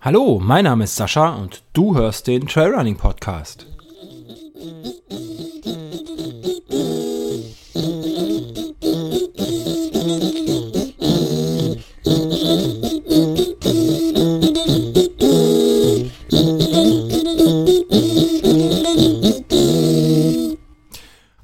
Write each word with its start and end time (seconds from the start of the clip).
Hallo, 0.00 0.40
mein 0.42 0.64
Name 0.64 0.84
ist 0.84 0.96
Sascha 0.96 1.36
und 1.36 1.62
du 1.72 1.94
hörst 1.94 2.26
den 2.26 2.48
Trailrunning 2.48 2.96
Podcast. 2.96 3.66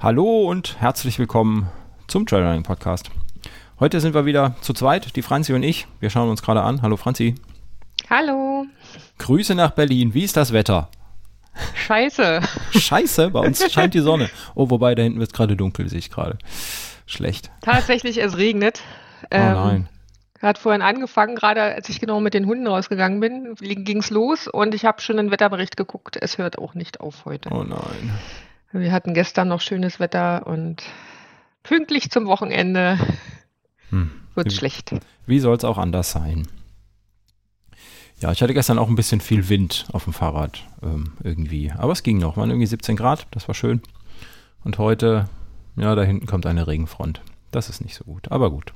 Hallo 0.01 0.51
und 0.51 0.81
herzlich 0.81 1.21
willkommen 1.21 1.69
zum 2.09 2.27
Trailrunning 2.27 2.65
Podcast. 2.65 3.11
Heute 3.85 4.01
sind 4.01 4.15
wir 4.15 4.25
wieder 4.25 4.55
zu 4.63 4.73
zweit, 4.73 5.15
die 5.15 5.21
Franzi 5.21 5.53
und 5.53 5.63
ich. 5.63 5.87
Wir 6.01 6.09
schauen 6.09 6.31
uns 6.31 6.41
gerade 6.41 6.63
an. 6.63 6.81
Hallo 6.81 6.97
Franzi. 6.97 7.35
Hallo. 8.09 8.65
Grüße 9.19 9.55
nach 9.55 9.73
Berlin. 9.73 10.15
Wie 10.15 10.25
ist 10.25 10.39
das 10.39 10.55
Wetter? 10.55 10.89
Scheiße. 11.75 12.41
Scheiße, 12.71 13.29
bei 13.29 13.41
uns 13.41 13.71
scheint 13.71 13.93
die 13.93 14.01
Sonne. 14.01 14.31
Oh, 14.55 14.71
wobei 14.71 14.95
da 14.95 15.03
hinten 15.03 15.19
wird 15.19 15.33
es 15.33 15.37
gerade 15.37 15.55
dunkel, 15.55 15.91
sehe 15.91 15.99
ich 15.99 16.11
gerade. 16.11 16.39
Schlecht. 17.05 17.51
Tatsächlich, 17.61 18.17
es 18.17 18.39
regnet. 18.39 18.81
Oh 19.25 19.37
nein. 19.37 19.91
Hat 20.41 20.57
vorhin 20.57 20.81
angefangen, 20.81 21.37
gerade 21.37 21.61
als 21.61 21.91
ich 21.91 22.01
genau 22.01 22.21
mit 22.21 22.33
den 22.33 22.47
Hunden 22.47 22.67
rausgegangen 22.67 23.21
bin, 23.21 23.55
ging 23.61 23.99
es 23.99 24.09
los 24.09 24.49
und 24.49 24.75
ich 24.75 24.87
habe 24.87 25.03
schon 25.03 25.19
den 25.19 25.31
Wetterbericht 25.31 25.77
geguckt. 25.77 26.17
Es 26.19 26.39
hört 26.39 26.57
auch 26.57 26.73
nicht 26.73 27.01
auf 27.01 27.27
heute. 27.27 27.51
Oh 27.53 27.65
nein. 27.65 28.19
Wir 28.73 28.93
hatten 28.93 29.13
gestern 29.13 29.49
noch 29.49 29.61
schönes 29.61 30.01
Wetter 30.01 30.47
und 30.47 30.83
pünktlich 31.63 32.11
zum 32.11 32.25
Wochenende 32.25 32.99
Hm. 33.91 34.11
wird 34.35 34.47
Wie- 34.51 34.55
schlecht. 34.55 34.95
Wie 35.27 35.39
soll 35.41 35.57
es 35.57 35.65
auch 35.65 35.79
anders 35.79 36.11
sein? 36.13 36.47
Ja, 38.21 38.31
ich 38.33 38.43
hatte 38.43 38.55
gestern 38.55 38.79
auch 38.79 38.89
ein 38.89 38.95
bisschen 38.95 39.21
viel 39.21 39.49
Wind 39.49 39.87
auf 39.93 40.05
dem 40.05 40.13
Fahrrad 40.13 40.65
ähm, 40.83 41.13
irgendwie. 41.23 41.73
Aber 41.77 41.93
es 41.93 42.03
ging 42.03 42.19
noch. 42.19 42.37
Waren 42.37 42.51
irgendwie 42.51 42.67
17 42.67 42.97
Grad, 42.97 43.27
das 43.33 43.49
war 43.49 43.55
schön. 43.55 43.83
Und 44.65 44.79
heute, 44.79 45.29
ja, 45.77 45.95
da 45.95 46.03
hinten 46.05 46.27
kommt 46.27 46.47
eine 46.47 46.67
Regenfront. 46.67 47.21
Das 47.51 47.69
ist 47.69 47.81
nicht 47.83 47.95
so 47.95 48.05
gut. 48.05 48.31
Aber 48.31 48.51
gut. 48.51 48.73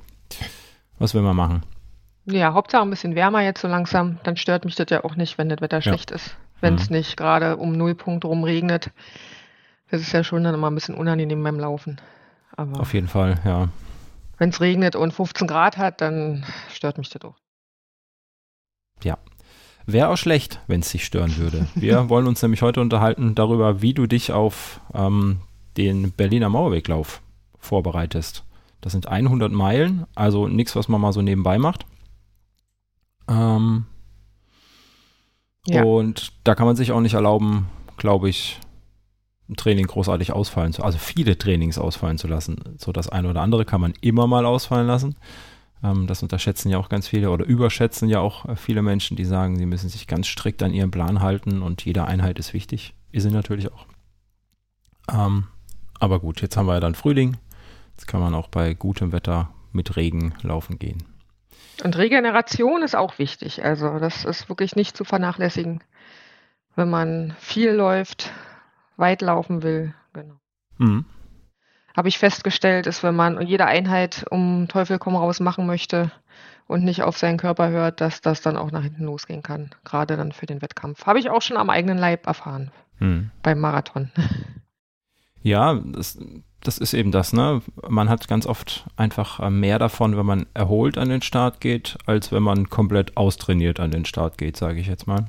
Was 0.99 1.13
will 1.13 1.21
man 1.21 1.35
machen? 1.35 1.63
Ja, 2.25 2.53
Hauptsache 2.53 2.81
ein 2.83 2.89
bisschen 2.89 3.15
wärmer 3.15 3.41
jetzt 3.41 3.61
so 3.61 3.67
langsam. 3.67 4.19
Dann 4.23 4.37
stört 4.37 4.65
mich 4.65 4.75
das 4.75 4.87
ja 4.89 5.03
auch 5.03 5.15
nicht, 5.15 5.37
wenn 5.37 5.49
das 5.49 5.61
Wetter 5.61 5.81
schlecht 5.81 6.11
ist. 6.11 6.35
Wenn 6.61 6.75
es 6.75 6.89
Mhm. 6.89 6.97
nicht 6.97 7.17
gerade 7.17 7.57
um 7.57 7.71
Nullpunkt 7.71 8.25
rum 8.25 8.43
regnet. 8.43 8.91
Das 9.89 10.01
ist 10.01 10.11
ja 10.11 10.23
schon 10.23 10.43
dann 10.43 10.53
immer 10.53 10.69
ein 10.69 10.75
bisschen 10.75 10.95
unangenehm 10.95 11.41
beim 11.41 11.59
Laufen. 11.59 11.99
Aber 12.55 12.79
Auf 12.81 12.93
jeden 12.93 13.07
Fall, 13.07 13.39
ja. 13.45 13.69
Wenn 14.39 14.49
es 14.49 14.59
regnet 14.59 14.95
und 14.95 15.13
15 15.13 15.47
Grad 15.47 15.77
hat, 15.77 16.01
dann 16.01 16.45
stört 16.73 16.97
mich 16.97 17.09
das 17.09 17.21
auch. 17.21 17.35
Wäre 19.91 20.09
auch 20.09 20.17
schlecht, 20.17 20.59
wenn 20.67 20.81
es 20.81 20.91
dich 20.91 21.03
stören 21.03 21.37
würde. 21.37 21.67
Wir 21.75 22.09
wollen 22.09 22.27
uns 22.27 22.41
nämlich 22.41 22.61
heute 22.61 22.79
unterhalten 22.79 23.33
darüber, 23.33 23.81
wie 23.81 23.95
du 23.95 24.05
dich 24.05 24.31
auf 24.31 24.81
ähm, 24.93 25.41
den 25.77 26.11
Berliner 26.11 26.49
Mauerweglauf 26.49 27.21
vorbereitest. 27.57 28.43
Das 28.81 28.91
sind 28.91 29.07
100 29.07 29.51
Meilen, 29.51 30.05
also 30.13 30.47
nichts, 30.47 30.75
was 30.75 30.89
man 30.89 31.01
mal 31.01 31.11
so 31.11 31.21
nebenbei 31.23 31.57
macht. 31.57 31.85
Ähm, 33.27 33.85
Ja. 35.65 35.83
Und 35.83 36.33
da 36.43 36.55
kann 36.55 36.67
man 36.67 36.75
sich 36.75 36.91
auch 36.91 37.01
nicht 37.01 37.15
erlauben, 37.15 37.67
glaube 37.97 38.29
ich, 38.29 38.59
Training 39.55 39.87
großartig 39.87 40.31
ausfallen 40.31 40.73
zu, 40.73 40.83
also 40.83 40.97
viele 40.97 41.37
Trainings 41.37 41.77
ausfallen 41.77 42.17
zu 42.17 42.27
lassen. 42.27 42.77
So 42.77 42.91
das 42.91 43.09
eine 43.09 43.29
oder 43.29 43.41
andere 43.41 43.65
kann 43.65 43.81
man 43.81 43.93
immer 44.01 44.27
mal 44.27 44.45
ausfallen 44.45 44.87
lassen. 44.87 45.15
Ähm, 45.83 46.07
das 46.07 46.23
unterschätzen 46.23 46.69
ja 46.69 46.77
auch 46.77 46.89
ganz 46.89 47.07
viele 47.07 47.31
oder 47.31 47.45
überschätzen 47.45 48.09
ja 48.09 48.19
auch 48.19 48.45
äh, 48.45 48.55
viele 48.55 48.81
Menschen, 48.81 49.17
die 49.17 49.25
sagen, 49.25 49.57
sie 49.57 49.65
müssen 49.65 49.89
sich 49.89 50.07
ganz 50.07 50.27
strikt 50.27 50.61
an 50.63 50.73
ihren 50.73 50.91
Plan 50.91 51.21
halten 51.21 51.61
und 51.61 51.83
jede 51.85 52.05
Einheit 52.05 52.39
ist 52.39 52.53
wichtig. 52.53 52.93
Ist 53.11 53.23
sie 53.23 53.31
natürlich 53.31 53.71
auch. 53.71 53.85
Ähm, 55.11 55.45
aber 55.99 56.19
gut, 56.19 56.41
jetzt 56.41 56.57
haben 56.57 56.67
wir 56.67 56.75
ja 56.75 56.79
dann 56.79 56.95
Frühling. 56.95 57.37
Jetzt 57.95 58.07
kann 58.07 58.21
man 58.21 58.35
auch 58.35 58.47
bei 58.47 58.73
gutem 58.73 59.11
Wetter 59.11 59.49
mit 59.71 59.95
Regen 59.95 60.33
laufen 60.41 60.79
gehen. 60.79 61.03
Und 61.83 61.97
Regeneration 61.97 62.81
ist 62.83 62.95
auch 62.95 63.19
wichtig. 63.19 63.63
Also 63.63 63.99
das 63.99 64.25
ist 64.25 64.49
wirklich 64.49 64.75
nicht 64.75 64.95
zu 64.95 65.05
vernachlässigen, 65.05 65.83
wenn 66.75 66.89
man 66.89 67.35
viel 67.39 67.71
läuft, 67.71 68.31
weit 68.99 69.21
laufen 69.21 69.63
will. 69.63 69.93
Genau. 70.13 70.35
Mhm. 70.77 71.05
Habe 71.95 72.07
ich 72.07 72.19
festgestellt, 72.19 72.87
ist, 72.87 73.03
wenn 73.03 73.15
man 73.15 73.45
jede 73.45 73.65
Einheit 73.65 74.25
um 74.29 74.67
Teufel 74.67 74.99
komm 74.99 75.15
raus 75.15 75.39
machen 75.39 75.65
möchte 75.65 76.11
und 76.67 76.83
nicht 76.83 77.01
auf 77.01 77.17
seinen 77.17 77.37
Körper 77.37 77.69
hört, 77.69 77.99
dass 77.99 78.21
das 78.21 78.41
dann 78.41 78.55
auch 78.57 78.71
nach 78.71 78.83
hinten 78.83 79.05
losgehen 79.05 79.41
kann. 79.41 79.71
Gerade 79.83 80.15
dann 80.15 80.31
für 80.31 80.45
den 80.45 80.61
Wettkampf. 80.61 81.05
Habe 81.05 81.19
ich 81.19 81.29
auch 81.29 81.41
schon 81.41 81.57
am 81.57 81.69
eigenen 81.69 81.97
Leib 81.97 82.27
erfahren 82.27 82.71
Mhm. 82.99 83.31
beim 83.41 83.59
Marathon. 83.59 84.11
Ja, 85.41 85.73
das, 85.85 86.19
das 86.61 86.77
ist 86.77 86.93
eben 86.93 87.11
das, 87.11 87.31
ne? 87.31 87.61
Man 87.87 88.09
hat 88.09 88.27
ganz 88.27 88.45
oft 88.45 88.85
einfach 88.97 89.39
äh, 89.39 89.49
mehr 89.49 89.79
davon, 89.79 90.17
wenn 90.17 90.25
man 90.25 90.45
erholt 90.53 90.97
an 90.97 91.07
den 91.09 91.21
Start 91.21 91.61
geht, 91.61 91.97
als 92.05 92.31
wenn 92.31 92.43
man 92.43 92.69
komplett 92.69 93.15
austrainiert 93.15 93.79
an 93.79 93.91
den 93.91 94.03
Start 94.05 94.37
geht, 94.37 94.57
sage 94.57 94.79
ich 94.81 94.87
jetzt 94.87 95.07
mal. 95.07 95.27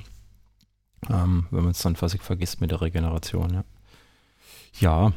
Ähm, 1.09 1.47
wenn 1.51 1.63
man 1.63 1.71
es 1.71 1.81
dann 1.81 1.95
quasi 1.95 2.17
vergisst 2.17 2.61
mit 2.61 2.71
der 2.71 2.81
Regeneration, 2.81 3.53
ja. 3.53 3.63
Ja. 4.79 5.11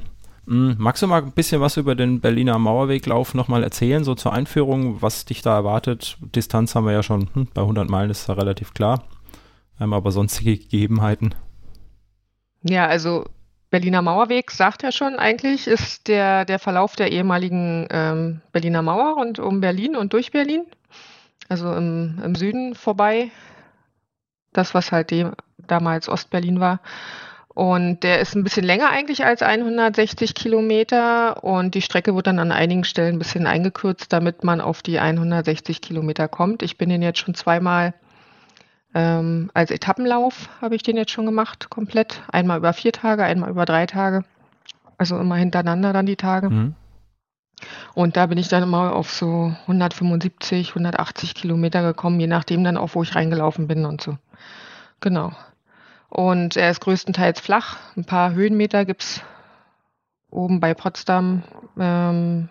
Hm, 0.46 0.76
magst 0.78 1.02
du 1.02 1.06
mal 1.06 1.22
ein 1.22 1.32
bisschen 1.32 1.60
was 1.60 1.76
über 1.76 1.94
den 1.94 2.20
Berliner 2.20 2.58
Mauerweglauf 2.58 3.34
nochmal 3.34 3.62
erzählen, 3.62 4.04
so 4.04 4.14
zur 4.14 4.32
Einführung, 4.32 5.00
was 5.00 5.24
dich 5.24 5.42
da 5.42 5.54
erwartet? 5.54 6.18
Distanz 6.20 6.74
haben 6.74 6.86
wir 6.86 6.92
ja 6.92 7.02
schon, 7.02 7.30
hm, 7.32 7.48
bei 7.54 7.62
100 7.62 7.88
Meilen 7.88 8.10
ist 8.10 8.28
ja 8.28 8.34
relativ 8.34 8.74
klar. 8.74 9.04
Ähm, 9.80 9.92
aber 9.92 10.10
sonstige 10.10 10.56
Gegebenheiten. 10.56 11.34
Ja, 12.62 12.86
also 12.86 13.24
Berliner 13.70 14.02
Mauerweg 14.02 14.50
sagt 14.50 14.82
ja 14.82 14.92
schon 14.92 15.16
eigentlich, 15.16 15.66
ist 15.66 16.06
der, 16.06 16.44
der 16.44 16.58
Verlauf 16.58 16.94
der 16.94 17.10
ehemaligen 17.10 17.88
ähm, 17.90 18.40
Berliner 18.52 18.82
Mauer 18.82 19.16
und 19.16 19.38
um 19.40 19.60
Berlin 19.60 19.96
und 19.96 20.12
durch 20.12 20.30
Berlin. 20.30 20.64
Also 21.48 21.72
im, 21.74 22.20
im 22.24 22.34
Süden 22.36 22.74
vorbei. 22.74 23.30
Das, 24.52 24.74
was 24.74 24.92
halt 24.92 25.10
dem, 25.10 25.32
damals 25.66 26.08
Ostberlin 26.08 26.60
war. 26.60 26.80
Und 27.48 28.02
der 28.02 28.18
ist 28.18 28.34
ein 28.34 28.42
bisschen 28.42 28.64
länger 28.64 28.90
eigentlich 28.90 29.24
als 29.24 29.40
160 29.40 30.34
Kilometer 30.34 31.44
und 31.44 31.76
die 31.76 31.82
Strecke 31.82 32.16
wird 32.16 32.26
dann 32.26 32.40
an 32.40 32.50
einigen 32.50 32.82
Stellen 32.82 33.14
ein 33.14 33.18
bisschen 33.20 33.46
eingekürzt, 33.46 34.12
damit 34.12 34.42
man 34.42 34.60
auf 34.60 34.82
die 34.82 34.98
160 34.98 35.80
Kilometer 35.80 36.26
kommt. 36.26 36.64
Ich 36.64 36.78
bin 36.78 36.88
den 36.88 37.00
jetzt 37.00 37.20
schon 37.20 37.34
zweimal 37.34 37.94
ähm, 38.94 39.50
als 39.54 39.72
Etappenlauf 39.72 40.48
habe 40.60 40.76
ich 40.76 40.84
den 40.84 40.96
jetzt 40.96 41.10
schon 41.10 41.26
gemacht, 41.26 41.68
komplett. 41.68 42.22
Einmal 42.30 42.58
über 42.58 42.72
vier 42.72 42.92
Tage, 42.92 43.24
einmal 43.24 43.50
über 43.50 43.64
drei 43.64 43.86
Tage. 43.86 44.24
Also 44.96 45.18
immer 45.18 45.34
hintereinander 45.34 45.92
dann 45.92 46.06
die 46.06 46.16
Tage. 46.16 46.48
Mhm. 46.48 46.74
Und 47.94 48.16
da 48.16 48.26
bin 48.26 48.38
ich 48.38 48.48
dann 48.48 48.62
immer 48.62 48.94
auf 48.94 49.10
so 49.10 49.52
175, 49.62 50.70
180 50.70 51.34
Kilometer 51.34 51.82
gekommen, 51.82 52.20
je 52.20 52.26
nachdem 52.28 52.62
dann 52.62 52.76
auch, 52.76 52.94
wo 52.94 53.02
ich 53.02 53.14
reingelaufen 53.14 53.66
bin 53.66 53.84
und 53.84 54.00
so. 54.00 54.16
Genau. 55.00 55.32
Und 56.16 56.56
er 56.56 56.70
ist 56.70 56.80
größtenteils 56.80 57.40
flach. 57.40 57.76
Ein 57.96 58.04
paar 58.04 58.34
Höhenmeter 58.34 58.84
gibt's 58.84 59.20
oben 60.30 60.60
bei 60.60 60.72
Potsdam, 60.72 61.42
ähm, 61.76 62.48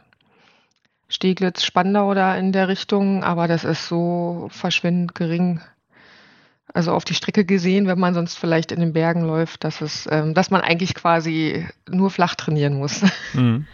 Steglitz, 1.08 1.64
Spandau 1.64 2.14
da 2.14 2.36
in 2.36 2.52
der 2.52 2.68
Richtung, 2.68 3.24
aber 3.24 3.48
das 3.48 3.64
ist 3.64 3.88
so 3.88 4.50
verschwindend 4.52 5.16
gering. 5.16 5.62
Also 6.74 6.92
auf 6.92 7.06
die 7.06 7.14
Strecke 7.14 7.46
gesehen, 7.46 7.88
wenn 7.88 8.00
man 8.00 8.14
sonst 8.14 8.36
vielleicht 8.38 8.74
in 8.74 8.82
den 8.82 8.92
Bergen 8.92 9.22
läuft, 9.26 9.64
dass 9.64 9.80
es, 9.80 10.10
ähm, 10.12 10.34
dass 10.34 10.50
man 10.52 10.60
eigentlich 10.60 10.94
quasi 10.94 11.66
nur 11.90 12.10
flach 12.10 12.36
trainieren 12.36 12.74
muss. 12.78 13.02
Mhm. 13.34 13.66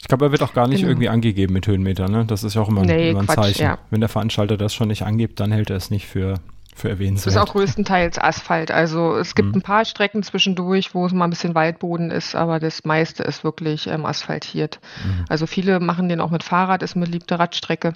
Ich 0.00 0.06
glaube, 0.06 0.26
er 0.26 0.32
wird 0.32 0.42
auch 0.44 0.54
gar 0.54 0.68
nicht 0.68 0.78
Genau. 0.78 0.90
irgendwie 0.92 1.08
angegeben 1.08 1.52
mit 1.52 1.66
Höhenmetern. 1.66 2.10
Ne? 2.12 2.24
Das 2.24 2.44
ist 2.44 2.54
ja 2.54 2.62
auch 2.62 2.68
immer, 2.68 2.82
ein- 2.82 2.86
Nee, 2.86 3.10
immer 3.10 3.20
ein 3.20 3.26
Quatsch, 3.26 3.36
Zeichen. 3.56 3.62
ja. 3.62 3.78
Wenn 3.90 3.98
der 4.00 4.08
Veranstalter 4.08 4.56
das 4.56 4.72
schon 4.72 4.88
nicht 4.88 5.02
angibt, 5.02 5.40
dann 5.40 5.50
hält 5.50 5.70
er 5.70 5.76
es 5.76 5.90
nicht 5.90 6.06
für, 6.06 6.34
für 6.78 6.88
Es 6.88 6.94
ist 6.94 7.00
erwähnenswert. 7.00 7.36
auch 7.38 7.52
größtenteils 7.52 8.18
Asphalt. 8.18 8.70
Also 8.70 9.16
es 9.16 9.34
gibt 9.34 9.48
Mhm. 9.50 9.54
ein 9.56 9.62
paar 9.62 9.84
Strecken 9.84 10.22
zwischendurch, 10.22 10.94
wo 10.94 11.04
es 11.06 11.12
mal 11.12 11.24
ein 11.26 11.30
bisschen 11.30 11.54
Waldboden 11.54 12.10
ist, 12.10 12.34
aber 12.34 12.60
das 12.60 12.84
meiste 12.84 13.22
ist 13.24 13.44
wirklich 13.44 13.86
ähm, 13.88 14.06
asphaltiert. 14.06 14.80
Mhm. 15.04 15.24
Also 15.28 15.46
viele 15.46 15.80
machen 15.80 16.08
den 16.08 16.20
auch 16.20 16.30
mit 16.30 16.42
Fahrrad, 16.44 16.82
ist 16.82 16.96
eine 16.96 17.04
beliebte 17.04 17.38
Radstrecke. 17.38 17.92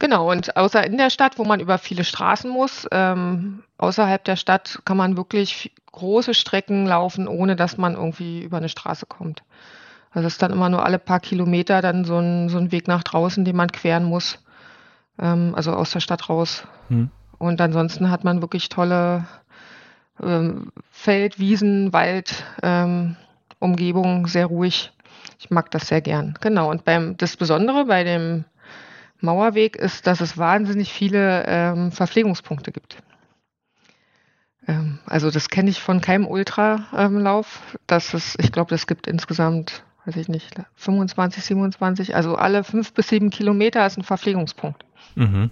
Genau, 0.00 0.30
und 0.30 0.56
außer 0.56 0.84
in 0.84 0.96
der 0.96 1.10
Stadt, 1.10 1.38
wo 1.38 1.44
man 1.44 1.60
über 1.60 1.78
viele 1.78 2.02
Straßen 2.02 2.50
muss, 2.50 2.88
ähm, 2.90 3.62
außerhalb 3.78 4.24
der 4.24 4.34
Stadt 4.36 4.80
kann 4.84 4.96
man 4.96 5.16
wirklich 5.16 5.72
große 5.92 6.34
Strecken 6.34 6.86
laufen, 6.86 7.28
ohne 7.28 7.54
dass 7.54 7.76
man 7.78 7.94
irgendwie 7.94 8.42
über 8.42 8.56
eine 8.56 8.68
Straße 8.68 9.06
kommt. 9.06 9.44
Also 10.10 10.26
es 10.26 10.34
ist 10.34 10.42
dann 10.42 10.50
immer 10.50 10.68
nur 10.70 10.84
alle 10.84 10.98
paar 10.98 11.20
Kilometer 11.20 11.82
dann 11.82 12.04
so 12.04 12.18
ein, 12.18 12.48
so 12.48 12.58
ein 12.58 12.72
Weg 12.72 12.88
nach 12.88 13.04
draußen, 13.04 13.44
den 13.44 13.54
man 13.54 13.70
queren 13.70 14.02
muss, 14.04 14.42
ähm, 15.20 15.52
also 15.54 15.72
aus 15.72 15.92
der 15.92 16.00
Stadt 16.00 16.28
raus. 16.28 16.64
Mhm. 16.88 17.10
Und 17.40 17.58
ansonsten 17.62 18.10
hat 18.10 18.22
man 18.22 18.42
wirklich 18.42 18.68
tolle 18.68 19.24
ähm, 20.22 20.72
Feld, 20.90 21.38
Wiesen, 21.38 21.90
Wald, 21.94 22.44
ähm, 22.62 23.16
Umgebung, 23.58 24.26
sehr 24.26 24.44
ruhig. 24.44 24.92
Ich 25.38 25.48
mag 25.48 25.70
das 25.70 25.88
sehr 25.88 26.02
gern. 26.02 26.34
Genau. 26.42 26.70
Und 26.70 26.84
beim, 26.84 27.16
das 27.16 27.38
Besondere 27.38 27.86
bei 27.86 28.04
dem 28.04 28.44
Mauerweg 29.20 29.76
ist, 29.76 30.06
dass 30.06 30.20
es 30.20 30.36
wahnsinnig 30.36 30.92
viele 30.92 31.44
ähm, 31.46 31.92
Verpflegungspunkte 31.92 32.72
gibt. 32.72 32.98
Ähm, 34.68 34.98
also 35.06 35.30
das 35.30 35.48
kenne 35.48 35.70
ich 35.70 35.80
von 35.80 36.02
keinem 36.02 36.26
Ultralauf. 36.26 37.78
Ähm, 37.88 38.20
ich 38.38 38.52
glaube, 38.52 38.74
es 38.74 38.86
gibt 38.86 39.06
insgesamt, 39.06 39.82
weiß 40.04 40.16
ich 40.16 40.28
nicht, 40.28 40.60
25, 40.74 41.42
27, 41.42 42.14
also 42.14 42.34
alle 42.34 42.64
fünf 42.64 42.92
bis 42.92 43.08
sieben 43.08 43.30
Kilometer 43.30 43.86
ist 43.86 43.96
ein 43.96 44.04
Verpflegungspunkt. 44.04 44.84
Mhm. 45.14 45.50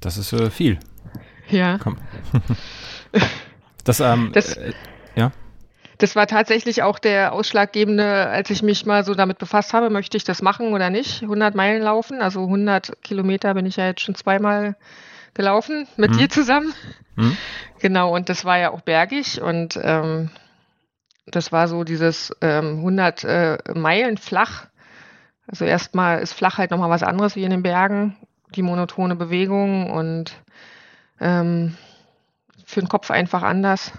Das 0.00 0.16
ist 0.16 0.32
äh, 0.32 0.50
viel. 0.50 0.78
Ja. 1.48 1.78
Komm. 1.78 1.98
das, 3.84 4.00
ähm, 4.00 4.30
das, 4.32 4.56
äh, 4.56 4.72
ja. 5.16 5.32
Das 5.98 6.14
war 6.14 6.28
tatsächlich 6.28 6.82
auch 6.82 7.00
der 7.00 7.32
ausschlaggebende, 7.32 8.28
als 8.28 8.50
ich 8.50 8.62
mich 8.62 8.86
mal 8.86 9.04
so 9.04 9.14
damit 9.14 9.38
befasst 9.38 9.74
habe, 9.74 9.90
möchte 9.90 10.16
ich 10.16 10.24
das 10.24 10.42
machen 10.42 10.72
oder 10.72 10.90
nicht? 10.90 11.22
100 11.22 11.56
Meilen 11.56 11.82
laufen, 11.82 12.22
also 12.22 12.44
100 12.44 13.02
Kilometer 13.02 13.54
bin 13.54 13.66
ich 13.66 13.76
ja 13.76 13.86
jetzt 13.86 14.02
schon 14.02 14.14
zweimal 14.14 14.76
gelaufen 15.34 15.88
mit 15.96 16.12
hm. 16.12 16.18
dir 16.18 16.28
zusammen. 16.28 16.72
Hm. 17.16 17.36
Genau, 17.80 18.14
und 18.14 18.28
das 18.28 18.44
war 18.44 18.58
ja 18.58 18.70
auch 18.70 18.82
bergig 18.82 19.40
und 19.40 19.78
ähm, 19.82 20.30
das 21.26 21.50
war 21.50 21.66
so 21.66 21.82
dieses 21.82 22.34
ähm, 22.40 22.78
100 22.78 23.24
äh, 23.24 23.58
Meilen 23.74 24.18
flach. 24.18 24.66
Also 25.48 25.64
erstmal 25.64 26.20
ist 26.20 26.32
flach 26.32 26.58
halt 26.58 26.70
nochmal 26.70 26.90
was 26.90 27.02
anderes 27.02 27.34
wie 27.34 27.44
in 27.44 27.50
den 27.50 27.62
Bergen, 27.62 28.16
die 28.54 28.62
monotone 28.62 29.16
Bewegung 29.16 29.90
und 29.90 30.32
ähm, 31.20 31.76
für 32.64 32.80
den 32.80 32.88
Kopf 32.88 33.10
einfach 33.10 33.42
anders 33.42 33.92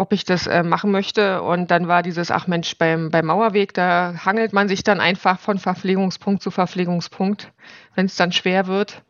ob 0.00 0.14
ich 0.14 0.24
das 0.24 0.46
äh, 0.46 0.62
machen 0.62 0.90
möchte. 0.92 1.42
Und 1.42 1.70
dann 1.70 1.86
war 1.86 2.02
dieses, 2.02 2.30
ach 2.30 2.46
Mensch, 2.46 2.78
beim, 2.78 3.10
beim 3.10 3.26
Mauerweg, 3.26 3.74
da 3.74 4.14
hangelt 4.24 4.54
man 4.54 4.66
sich 4.66 4.82
dann 4.82 4.98
einfach 4.98 5.38
von 5.38 5.58
Verpflegungspunkt 5.58 6.42
zu 6.42 6.50
Verpflegungspunkt, 6.50 7.52
wenn 7.94 8.06
es 8.06 8.16
dann 8.16 8.32
schwer 8.32 8.66
wird, 8.66 9.02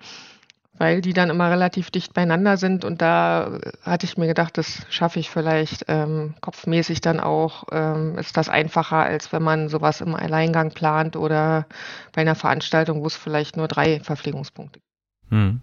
weil 0.81 1.03
die 1.03 1.13
dann 1.13 1.29
immer 1.29 1.51
relativ 1.51 1.91
dicht 1.91 2.15
beieinander 2.15 2.57
sind. 2.57 2.87
Und 2.87 3.03
da 3.03 3.59
hatte 3.83 4.07
ich 4.07 4.17
mir 4.17 4.27
gedacht, 4.27 4.57
das 4.57 4.87
schaffe 4.89 5.21
ich 5.21 5.29
vielleicht 5.29 5.85
ähm, 5.89 6.33
kopfmäßig 6.41 7.03
dann 7.03 7.21
auch. 7.21 7.65
Ähm, 7.71 8.17
ist 8.17 8.39
das 8.39 8.49
einfacher, 8.49 8.97
als 8.97 9.31
wenn 9.31 9.43
man 9.43 9.69
sowas 9.69 10.01
im 10.01 10.15
Alleingang 10.15 10.71
plant 10.71 11.17
oder 11.17 11.67
bei 12.15 12.23
einer 12.23 12.35
Veranstaltung, 12.35 13.03
wo 13.03 13.07
es 13.09 13.15
vielleicht 13.15 13.59
nur 13.59 13.69
drei 13.69 14.01
Verpflegungspunkte 14.01 14.81
gibt. 14.81 15.31
Hm. 15.31 15.61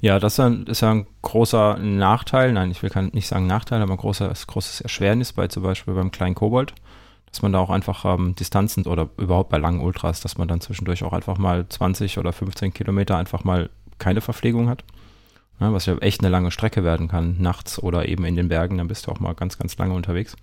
Ja, 0.00 0.18
das 0.18 0.40
ist 0.40 0.80
ja 0.80 0.90
ein 0.90 1.06
großer 1.22 1.76
Nachteil. 1.78 2.52
Nein, 2.52 2.72
ich 2.72 2.82
will 2.82 2.90
nicht 3.12 3.28
sagen 3.28 3.46
Nachteil, 3.46 3.80
aber 3.80 3.92
ein 3.92 3.98
großes, 3.98 4.48
großes 4.48 4.80
Erschwernis 4.80 5.32
bei 5.32 5.46
zum 5.46 5.62
Beispiel 5.62 5.94
beim 5.94 6.10
kleinen 6.10 6.34
Kobold, 6.34 6.74
dass 7.30 7.42
man 7.42 7.52
da 7.52 7.60
auch 7.60 7.70
einfach 7.70 8.04
ähm, 8.04 8.34
Distanzen 8.34 8.86
oder 8.86 9.08
überhaupt 9.18 9.50
bei 9.50 9.58
langen 9.58 9.80
Ultras, 9.80 10.20
dass 10.20 10.36
man 10.36 10.48
dann 10.48 10.60
zwischendurch 10.60 11.04
auch 11.04 11.12
einfach 11.12 11.38
mal 11.38 11.68
20 11.68 12.18
oder 12.18 12.32
15 12.32 12.74
Kilometer 12.74 13.16
einfach 13.16 13.44
mal 13.44 13.70
keine 14.04 14.20
Verpflegung 14.20 14.68
hat. 14.68 14.84
Ja, 15.60 15.72
was 15.72 15.86
ja 15.86 15.96
echt 15.98 16.20
eine 16.20 16.28
lange 16.28 16.50
Strecke 16.50 16.84
werden 16.84 17.08
kann, 17.08 17.36
nachts 17.40 17.82
oder 17.82 18.06
eben 18.06 18.24
in 18.26 18.36
den 18.36 18.48
Bergen, 18.48 18.76
dann 18.76 18.88
bist 18.88 19.06
du 19.06 19.10
auch 19.10 19.20
mal 19.20 19.34
ganz, 19.34 19.56
ganz 19.56 19.78
lange 19.78 19.94
unterwegs. 19.94 20.36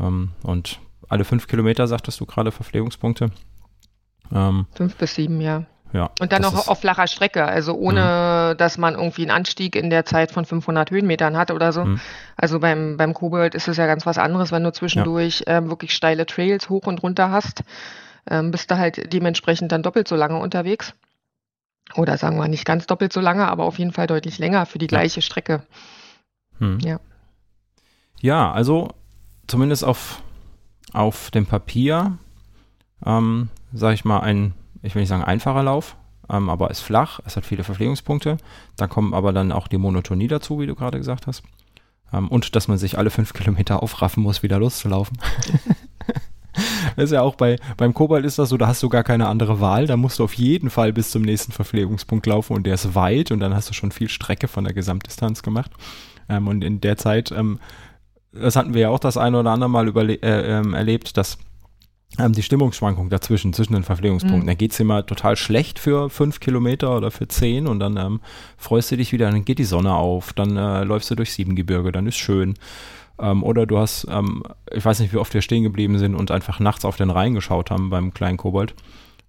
Ähm, 0.00 0.30
und 0.42 0.80
alle 1.08 1.24
fünf 1.24 1.46
Kilometer, 1.46 1.86
sagtest 1.86 2.18
du 2.18 2.26
gerade, 2.26 2.50
Verpflegungspunkte. 2.50 3.30
Ähm, 4.32 4.66
fünf 4.74 4.96
bis 4.96 5.14
sieben, 5.14 5.40
ja. 5.40 5.66
Ja, 5.92 6.10
und 6.20 6.30
dann 6.32 6.42
noch 6.42 6.68
auf 6.68 6.80
flacher 6.80 7.08
Strecke, 7.08 7.44
also 7.44 7.74
ohne, 7.74 8.52
mhm. 8.52 8.58
dass 8.58 8.78
man 8.78 8.94
irgendwie 8.94 9.22
einen 9.22 9.32
Anstieg 9.32 9.74
in 9.74 9.90
der 9.90 10.04
Zeit 10.04 10.30
von 10.30 10.44
500 10.44 10.90
Höhenmetern 10.90 11.36
hat 11.36 11.50
oder 11.50 11.72
so. 11.72 11.84
Mhm. 11.84 12.00
Also 12.36 12.60
beim, 12.60 12.96
beim 12.96 13.12
Kobold 13.12 13.56
ist 13.56 13.66
es 13.66 13.76
ja 13.76 13.86
ganz 13.86 14.06
was 14.06 14.16
anderes, 14.16 14.52
wenn 14.52 14.62
du 14.62 14.72
zwischendurch 14.72 15.44
ja. 15.46 15.58
ähm, 15.58 15.68
wirklich 15.68 15.92
steile 15.92 16.26
Trails 16.26 16.68
hoch 16.68 16.86
und 16.86 17.02
runter 17.02 17.30
hast, 17.30 17.64
ähm, 18.30 18.52
bist 18.52 18.70
du 18.70 18.78
halt 18.78 19.12
dementsprechend 19.12 19.72
dann 19.72 19.82
doppelt 19.82 20.06
so 20.06 20.14
lange 20.14 20.38
unterwegs. 20.38 20.94
Oder 21.94 22.16
sagen 22.16 22.38
wir 22.38 22.48
nicht 22.48 22.64
ganz 22.64 22.86
doppelt 22.86 23.12
so 23.12 23.20
lange, 23.20 23.48
aber 23.48 23.64
auf 23.64 23.78
jeden 23.78 23.92
Fall 23.92 24.06
deutlich 24.06 24.38
länger 24.38 24.66
für 24.66 24.78
die 24.78 24.86
gleiche 24.86 25.22
Strecke. 25.22 25.64
Mhm. 26.58 26.78
Ja. 26.80 27.00
Ja, 28.20 28.52
also 28.52 28.88
zumindest 29.46 29.84
auf, 29.84 30.22
auf 30.92 31.30
dem 31.30 31.46
Papier, 31.46 32.18
ähm, 33.04 33.48
sag 33.72 33.94
ich 33.94 34.04
mal, 34.04 34.20
ein 34.20 34.54
ich 34.82 34.94
will 34.94 35.02
nicht 35.02 35.08
sagen 35.08 35.24
einfacher 35.24 35.62
Lauf, 35.62 35.96
ähm, 36.28 36.48
aber 36.48 36.70
ist 36.70 36.80
flach, 36.80 37.20
es 37.24 37.36
hat 37.36 37.44
viele 37.44 37.64
Verpflegungspunkte. 37.64 38.38
Da 38.76 38.86
kommen 38.86 39.14
aber 39.14 39.32
dann 39.32 39.52
auch 39.52 39.68
die 39.68 39.78
Monotonie 39.78 40.28
dazu, 40.28 40.60
wie 40.60 40.66
du 40.66 40.74
gerade 40.74 40.98
gesagt 40.98 41.26
hast. 41.26 41.42
Ähm, 42.12 42.28
und 42.28 42.56
dass 42.56 42.68
man 42.68 42.78
sich 42.78 42.98
alle 42.98 43.10
fünf 43.10 43.32
Kilometer 43.32 43.82
aufraffen 43.82 44.22
muss, 44.22 44.42
wieder 44.42 44.58
loszulaufen. 44.58 45.18
das 46.96 47.06
ist 47.06 47.12
ja 47.12 47.22
auch 47.22 47.34
bei, 47.34 47.56
beim 47.76 47.94
Kobalt 47.94 48.24
ist 48.24 48.38
das 48.38 48.48
so, 48.48 48.56
da 48.56 48.66
hast 48.66 48.82
du 48.82 48.88
gar 48.88 49.04
keine 49.04 49.28
andere 49.28 49.60
Wahl. 49.60 49.86
Da 49.86 49.96
musst 49.96 50.18
du 50.18 50.24
auf 50.24 50.34
jeden 50.34 50.70
Fall 50.70 50.92
bis 50.92 51.10
zum 51.10 51.22
nächsten 51.22 51.52
Verpflegungspunkt 51.52 52.26
laufen 52.26 52.54
und 52.54 52.64
der 52.64 52.74
ist 52.74 52.94
weit 52.94 53.30
und 53.30 53.40
dann 53.40 53.54
hast 53.54 53.68
du 53.68 53.74
schon 53.74 53.92
viel 53.92 54.08
Strecke 54.08 54.48
von 54.48 54.64
der 54.64 54.74
Gesamtdistanz 54.74 55.42
gemacht. 55.42 55.70
Ähm, 56.28 56.48
und 56.48 56.62
in 56.62 56.80
der 56.80 56.96
Zeit, 56.96 57.32
ähm, 57.32 57.58
das 58.32 58.56
hatten 58.56 58.74
wir 58.74 58.82
ja 58.82 58.88
auch 58.90 59.00
das 59.00 59.16
eine 59.16 59.40
oder 59.40 59.50
andere 59.50 59.70
Mal 59.70 59.88
äh, 60.10 60.18
ähm, 60.22 60.74
erlebt, 60.74 61.16
dass 61.16 61.38
ähm, 62.18 62.32
die 62.32 62.42
Stimmungsschwankung 62.42 63.08
dazwischen, 63.08 63.52
zwischen 63.52 63.74
den 63.74 63.84
Verpflegungspunkten. 63.84 64.42
Mhm. 64.42 64.46
Da 64.46 64.54
geht's 64.54 64.80
immer 64.80 65.06
total 65.06 65.36
schlecht 65.36 65.78
für 65.78 66.10
fünf 66.10 66.40
Kilometer 66.40 66.96
oder 66.96 67.10
für 67.10 67.28
zehn 67.28 67.66
und 67.66 67.78
dann 67.78 67.96
ähm, 67.96 68.20
freust 68.56 68.90
du 68.90 68.96
dich 68.96 69.12
wieder, 69.12 69.30
dann 69.30 69.44
geht 69.44 69.58
die 69.58 69.64
Sonne 69.64 69.94
auf, 69.94 70.32
dann 70.32 70.56
äh, 70.56 70.84
läufst 70.84 71.10
du 71.10 71.14
durch 71.14 71.32
Siebengebirge, 71.32 71.92
dann 71.92 72.06
ist 72.06 72.18
schön. 72.18 72.54
Ähm, 73.20 73.42
oder 73.42 73.66
du 73.66 73.78
hast, 73.78 74.06
ähm, 74.10 74.42
ich 74.72 74.84
weiß 74.84 75.00
nicht, 75.00 75.12
wie 75.12 75.18
oft 75.18 75.34
wir 75.34 75.42
stehen 75.42 75.62
geblieben 75.62 75.98
sind 75.98 76.14
und 76.14 76.30
einfach 76.30 76.58
nachts 76.58 76.84
auf 76.84 76.96
den 76.96 77.10
Rhein 77.10 77.34
geschaut 77.34 77.70
haben 77.70 77.90
beim 77.90 78.14
kleinen 78.14 78.38
Kobold, 78.38 78.74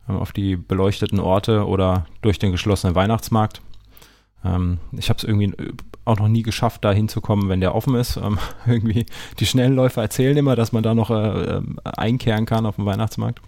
ähm, 0.07 0.17
auf 0.17 0.31
die 0.31 0.55
beleuchteten 0.55 1.19
Orte 1.19 1.67
oder 1.67 2.05
durch 2.21 2.39
den 2.39 2.51
geschlossenen 2.51 2.95
Weihnachtsmarkt. 2.95 3.61
Ähm, 4.43 4.79
ich 4.93 5.09
habe 5.09 5.17
es 5.17 5.23
irgendwie 5.23 5.53
auch 6.05 6.17
noch 6.17 6.27
nie 6.27 6.41
geschafft, 6.41 6.83
da 6.83 6.91
hinzukommen, 6.91 7.49
wenn 7.49 7.61
der 7.61 7.75
offen 7.75 7.95
ist. 7.95 8.17
Ähm, 8.17 8.39
irgendwie 8.65 9.05
die 9.39 9.45
schnellen 9.45 9.75
Läufer 9.75 10.01
erzählen 10.01 10.37
immer, 10.37 10.55
dass 10.55 10.71
man 10.71 10.83
da 10.83 10.93
noch 10.93 11.09
äh, 11.09 11.57
äh, 11.57 11.61
einkehren 11.83 12.45
kann 12.45 12.65
auf 12.65 12.75
dem 12.75 12.85
Weihnachtsmarkt. 12.85 13.41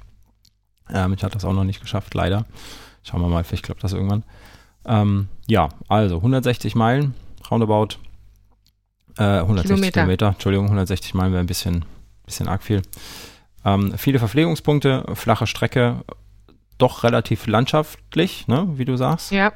Ähm, 0.92 1.14
ich 1.14 1.24
hatte 1.24 1.36
das 1.36 1.46
auch 1.46 1.54
noch 1.54 1.64
nicht 1.64 1.82
geschafft, 1.82 2.14
leider. 2.14 2.46
Schauen 3.04 3.22
wir 3.22 3.28
mal, 3.28 3.44
vielleicht 3.44 3.64
klappt 3.64 3.84
das 3.84 3.94
irgendwann. 3.94 4.24
Ähm, 4.86 5.28
ja, 5.48 5.70
also 5.88 6.18
160 6.18 6.76
Meilen, 6.76 7.16
roundabout. 7.50 7.98
Äh, 9.18 9.40
160 9.40 9.70
Kilometer. 9.70 9.92
Kilometer. 10.02 10.28
Entschuldigung, 10.30 10.66
160 10.66 11.14
Meilen 11.14 11.32
wäre 11.32 11.44
ein 11.44 11.48
bisschen, 11.48 11.86
bisschen 12.26 12.48
arg 12.48 12.64
viel. 12.64 12.82
Ähm, 13.66 13.98
viele 13.98 14.20
Verpflegungspunkte, 14.20 15.06
flache 15.14 15.48
Strecke, 15.48 16.04
doch 16.78 17.04
relativ 17.04 17.48
landschaftlich, 17.48 18.48
ne, 18.48 18.68
wie 18.74 18.86
du 18.86 18.98
sagst. 18.98 19.32
Ja. 19.32 19.54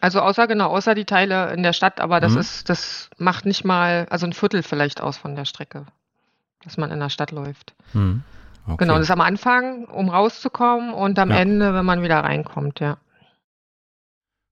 Also 0.00 0.20
außer 0.20 0.46
genau, 0.46 0.70
außer 0.70 0.94
die 0.94 1.04
Teile 1.04 1.52
in 1.52 1.62
der 1.62 1.72
Stadt, 1.72 2.00
aber 2.00 2.20
das 2.20 2.32
mhm. 2.32 2.40
ist, 2.40 2.68
das 2.68 3.10
macht 3.16 3.46
nicht 3.46 3.64
mal, 3.64 4.06
also 4.10 4.26
ein 4.26 4.32
Viertel 4.32 4.62
vielleicht 4.62 5.00
aus 5.00 5.16
von 5.16 5.36
der 5.36 5.44
Strecke, 5.44 5.86
dass 6.64 6.76
man 6.76 6.90
in 6.90 7.00
der 7.00 7.08
Stadt 7.08 7.30
läuft. 7.30 7.74
Mhm. 7.92 8.22
Okay. 8.66 8.76
Genau, 8.78 8.94
das 8.94 9.04
ist 9.04 9.10
am 9.10 9.20
Anfang, 9.20 9.84
um 9.86 10.08
rauszukommen 10.08 10.92
und 10.92 11.18
am 11.18 11.30
ja. 11.30 11.36
Ende, 11.36 11.74
wenn 11.74 11.84
man 11.84 12.02
wieder 12.02 12.18
reinkommt, 12.20 12.80
ja. 12.80 12.98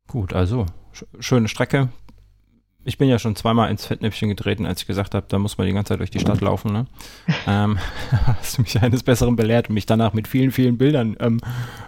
Gut, 0.07 0.33
also 0.33 0.67
schöne 1.19 1.49
Strecke, 1.49 1.89
ich 2.85 2.99
bin 2.99 3.09
ja 3.09 3.19
schon 3.19 3.37
zweimal 3.37 3.71
ins 3.71 3.87
Fettnäpfchen 3.87 4.29
getreten, 4.29 4.67
als 4.67 4.81
ich 4.81 4.87
gesagt 4.87 5.15
habe, 5.15 5.27
da 5.29 5.39
muss 5.39 5.57
man 5.59 5.67
die 5.67 5.73
ganze 5.73 5.91
Zeit 5.91 6.01
durch 6.01 6.11
die 6.11 6.19
Stadt 6.19 6.41
laufen. 6.41 6.73
Ne? 6.73 6.87
ähm, 7.47 7.79
hast 8.27 8.59
du 8.59 8.63
mich 8.63 8.81
eines 8.81 9.03
Besseren 9.03 9.37
belehrt 9.37 9.69
und 9.69 9.75
mich 9.75 9.87
danach 9.87 10.13
mit 10.13 10.27
vielen, 10.27 10.51
vielen 10.51 10.79
Bildern 10.79 11.17
ähm, 11.21 11.41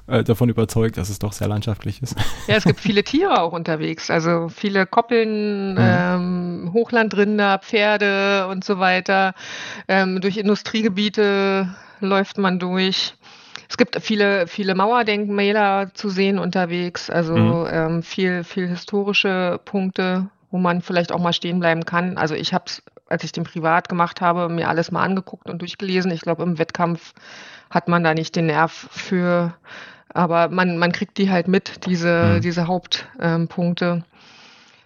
äh, 0.07 0.23
davon 0.23 0.49
überzeugt, 0.49 0.97
dass 0.97 1.11
es 1.11 1.19
doch 1.19 1.33
sehr 1.33 1.49
landschaftlich 1.49 2.03
ist. 2.03 2.17
ja, 2.47 2.57
es 2.57 2.65
gibt 2.65 2.81
viele 2.81 3.03
Tiere 3.03 3.41
auch 3.41 3.53
unterwegs, 3.53 4.11
also 4.11 4.49
viele 4.49 4.87
Koppeln, 4.87 5.73
mhm. 5.73 5.79
ähm, 5.79 6.71
Hochlandrinder, 6.73 7.59
Pferde 7.59 8.47
und 8.49 8.65
so 8.65 8.79
weiter. 8.79 9.35
Ähm, 9.89 10.21
durch 10.21 10.37
Industriegebiete 10.37 11.75
läuft 12.01 12.39
man 12.39 12.59
durch. 12.59 13.15
Es 13.69 13.77
gibt 13.77 14.01
viele, 14.01 14.47
viele 14.47 14.75
Mauerdenkmäler 14.75 15.93
zu 15.95 16.09
sehen 16.09 16.39
unterwegs, 16.39 17.11
also 17.11 17.35
mhm. 17.35 17.69
ähm, 17.71 18.03
viel, 18.03 18.45
viel 18.45 18.69
historische 18.69 19.59
Punkte, 19.65 20.29
wo 20.55 20.59
man 20.59 20.83
vielleicht 20.83 21.11
auch 21.11 21.19
mal 21.19 21.33
stehen 21.33 21.59
bleiben 21.59 21.85
kann. 21.85 22.17
Also 22.17 22.37
ich 22.37 22.55
habe 22.55 22.67
es, 22.69 22.81
als 23.09 23.25
ich 23.25 23.33
den 23.33 23.43
privat 23.43 23.89
gemacht 23.89 24.21
habe, 24.21 24.49
mir 24.49 24.69
alles 24.69 24.93
mal 24.93 25.03
angeguckt 25.03 25.51
und 25.51 25.61
durchgelesen. 25.61 26.13
Ich 26.13 26.21
glaube, 26.21 26.45
im 26.45 26.61
Wettkampf 26.61 27.13
hat 27.71 27.89
man 27.89 28.05
da 28.05 28.15
nicht 28.15 28.37
den 28.37 28.47
Nerv 28.47 28.71
für, 28.93 29.55
aber 30.11 30.51
man, 30.51 30.79
man 30.79 30.93
kriegt 30.93 31.19
die 31.19 31.29
halt 31.29 31.49
mit, 31.49 31.87
diese, 31.87 32.37
mhm. 32.37 32.41
diese 32.41 32.69
Hauptpunkte. 32.69 33.85
Ähm, 33.85 34.05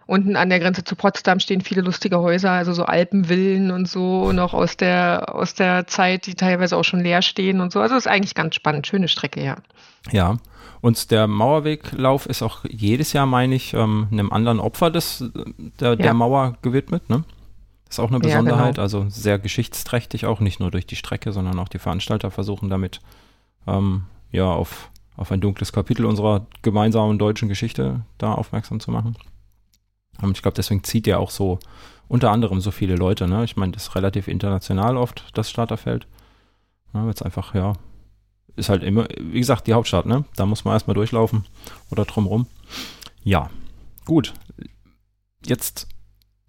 Unten 0.09 0.37
an 0.37 0.49
der 0.49 0.59
Grenze 0.59 0.85
zu 0.85 0.97
Potsdam 0.97 1.39
stehen 1.39 1.61
viele 1.61 1.83
lustige 1.83 2.19
Häuser, 2.21 2.51
also 2.51 2.73
so 2.73 2.85
Alpenvillen 2.85 3.71
und 3.71 3.87
so, 3.87 4.33
noch 4.33 4.55
aus 4.55 4.79
der, 4.79 5.35
aus 5.35 5.53
der 5.53 5.87
Zeit, 5.87 6.25
die 6.25 6.35
teilweise 6.35 6.79
auch 6.79 6.83
schon 6.85 7.01
leer 7.01 7.21
stehen 7.21 7.61
und 7.61 7.75
so. 7.75 7.81
Also 7.81 7.95
ist 7.95 8.09
eigentlich 8.09 8.35
ganz 8.35 8.55
spannend, 8.55 8.87
schöne 8.87 9.09
Strecke, 9.09 9.45
ja. 9.45 9.57
Ja, 10.11 10.39
und 10.81 11.11
der 11.11 11.27
Mauerweglauf 11.27 12.25
ist 12.25 12.41
auch 12.41 12.65
jedes 12.67 13.13
Jahr, 13.13 13.27
meine 13.27 13.55
ich, 13.55 13.75
ähm, 13.75 14.09
einem 14.11 14.33
anderen 14.33 14.61
Opfer 14.61 14.91
des, 14.91 15.31
der, 15.79 15.91
ja. 15.91 15.97
der 15.97 16.15
Mauer 16.15 16.57
gewidmet. 16.63 17.11
Ne? 17.11 17.25
Ist 17.91 18.01
auch 18.01 18.09
eine 18.09 18.19
Besonderheit, 18.19 18.65
ja, 18.65 18.71
genau. 18.71 18.83
also 18.83 19.05
sehr 19.11 19.39
geschichtsträchtig 19.39 20.25
auch, 20.25 20.41
nicht 20.41 20.59
nur 20.59 20.71
durch 20.71 20.87
die 20.87 20.97
Strecke, 20.97 21.33
sondern 21.33 21.59
auch 21.59 21.69
die 21.69 21.79
Veranstalter 21.79 22.31
versuchen 22.31 22.71
damit 22.71 23.03
ähm, 23.67 24.05
ja 24.33 24.47
auf, 24.47 24.91
auf 25.19 25.31
ein 25.33 25.43
dunkles 25.43 25.71
Kapitel 25.71 26.07
unserer 26.07 26.47
gemeinsamen 26.63 27.19
deutschen 27.19 27.51
Geschichte 27.51 28.01
da 28.17 28.33
aufmerksam 28.33 28.81
zu 28.81 28.91
machen. 28.91 29.15
Und 30.21 30.37
ich 30.37 30.43
glaube, 30.43 30.57
deswegen 30.57 30.85
zieht 30.85 31.07
ja 31.07 31.19
auch 31.19 31.31
so 31.31 31.59
unter 32.09 32.31
anderem 32.31 32.61
so 32.61 32.71
viele 32.71 32.97
Leute. 32.97 33.29
Ne? 33.29 33.45
Ich 33.45 33.57
meine, 33.57 33.73
das 33.73 33.85
ist 33.85 33.95
relativ 33.95 34.29
international 34.29 34.97
oft, 34.97 35.25
das 35.35 35.51
Starterfeld. 35.51 36.07
Ja, 36.95 37.07
jetzt 37.07 37.23
einfach, 37.23 37.55
ja, 37.55 37.75
ist 38.57 38.71
halt 38.71 38.83
immer, 38.83 39.07
wie 39.21 39.39
gesagt, 39.39 39.67
die 39.67 39.75
Hauptstadt, 39.75 40.07
ne? 40.07 40.25
Da 40.37 40.47
muss 40.47 40.65
man 40.65 40.75
erstmal 40.75 40.95
durchlaufen 40.95 41.45
oder 41.91 42.05
drumrum. 42.05 42.47
Ja, 43.23 43.51
gut. 44.05 44.33
Jetzt 45.45 45.87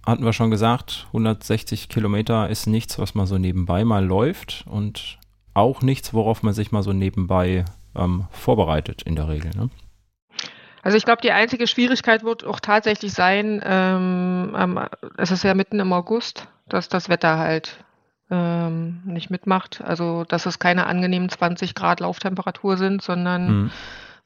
hatten 0.05 0.23
wir 0.23 0.33
schon 0.33 0.49
gesagt, 0.49 1.05
160 1.07 1.89
Kilometer 1.89 2.49
ist 2.49 2.67
nichts, 2.67 2.97
was 2.97 3.15
man 3.15 3.27
so 3.27 3.38
nebenbei 3.38 3.83
mal 3.85 4.03
läuft 4.03 4.65
und 4.67 5.19
auch 5.53 5.81
nichts, 5.81 6.13
worauf 6.13 6.41
man 6.41 6.53
sich 6.53 6.71
mal 6.71 6.83
so 6.83 6.93
nebenbei 6.93 7.65
ähm, 7.95 8.27
vorbereitet 8.31 9.03
in 9.03 9.15
der 9.15 9.27
Regel. 9.27 9.51
Ne? 9.55 9.69
Also 10.83 10.98
ich 10.98 11.05
glaube, 11.05 11.21
die 11.21 11.31
einzige 11.31 11.67
Schwierigkeit 11.67 12.24
wird 12.24 12.45
auch 12.45 12.59
tatsächlich 12.59 13.13
sein, 13.13 13.62
ähm, 13.63 14.88
es 15.17 15.31
ist 15.31 15.43
ja 15.43 15.53
mitten 15.53 15.79
im 15.79 15.91
August, 15.93 16.48
dass 16.67 16.89
das 16.89 17.09
Wetter 17.09 17.38
halt 17.38 17.83
ähm, 18.29 19.01
nicht 19.05 19.29
mitmacht. 19.29 19.81
Also 19.83 20.24
dass 20.24 20.45
es 20.45 20.59
keine 20.59 20.86
angenehmen 20.86 21.29
20 21.29 21.75
Grad 21.75 22.00
Lauftemperatur 22.00 22.77
sind, 22.77 23.01
sondern 23.01 23.63
mhm. 23.63 23.71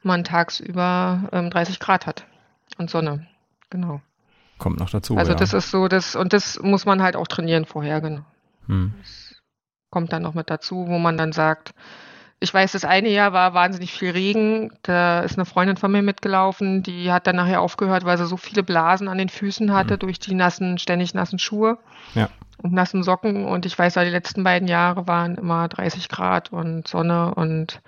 man 0.03 0.24
tagsüber 0.24 1.24
30 1.31 1.75
ähm, 1.75 1.79
Grad 1.79 2.05
hat 2.05 2.25
und 2.77 2.89
Sonne. 2.89 3.27
Genau. 3.69 4.01
Kommt 4.57 4.79
noch 4.79 4.89
dazu. 4.89 5.17
Also 5.17 5.31
ja. 5.31 5.38
das 5.38 5.53
ist 5.53 5.72
so, 5.72 5.88
das 5.88 6.15
und 6.15 6.33
das 6.33 6.60
muss 6.62 6.86
man 6.86 7.01
halt 7.01 7.15
auch 7.15 7.27
trainieren 7.27 7.65
vorher, 7.65 8.01
genau. 8.01 8.25
Mhm. 8.67 8.93
Das 9.00 9.36
kommt 9.89 10.13
dann 10.13 10.24
noch 10.24 10.33
mit 10.33 10.50
dazu, 10.50 10.88
wo 10.88 11.00
man 11.00 11.17
dann 11.17 11.31
sagt, 11.31 11.74
ich 12.43 12.53
weiß, 12.53 12.73
das 12.73 12.83
eine 12.83 13.07
Jahr 13.07 13.31
war 13.31 13.53
wahnsinnig 13.53 13.93
viel 13.93 14.12
Regen. 14.12 14.73
Da 14.81 15.21
ist 15.21 15.38
eine 15.38 15.45
Freundin 15.45 15.77
von 15.77 15.89
mir 15.89 16.01
mitgelaufen, 16.01 16.83
die 16.83 17.09
hat 17.09 17.25
dann 17.25 17.38
nachher 17.38 17.62
aufgehört, 17.62 18.03
weil 18.03 18.17
sie 18.17 18.25
so 18.25 18.35
viele 18.35 18.63
Blasen 18.63 19.07
an 19.07 19.17
den 19.17 19.29
Füßen 19.29 19.73
hatte 19.73 19.93
mhm. 19.93 20.00
durch 20.00 20.19
die 20.19 20.35
nassen, 20.35 20.77
ständig 20.77 21.13
nassen 21.13 21.39
Schuhe 21.39 21.77
ja. 22.15 22.27
und 22.62 22.73
nassen 22.73 23.01
Socken. 23.01 23.45
Und 23.45 23.65
ich 23.65 23.79
weiß, 23.79 23.93
die 23.93 24.01
letzten 24.01 24.43
beiden 24.43 24.67
Jahre 24.67 25.07
waren 25.07 25.35
immer 25.35 25.69
30 25.69 26.09
Grad 26.09 26.51
und 26.51 26.85
Sonne 26.85 27.33
und 27.33 27.81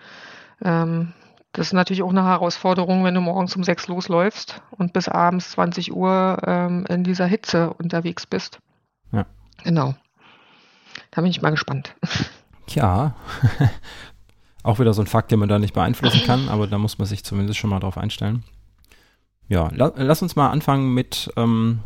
ähm, 0.63 1.11
das 1.51 1.67
ist 1.67 1.73
natürlich 1.73 2.03
auch 2.03 2.09
eine 2.09 2.23
Herausforderung, 2.23 3.03
wenn 3.03 3.13
du 3.13 3.19
morgens 3.19 3.57
um 3.57 3.63
sechs 3.65 3.87
losläufst 3.87 4.61
und 4.71 4.93
bis 4.93 5.09
abends 5.09 5.51
20 5.51 5.93
Uhr 5.93 6.37
ähm, 6.47 6.85
in 6.87 7.03
dieser 7.03 7.25
Hitze 7.25 7.73
unterwegs 7.73 8.25
bist. 8.25 8.59
Ja. 9.11 9.25
Genau. 9.65 9.95
Da 11.11 11.21
bin 11.21 11.29
ich 11.29 11.41
mal 11.41 11.51
gespannt. 11.51 11.93
Ja, 12.69 13.15
Auch 14.65 14.79
wieder 14.79 14.95
so 14.95 15.03
ein 15.03 15.07
Fakt, 15.07 15.31
den 15.31 15.37
man 15.37 15.47
da 15.47 15.59
nicht 15.59 15.75
beeinflussen 15.75 16.23
kann, 16.25 16.49
aber 16.49 16.65
da 16.65 16.79
muss 16.79 16.97
man 16.97 17.05
sich 17.05 17.23
zumindest 17.23 17.59
schon 17.59 17.69
mal 17.69 17.79
drauf 17.79 17.99
einstellen. 17.99 18.43
Ja, 19.47 19.69
la 19.71 19.93
lass 19.95 20.23
uns 20.23 20.35
mal 20.35 20.49
anfangen 20.49 20.91
mit 20.91 21.31
ähm, 21.37 21.81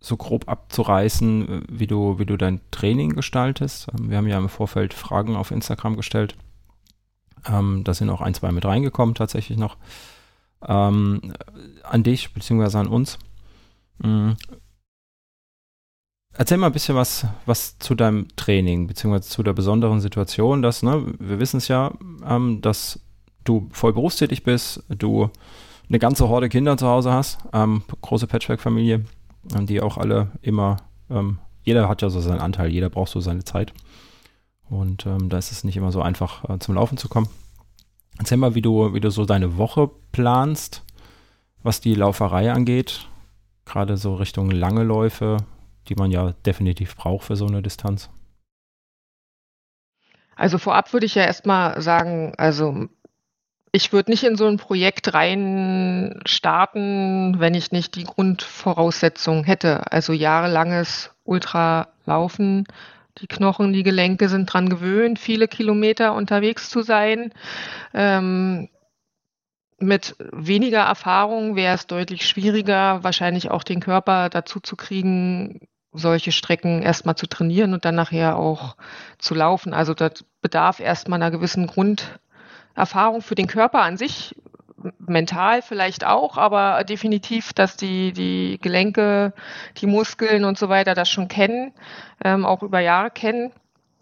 so 0.00 0.16
grob 0.16 0.48
abzureißen, 0.48 1.66
wie 1.68 1.86
du, 1.86 2.18
wie 2.18 2.24
du 2.24 2.38
dein 2.38 2.62
Training 2.70 3.10
gestaltest. 3.10 3.88
Ähm, 3.92 4.08
wir 4.08 4.16
haben 4.16 4.26
ja 4.26 4.38
im 4.38 4.48
Vorfeld 4.48 4.94
Fragen 4.94 5.36
auf 5.36 5.50
Instagram 5.50 5.96
gestellt. 5.96 6.34
Ähm, 7.46 7.84
da 7.84 7.92
sind 7.92 8.08
auch 8.08 8.22
ein, 8.22 8.32
zwei 8.32 8.52
mit 8.52 8.64
reingekommen 8.64 9.14
tatsächlich 9.14 9.58
noch. 9.58 9.76
Ähm, 10.66 11.34
an 11.82 12.02
dich 12.04 12.32
beziehungsweise 12.32 12.78
an 12.78 12.88
uns. 12.88 13.18
Mhm. 13.98 14.36
Erzähl 16.40 16.56
mal 16.56 16.66
ein 16.66 16.72
bisschen 16.72 16.94
was, 16.94 17.26
was 17.46 17.80
zu 17.80 17.96
deinem 17.96 18.28
Training, 18.36 18.86
beziehungsweise 18.86 19.28
zu 19.28 19.42
der 19.42 19.54
besonderen 19.54 20.00
Situation, 20.00 20.62
dass, 20.62 20.84
ne, 20.84 21.04
wir 21.18 21.40
wissen 21.40 21.56
es 21.56 21.66
ja, 21.66 21.90
ähm, 22.24 22.60
dass 22.60 23.00
du 23.42 23.68
voll 23.72 23.92
berufstätig 23.92 24.44
bist, 24.44 24.84
du 24.88 25.30
eine 25.88 25.98
ganze 25.98 26.28
Horde 26.28 26.48
Kinder 26.48 26.76
zu 26.76 26.86
Hause 26.86 27.12
hast, 27.12 27.38
ähm, 27.52 27.82
große 28.02 28.28
Patchwork-Familie, 28.28 29.04
ähm, 29.56 29.66
die 29.66 29.80
auch 29.80 29.98
alle 29.98 30.30
immer, 30.40 30.76
ähm, 31.10 31.40
jeder 31.64 31.88
hat 31.88 32.02
ja 32.02 32.08
so 32.08 32.20
seinen 32.20 32.38
Anteil, 32.38 32.70
jeder 32.70 32.88
braucht 32.88 33.10
so 33.10 33.18
seine 33.18 33.42
Zeit. 33.42 33.72
Und 34.70 35.06
ähm, 35.06 35.30
da 35.30 35.38
ist 35.38 35.50
es 35.50 35.64
nicht 35.64 35.76
immer 35.76 35.90
so 35.90 36.02
einfach, 36.02 36.48
äh, 36.48 36.60
zum 36.60 36.76
Laufen 36.76 36.98
zu 36.98 37.08
kommen. 37.08 37.28
Erzähl 38.16 38.38
mal, 38.38 38.54
wie 38.54 38.62
du, 38.62 38.94
wie 38.94 39.00
du 39.00 39.10
so 39.10 39.24
deine 39.24 39.56
Woche 39.56 39.90
planst, 40.12 40.84
was 41.64 41.80
die 41.80 41.94
Lauferei 41.94 42.52
angeht, 42.52 43.08
gerade 43.64 43.96
so 43.96 44.14
Richtung 44.14 44.52
lange 44.52 44.84
Läufe, 44.84 45.38
die 45.88 45.94
man 45.94 46.10
ja 46.10 46.32
definitiv 46.46 46.96
braucht 46.96 47.26
für 47.26 47.36
so 47.36 47.46
eine 47.46 47.62
Distanz? 47.62 48.10
Also 50.36 50.58
vorab 50.58 50.92
würde 50.92 51.06
ich 51.06 51.16
ja 51.16 51.24
erstmal 51.24 51.80
sagen, 51.82 52.32
also 52.36 52.88
ich 53.72 53.92
würde 53.92 54.10
nicht 54.10 54.24
in 54.24 54.36
so 54.36 54.46
ein 54.46 54.56
Projekt 54.56 55.12
rein 55.14 56.20
starten, 56.24 57.38
wenn 57.38 57.54
ich 57.54 57.72
nicht 57.72 57.96
die 57.96 58.04
Grundvoraussetzungen 58.04 59.44
hätte. 59.44 59.92
Also 59.92 60.12
jahrelanges 60.12 61.10
Ultralaufen. 61.24 62.66
Die 63.18 63.26
Knochen, 63.26 63.72
die 63.72 63.82
Gelenke 63.82 64.28
sind 64.28 64.52
dran 64.52 64.68
gewöhnt, 64.68 65.18
viele 65.18 65.48
Kilometer 65.48 66.14
unterwegs 66.14 66.70
zu 66.70 66.82
sein. 66.82 67.32
Ähm, 67.92 68.68
mit 69.80 70.16
weniger 70.32 70.82
Erfahrung 70.82 71.56
wäre 71.56 71.74
es 71.74 71.86
deutlich 71.86 72.26
schwieriger, 72.26 73.02
wahrscheinlich 73.04 73.50
auch 73.50 73.64
den 73.64 73.80
Körper 73.80 74.28
dazu 74.28 74.60
zu 74.60 74.76
kriegen, 74.76 75.68
solche 75.92 76.32
Strecken 76.32 76.82
erstmal 76.82 77.16
zu 77.16 77.26
trainieren 77.26 77.72
und 77.72 77.84
dann 77.84 77.94
nachher 77.94 78.36
auch 78.36 78.76
zu 79.18 79.34
laufen. 79.34 79.72
Also 79.74 79.94
das 79.94 80.24
bedarf 80.42 80.80
erstmal 80.80 81.20
einer 81.20 81.30
gewissen 81.30 81.66
Grunderfahrung 81.66 83.22
für 83.22 83.34
den 83.34 83.46
Körper 83.46 83.82
an 83.82 83.96
sich, 83.96 84.34
mental 84.98 85.62
vielleicht 85.62 86.06
auch, 86.06 86.36
aber 86.36 86.84
definitiv, 86.84 87.52
dass 87.52 87.76
die, 87.76 88.12
die 88.12 88.58
Gelenke, 88.60 89.32
die 89.78 89.86
Muskeln 89.86 90.44
und 90.44 90.58
so 90.58 90.68
weiter 90.68 90.94
das 90.94 91.08
schon 91.08 91.28
kennen, 91.28 91.72
ähm, 92.24 92.46
auch 92.46 92.62
über 92.62 92.80
Jahre 92.80 93.10
kennen. 93.10 93.52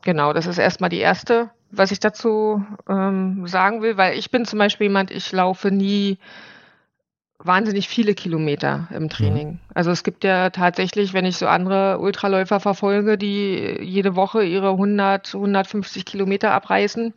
Genau, 0.02 0.32
das 0.32 0.46
ist 0.46 0.58
erstmal 0.58 0.90
die 0.90 0.98
erste, 0.98 1.50
was 1.70 1.90
ich 1.90 2.00
dazu 2.00 2.64
ähm, 2.88 3.46
sagen 3.46 3.82
will, 3.82 3.96
weil 3.96 4.18
ich 4.18 4.30
bin 4.30 4.44
zum 4.44 4.58
Beispiel 4.58 4.86
jemand, 4.86 5.10
ich 5.10 5.32
laufe 5.32 5.70
nie 5.70 6.18
wahnsinnig 7.38 7.88
viele 7.88 8.14
Kilometer 8.14 8.88
im 8.94 9.08
Training. 9.08 9.48
Mhm. 9.48 9.58
Also 9.74 9.90
es 9.90 10.04
gibt 10.04 10.24
ja 10.24 10.50
tatsächlich, 10.50 11.12
wenn 11.12 11.24
ich 11.24 11.36
so 11.36 11.46
andere 11.46 11.98
Ultraläufer 11.98 12.60
verfolge, 12.60 13.18
die 13.18 13.78
jede 13.80 14.16
Woche 14.16 14.42
ihre 14.44 14.70
100, 14.70 15.34
150 15.34 16.04
Kilometer 16.04 16.52
abreißen 16.52 17.12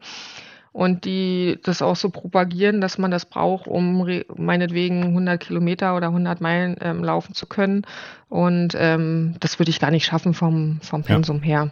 und 0.72 1.06
die 1.06 1.60
das 1.64 1.82
auch 1.82 1.96
so 1.96 2.10
propagieren, 2.10 2.82
dass 2.82 2.98
man 2.98 3.12
das 3.12 3.26
braucht, 3.26 3.68
um 3.68 4.08
meinetwegen 4.36 5.04
100 5.04 5.40
Kilometer 5.40 5.96
oder 5.96 6.08
100 6.08 6.42
Meilen 6.42 6.76
ähm, 6.82 7.04
laufen 7.04 7.34
zu 7.34 7.48
können. 7.48 7.86
Und 8.28 8.76
ähm, 8.78 9.36
das 9.40 9.58
würde 9.58 9.72
ich 9.72 9.80
gar 9.80 9.92
nicht 9.92 10.06
schaffen 10.06 10.34
vom, 10.34 10.80
vom 10.82 11.04
Pensum 11.04 11.38
ja. 11.38 11.44
her. 11.44 11.72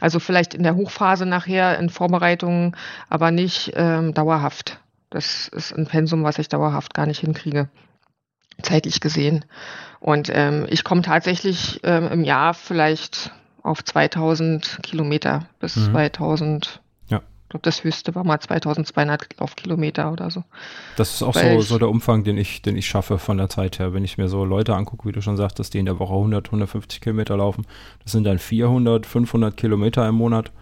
Also 0.00 0.18
vielleicht 0.18 0.54
in 0.54 0.62
der 0.62 0.76
Hochphase 0.76 1.26
nachher 1.26 1.78
in 1.78 1.90
Vorbereitungen, 1.90 2.74
aber 3.10 3.30
nicht 3.30 3.72
ähm, 3.74 4.14
dauerhaft. 4.14 4.80
Das 5.10 5.48
ist 5.48 5.72
ein 5.72 5.86
Pensum, 5.86 6.22
was 6.22 6.38
ich 6.38 6.48
dauerhaft 6.48 6.94
gar 6.94 7.06
nicht 7.06 7.20
hinkriege 7.20 7.68
zeitlich 8.62 9.00
gesehen. 9.00 9.44
Und 10.00 10.30
ähm, 10.32 10.66
ich 10.68 10.84
komme 10.84 11.02
tatsächlich 11.02 11.80
ähm, 11.82 12.08
im 12.08 12.24
Jahr 12.24 12.54
vielleicht 12.54 13.32
auf 13.62 13.84
2000 13.84 14.80
Kilometer 14.82 15.48
bis 15.60 15.76
mhm. 15.76 15.92
2000. 15.92 16.80
Ja. 17.08 17.18
Ich 17.18 17.48
glaube, 17.50 17.62
das 17.62 17.82
höchste 17.82 18.14
war 18.14 18.24
mal 18.24 18.38
2200 18.38 19.38
Laufkilometer 19.40 20.12
oder 20.12 20.30
so. 20.30 20.44
Das 20.96 21.14
ist 21.14 21.22
auch 21.22 21.34
so, 21.34 21.60
so 21.60 21.78
der 21.78 21.88
Umfang, 21.88 22.24
den 22.24 22.38
ich, 22.38 22.62
den 22.62 22.76
ich 22.76 22.86
schaffe 22.86 23.18
von 23.18 23.38
der 23.38 23.48
Zeit 23.48 23.78
her. 23.78 23.92
Wenn 23.92 24.04
ich 24.04 24.18
mir 24.18 24.28
so 24.28 24.44
Leute 24.44 24.74
angucke, 24.74 25.08
wie 25.08 25.12
du 25.12 25.20
schon 25.20 25.36
sagtest, 25.36 25.74
die 25.74 25.78
in 25.78 25.86
der 25.86 25.98
Woche 25.98 26.14
100, 26.14 26.46
150 26.46 27.00
Kilometer 27.00 27.36
laufen, 27.36 27.66
das 28.02 28.12
sind 28.12 28.24
dann 28.24 28.38
400, 28.38 29.06
500 29.06 29.56
Kilometer 29.56 30.06
im 30.08 30.14
Monat. 30.14 30.52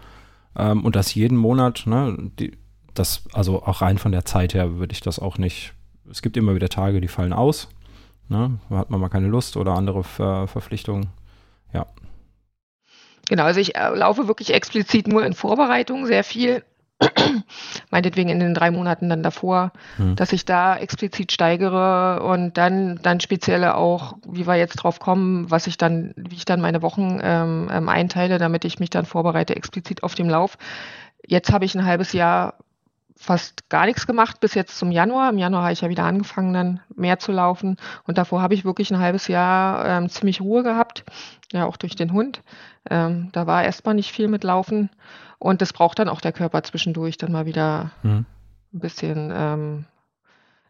Ähm, 0.57 0.83
und 0.83 0.95
das 0.95 1.13
jeden 1.13 1.37
Monat, 1.37 1.83
ne? 1.85 2.17
Die, 2.39 2.57
das, 2.93 3.23
also 3.31 3.63
auch 3.63 3.81
rein 3.81 3.99
von 3.99 4.11
der 4.11 4.25
Zeit 4.25 4.55
her 4.55 4.77
würde 4.77 4.93
ich 4.93 5.01
das 5.01 5.19
auch 5.19 5.37
nicht. 5.37 5.73
Es 6.09 6.21
gibt 6.21 6.35
immer 6.35 6.55
wieder 6.55 6.69
Tage, 6.69 6.99
die 6.99 7.07
fallen 7.07 7.33
aus. 7.33 7.69
Ne? 8.29 8.59
Da 8.69 8.77
hat 8.77 8.89
man 8.89 8.99
mal 8.99 9.09
keine 9.09 9.27
Lust 9.27 9.57
oder 9.57 9.73
andere 9.73 10.03
Ver 10.03 10.47
Verpflichtungen. 10.47 11.07
Ja. 11.73 11.85
Genau, 13.29 13.43
also 13.43 13.59
ich 13.59 13.75
äh, 13.75 13.89
laufe 13.89 14.27
wirklich 14.27 14.53
explizit 14.53 15.07
nur 15.07 15.25
in 15.25 15.33
Vorbereitung 15.33 16.05
sehr 16.05 16.23
viel. 16.23 16.63
Meinetwegen 17.91 18.29
in 18.29 18.39
den 18.39 18.55
drei 18.55 18.71
Monaten 18.71 19.09
dann 19.09 19.21
davor, 19.21 19.71
hm. 19.97 20.15
dass 20.15 20.33
ich 20.33 20.45
da 20.45 20.75
explizit 20.75 21.31
steigere 21.31 22.23
und 22.23 22.57
dann, 22.57 22.99
dann 23.03 23.19
spezielle 23.19 23.75
auch, 23.75 24.15
wie 24.27 24.47
wir 24.47 24.55
jetzt 24.55 24.77
drauf 24.77 24.99
kommen, 24.99 25.51
was 25.51 25.67
ich 25.67 25.77
dann, 25.77 26.13
wie 26.15 26.35
ich 26.35 26.45
dann 26.45 26.59
meine 26.59 26.81
Wochen 26.81 27.19
ähm, 27.21 27.69
ähm 27.71 27.89
einteile, 27.89 28.39
damit 28.39 28.65
ich 28.65 28.79
mich 28.79 28.89
dann 28.89 29.05
vorbereite, 29.05 29.55
explizit 29.55 30.01
auf 30.01 30.15
dem 30.15 30.27
Lauf. 30.27 30.57
Jetzt 31.25 31.51
habe 31.51 31.65
ich 31.65 31.75
ein 31.75 31.85
halbes 31.85 32.13
Jahr 32.13 32.55
fast 33.17 33.69
gar 33.69 33.85
nichts 33.85 34.07
gemacht 34.07 34.39
bis 34.39 34.53
jetzt 34.53 34.77
zum 34.77 34.91
Januar. 34.91 35.29
Im 35.29 35.37
Januar 35.37 35.63
habe 35.63 35.73
ich 35.73 35.81
ja 35.81 35.89
wieder 35.89 36.03
angefangen, 36.03 36.53
dann 36.53 36.79
mehr 36.95 37.19
zu 37.19 37.31
laufen. 37.31 37.77
Und 38.05 38.17
davor 38.17 38.41
habe 38.41 38.53
ich 38.53 38.63
wirklich 38.63 38.91
ein 38.91 38.99
halbes 38.99 39.27
Jahr 39.27 39.85
ähm, 39.85 40.09
ziemlich 40.09 40.39
Ruhe 40.39 40.63
gehabt, 40.63 41.03
ja 41.51 41.65
auch 41.65 41.77
durch 41.77 41.95
den 41.95 42.13
Hund. 42.13 42.41
Ähm, 42.89 43.29
da 43.31 43.47
war 43.47 43.63
erstmal 43.63 43.95
nicht 43.95 44.11
viel 44.11 44.27
mit 44.27 44.43
Laufen. 44.43 44.89
Und 45.39 45.61
das 45.61 45.73
braucht 45.73 45.99
dann 45.99 46.09
auch 46.09 46.21
der 46.21 46.31
Körper 46.31 46.63
zwischendurch, 46.63 47.17
dann 47.17 47.31
mal 47.31 47.45
wieder 47.45 47.91
mhm. 48.03 48.25
ein 48.73 48.79
bisschen 48.79 49.31
ähm, 49.35 49.85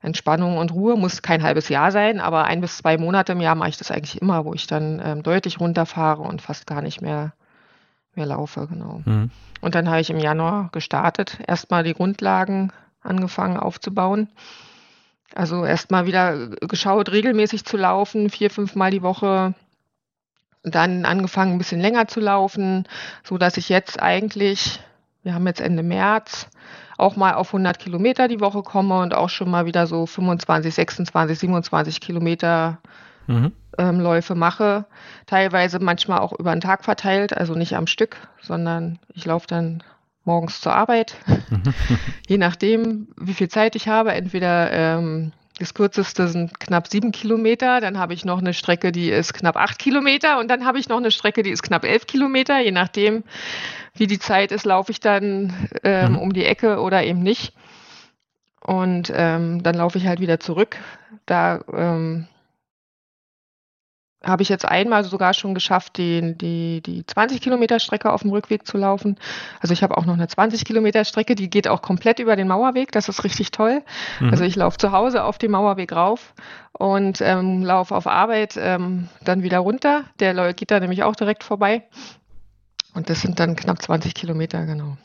Entspannung 0.02 0.58
und 0.58 0.74
Ruhe. 0.74 0.96
Muss 0.96 1.22
kein 1.22 1.44
halbes 1.44 1.70
Jahr 1.70 1.92
sein, 1.92 2.20
aber 2.20 2.46
ein 2.46 2.62
bis 2.62 2.78
zwei 2.78 2.98
Monate 2.98 3.34
im 3.34 3.42
Jahr 3.42 3.56
mache 3.56 3.70
ich 3.70 3.78
das 3.78 3.92
eigentlich 3.92 4.22
immer, 4.22 4.46
wo 4.46 4.54
ich 4.54 4.68
dann 4.68 5.02
ähm, 5.04 5.24
deutlich 5.24 5.60
runterfahre 5.60 6.22
und 6.22 6.42
fast 6.42 6.68
gar 6.68 6.82
nicht 6.82 7.02
mehr, 7.02 7.34
mehr 8.18 8.26
laufe. 8.26 8.68
Genau. 8.68 9.02
Mhm. 9.06 9.32
Und 9.62 9.76
dann 9.76 9.90
habe 9.90 10.02
ich 10.02 10.10
im 10.10 10.20
Januar 10.20 10.70
gestartet, 10.72 11.40
erstmal 11.48 11.84
die 11.84 11.94
Grundlagen 11.94 12.72
angefangen 13.02 13.58
aufzubauen. 13.58 14.30
Also 15.34 15.66
erstmal 15.66 16.06
wieder 16.06 16.48
geschaut, 16.48 17.12
regelmäßig 17.12 17.66
zu 17.66 17.78
laufen, 17.78 18.30
vier, 18.30 18.50
fünf 18.50 18.76
Mal 18.76 18.92
die 18.92 19.02
Woche. 19.02 19.54
Dann 20.64 21.06
angefangen, 21.06 21.54
ein 21.54 21.58
bisschen 21.58 21.82
länger 21.82 22.08
zu 22.08 22.20
laufen, 22.20 22.88
so 23.24 23.38
dass 23.38 23.58
ich 23.58 23.70
jetzt 23.70 24.02
eigentlich, 24.02 24.80
wir 25.24 25.34
haben 25.34 25.48
jetzt 25.48 25.62
Ende 25.62 25.84
März, 25.84 26.48
auch 26.98 27.16
mal 27.16 27.36
auf 27.36 27.50
100 27.50 27.78
Kilometer 27.80 28.28
die 28.28 28.40
Woche 28.40 28.64
komme 28.64 29.00
und 29.00 29.14
auch 29.14 29.30
schon 29.30 29.50
mal 29.50 29.66
wieder 29.66 29.88
so 29.88 30.06
25, 30.06 30.74
26, 30.74 31.40
27 31.40 32.02
Kilometer 32.02 32.80
mhm. 33.28 33.52
ähm, 33.78 34.00
Läufe 34.00 34.36
mache. 34.36 34.86
Teilweise 35.26 35.80
manchmal 35.80 36.20
auch 36.20 36.34
über 36.34 36.52
den 36.52 36.62
Tag 36.62 36.84
verteilt, 36.84 37.36
also 37.36 37.54
nicht 37.54 37.76
am 37.76 37.88
Stück, 37.88 38.18
sondern 38.42 39.00
ich 39.14 39.26
laufe 39.26 39.48
dann 39.48 39.84
morgens 40.24 40.60
zur 40.60 40.74
Arbeit, 40.74 41.16
je 42.28 42.38
nachdem, 42.38 43.08
wie 43.18 43.34
viel 43.34 43.48
Zeit 43.48 43.76
ich 43.76 43.88
habe. 43.88 44.14
Entweder 44.14 44.72
ähm, 44.72 45.32
das 45.60 45.74
kürzeste 45.74 46.28
sind 46.28 46.60
knapp 46.60 46.88
sieben 46.88 47.12
Kilometer, 47.12 47.82
dann 47.82 47.98
habe 47.98 48.14
ich 48.14 48.26
noch 48.26 48.40
eine 48.40 48.54
Strecke, 48.54 48.92
die 48.92 49.10
ist 49.10 49.34
knapp 49.34 49.56
acht 49.56 49.80
Kilometer 49.80 50.40
und 50.40 50.50
dann 50.50 50.66
habe 50.66 50.78
ich 50.80 50.88
noch 50.90 50.98
eine 50.98 51.12
Strecke, 51.12 51.42
die 51.42 51.50
ist 51.50 51.64
knapp 51.64 51.84
elf 51.84 52.06
Kilometer. 52.06 52.60
Je 52.60 52.72
nachdem, 52.72 53.24
wie 53.96 54.06
die 54.06 54.20
Zeit 54.20 54.52
ist, 54.52 54.66
laufe 54.66 54.92
ich 54.92 55.00
dann 55.00 55.54
ähm, 55.84 56.12
mhm. 56.12 56.18
um 56.20 56.34
die 56.34 56.46
Ecke 56.46 56.80
oder 56.80 57.04
eben 57.04 57.24
nicht. 57.24 57.54
Und 58.62 59.12
ähm, 59.16 59.64
dann 59.64 59.76
laufe 59.76 59.98
ich 59.98 60.08
halt 60.08 60.20
wieder 60.20 60.40
zurück. 60.40 60.78
Da 61.26 61.62
ähm, 61.74 62.28
habe 64.24 64.42
ich 64.42 64.50
jetzt 64.50 64.68
einmal 64.68 65.04
sogar 65.04 65.34
schon 65.34 65.54
geschafft, 65.54 65.98
die, 65.98 66.36
die, 66.36 66.82
die 66.82 67.06
20 67.06 67.40
Kilometer 67.40 67.80
Strecke 67.80 68.12
auf 68.12 68.24
dem 68.24 68.32
Rückweg 68.32 68.66
zu 68.66 68.78
laufen. 68.78 69.18
Also 69.60 69.74
ich 69.74 69.84
habe 69.84 69.96
auch 69.98 70.06
noch 70.06 70.16
eine 70.16 70.28
20 70.28 70.66
Kilometer 70.66 71.06
Strecke, 71.06 71.36
die 71.36 71.50
geht 71.50 71.68
auch 71.68 71.82
komplett 71.82 72.20
über 72.20 72.36
den 72.36 72.48
Mauerweg. 72.48 72.92
Das 72.92 73.10
ist 73.10 73.24
richtig 73.24 73.52
toll. 73.52 73.84
Mhm. 74.20 74.32
Also 74.32 74.44
ich 74.44 74.56
laufe 74.56 74.78
zu 74.78 74.92
Hause 74.92 75.24
auf 75.24 75.38
dem 75.38 75.52
Mauerweg 75.52 75.92
rauf 75.92 76.34
und 76.74 77.22
ähm, 77.22 77.64
laufe 77.64 77.96
auf 77.96 78.08
Arbeit 78.08 78.56
ähm, 78.58 79.08
dann 79.24 79.44
wieder 79.44 79.60
runter. 79.60 80.06
Der 80.20 80.54
geht 80.54 80.72
da 80.72 80.80
nämlich 80.80 81.04
auch 81.04 81.16
direkt 81.16 81.44
vorbei. 81.44 81.84
Und 82.96 83.12
das 83.12 83.22
sind 83.22 83.40
dann 83.40 83.56
knapp 83.56 83.82
20 83.82 84.16
Kilometer, 84.16 84.66
genau. 84.66 84.98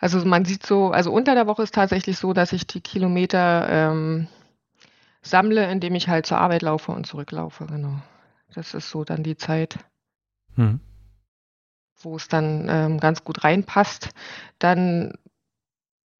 Also 0.00 0.24
man 0.24 0.44
sieht 0.44 0.66
so, 0.66 0.90
also 0.90 1.12
unter 1.12 1.34
der 1.34 1.46
Woche 1.46 1.62
ist 1.62 1.74
tatsächlich 1.74 2.18
so, 2.18 2.32
dass 2.32 2.52
ich 2.52 2.66
die 2.66 2.80
Kilometer 2.80 3.68
ähm, 3.70 4.26
sammle, 5.22 5.70
indem 5.70 5.94
ich 5.94 6.08
halt 6.08 6.26
zur 6.26 6.38
Arbeit 6.38 6.62
laufe 6.62 6.90
und 6.90 7.06
zurücklaufe, 7.06 7.66
genau. 7.66 8.02
Das 8.54 8.74
ist 8.74 8.90
so 8.90 9.04
dann 9.04 9.22
die 9.22 9.36
Zeit, 9.36 9.78
hm. 10.54 10.80
wo 12.00 12.16
es 12.16 12.28
dann 12.28 12.66
ähm, 12.68 13.00
ganz 13.00 13.24
gut 13.24 13.44
reinpasst. 13.44 14.10
Dann, 14.58 15.14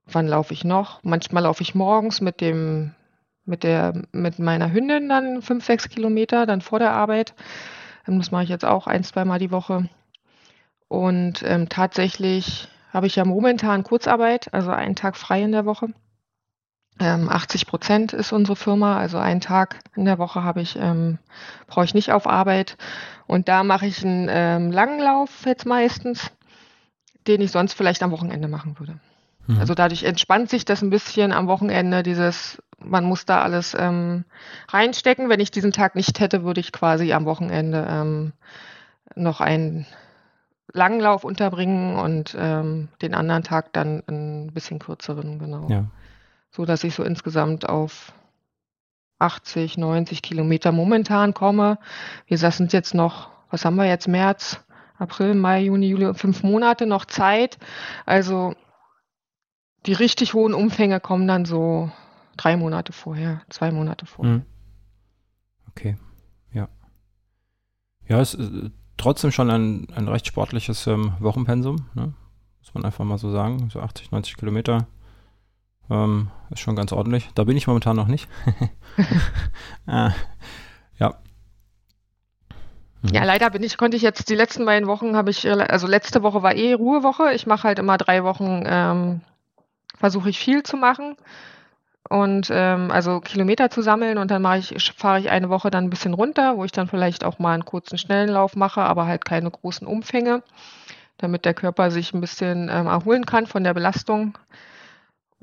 wann 0.07 0.26
laufe 0.26 0.53
ich 0.53 0.64
noch? 0.64 1.03
Manchmal 1.05 1.45
laufe 1.45 1.62
ich 1.62 1.75
morgens 1.75 2.21
mit 2.21 2.41
dem, 2.41 2.95
mit 3.45 3.62
der, 3.62 4.03
mit 4.12 4.38
meiner 4.38 4.73
Hündin 4.73 5.09
dann 5.09 5.43
fünf, 5.43 5.64
sechs 5.64 5.88
Kilometer, 5.88 6.47
dann 6.47 6.61
vor 6.61 6.79
der 6.79 6.93
Arbeit. 6.93 7.35
Ähm, 8.09 8.19
das 8.19 8.31
mache 8.31 8.45
ich 8.45 8.49
jetzt 8.49 8.64
auch 8.64 8.87
ein, 8.87 9.05
zweimal 9.05 9.38
die 9.38 9.50
Woche. 9.50 9.88
Und 10.88 11.43
ähm, 11.45 11.69
tatsächlich 11.69 12.69
habe 12.93 13.07
ich 13.07 13.17
ja 13.17 13.25
momentan 13.25 13.83
Kurzarbeit, 13.83 14.53
also 14.53 14.71
einen 14.71 14.95
Tag 14.95 15.17
frei 15.17 15.43
in 15.43 15.53
der 15.53 15.67
Woche. 15.67 15.88
Ähm, 17.01 17.29
80 17.29 17.67
Prozent 17.67 18.13
ist 18.13 18.33
unsere 18.33 18.55
Firma, 18.55 18.99
also 18.99 19.19
einen 19.19 19.41
Tag 19.41 19.80
in 19.97 20.04
der 20.04 20.19
Woche 20.19 20.45
habe 20.45 20.61
ich, 20.61 20.76
ähm, 20.76 21.19
brauche 21.67 21.85
ich 21.85 21.95
nicht 21.95 22.13
auf 22.13 22.28
Arbeit. 22.28 22.76
Und 23.26 23.49
da 23.49 23.65
mache 23.65 23.87
ich 23.87 24.04
einen 24.04 24.28
ähm, 24.30 24.71
langen 24.71 25.00
Lauf 25.00 25.45
jetzt 25.45 25.67
meistens, 25.67 26.30
den 27.26 27.41
ich 27.41 27.50
sonst 27.50 27.73
vielleicht 27.73 28.02
am 28.02 28.13
Wochenende 28.13 28.47
machen 28.47 28.78
würde. 28.78 29.00
Mhm. 29.49 29.59
Also 29.59 29.75
dadurch 29.75 30.04
entspannt 30.04 30.50
sich 30.50 30.65
das 30.65 30.83
ein 30.83 30.91
bisschen 30.91 31.33
am 31.33 31.49
Wochenende, 31.49 32.04
dieses, 32.04 32.63
man 32.78 33.04
muss 33.04 33.26
da 33.26 33.43
alles 33.43 33.75
ähm, 33.76 34.25
reinstecken. 34.69 35.28
Wenn 35.28 35.41
ich 35.41 35.50
diesen 35.50 35.73
Tag 35.73 35.97
nicht 35.97 36.21
hätte, 36.21 36.45
würde 36.45 36.61
ich 36.61 36.71
quasi 36.71 37.13
am 37.13 37.25
Wochenende 37.25 37.87
ähm, 37.91 38.33
noch 39.17 39.41
einen 39.41 39.85
langen 40.73 41.00
Lauf 41.00 41.25
unterbringen 41.25 41.97
und 41.97 42.37
ähm, 42.39 42.89
den 43.02 43.15
anderen 43.15 43.43
Tag 43.43 43.73
dann 43.73 44.04
ein 44.09 44.52
bisschen 44.52 44.78
kürzeren, 44.78 45.41
genau. 45.41 45.67
Ja 45.69 45.87
so 46.54 46.64
dass 46.64 46.84
ich 46.84 46.95
so 46.95 47.02
insgesamt 47.02 47.69
auf 47.69 48.12
80, 49.19 49.76
90 49.76 50.23
Kilometer 50.23 50.71
momentan 50.71 51.34
komme. 51.34 51.78
Wir 52.26 52.38
sind 52.38 52.73
jetzt 52.73 52.95
noch, 52.95 53.30
was 53.50 53.64
haben 53.64 53.76
wir 53.76 53.86
jetzt, 53.86 54.06
März, 54.06 54.60
April, 54.97 55.34
Mai, 55.34 55.62
Juni, 55.62 55.88
Juli, 55.88 56.14
fünf 56.14 56.43
Monate 56.43 56.86
noch 56.86 57.06
Zeit. 57.06 57.58
Also 58.06 58.54
die 59.86 59.93
richtig 59.93 60.34
hohen 60.34 60.54
Umfänge 60.54 61.00
kommen 61.00 61.26
dann 61.26 61.45
so 61.45 61.90
drei 62.36 62.56
Monate 62.56 62.93
vorher, 62.93 63.43
zwei 63.49 63.73
Monate 63.73 64.06
vorher. 64.06 64.36
Mhm. 64.36 64.43
Okay, 65.71 65.97
ja. 66.52 66.69
Ja, 68.06 68.21
es 68.21 68.34
ist 68.34 68.52
äh, 68.52 68.71
trotzdem 68.97 69.32
schon 69.32 69.50
ein, 69.50 69.88
ein 69.95 70.06
recht 70.06 70.26
sportliches 70.26 70.86
ähm, 70.86 71.14
Wochenpensum, 71.19 71.88
ne? 71.95 72.14
muss 72.60 72.75
man 72.75 72.84
einfach 72.84 73.04
mal 73.04 73.19
so 73.19 73.30
sagen. 73.30 73.71
So 73.71 73.80
80, 73.80 74.12
90 74.12 74.36
Kilometer 74.36 74.86
ähm, 75.90 76.30
ist 76.50 76.60
schon 76.60 76.76
ganz 76.76 76.92
ordentlich. 76.92 77.30
Da 77.34 77.44
bin 77.44 77.56
ich 77.56 77.66
momentan 77.66 77.97
noch 77.97 78.08
nicht. 78.08 78.28
äh, 79.86 80.10
ja. 80.99 81.14
Ja, 83.12 83.25
leider 83.25 83.50
bin 83.50 83.62
ich, 83.62 83.76
konnte 83.76 83.97
ich 83.97 84.02
jetzt 84.02 84.30
die 84.30 84.34
letzten 84.34 84.64
beiden 84.64 84.88
Wochen 84.88 85.14
habe 85.14 85.30
ich, 85.30 85.49
also 85.49 85.86
letzte 85.86 86.23
Woche 86.23 86.42
war 86.42 86.54
eh 86.54 86.73
Ruhewoche. 86.73 87.32
Ich 87.34 87.47
mache 87.47 87.68
halt 87.68 87.78
immer 87.78 87.99
drei 87.99 88.25
Wochen, 88.25 88.64
ähm, 88.66 89.20
versuche 89.99 90.30
ich 90.30 90.38
viel 90.38 90.62
zu 90.62 90.76
machen 90.76 91.16
und 92.08 92.49
ähm, 92.50 92.90
also 92.90 93.20
Kilometer 93.20 93.70
zu 93.70 93.82
sammeln 93.82 94.18
und 94.18 94.30
dann 94.30 94.42
mache 94.42 94.58
ich, 94.58 94.92
fahre 94.97 95.20
ich 95.20 95.30
eine 95.30 95.50
Woche 95.50 95.70
dann 95.70 95.84
ein 95.84 95.90
bisschen 95.90 96.14
runter, 96.14 96.56
wo 96.56 96.64
ich 96.64 96.73
dann 96.73 96.88
vielleicht 96.88 97.25
auch 97.25 97.38
mal 97.38 97.54
einen 97.54 97.64
kurzen 97.64 97.99
schnellen 97.99 98.30
Lauf 98.30 98.56
mache, 98.56 98.82
aber 98.82 99.06
halt 99.06 99.25
keine 99.25 99.50
großen 99.50 99.86
Umfänge, 99.86 100.42
damit 101.18 101.44
der 101.44 101.54
Körper 101.54 101.90
sich 101.90 102.14
ein 102.14 102.20
bisschen 102.20 102.68
ähm, 102.70 102.86
erholen 102.86 103.26
kann 103.26 103.47
von 103.47 103.64
der 103.64 103.75
Belastung. 103.75 104.38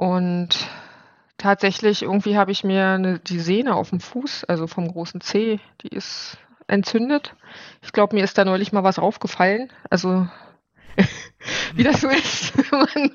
Und 0.01 0.67
tatsächlich, 1.37 2.01
irgendwie 2.01 2.35
habe 2.35 2.51
ich 2.51 2.63
mir 2.63 2.87
eine, 2.87 3.19
die 3.19 3.39
Sehne 3.39 3.75
auf 3.75 3.91
dem 3.91 3.99
Fuß, 3.99 4.45
also 4.45 4.65
vom 4.65 4.87
großen 4.87 5.21
C, 5.21 5.59
die 5.83 5.89
ist 5.89 6.39
entzündet. 6.65 7.35
Ich 7.83 7.91
glaube, 7.91 8.15
mir 8.15 8.23
ist 8.23 8.35
da 8.35 8.43
neulich 8.43 8.71
mal 8.71 8.83
was 8.83 8.97
aufgefallen. 8.97 9.71
Also 9.91 10.27
wie 11.75 11.83
das 11.83 12.01
so 12.01 12.09
ist, 12.09 12.57
wenn 12.71 12.79
man 12.79 13.11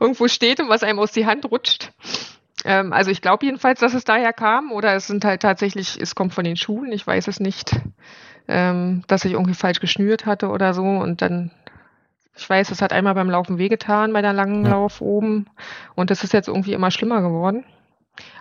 irgendwo 0.00 0.26
steht 0.26 0.58
und 0.58 0.68
was 0.68 0.82
einem 0.82 0.98
aus 0.98 1.12
die 1.12 1.24
Hand 1.24 1.48
rutscht. 1.48 1.92
Ähm, 2.64 2.92
also 2.92 3.12
ich 3.12 3.22
glaube 3.22 3.46
jedenfalls, 3.46 3.78
dass 3.78 3.94
es 3.94 4.02
daher 4.02 4.32
kam 4.32 4.72
oder 4.72 4.92
es 4.96 5.06
sind 5.06 5.24
halt 5.24 5.40
tatsächlich, 5.40 6.00
es 6.00 6.16
kommt 6.16 6.34
von 6.34 6.42
den 6.42 6.56
Schuhen, 6.56 6.90
ich 6.90 7.06
weiß 7.06 7.28
es 7.28 7.38
nicht, 7.38 7.76
ähm, 8.48 9.04
dass 9.06 9.24
ich 9.24 9.34
irgendwie 9.34 9.54
falsch 9.54 9.78
geschnürt 9.78 10.26
hatte 10.26 10.48
oder 10.48 10.74
so 10.74 10.82
und 10.82 11.22
dann 11.22 11.52
ich 12.36 12.48
weiß, 12.48 12.70
es 12.70 12.82
hat 12.82 12.92
einmal 12.92 13.14
beim 13.14 13.30
Laufen 13.30 13.58
wehgetan, 13.58 14.12
bei 14.12 14.22
der 14.22 14.32
langen 14.32 14.64
ja. 14.64 14.72
Lauf 14.72 15.00
oben. 15.00 15.46
Und 15.94 16.10
das 16.10 16.24
ist 16.24 16.32
jetzt 16.32 16.48
irgendwie 16.48 16.72
immer 16.72 16.90
schlimmer 16.90 17.20
geworden. 17.20 17.64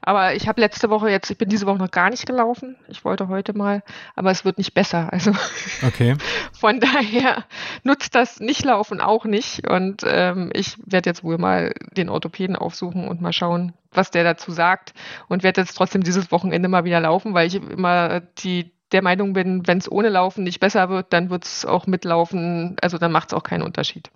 Aber 0.02 0.36
ich 0.36 0.48
habe 0.48 0.62
letzte 0.62 0.90
Woche 0.90 1.10
jetzt, 1.10 1.32
ich 1.32 1.38
bin 1.38 1.50
diese 1.50 1.66
Woche 1.66 1.78
noch 1.78 1.90
gar 1.90 2.10
nicht 2.10 2.26
gelaufen. 2.26 2.76
Ich 2.90 3.06
wollte 3.06 3.28
heute 3.28 3.58
mal, 3.58 3.82
aber 4.16 4.32
es 4.32 4.46
wird 4.46 4.58
nicht 4.58 4.74
besser. 4.74 5.12
Also 5.12 5.32
okay. 5.88 6.16
von 6.52 6.80
daher 6.80 7.46
nutzt 7.84 8.14
das 8.14 8.40
Nicht-Laufen 8.40 9.02
auch 9.02 9.26
nicht. 9.26 9.68
Und 9.68 10.04
ähm, 10.06 10.52
ich 10.54 10.78
werde 10.86 11.10
jetzt 11.10 11.24
wohl 11.24 11.38
mal 11.38 11.74
den 11.96 12.10
Orthopäden 12.10 12.56
aufsuchen 12.56 13.08
und 13.08 13.22
mal 13.22 13.34
schauen, 13.34 13.74
was 13.92 14.12
der 14.12 14.24
dazu 14.24 14.52
sagt. 14.52 14.94
Und 15.28 15.44
werde 15.44 15.62
jetzt 15.62 15.76
trotzdem 15.76 16.04
dieses 16.04 16.32
Wochenende 16.32 16.70
mal 16.70 16.84
wieder 16.84 17.00
laufen, 17.00 17.34
weil 17.34 17.48
ich 17.48 17.56
immer 17.56 18.20
die 18.20 18.73
der 18.94 19.02
Meinung 19.02 19.34
bin, 19.34 19.68
wenn 19.68 19.80
es 19.80 19.92
ohne 19.92 20.10
Laufen 20.10 20.44
nicht 20.44 20.60
besser 20.60 20.90
wird, 20.90 21.12
dann 21.12 21.30
wird 21.30 21.46
es 21.46 21.66
auch 21.66 21.88
mit 21.88 22.06
Laufen, 22.06 22.78
also 22.82 22.98
dann 22.98 23.12
macht 23.12 23.30
es 23.30 23.34
auch 23.34 23.44
keinen 23.44 23.64
Unterschied. 23.64 24.12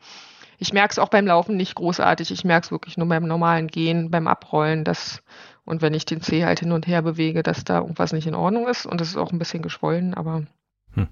Ich 0.59 0.73
merke 0.73 0.91
es 0.91 0.99
auch 0.99 1.09
beim 1.09 1.27
Laufen 1.27 1.55
nicht 1.55 1.75
großartig. 1.75 2.31
Ich 2.31 2.43
merke 2.43 2.65
es 2.65 2.71
wirklich 2.71 2.97
nur 2.97 3.07
beim 3.07 3.27
normalen 3.27 3.67
Gehen, 3.67 4.09
beim 4.09 4.27
Abrollen, 4.27 4.83
dass, 4.83 5.21
und 5.65 5.81
wenn 5.81 5.93
ich 5.93 6.05
den 6.05 6.21
Zeh 6.21 6.45
halt 6.45 6.61
hin 6.61 6.71
und 6.71 6.87
her 6.87 7.01
bewege, 7.01 7.43
dass 7.43 7.63
da 7.63 7.79
irgendwas 7.79 8.11
nicht 8.11 8.25
in 8.25 8.35
Ordnung 8.35 8.67
ist. 8.67 8.85
Und 8.85 8.99
es 9.01 9.09
ist 9.09 9.17
auch 9.17 9.31
ein 9.31 9.39
bisschen 9.39 9.61
geschwollen, 9.61 10.15
aber 10.15 10.47
hm. 10.93 11.07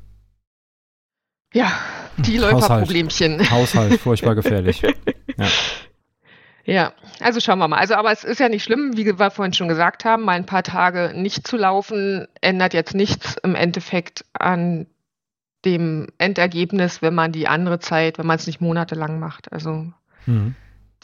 ja, 1.54 1.71
die 2.17 2.38
Läuferproblemchen. 2.38 3.39
Haushalt, 3.39 3.51
Haushalt 3.51 3.99
furchtbar 3.99 4.36
gefährlich. 4.36 4.82
ja. 4.82 5.47
Ja, 6.65 6.93
also 7.19 7.39
schauen 7.39 7.60
wir 7.60 7.67
mal. 7.67 7.78
Also, 7.78 7.93
aber 7.93 8.12
es 8.12 8.23
ist 8.23 8.39
ja 8.39 8.49
nicht 8.49 8.63
schlimm, 8.63 8.97
wie 8.97 9.06
wir 9.06 9.32
vorhin 9.32 9.54
schon 9.54 9.67
gesagt 9.67 10.04
haben, 10.04 10.23
mal 10.23 10.34
ein 10.34 10.47
paar 10.47 10.63
Tage 10.63 11.13
nicht 11.15 11.47
zu 11.47 11.58
laufen 11.58 12.28
ändert 12.41 12.73
jetzt 12.73 12.95
nichts 12.95 13.38
im 13.43 13.54
Endeffekt 13.54 14.25
an 14.34 14.88
dem 15.63 16.08
Endergebnis, 16.17 17.01
wenn 17.01 17.13
man 17.13 17.32
die 17.32 17.47
andere 17.47 17.80
Zeit, 17.80 18.17
wenn 18.17 18.25
man 18.25 18.38
es 18.38 18.47
nicht 18.47 18.62
monatelang 18.62 19.19
macht. 19.19 19.51
Also 19.54 19.91
mhm. 20.25 20.56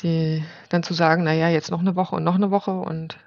die 0.01 0.43
dann 0.69 0.81
zu 0.81 0.95
sagen, 0.95 1.23
naja, 1.23 1.49
jetzt 1.49 1.69
noch 1.69 1.79
eine 1.79 1.95
Woche 1.95 2.15
und 2.15 2.23
noch 2.23 2.35
eine 2.35 2.49
Woche 2.49 2.71
und 2.71 3.17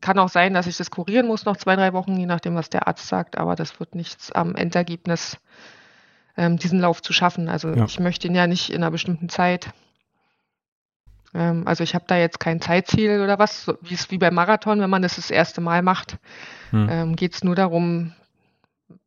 kann 0.00 0.18
auch 0.18 0.28
sein, 0.28 0.54
dass 0.54 0.66
ich 0.66 0.76
das 0.76 0.90
kurieren 0.90 1.26
muss, 1.26 1.44
noch 1.44 1.56
zwei, 1.56 1.76
drei 1.76 1.92
Wochen, 1.92 2.16
je 2.16 2.26
nachdem, 2.26 2.54
was 2.54 2.70
der 2.70 2.86
Arzt 2.86 3.08
sagt, 3.08 3.38
aber 3.38 3.56
das 3.56 3.78
wird 3.80 3.94
nichts 3.94 4.30
am 4.32 4.54
Endergebnis, 4.54 5.38
ähm, 6.36 6.56
diesen 6.56 6.80
Lauf 6.80 7.02
zu 7.02 7.12
schaffen. 7.12 7.48
Also 7.48 7.70
ja. 7.70 7.84
ich 7.84 7.98
möchte 7.98 8.28
ihn 8.28 8.34
ja 8.34 8.46
nicht 8.46 8.70
in 8.70 8.82
einer 8.82 8.92
bestimmten 8.92 9.28
Zeit. 9.28 9.70
Ähm, 11.34 11.66
also 11.66 11.84
ich 11.84 11.94
habe 11.94 12.04
da 12.06 12.16
jetzt 12.16 12.40
kein 12.40 12.60
Zeitziel 12.60 13.20
oder 13.20 13.38
was, 13.38 13.64
so, 13.64 13.78
wie 13.82 13.94
es 13.94 14.10
wie 14.10 14.18
beim 14.18 14.34
Marathon, 14.34 14.80
wenn 14.80 14.90
man 14.90 15.02
das 15.02 15.16
das 15.16 15.30
erste 15.30 15.60
Mal 15.60 15.82
macht, 15.82 16.18
hm. 16.70 16.88
ähm, 16.90 17.16
geht 17.16 17.34
es 17.34 17.44
nur 17.44 17.54
darum, 17.54 18.12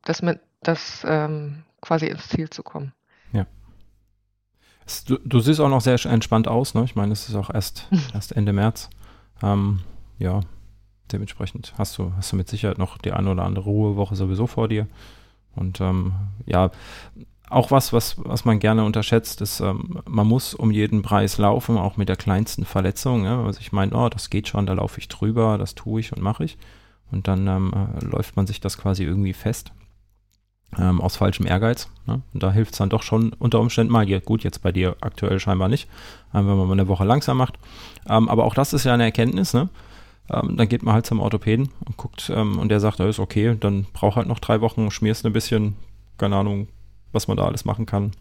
dass 0.04 0.22
man 0.22 0.40
das 0.62 1.06
ähm, 1.08 1.64
quasi 1.82 2.08
ins 2.08 2.28
Ziel 2.30 2.50
zu 2.50 2.64
kommen. 2.64 2.94
Ja. 3.32 3.46
Du, 5.08 5.18
du, 5.18 5.40
siehst 5.40 5.60
auch 5.60 5.70
noch 5.70 5.82
sehr 5.82 6.04
entspannt 6.06 6.48
aus, 6.48 6.74
ne? 6.74 6.84
Ich 6.84 6.96
meine, 6.96 7.14
es 7.14 7.30
ist 7.30 7.36
auch 7.36 7.50
erst, 7.54 7.88
erst 8.14 8.36
Ende 8.36 8.54
März. 8.54 8.90
Ähm, 9.42 9.80
ja, 10.20 10.42
dementsprechend 11.12 11.74
hast 11.78 11.98
du, 11.98 12.14
hast 12.16 12.32
du 12.32 12.36
mit 12.36 12.48
Sicherheit 12.48 12.78
noch 12.78 12.98
die 12.98 13.12
eine 13.12 13.32
oder 13.32 13.44
andere 13.44 13.66
Ruhewoche 13.66 14.16
sowieso 14.16 14.48
vor 14.48 14.68
dir. 14.68 14.88
Und 15.56 15.82
ähm, 15.82 16.14
ja, 16.46 16.72
auch 17.52 17.72
was, 17.72 17.94
was, 17.94 18.16
was 18.18 18.46
man 18.46 18.60
gerne 18.60 18.84
unterschätzt, 18.84 19.42
ist, 19.42 19.60
ähm, 19.60 20.00
man 20.08 20.28
muss 20.28 20.54
um 20.54 20.72
jeden 20.72 21.02
Preis 21.02 21.38
laufen, 21.38 21.78
auch 21.78 21.98
mit 21.98 22.10
der 22.10 22.16
kleinsten 22.16 22.66
Verletzung. 22.66 23.26
Ja? 23.26 23.44
Also 23.44 23.60
ich 23.60 23.72
meine, 23.72 23.94
oh, 23.94 24.10
das 24.10 24.30
geht 24.30 24.48
schon, 24.48 24.66
da 24.66 24.74
laufe 24.74 25.00
ich 25.00 25.08
drüber, 25.08 25.58
das 25.58 25.76
tue 25.76 26.00
ich 26.00 26.14
und 26.14 26.22
mache 26.22 26.46
ich. 26.46 26.58
Und 27.12 27.28
dann 27.28 27.48
ähm, 27.48 27.74
äh, 27.74 28.06
läuft 28.06 28.36
man 28.38 28.48
sich 28.48 28.62
das 28.62 28.78
quasi 28.78 29.04
irgendwie 29.04 29.34
fest. 29.34 29.72
Ähm, 30.78 31.02
aus 31.02 31.18
falschem 31.18 31.46
Ehrgeiz. 31.46 31.90
Ne? 32.06 32.22
Und 32.34 32.42
da 32.42 32.54
hilft 32.54 32.72
es 32.72 32.78
dann 32.78 32.90
doch 32.90 33.04
schon 33.04 33.34
unter 33.34 33.60
Umständen 33.60 33.92
mal. 33.92 34.08
Ja, 34.08 34.20
gut, 34.20 34.46
jetzt 34.46 34.62
bei 34.62 34.72
dir 34.72 34.96
aktuell 35.02 35.38
scheinbar 35.38 35.68
nicht, 35.68 35.90
ähm, 36.34 36.48
wenn 36.48 36.58
man 36.58 36.68
mal 36.68 36.74
eine 36.74 36.88
Woche 36.88 37.04
langsam 37.04 37.36
macht. 37.38 37.60
Ähm, 38.08 38.30
aber 38.30 38.46
auch 38.46 38.54
das 38.54 38.72
ist 38.72 38.86
ja 38.86 38.94
eine 38.94 39.04
Erkenntnis. 39.04 39.54
Ne? 39.54 39.68
Ähm, 40.30 40.56
dann 40.56 40.70
geht 40.70 40.84
man 40.84 40.94
halt 40.94 41.06
zum 41.06 41.20
Orthopäden 41.20 41.70
und 41.86 41.98
guckt 41.98 42.32
ähm, 42.34 42.58
und 42.58 42.70
der 42.70 42.80
sagt, 42.80 43.02
das 43.02 43.10
ist 43.10 43.20
okay, 43.20 43.58
dann 43.60 43.86
braucht 43.92 44.16
halt 44.16 44.28
noch 44.28 44.40
drei 44.40 44.62
Wochen, 44.62 44.90
schmierst 44.92 45.26
ein 45.26 45.34
bisschen, 45.34 45.76
keine 46.18 46.38
Ahnung, 46.38 46.70
was 47.12 47.28
man 47.28 47.38
da 47.38 47.45
alles 47.45 47.65
machen 47.65 47.86
kann. 47.86 48.12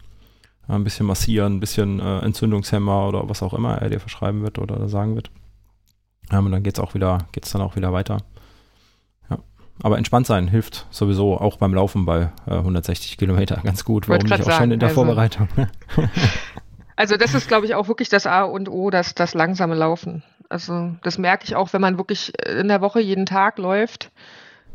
Äh, 0.67 0.73
ein 0.73 0.83
bisschen 0.83 1.05
massieren, 1.05 1.57
ein 1.57 1.59
bisschen 1.59 1.99
äh, 1.99 2.19
Entzündungshemmer 2.19 3.07
oder 3.07 3.29
was 3.29 3.43
auch 3.43 3.53
immer 3.53 3.77
er 3.77 3.89
dir 3.89 3.99
verschreiben 3.99 4.41
wird 4.41 4.59
oder 4.59 4.87
sagen 4.89 5.15
wird. 5.15 5.31
Ähm, 6.31 6.45
und 6.45 6.51
dann 6.51 6.63
geht's 6.63 6.79
auch 6.79 6.93
wieder, 6.93 7.19
geht's 7.31 7.51
dann 7.51 7.61
auch 7.61 7.75
wieder 7.75 7.93
weiter. 7.93 8.17
Ja. 9.29 9.39
Aber 9.83 9.97
entspannt 9.97 10.27
sein 10.27 10.47
hilft 10.47 10.87
sowieso 10.91 11.37
auch 11.37 11.57
beim 11.57 11.73
Laufen 11.73 12.05
bei 12.05 12.31
äh, 12.47 12.55
160 12.55 13.17
Kilometer 13.17 13.57
ganz 13.63 13.83
gut. 13.83 14.07
Warum 14.07 14.23
nicht 14.23 14.33
auch 14.33 14.45
sagen, 14.45 14.57
schon 14.57 14.71
in 14.71 14.79
der 14.79 14.89
also, 14.89 15.03
Vorbereitung? 15.03 15.47
also 16.95 17.17
das 17.17 17.33
ist, 17.33 17.47
glaube 17.47 17.65
ich, 17.65 17.75
auch 17.75 17.87
wirklich 17.87 18.09
das 18.09 18.27
A 18.27 18.43
und 18.43 18.69
O, 18.69 18.89
das, 18.89 19.15
das 19.15 19.33
langsame 19.33 19.75
Laufen. 19.75 20.23
Also 20.49 20.91
das 21.03 21.17
merke 21.17 21.45
ich 21.45 21.55
auch, 21.55 21.71
wenn 21.73 21.81
man 21.81 21.97
wirklich 21.97 22.33
in 22.45 22.67
der 22.67 22.81
Woche 22.81 22.99
jeden 22.99 23.25
Tag 23.25 23.57
läuft. 23.57 24.11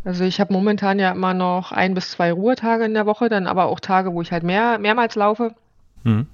Also 0.07 0.23
ich 0.23 0.41
habe 0.41 0.53
momentan 0.53 1.01
ja 1.01 1.11
immer 1.11 1.35
noch 1.35 1.73
ein 1.73 1.95
bis 1.95 2.13
zwei 2.13 2.33
Ruhetage 2.33 2.85
in 2.85 2.95
der 2.95 3.07
Woche, 3.07 3.29
dann 3.29 3.49
aber 3.49 3.65
auch 3.65 3.81
Tage, 3.81 4.15
wo 4.15 4.23
ich 4.23 4.31
halt 4.31 4.45
mehr, 4.45 4.79
mehrmals 4.79 5.17
laufe. 5.17 5.53
Mhm. 6.05 6.29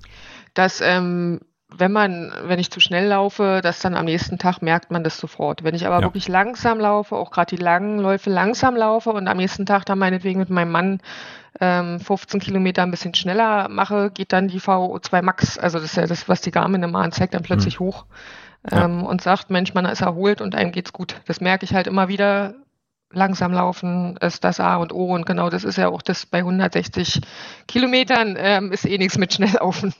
Dass 0.52 0.82
ähm, 0.82 1.40
wenn 1.74 1.90
man, 1.90 2.34
wenn 2.44 2.58
ich 2.58 2.70
zu 2.70 2.80
schnell 2.80 3.08
laufe, 3.08 3.60
dass 3.62 3.80
dann 3.80 3.94
am 3.94 4.04
nächsten 4.04 4.36
Tag 4.36 4.60
merkt 4.60 4.90
man 4.90 5.02
das 5.04 5.16
sofort. 5.16 5.64
Wenn 5.64 5.74
ich 5.74 5.86
aber 5.86 6.00
ja. 6.00 6.02
wirklich 6.02 6.28
langsam 6.28 6.80
laufe, 6.80 7.16
auch 7.16 7.30
gerade 7.30 7.56
die 7.56 7.62
langen 7.62 7.98
Läufe 7.98 8.28
langsam 8.28 8.76
laufe 8.76 9.08
und 9.08 9.26
am 9.26 9.38
nächsten 9.38 9.64
Tag 9.64 9.86
dann 9.86 9.98
meinetwegen 9.98 10.38
mit 10.38 10.50
meinem 10.50 10.70
Mann 10.70 11.00
ähm, 11.58 11.98
15 11.98 12.40
Kilometer 12.40 12.82
ein 12.82 12.90
bisschen 12.90 13.14
schneller 13.14 13.70
mache, 13.70 14.10
geht 14.10 14.34
dann 14.34 14.48
die 14.48 14.60
VO2 14.60 15.22
Max, 15.22 15.56
also 15.56 15.78
das 15.78 15.92
ist 15.92 15.96
ja 15.96 16.06
das, 16.06 16.28
was 16.28 16.42
die 16.42 16.50
Garmin 16.50 16.82
immer 16.82 17.00
anzeigt, 17.00 17.32
dann 17.32 17.42
plötzlich 17.42 17.80
mhm. 17.80 17.84
hoch 17.84 18.04
ähm, 18.70 19.00
ja. 19.00 19.06
und 19.06 19.22
sagt, 19.22 19.48
Mensch, 19.48 19.72
man 19.72 19.86
ist 19.86 20.02
erholt 20.02 20.42
und 20.42 20.54
einem 20.54 20.72
geht's 20.72 20.92
gut. 20.92 21.22
Das 21.26 21.40
merke 21.40 21.64
ich 21.64 21.74
halt 21.74 21.86
immer 21.86 22.08
wieder. 22.08 22.54
Langsam 23.12 23.52
laufen 23.52 24.16
ist 24.18 24.44
das 24.44 24.60
A 24.60 24.76
und 24.76 24.92
O 24.92 25.14
und 25.14 25.26
genau 25.26 25.50
das 25.50 25.64
ist 25.64 25.76
ja 25.76 25.88
auch 25.88 26.02
das 26.02 26.26
bei 26.26 26.38
160 26.38 27.20
Kilometern 27.68 28.36
ähm, 28.38 28.72
ist 28.72 28.86
eh 28.86 28.98
nichts 28.98 29.18
mit 29.18 29.32
Schnelllaufen. 29.32 29.94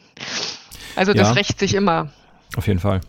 Also 0.96 1.12
das 1.12 1.28
ja. 1.28 1.34
rächt 1.34 1.58
sich 1.58 1.74
immer. 1.74 2.10
Auf 2.56 2.66
jeden 2.66 2.80
Fall. 2.80 3.00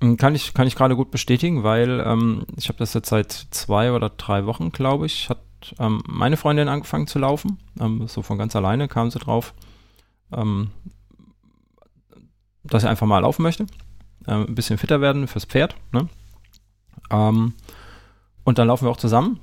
Hm, 0.00 0.16
kann 0.16 0.34
ich, 0.34 0.54
kann 0.54 0.66
ich 0.66 0.74
gerade 0.74 0.96
gut 0.96 1.10
bestätigen, 1.10 1.62
weil 1.62 2.02
ähm, 2.04 2.44
ich 2.56 2.68
habe 2.68 2.78
das 2.78 2.94
jetzt 2.94 3.08
seit 3.08 3.32
zwei 3.32 3.92
oder 3.92 4.10
drei 4.10 4.46
Wochen, 4.46 4.70
glaube 4.72 5.06
ich, 5.06 5.28
hat 5.28 5.40
ähm, 5.78 6.02
meine 6.06 6.36
Freundin 6.36 6.68
angefangen 6.68 7.06
zu 7.06 7.18
laufen. 7.18 7.58
Ähm, 7.80 8.06
so 8.08 8.22
von 8.22 8.38
ganz 8.38 8.56
alleine 8.56 8.88
kam 8.88 9.10
sie 9.10 9.18
drauf, 9.18 9.54
ähm, 10.32 10.70
dass 12.64 12.82
sie 12.82 12.88
einfach 12.88 13.06
mal 13.06 13.20
laufen 13.20 13.42
möchte 13.42 13.66
äh, 14.26 14.32
ein 14.32 14.54
bisschen 14.54 14.78
fitter 14.78 15.00
werden 15.00 15.26
fürs 15.26 15.44
Pferd. 15.44 15.74
Ne? 15.92 16.08
Ähm, 17.10 17.54
und 18.44 18.58
dann 18.58 18.68
laufen 18.68 18.86
wir 18.86 18.90
auch 18.90 18.96
zusammen. 18.96 19.40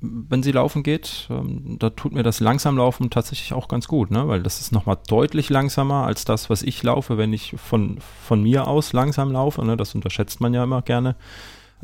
Wenn 0.00 0.44
sie 0.44 0.52
laufen 0.52 0.84
geht, 0.84 1.26
ähm, 1.28 1.76
da 1.80 1.90
tut 1.90 2.12
mir 2.12 2.22
das 2.22 2.38
Langsamlaufen 2.38 3.10
tatsächlich 3.10 3.52
auch 3.52 3.66
ganz 3.66 3.88
gut, 3.88 4.12
ne? 4.12 4.28
weil 4.28 4.42
das 4.42 4.60
ist 4.60 4.70
nochmal 4.70 4.96
deutlich 5.08 5.50
langsamer 5.50 6.06
als 6.06 6.24
das, 6.24 6.48
was 6.50 6.62
ich 6.62 6.80
laufe, 6.84 7.18
wenn 7.18 7.32
ich 7.32 7.56
von, 7.56 7.98
von 8.24 8.42
mir 8.42 8.68
aus 8.68 8.92
langsam 8.92 9.32
laufe. 9.32 9.64
Ne? 9.64 9.76
Das 9.76 9.96
unterschätzt 9.96 10.40
man 10.40 10.54
ja 10.54 10.62
immer 10.62 10.82
gerne, 10.82 11.16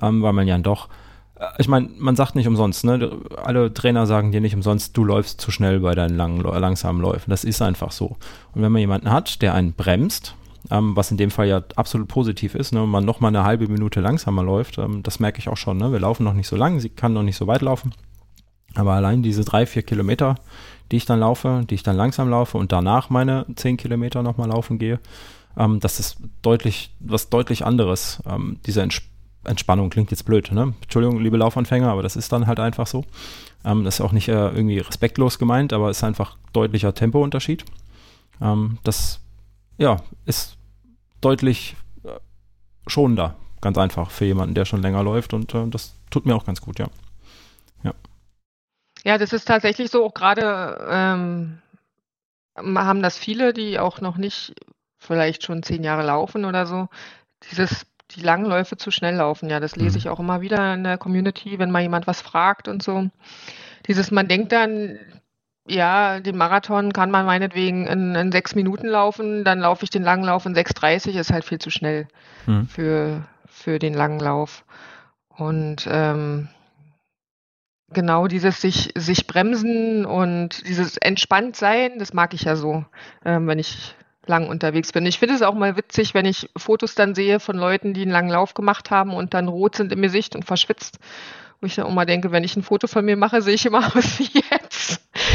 ähm, 0.00 0.22
weil 0.22 0.32
man 0.32 0.46
ja 0.46 0.56
doch 0.58 0.88
äh, 1.36 1.46
ich 1.58 1.68
meine, 1.68 1.88
man 1.98 2.16
sagt 2.16 2.36
nicht 2.36 2.46
umsonst, 2.46 2.84
ne? 2.84 3.18
Alle 3.36 3.72
Trainer 3.74 4.06
sagen 4.06 4.32
dir 4.32 4.40
nicht 4.40 4.54
umsonst, 4.54 4.96
du 4.96 5.04
läufst 5.04 5.40
zu 5.40 5.50
schnell 5.50 5.80
bei 5.80 5.94
deinen 5.94 6.16
langen, 6.16 6.40
langsamen 6.40 7.02
Läufen. 7.02 7.30
Das 7.30 7.44
ist 7.44 7.62
einfach 7.62 7.90
so. 7.90 8.16
Und 8.52 8.62
wenn 8.62 8.72
man 8.72 8.80
jemanden 8.80 9.10
hat, 9.10 9.42
der 9.42 9.54
einen 9.54 9.72
bremst, 9.72 10.36
ähm, 10.70 10.96
was 10.96 11.10
in 11.10 11.16
dem 11.16 11.30
Fall 11.30 11.46
ja 11.48 11.62
absolut 11.76 12.08
positiv 12.08 12.54
ist, 12.54 12.72
ne, 12.72 12.82
und 12.82 12.90
man 12.90 13.04
nochmal 13.04 13.28
eine 13.28 13.44
halbe 13.44 13.68
Minute 13.68 14.00
langsamer 14.00 14.42
läuft, 14.42 14.78
ähm, 14.78 15.02
das 15.02 15.20
merke 15.20 15.38
ich 15.38 15.48
auch 15.48 15.56
schon, 15.56 15.76
ne? 15.76 15.92
wir 15.92 16.00
laufen 16.00 16.24
noch 16.24 16.34
nicht 16.34 16.48
so 16.48 16.56
lang, 16.56 16.80
sie 16.80 16.88
kann 16.88 17.12
noch 17.12 17.22
nicht 17.22 17.36
so 17.36 17.46
weit 17.46 17.62
laufen, 17.62 17.92
aber 18.74 18.92
allein 18.92 19.22
diese 19.22 19.44
drei, 19.44 19.66
vier 19.66 19.82
Kilometer, 19.82 20.36
die 20.90 20.96
ich 20.96 21.06
dann 21.06 21.20
laufe, 21.20 21.64
die 21.68 21.74
ich 21.74 21.82
dann 21.82 21.96
langsam 21.96 22.28
laufe 22.28 22.58
und 22.58 22.72
danach 22.72 23.10
meine 23.10 23.46
zehn 23.56 23.76
Kilometer 23.76 24.22
nochmal 24.22 24.48
laufen 24.48 24.78
gehe, 24.78 25.00
ähm, 25.56 25.80
das 25.80 26.00
ist 26.00 26.18
deutlich, 26.42 26.94
was 27.00 27.30
deutlich 27.30 27.64
anderes, 27.64 28.22
ähm, 28.26 28.58
diese 28.66 28.82
Ents 28.82 29.02
Entspannung 29.46 29.90
klingt 29.90 30.10
jetzt 30.10 30.24
blöd, 30.24 30.50
ne? 30.52 30.72
Entschuldigung, 30.80 31.20
liebe 31.20 31.36
Laufanfänger, 31.36 31.90
aber 31.90 32.02
das 32.02 32.16
ist 32.16 32.32
dann 32.32 32.46
halt 32.46 32.60
einfach 32.60 32.86
so. 32.86 33.04
Ähm, 33.62 33.84
das 33.84 33.96
ist 33.96 34.00
auch 34.00 34.12
nicht 34.12 34.28
äh, 34.28 34.32
irgendwie 34.32 34.78
respektlos 34.78 35.38
gemeint, 35.38 35.74
aber 35.74 35.90
ist 35.90 36.02
einfach 36.02 36.38
deutlicher 36.54 36.94
Tempounterschied. 36.94 37.64
Ähm, 38.40 38.78
das 38.84 39.20
ja, 39.78 39.96
ist 40.24 40.56
deutlich 41.20 41.76
äh, 42.04 42.18
schonender, 42.86 43.36
ganz 43.60 43.78
einfach 43.78 44.10
für 44.10 44.24
jemanden, 44.24 44.54
der 44.54 44.64
schon 44.64 44.82
länger 44.82 45.02
läuft 45.02 45.34
und 45.34 45.54
äh, 45.54 45.66
das 45.68 45.94
tut 46.10 46.26
mir 46.26 46.34
auch 46.34 46.44
ganz 46.44 46.60
gut, 46.60 46.78
ja. 46.78 46.86
Ja, 47.82 47.92
ja 49.04 49.18
das 49.18 49.32
ist 49.32 49.46
tatsächlich 49.46 49.90
so, 49.90 50.04
auch 50.04 50.14
gerade 50.14 50.86
ähm, 50.88 51.58
haben 52.56 53.02
das 53.02 53.18
viele, 53.18 53.52
die 53.52 53.78
auch 53.78 54.00
noch 54.00 54.16
nicht 54.16 54.54
vielleicht 54.98 55.44
schon 55.44 55.62
zehn 55.62 55.84
Jahre 55.84 56.04
laufen 56.04 56.44
oder 56.44 56.66
so, 56.66 56.88
dieses 57.50 57.86
die 58.10 58.20
langen 58.20 58.46
Läufe 58.46 58.76
zu 58.76 58.90
schnell 58.90 59.16
laufen. 59.16 59.50
Ja, 59.50 59.60
das 59.60 59.76
lese 59.76 59.92
mhm. 59.92 59.98
ich 59.98 60.08
auch 60.08 60.20
immer 60.20 60.40
wieder 60.40 60.74
in 60.74 60.84
der 60.84 60.98
Community, 60.98 61.58
wenn 61.58 61.70
mal 61.70 61.82
jemand 61.82 62.06
was 62.06 62.20
fragt 62.20 62.68
und 62.68 62.82
so. 62.82 63.08
Dieses, 63.86 64.10
man 64.10 64.28
denkt 64.28 64.52
dann, 64.52 64.98
ja, 65.66 66.20
den 66.20 66.36
Marathon 66.36 66.92
kann 66.92 67.10
man 67.10 67.24
meinetwegen 67.24 67.86
in, 67.86 68.14
in 68.14 68.32
sechs 68.32 68.54
Minuten 68.54 68.86
laufen, 68.86 69.44
dann 69.44 69.60
laufe 69.60 69.84
ich 69.84 69.90
den 69.90 70.02
langen 70.02 70.24
Lauf 70.24 70.44
in 70.46 70.54
6,30, 70.54 71.18
ist 71.18 71.32
halt 71.32 71.44
viel 71.44 71.58
zu 71.58 71.70
schnell 71.70 72.06
hm. 72.44 72.66
für, 72.66 73.26
für 73.46 73.78
den 73.78 73.94
langen 73.94 74.20
Lauf. 74.20 74.64
Und 75.28 75.88
ähm, 75.90 76.48
genau 77.92 78.26
dieses 78.26 78.60
sich, 78.60 78.92
sich 78.94 79.26
bremsen 79.26 80.04
und 80.04 80.66
dieses 80.68 80.96
entspannt 80.98 81.56
sein, 81.56 81.98
das 81.98 82.12
mag 82.12 82.34
ich 82.34 82.42
ja 82.42 82.56
so, 82.56 82.84
ähm, 83.24 83.46
wenn 83.46 83.58
ich 83.58 83.94
lang 84.26 84.48
unterwegs 84.48 84.92
bin. 84.92 85.06
Ich 85.06 85.18
finde 85.18 85.34
es 85.34 85.42
auch 85.42 85.54
mal 85.54 85.76
witzig, 85.76 86.14
wenn 86.14 86.24
ich 86.24 86.50
Fotos 86.56 86.94
dann 86.94 87.14
sehe 87.14 87.40
von 87.40 87.56
Leuten, 87.56 87.94
die 87.94 88.02
einen 88.02 88.10
langen 88.10 88.30
Lauf 88.30 88.54
gemacht 88.54 88.90
haben 88.90 89.14
und 89.14 89.34
dann 89.34 89.48
rot 89.48 89.76
sind 89.76 89.92
im 89.92 90.02
Gesicht 90.02 90.34
und 90.34 90.44
verschwitzt. 90.44 90.98
Wo 91.60 91.66
ich 91.66 91.74
dann 91.74 91.86
auch 91.86 91.92
mal 91.92 92.06
denke, 92.06 92.32
wenn 92.32 92.44
ich 92.44 92.56
ein 92.56 92.62
Foto 92.62 92.86
von 92.86 93.04
mir 93.04 93.16
mache, 93.16 93.42
sehe 93.42 93.54
ich 93.54 93.66
immer 93.66 93.84
aus 93.96 94.18
wie 94.18 94.30
jetzt. 94.50 94.73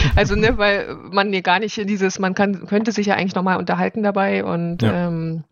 Also, 0.16 0.36
ne, 0.36 0.58
weil 0.58 0.96
man 1.12 1.30
nee, 1.30 1.42
gar 1.42 1.60
nicht 1.60 1.78
in 1.78 1.88
dieses, 1.88 2.20
man 2.20 2.34
kann, 2.34 2.66
könnte 2.68 2.92
sich 2.92 3.08
ja 3.08 3.16
eigentlich 3.16 3.36
nochmal 3.36 3.58
unterhalten 3.58 4.04
dabei 4.04 4.44
und 4.44 4.82
ja. 4.82 5.08
ähm, 5.08 5.44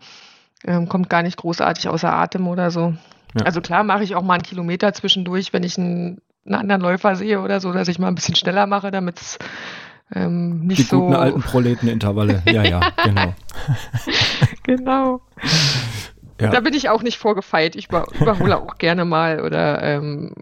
ähm, 0.65 0.89
kommt 0.89 1.09
gar 1.09 1.23
nicht 1.23 1.37
großartig 1.37 1.87
außer 1.87 2.11
Atem 2.11 2.47
oder 2.47 2.71
so. 2.71 2.93
Ja. 3.37 3.45
Also 3.45 3.61
klar 3.61 3.83
mache 3.83 4.03
ich 4.03 4.15
auch 4.15 4.23
mal 4.23 4.35
einen 4.35 4.43
Kilometer 4.43 4.93
zwischendurch, 4.93 5.53
wenn 5.53 5.63
ich 5.63 5.77
einen, 5.77 6.21
einen 6.45 6.55
anderen 6.55 6.81
Läufer 6.81 7.15
sehe 7.15 7.41
oder 7.41 7.59
so, 7.59 7.71
dass 7.71 7.87
ich 7.87 7.99
mal 7.99 8.07
ein 8.07 8.15
bisschen 8.15 8.35
schneller 8.35 8.67
mache, 8.67 8.91
damit 8.91 9.19
es 9.19 9.37
ähm, 10.13 10.65
nicht 10.65 10.79
Die 10.79 10.83
so. 10.83 10.97
Die 10.97 11.01
guten 11.01 11.15
alten 11.15 11.41
Proletenintervalle, 11.41 12.41
ja, 12.51 12.63
ja, 12.63 12.91
genau. 13.03 13.33
genau. 14.63 15.21
Ja. 16.39 16.51
Da 16.51 16.59
bin 16.59 16.73
ich 16.73 16.89
auch 16.89 17.01
nicht 17.01 17.17
vorgefeilt. 17.17 17.75
Ich 17.75 17.87
über, 17.87 18.05
überhole 18.19 18.57
auch 18.57 18.77
gerne 18.77 19.05
mal 19.05 19.41
oder 19.41 19.81
ähm, 19.83 20.33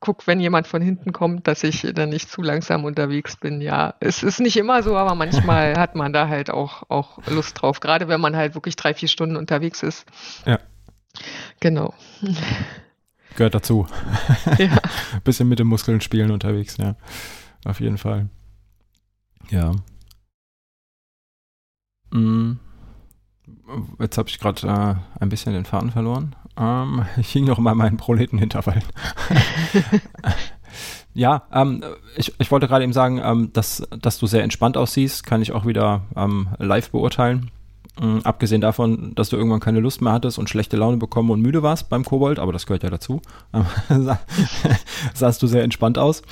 gucke, 0.00 0.26
wenn 0.26 0.40
jemand 0.40 0.66
von 0.66 0.82
hinten 0.82 1.12
kommt, 1.12 1.46
dass 1.48 1.64
ich 1.64 1.82
dann 1.94 2.10
nicht 2.10 2.30
zu 2.30 2.42
langsam 2.42 2.84
unterwegs 2.84 3.36
bin. 3.36 3.60
Ja, 3.60 3.94
es 4.00 4.22
ist 4.22 4.40
nicht 4.40 4.56
immer 4.56 4.82
so, 4.82 4.96
aber 4.96 5.14
manchmal 5.14 5.74
hat 5.78 5.94
man 5.94 6.12
da 6.12 6.28
halt 6.28 6.50
auch, 6.50 6.84
auch 6.88 7.18
Lust 7.26 7.60
drauf, 7.60 7.80
gerade 7.80 8.08
wenn 8.08 8.20
man 8.20 8.36
halt 8.36 8.54
wirklich 8.54 8.76
drei, 8.76 8.94
vier 8.94 9.08
Stunden 9.08 9.36
unterwegs 9.36 9.82
ist. 9.82 10.06
Ja. 10.44 10.58
Genau. 11.60 11.94
Gehört 13.36 13.54
dazu. 13.54 13.86
Ja. 14.58 14.76
Bisschen 15.24 15.48
mit 15.48 15.58
den 15.58 15.66
Muskeln 15.66 16.00
spielen 16.00 16.30
unterwegs, 16.30 16.76
ja. 16.76 16.94
Auf 17.64 17.80
jeden 17.80 17.98
Fall. 17.98 18.28
Ja. 19.50 19.72
Mhm. 22.12 22.60
Jetzt 23.98 24.18
habe 24.18 24.28
ich 24.28 24.38
gerade 24.38 24.66
äh, 24.66 25.20
ein 25.20 25.28
bisschen 25.28 25.52
den 25.52 25.64
Faden 25.64 25.90
verloren. 25.90 26.36
Ähm, 26.58 27.04
ich 27.18 27.30
hing 27.30 27.44
noch 27.44 27.58
mal 27.58 27.74
meinen 27.74 27.96
Proletenhinterfall. 27.96 28.82
ja, 31.14 31.42
ähm, 31.52 31.82
ich, 32.16 32.32
ich 32.38 32.50
wollte 32.50 32.68
gerade 32.68 32.84
eben 32.84 32.92
sagen, 32.92 33.20
ähm, 33.22 33.52
dass, 33.52 33.86
dass 34.00 34.18
du 34.18 34.26
sehr 34.26 34.42
entspannt 34.42 34.76
aussiehst, 34.76 35.24
kann 35.26 35.42
ich 35.42 35.52
auch 35.52 35.66
wieder 35.66 36.02
ähm, 36.16 36.48
live 36.58 36.90
beurteilen. 36.90 37.50
Ähm, 38.00 38.20
abgesehen 38.24 38.60
davon, 38.60 39.14
dass 39.14 39.30
du 39.30 39.36
irgendwann 39.36 39.60
keine 39.60 39.80
Lust 39.80 40.02
mehr 40.02 40.12
hattest 40.12 40.38
und 40.38 40.50
schlechte 40.50 40.76
Laune 40.76 40.98
bekommen 40.98 41.30
und 41.30 41.40
müde 41.40 41.62
warst 41.62 41.88
beim 41.88 42.04
Kobold, 42.04 42.38
aber 42.38 42.52
das 42.52 42.66
gehört 42.66 42.82
ja 42.82 42.90
dazu, 42.90 43.22
sahst 45.14 45.42
du 45.42 45.46
sehr 45.46 45.62
entspannt 45.62 45.98
aus. 45.98 46.22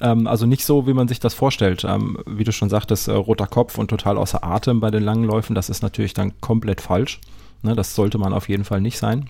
Ähm, 0.00 0.26
also 0.26 0.46
nicht 0.46 0.64
so, 0.64 0.86
wie 0.86 0.94
man 0.94 1.08
sich 1.08 1.20
das 1.20 1.34
vorstellt. 1.34 1.84
Ähm, 1.84 2.18
wie 2.26 2.44
du 2.44 2.52
schon 2.52 2.70
sagtest, 2.70 3.08
äh, 3.08 3.12
roter 3.12 3.46
Kopf 3.46 3.78
und 3.78 3.88
total 3.88 4.16
außer 4.16 4.42
Atem 4.42 4.80
bei 4.80 4.90
den 4.90 5.02
langen 5.02 5.24
Läufen, 5.24 5.54
das 5.54 5.68
ist 5.68 5.82
natürlich 5.82 6.14
dann 6.14 6.40
komplett 6.40 6.80
falsch. 6.80 7.20
Ne, 7.62 7.76
das 7.76 7.94
sollte 7.94 8.16
man 8.16 8.32
auf 8.32 8.48
jeden 8.48 8.64
Fall 8.64 8.80
nicht 8.80 8.98
sein. 8.98 9.28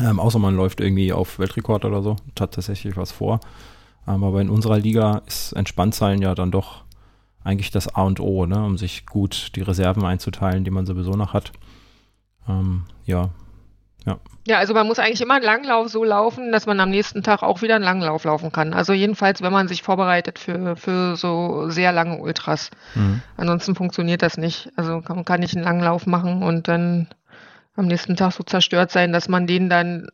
Ähm, 0.00 0.20
außer 0.20 0.38
man 0.38 0.56
läuft 0.56 0.80
irgendwie 0.80 1.12
auf 1.12 1.38
Weltrekord 1.38 1.84
oder 1.84 2.02
so, 2.02 2.16
hat 2.40 2.52
tatsächlich 2.52 2.96
was 2.96 3.12
vor. 3.12 3.40
Aber 4.06 4.40
in 4.40 4.50
unserer 4.50 4.78
Liga 4.78 5.22
ist 5.26 5.52
entspannt 5.52 5.94
sein 5.94 6.20
ja 6.20 6.34
dann 6.34 6.50
doch 6.50 6.82
eigentlich 7.44 7.70
das 7.70 7.94
A 7.94 8.02
und 8.02 8.20
O, 8.20 8.46
ne, 8.46 8.64
um 8.64 8.78
sich 8.78 9.06
gut 9.06 9.52
die 9.56 9.62
Reserven 9.62 10.04
einzuteilen, 10.04 10.64
die 10.64 10.70
man 10.70 10.86
sowieso 10.86 11.12
noch 11.12 11.32
hat. 11.32 11.52
Ähm, 12.48 12.84
ja, 13.04 13.30
ja. 14.06 14.18
Ja, 14.46 14.58
also 14.58 14.74
man 14.74 14.88
muss 14.88 14.98
eigentlich 14.98 15.20
immer 15.20 15.34
einen 15.34 15.44
Langlauf 15.44 15.88
so 15.88 16.02
laufen, 16.02 16.50
dass 16.50 16.66
man 16.66 16.80
am 16.80 16.90
nächsten 16.90 17.22
Tag 17.22 17.42
auch 17.44 17.62
wieder 17.62 17.76
einen 17.76 17.84
Langlauf 17.84 18.24
laufen 18.24 18.50
kann. 18.50 18.74
Also 18.74 18.92
jedenfalls, 18.92 19.40
wenn 19.40 19.52
man 19.52 19.68
sich 19.68 19.82
vorbereitet 19.82 20.40
für, 20.40 20.74
für 20.74 21.16
so 21.16 21.70
sehr 21.70 21.92
lange 21.92 22.18
Ultras. 22.18 22.70
Mhm. 22.96 23.22
Ansonsten 23.36 23.76
funktioniert 23.76 24.22
das 24.22 24.36
nicht. 24.36 24.70
Also 24.74 25.00
kann, 25.00 25.24
kann 25.24 25.40
nicht 25.40 25.54
einen 25.54 25.64
Langlauf 25.64 26.06
machen 26.06 26.42
und 26.42 26.66
dann 26.66 27.08
am 27.74 27.86
nächsten 27.86 28.16
Tag 28.16 28.32
so 28.32 28.42
zerstört 28.42 28.90
sein, 28.90 29.12
dass 29.12 29.28
man 29.28 29.46
den 29.46 29.68
dann 29.68 30.08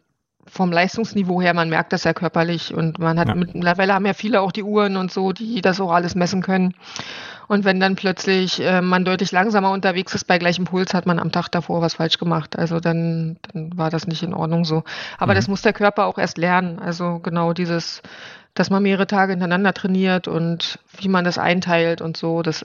vom 0.48 0.72
Leistungsniveau 0.72 1.40
her, 1.40 1.54
man 1.54 1.68
merkt 1.68 1.92
das 1.92 2.04
ja 2.04 2.14
körperlich 2.14 2.72
und 2.72 2.98
man 2.98 3.18
hat 3.18 3.28
ja. 3.28 3.34
mittlerweile 3.34 3.94
haben 3.94 4.06
ja 4.06 4.14
viele 4.14 4.40
auch 4.40 4.52
die 4.52 4.62
Uhren 4.62 4.96
und 4.96 5.12
so, 5.12 5.32
die 5.32 5.60
das 5.60 5.80
auch 5.80 5.92
alles 5.92 6.14
messen 6.14 6.42
können. 6.42 6.74
Und 7.48 7.64
wenn 7.64 7.80
dann 7.80 7.96
plötzlich 7.96 8.60
äh, 8.60 8.82
man 8.82 9.04
deutlich 9.04 9.32
langsamer 9.32 9.70
unterwegs 9.70 10.14
ist 10.14 10.26
bei 10.26 10.38
gleichem 10.38 10.66
Puls, 10.66 10.92
hat 10.92 11.06
man 11.06 11.18
am 11.18 11.32
Tag 11.32 11.48
davor 11.48 11.80
was 11.80 11.94
falsch 11.94 12.18
gemacht. 12.18 12.58
Also 12.58 12.78
dann, 12.78 13.38
dann 13.52 13.76
war 13.76 13.90
das 13.90 14.06
nicht 14.06 14.22
in 14.22 14.34
Ordnung 14.34 14.64
so. 14.64 14.84
Aber 15.16 15.32
mhm. 15.32 15.36
das 15.36 15.48
muss 15.48 15.62
der 15.62 15.72
Körper 15.72 16.06
auch 16.06 16.18
erst 16.18 16.36
lernen. 16.36 16.78
Also 16.78 17.20
genau 17.20 17.54
dieses, 17.54 18.02
dass 18.52 18.68
man 18.68 18.82
mehrere 18.82 19.06
Tage 19.06 19.32
hintereinander 19.32 19.72
trainiert 19.72 20.28
und 20.28 20.78
wie 20.98 21.08
man 21.08 21.24
das 21.24 21.38
einteilt 21.38 22.02
und 22.02 22.18
so. 22.18 22.42
Das, 22.42 22.64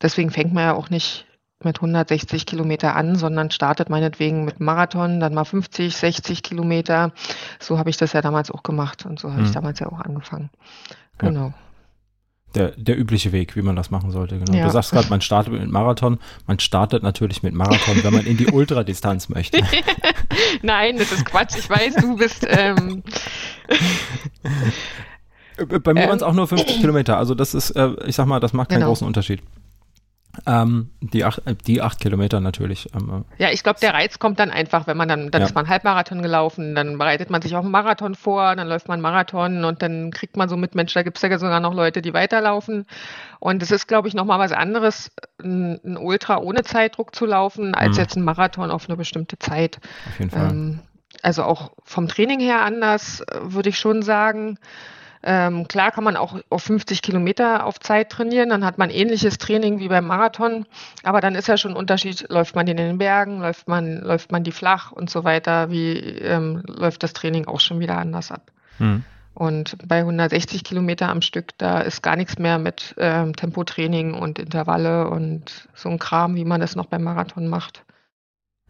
deswegen 0.00 0.30
fängt 0.30 0.52
man 0.52 0.64
ja 0.64 0.74
auch 0.74 0.90
nicht 0.90 1.26
mit 1.64 1.78
160 1.78 2.46
Kilometer 2.46 2.96
an, 2.96 3.16
sondern 3.16 3.50
startet 3.50 3.90
meinetwegen 3.90 4.44
mit 4.44 4.60
Marathon, 4.60 5.20
dann 5.20 5.34
mal 5.34 5.44
50, 5.44 5.96
60 5.96 6.42
Kilometer. 6.42 7.12
So 7.58 7.78
habe 7.78 7.90
ich 7.90 7.96
das 7.96 8.12
ja 8.12 8.22
damals 8.22 8.50
auch 8.50 8.62
gemacht 8.62 9.06
und 9.06 9.18
so 9.18 9.30
habe 9.30 9.40
mhm. 9.40 9.46
ich 9.46 9.52
damals 9.52 9.78
ja 9.80 9.88
auch 9.88 10.00
angefangen. 10.00 10.50
Genau. 11.18 11.48
Ja 11.48 11.54
der, 12.54 12.72
der 12.76 12.98
übliche 12.98 13.32
Weg, 13.32 13.56
wie 13.56 13.62
man 13.62 13.76
das 13.76 13.90
machen 13.90 14.10
sollte. 14.10 14.38
Genau. 14.38 14.56
Ja. 14.56 14.66
Du 14.66 14.70
sagst 14.70 14.90
gerade, 14.92 15.08
man 15.08 15.20
startet 15.20 15.52
mit 15.52 15.70
Marathon. 15.70 16.18
Man 16.46 16.58
startet 16.58 17.02
natürlich 17.02 17.42
mit 17.42 17.54
Marathon, 17.54 18.02
wenn 18.04 18.12
man 18.12 18.26
in 18.26 18.36
die 18.36 18.46
Ultradistanz 18.46 19.28
möchte. 19.28 19.60
Nein, 20.62 20.98
das 20.98 21.12
ist 21.12 21.24
Quatsch. 21.24 21.56
Ich 21.58 21.68
weiß, 21.68 21.96
du 21.96 22.16
bist. 22.16 22.46
Ähm, 22.48 23.02
Bei 25.82 25.94
mir 25.94 26.02
ähm, 26.02 26.08
waren 26.08 26.16
es 26.16 26.22
auch 26.22 26.34
nur 26.34 26.46
50 26.46 26.80
Kilometer. 26.80 27.16
Also 27.16 27.34
das 27.34 27.54
ist, 27.54 27.70
äh, 27.70 27.90
ich 28.06 28.16
sag 28.16 28.26
mal, 28.26 28.40
das 28.40 28.52
macht 28.52 28.68
keinen 28.68 28.80
genau. 28.80 28.90
großen 28.90 29.06
Unterschied. 29.06 29.42
Ähm, 30.46 30.90
die, 31.00 31.24
acht, 31.24 31.46
äh, 31.46 31.54
die 31.54 31.82
acht 31.82 32.00
Kilometer 32.00 32.40
natürlich. 32.40 32.88
Ähm, 32.94 33.24
äh, 33.38 33.42
ja, 33.42 33.50
ich 33.50 33.62
glaube, 33.62 33.80
der 33.80 33.92
Reiz 33.92 34.18
kommt 34.18 34.38
dann 34.38 34.50
einfach, 34.50 34.86
wenn 34.86 34.96
man 34.96 35.08
dann, 35.08 35.30
dann 35.30 35.42
ja. 35.42 35.46
ist 35.46 35.54
man 35.54 35.68
Halbmarathon 35.68 36.22
gelaufen, 36.22 36.74
dann 36.74 36.96
bereitet 36.96 37.28
man 37.28 37.42
sich 37.42 37.54
auf 37.54 37.64
einen 37.64 37.70
Marathon 37.70 38.14
vor, 38.14 38.56
dann 38.56 38.66
läuft 38.66 38.88
man 38.88 39.00
Marathon 39.00 39.64
und 39.64 39.82
dann 39.82 40.10
kriegt 40.10 40.36
man 40.36 40.48
so 40.48 40.56
mit, 40.56 40.74
Mensch, 40.74 40.94
da 40.94 41.02
gibt 41.02 41.18
es 41.18 41.22
ja 41.22 41.38
sogar 41.38 41.60
noch 41.60 41.74
Leute, 41.74 42.00
die 42.00 42.14
weiterlaufen. 42.14 42.86
Und 43.40 43.62
es 43.62 43.70
ist, 43.70 43.88
glaube 43.88 44.08
ich, 44.08 44.14
nochmal 44.14 44.38
was 44.38 44.52
anderes, 44.52 45.10
ein, 45.42 45.78
ein, 45.84 45.96
Ultra 45.98 46.38
ohne 46.38 46.62
Zeitdruck 46.62 47.14
zu 47.14 47.26
laufen, 47.26 47.74
als 47.74 47.96
mhm. 47.96 48.02
jetzt 48.02 48.16
ein 48.16 48.24
Marathon 48.24 48.70
auf 48.70 48.88
eine 48.88 48.96
bestimmte 48.96 49.38
Zeit. 49.38 49.80
Auf 50.08 50.18
jeden 50.18 50.30
Fall. 50.30 50.50
Ähm, 50.50 50.80
also 51.22 51.44
auch 51.44 51.72
vom 51.84 52.08
Training 52.08 52.40
her 52.40 52.62
anders, 52.62 53.20
äh, 53.20 53.38
würde 53.42 53.68
ich 53.68 53.78
schon 53.78 54.02
sagen. 54.02 54.58
Ähm, 55.24 55.68
klar 55.68 55.92
kann 55.92 56.02
man 56.02 56.16
auch 56.16 56.36
auf 56.50 56.62
50 56.64 57.00
Kilometer 57.00 57.64
auf 57.64 57.78
Zeit 57.78 58.10
trainieren, 58.10 58.48
dann 58.48 58.64
hat 58.64 58.78
man 58.78 58.90
ähnliches 58.90 59.38
Training 59.38 59.78
wie 59.78 59.88
beim 59.88 60.06
Marathon, 60.06 60.66
aber 61.04 61.20
dann 61.20 61.36
ist 61.36 61.46
ja 61.46 61.56
schon 61.56 61.72
ein 61.72 61.76
Unterschied, 61.76 62.26
läuft 62.28 62.56
man 62.56 62.66
in 62.66 62.76
den 62.76 62.98
Bergen, 62.98 63.40
läuft 63.40 63.68
man, 63.68 64.00
läuft 64.00 64.32
man 64.32 64.42
die 64.42 64.50
flach 64.50 64.90
und 64.90 65.10
so 65.10 65.22
weiter, 65.22 65.70
wie 65.70 65.96
ähm, 65.98 66.62
läuft 66.66 67.04
das 67.04 67.12
Training 67.12 67.46
auch 67.46 67.60
schon 67.60 67.78
wieder 67.78 67.98
anders 67.98 68.32
ab. 68.32 68.50
Hm. 68.78 69.04
Und 69.34 69.76
bei 69.86 70.00
160 70.00 70.62
Kilometer 70.64 71.08
am 71.08 71.22
Stück, 71.22 71.56
da 71.56 71.80
ist 71.80 72.02
gar 72.02 72.16
nichts 72.16 72.38
mehr 72.38 72.58
mit 72.58 72.94
ähm, 72.98 73.34
Tempotraining 73.34 74.14
und 74.14 74.38
Intervalle 74.38 75.08
und 75.08 75.68
so 75.74 75.88
ein 75.88 75.98
Kram, 75.98 76.34
wie 76.34 76.44
man 76.44 76.60
das 76.60 76.76
noch 76.76 76.86
beim 76.86 77.02
Marathon 77.02 77.48
macht. 77.48 77.84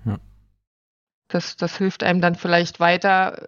Ja. 0.04 0.18
Das, 1.28 1.56
das 1.56 1.78
hilft 1.78 2.04
einem 2.04 2.20
dann 2.20 2.36
vielleicht 2.36 2.78
weiter, 2.78 3.46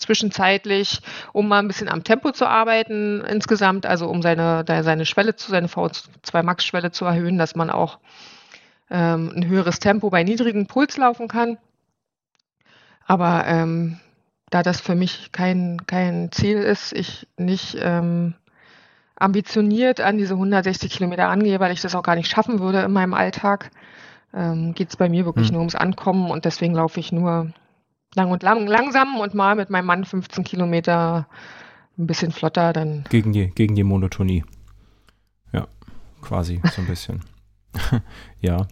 zwischenzeitlich, 0.00 1.00
um 1.32 1.48
mal 1.48 1.58
ein 1.60 1.68
bisschen 1.68 1.88
am 1.88 2.04
Tempo 2.04 2.32
zu 2.32 2.46
arbeiten 2.46 3.22
insgesamt, 3.22 3.86
also 3.86 4.08
um 4.08 4.22
seine, 4.22 4.64
seine 4.66 5.06
Schwelle 5.06 5.36
zu, 5.36 5.50
seine 5.50 5.68
V2 5.68 6.42
Max 6.42 6.64
Schwelle 6.64 6.90
zu 6.90 7.04
erhöhen, 7.04 7.38
dass 7.38 7.54
man 7.54 7.70
auch 7.70 7.98
ähm, 8.90 9.32
ein 9.34 9.46
höheres 9.46 9.78
Tempo 9.78 10.10
bei 10.10 10.24
niedrigem 10.24 10.66
Puls 10.66 10.96
laufen 10.96 11.28
kann. 11.28 11.58
Aber 13.06 13.44
ähm, 13.46 14.00
da 14.50 14.62
das 14.62 14.80
für 14.80 14.94
mich 14.94 15.32
kein, 15.32 15.86
kein 15.86 16.30
Ziel 16.32 16.58
ist, 16.58 16.92
ich 16.92 17.26
nicht 17.36 17.76
ähm, 17.80 18.34
ambitioniert 19.16 20.00
an 20.00 20.18
diese 20.18 20.34
160 20.34 20.90
Kilometer 20.90 21.28
angehe, 21.28 21.60
weil 21.60 21.72
ich 21.72 21.82
das 21.82 21.94
auch 21.94 22.02
gar 22.02 22.16
nicht 22.16 22.30
schaffen 22.30 22.58
würde 22.58 22.80
in 22.80 22.92
meinem 22.92 23.14
Alltag, 23.14 23.70
ähm, 24.34 24.74
geht 24.74 24.88
es 24.88 24.96
bei 24.96 25.08
mir 25.08 25.24
wirklich 25.24 25.48
hm. 25.48 25.54
nur 25.54 25.60
ums 25.60 25.74
Ankommen 25.74 26.30
und 26.30 26.44
deswegen 26.44 26.74
laufe 26.74 27.00
ich 27.00 27.12
nur 27.12 27.52
lang 28.14 28.30
und 28.30 28.42
lang, 28.42 28.66
langsam 28.66 29.20
und 29.20 29.34
mal 29.34 29.54
mit 29.54 29.70
meinem 29.70 29.86
Mann 29.86 30.04
15 30.04 30.44
Kilometer 30.44 31.26
ein 31.98 32.06
bisschen 32.06 32.32
flotter, 32.32 32.72
dann. 32.72 33.04
Gegen 33.10 33.32
die, 33.32 33.50
gegen 33.50 33.74
die 33.74 33.84
Monotonie. 33.84 34.44
Ja, 35.52 35.68
quasi 36.22 36.60
so 36.72 36.82
ein 36.82 36.86
bisschen. 36.86 37.20
ja. 38.40 38.66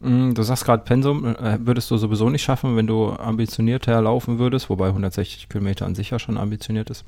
Mm, 0.00 0.32
du 0.32 0.42
sagst 0.42 0.64
gerade, 0.64 0.84
Pensum 0.84 1.26
äh, 1.26 1.58
würdest 1.60 1.90
du 1.90 1.96
sowieso 1.96 2.30
nicht 2.30 2.42
schaffen, 2.42 2.76
wenn 2.76 2.86
du 2.86 3.10
ambitionierter 3.10 4.00
laufen 4.00 4.38
würdest, 4.38 4.70
wobei 4.70 4.88
160 4.88 5.48
Kilometer 5.48 5.84
an 5.84 5.94
sich 5.94 6.10
ja 6.10 6.18
schon 6.18 6.38
ambitioniert 6.38 6.90
ist. 6.90 7.04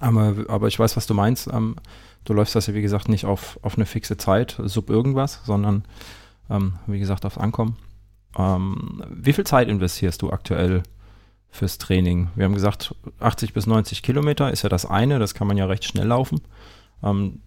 Aber, 0.00 0.34
aber 0.48 0.68
ich 0.68 0.78
weiß, 0.78 0.96
was 0.96 1.06
du 1.06 1.14
meinst. 1.14 1.48
Ähm, 1.48 1.76
du 2.24 2.32
läufst 2.32 2.54
das 2.54 2.66
ja, 2.66 2.74
wie 2.74 2.82
gesagt, 2.82 3.08
nicht 3.08 3.26
auf, 3.26 3.58
auf 3.62 3.76
eine 3.76 3.86
fixe 3.86 4.16
Zeit, 4.16 4.58
sub 4.64 4.90
irgendwas, 4.90 5.42
sondern, 5.44 5.84
ähm, 6.50 6.74
wie 6.86 6.98
gesagt, 6.98 7.24
aufs 7.26 7.38
Ankommen. 7.38 7.76
Ähm, 8.38 9.02
wie 9.08 9.32
viel 9.32 9.44
Zeit 9.44 9.68
investierst 9.68 10.22
du 10.22 10.30
aktuell 10.30 10.82
fürs 11.50 11.78
Training? 11.78 12.28
Wir 12.34 12.44
haben 12.44 12.54
gesagt, 12.54 12.94
80 13.20 13.52
bis 13.52 13.66
90 13.66 14.02
Kilometer 14.02 14.50
ist 14.50 14.62
ja 14.62 14.68
das 14.68 14.86
eine, 14.86 15.18
das 15.18 15.34
kann 15.34 15.46
man 15.46 15.56
ja 15.56 15.66
recht 15.66 15.84
schnell 15.84 16.06
laufen. 16.06 16.40
Ähm, 17.02 17.40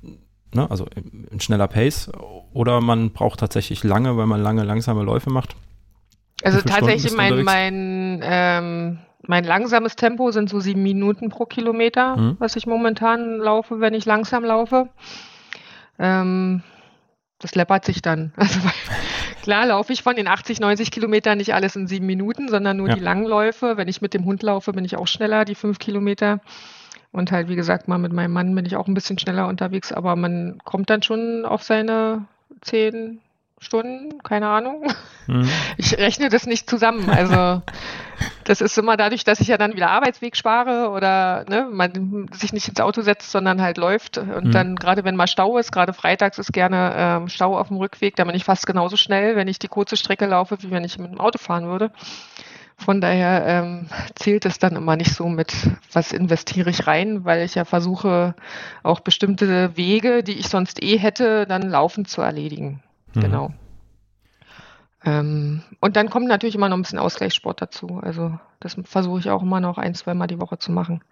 ne, 0.54 0.70
also 0.70 0.88
ein 1.32 1.40
schneller 1.40 1.68
Pace. 1.68 2.12
Oder 2.54 2.82
man 2.82 3.12
braucht 3.12 3.40
tatsächlich 3.40 3.84
lange, 3.84 4.18
weil 4.18 4.28
man 4.28 4.42
lange 4.42 4.64
langsame 4.64 5.04
Läufe 5.04 5.30
macht. 5.30 5.56
Also 6.44 6.62
tatsächlich 6.62 7.16
mein, 7.16 7.44
mein, 7.44 8.22
ähm, 8.24 9.00
mein 9.28 9.44
langsames 9.44 9.96
Tempo 9.96 10.32
sind 10.32 10.50
so 10.50 10.60
sieben 10.60 10.84
Minuten 10.84 11.30
pro 11.30 11.46
Kilometer, 11.46 12.16
mhm. 12.18 12.36
was 12.40 12.56
ich 12.56 12.68
momentan 12.68 13.38
laufe, 13.38 13.80
wenn 13.80 13.94
ich 13.94 14.06
langsam 14.06 14.44
laufe. 14.44 14.90
Ähm, 15.98 16.62
das 17.40 17.56
läppert 17.56 17.86
sich 17.86 18.02
dann. 18.02 18.34
Also 18.38 18.60
klar 19.46 19.68
laufe 19.68 19.94
ich 19.94 20.02
von 20.02 20.16
den 20.16 20.28
80, 20.28 20.60
90 20.60 20.90
Kilometern 20.90 21.38
nicht 21.38 21.54
alles 21.54 21.76
in 21.76 21.86
sieben 21.86 22.08
Minuten, 22.08 22.50
sondern 22.50 22.78
nur 22.78 22.90
ja. 22.90 22.96
die 22.96 23.00
Langläufe. 23.00 23.78
Wenn 23.78 23.88
ich 23.88 24.02
mit 24.02 24.16
dem 24.16 24.26
Hund 24.26 24.42
laufe, 24.42 24.74
bin 24.74 24.84
ich 24.86 24.98
auch 24.98 25.06
schneller, 25.06 25.46
die 25.46 25.54
fünf 25.54 25.78
Kilometer. 25.78 26.40
Und 27.12 27.32
halt, 27.32 27.48
wie 27.48 27.56
gesagt, 27.56 27.88
mal 27.88 28.00
mit 28.00 28.12
meinem 28.12 28.34
Mann 28.34 28.56
bin 28.56 28.66
ich 28.66 28.76
auch 28.76 28.88
ein 28.88 28.96
bisschen 28.96 29.20
schneller 29.20 29.48
unterwegs, 29.48 29.92
aber 29.92 30.16
man 30.16 30.58
kommt 30.64 30.90
dann 30.90 31.04
schon 31.04 31.46
auf 31.46 31.62
seine 31.62 32.26
zehn 32.62 33.22
Stunden, 33.60 34.22
keine 34.22 34.48
Ahnung. 34.48 34.92
Mhm. 35.28 35.48
Ich 35.78 35.98
rechne 35.98 36.30
das 36.30 36.46
nicht 36.46 36.70
zusammen. 36.70 37.10
Also 37.10 37.62
das 38.44 38.62
ist 38.62 38.78
immer 38.78 38.96
dadurch, 38.96 39.24
dass 39.24 39.40
ich 39.40 39.48
ja 39.48 39.58
dann 39.58 39.74
wieder 39.74 39.90
Arbeitsweg 39.90 40.36
spare 40.36 40.90
oder 40.90 41.46
ne, 41.50 41.68
man 41.72 42.30
sich 42.32 42.54
nicht 42.54 42.68
ins 42.68 42.80
Auto 42.80 43.02
setzt, 43.02 43.32
sondern 43.32 43.62
halt 43.62 43.78
läuft. 43.78 44.18
Und 44.18 44.46
mhm. 44.46 44.52
dann 44.52 44.76
gerade 44.76 45.04
wenn 45.04 45.16
mal 45.16 45.28
Stau 45.28 45.58
ist, 45.58 45.72
gerade 45.72 45.94
freitags 45.94 46.38
ist 46.38 46.54
gerne 46.54 46.94
ähm, 46.96 47.30
Stau 47.30 47.58
auf 47.58 47.70
dem 47.70 47.78
Rückweg, 47.78 48.16
da 48.16 48.24
bin 48.24 48.36
ich 48.36 48.46
fast 48.46 48.68
genauso 48.68 48.98
schnell, 48.98 49.36
wenn 49.36 49.48
ich 49.48 49.60
die 49.60 49.68
kurze 49.68 49.98
Strecke 49.98 50.26
laufe, 50.26 50.58
wie 50.62 50.72
wenn 50.72 50.84
ich 50.84 50.98
mit 51.00 51.12
dem 51.12 51.20
Auto 51.20 51.40
fahren 51.40 51.68
würde. 51.68 51.92
Von 52.78 53.00
daher 53.00 53.46
ähm, 53.46 53.88
zählt 54.16 54.46
es 54.46 54.60
dann 54.60 54.76
immer 54.76 54.98
nicht 54.98 55.14
so 55.14 55.30
mit, 55.30 55.54
was 55.94 56.12
investiere 56.12 56.70
ich 56.70 56.88
rein, 56.88 57.24
weil 57.24 57.44
ich 57.44 57.56
ja 57.56 57.64
versuche, 57.64 58.36
auch 58.84 59.00
bestimmte 59.00 59.78
Wege, 59.78 60.24
die 60.24 60.34
ich 60.34 60.50
sonst 60.50 60.84
eh 60.84 60.98
hätte, 60.98 61.46
dann 61.48 61.70
laufend 61.70 62.10
zu 62.10 62.22
erledigen. 62.22 62.84
Mhm. 63.16 63.22
Genau. 63.22 63.54
Ähm, 65.06 65.62
und 65.82 65.96
dann 65.96 66.10
kommt 66.10 66.28
natürlich 66.28 66.56
immer 66.56 66.70
noch 66.70 66.78
ein 66.78 66.82
bisschen 66.82 67.00
Ausgleichssport 67.00 67.62
dazu. 67.62 68.00
Also 68.02 68.38
das 68.60 68.76
versuche 68.86 69.20
ich 69.20 69.30
auch 69.30 69.44
immer 69.44 69.60
noch 69.60 69.78
ein, 69.78 69.94
zweimal 69.94 70.28
die 70.28 70.40
Woche 70.40 70.58
zu 70.58 70.72
machen. 70.72 71.04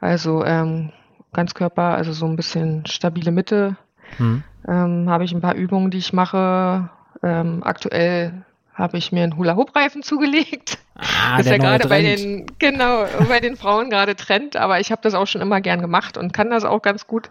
Also 0.00 0.44
ähm, 0.44 0.90
Ganzkörper, 1.32 1.94
also 1.94 2.12
so 2.12 2.26
ein 2.26 2.36
bisschen 2.36 2.86
stabile 2.86 3.30
Mitte. 3.30 3.76
Mhm. 4.18 4.42
Ähm, 4.66 5.08
habe 5.08 5.24
ich 5.24 5.32
ein 5.32 5.40
paar 5.40 5.54
Übungen, 5.54 5.90
die 5.90 5.98
ich 5.98 6.12
mache. 6.12 6.90
Ähm, 7.22 7.62
aktuell 7.62 8.44
habe 8.74 8.98
ich 8.98 9.12
mir 9.12 9.22
einen 9.22 9.36
Hula-Hoop-Reifen 9.36 10.02
zugelegt. 10.02 10.78
Ah, 10.96 11.36
das 11.36 11.46
ist 11.46 11.52
ja 11.52 11.58
gerade 11.58 11.88
bei 11.88 12.02
den, 12.02 12.46
genau, 12.58 13.06
bei 13.28 13.40
den 13.40 13.56
Frauen 13.56 13.88
gerade 13.88 14.16
Trend, 14.16 14.56
aber 14.56 14.80
ich 14.80 14.90
habe 14.92 15.00
das 15.02 15.14
auch 15.14 15.26
schon 15.26 15.40
immer 15.40 15.60
gern 15.60 15.80
gemacht 15.80 16.18
und 16.18 16.32
kann 16.32 16.50
das 16.50 16.64
auch 16.64 16.82
ganz 16.82 17.06
gut. 17.06 17.30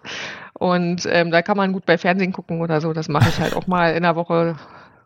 Und 0.59 1.07
ähm, 1.09 1.31
da 1.31 1.41
kann 1.41 1.57
man 1.57 1.71
gut 1.71 1.85
bei 1.85 1.97
Fernsehen 1.97 2.33
gucken 2.33 2.61
oder 2.61 2.81
so. 2.81 2.91
Das 2.91 3.07
mache 3.07 3.29
ich 3.29 3.39
halt 3.39 3.55
auch 3.55 3.65
mal 3.65 3.93
in 3.95 4.03
der 4.03 4.17
Woche, 4.17 4.57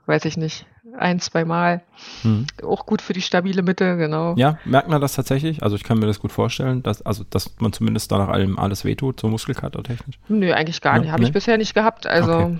weiß 0.08 0.26
ich 0.26 0.36
nicht, 0.36 0.66
ein, 0.98 1.20
zwei 1.20 1.46
Mal. 1.46 1.84
Hm. 2.24 2.48
Auch 2.64 2.88
gut 2.88 3.04
für 3.04 3.14
die 3.14 3.22
stabile 3.22 3.62
Mitte, 3.62 3.96
genau. 3.96 4.34
Ja, 4.36 4.58
merkt 4.66 4.90
man 4.90 5.00
das 5.00 5.14
tatsächlich? 5.14 5.62
Also 5.62 5.76
ich 5.76 5.84
kann 5.84 6.00
mir 6.00 6.08
das 6.08 6.20
gut 6.20 6.32
vorstellen, 6.32 6.82
dass, 6.82 7.04
also, 7.04 7.24
dass 7.30 7.56
man 7.60 7.72
zumindest 7.72 8.12
da 8.12 8.18
nach 8.18 8.30
allem 8.30 8.58
alles 8.58 8.84
wehtut, 8.84 9.20
so 9.20 9.30
Muskelkater 9.30 9.84
technisch. 9.84 10.20
Nö, 10.28 10.52
eigentlich 10.52 10.82
gar 10.82 10.98
nicht. 10.98 11.12
Habe 11.12 11.22
nee? 11.22 11.28
ich 11.28 11.34
bisher 11.34 11.58
nicht 11.58 11.76
gehabt. 11.76 12.08
Also 12.08 12.34
okay. 12.34 12.58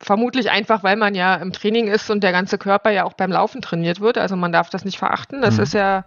Vermutlich 0.00 0.48
einfach, 0.52 0.84
weil 0.84 0.94
man 0.94 1.16
ja 1.16 1.34
im 1.34 1.52
Training 1.52 1.88
ist 1.88 2.08
und 2.08 2.22
der 2.22 2.30
ganze 2.30 2.56
Körper 2.56 2.90
ja 2.90 3.02
auch 3.02 3.14
beim 3.14 3.32
Laufen 3.32 3.62
trainiert 3.62 4.00
wird. 4.00 4.16
Also 4.16 4.36
man 4.36 4.52
darf 4.52 4.70
das 4.70 4.84
nicht 4.84 4.96
verachten. 4.96 5.42
Das 5.42 5.56
mhm. 5.56 5.62
ist 5.64 5.74
ja 5.74 6.04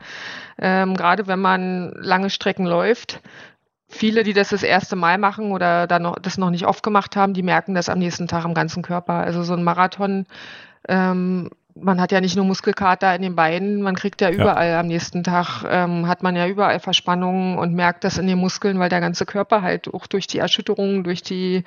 ähm, 0.57 0.95
gerade, 0.95 1.27
wenn 1.27 1.41
man 1.41 1.91
lange 1.95 2.29
Strecken 2.29 2.65
läuft, 2.65 3.19
viele, 3.91 4.23
die 4.23 4.33
das 4.33 4.49
das 4.49 4.63
erste 4.63 4.95
Mal 4.95 5.17
machen 5.17 5.51
oder 5.51 5.87
da 5.87 5.99
noch, 5.99 6.17
das 6.19 6.37
noch 6.37 6.49
nicht 6.49 6.65
oft 6.65 6.83
gemacht 6.83 7.15
haben, 7.15 7.33
die 7.33 7.43
merken 7.43 7.75
das 7.75 7.89
am 7.89 7.99
nächsten 7.99 8.27
Tag 8.27 8.45
im 8.45 8.53
ganzen 8.53 8.81
Körper. 8.83 9.13
Also 9.13 9.43
so 9.43 9.53
ein 9.53 9.63
Marathon, 9.63 10.25
ähm, 10.87 11.49
man 11.75 12.01
hat 12.01 12.11
ja 12.11 12.21
nicht 12.21 12.35
nur 12.35 12.45
Muskelkater 12.45 13.15
in 13.15 13.21
den 13.21 13.35
Beinen, 13.35 13.81
man 13.81 13.95
kriegt 13.95 14.21
ja 14.21 14.29
überall 14.29 14.69
ja. 14.69 14.79
am 14.79 14.87
nächsten 14.87 15.23
Tag, 15.23 15.63
ähm, 15.69 16.07
hat 16.07 16.23
man 16.23 16.35
ja 16.35 16.47
überall 16.47 16.79
Verspannungen 16.79 17.57
und 17.57 17.73
merkt 17.73 18.03
das 18.03 18.17
in 18.17 18.27
den 18.27 18.39
Muskeln, 18.39 18.79
weil 18.79 18.89
der 18.89 19.01
ganze 19.01 19.25
Körper 19.25 19.61
halt 19.61 19.93
auch 19.93 20.07
durch 20.07 20.27
die 20.27 20.39
Erschütterungen, 20.39 21.03
durch 21.03 21.21
die 21.21 21.63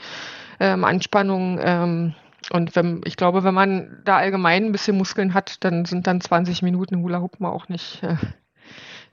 ähm, 0.60 0.84
Anspannung. 0.84 1.58
Ähm, 1.62 2.14
und 2.50 2.76
wenn, 2.76 3.00
ich 3.04 3.16
glaube, 3.16 3.44
wenn 3.44 3.54
man 3.54 4.02
da 4.04 4.16
allgemein 4.18 4.66
ein 4.66 4.72
bisschen 4.72 4.98
Muskeln 4.98 5.32
hat, 5.32 5.64
dann 5.64 5.84
sind 5.87 6.06
dann 6.06 6.20
20 6.20 6.62
Minuten 6.62 6.98
Hula 6.98 7.20
Hoop 7.20 7.40
mal 7.40 7.50
auch 7.50 7.68
nicht, 7.68 8.02
äh, 8.02 8.16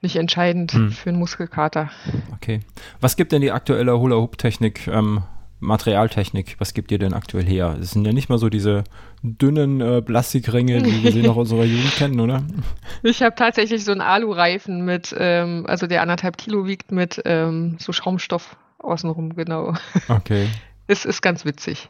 nicht 0.01 0.15
entscheidend 0.15 0.73
hm. 0.73 0.91
für 0.91 1.09
einen 1.09 1.19
Muskelkater. 1.19 1.89
Okay. 2.33 2.61
Was 2.99 3.15
gibt 3.15 3.31
denn 3.31 3.41
die 3.41 3.51
aktuelle 3.51 3.99
Hula 3.99 4.15
Hoop 4.15 4.37
Technik, 4.37 4.87
ähm, 4.87 5.23
Materialtechnik? 5.59 6.55
Was 6.57 6.73
gibt 6.73 6.91
ihr 6.91 6.97
denn 6.97 7.13
aktuell 7.13 7.45
her? 7.45 7.77
Es 7.79 7.91
sind 7.91 8.03
ja 8.05 8.11
nicht 8.11 8.29
mal 8.29 8.39
so 8.39 8.49
diese 8.49 8.83
dünnen 9.21 9.79
äh, 9.79 10.01
Plastikringe, 10.01 10.81
die 10.81 11.03
wir 11.03 11.11
sie 11.11 11.21
noch 11.21 11.37
aus 11.37 11.51
unserer 11.51 11.65
Jugend 11.65 11.95
kennen, 11.95 12.19
oder? 12.19 12.43
Ich 13.03 13.21
habe 13.21 13.35
tatsächlich 13.35 13.83
so 13.85 13.91
einen 13.91 14.01
Alu-Reifen 14.01 14.83
mit, 14.83 15.15
ähm, 15.17 15.65
also 15.67 15.87
der 15.87 16.01
anderthalb 16.01 16.37
Kilo 16.37 16.67
wiegt 16.67 16.91
mit 16.91 17.21
ähm, 17.25 17.77
so 17.79 17.93
Schaumstoff 17.93 18.57
außenrum, 18.79 19.35
genau. 19.35 19.73
Okay. 20.07 20.47
Es 20.87 21.05
ist 21.05 21.21
ganz 21.21 21.45
witzig. 21.45 21.87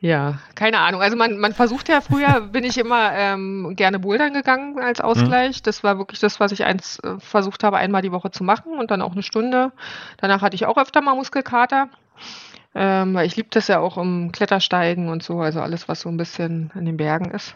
Ja, 0.00 0.38
keine 0.54 0.80
Ahnung. 0.80 1.00
Also 1.00 1.16
man, 1.16 1.38
man 1.38 1.52
versucht 1.52 1.88
ja 1.88 2.00
früher, 2.00 2.40
bin 2.52 2.64
ich 2.64 2.76
immer 2.78 3.12
ähm, 3.14 3.74
gerne 3.76 3.98
bouldern 3.98 4.34
gegangen 4.34 4.78
als 4.80 4.98
mhm. 4.98 5.04
Ausgleich. 5.04 5.62
Das 5.62 5.82
war 5.82 5.98
wirklich 5.98 6.20
das, 6.20 6.40
was 6.40 6.52
ich 6.52 6.64
eins 6.64 6.98
äh, 7.00 7.18
versucht 7.18 7.64
habe, 7.64 7.78
einmal 7.78 8.02
die 8.02 8.12
Woche 8.12 8.30
zu 8.30 8.44
machen 8.44 8.78
und 8.78 8.90
dann 8.90 9.02
auch 9.02 9.12
eine 9.12 9.22
Stunde. 9.22 9.72
Danach 10.18 10.42
hatte 10.42 10.56
ich 10.56 10.66
auch 10.66 10.76
öfter 10.76 11.00
mal 11.00 11.14
Muskelkater. 11.14 11.88
Ähm, 12.76 13.14
weil 13.14 13.26
ich 13.26 13.36
liebe 13.36 13.50
das 13.52 13.68
ja 13.68 13.78
auch 13.78 13.96
im 13.96 14.32
Klettersteigen 14.32 15.08
und 15.08 15.22
so, 15.22 15.40
also 15.40 15.60
alles, 15.60 15.88
was 15.88 16.00
so 16.00 16.08
ein 16.08 16.16
bisschen 16.16 16.72
in 16.74 16.86
den 16.86 16.96
Bergen 16.96 17.30
ist. 17.30 17.54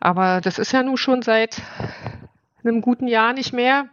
Aber 0.00 0.42
das 0.42 0.58
ist 0.58 0.72
ja 0.72 0.82
nun 0.82 0.98
schon 0.98 1.22
seit 1.22 1.62
einem 2.64 2.80
guten 2.80 3.08
Jahr 3.08 3.32
nicht 3.32 3.52
mehr. 3.52 3.86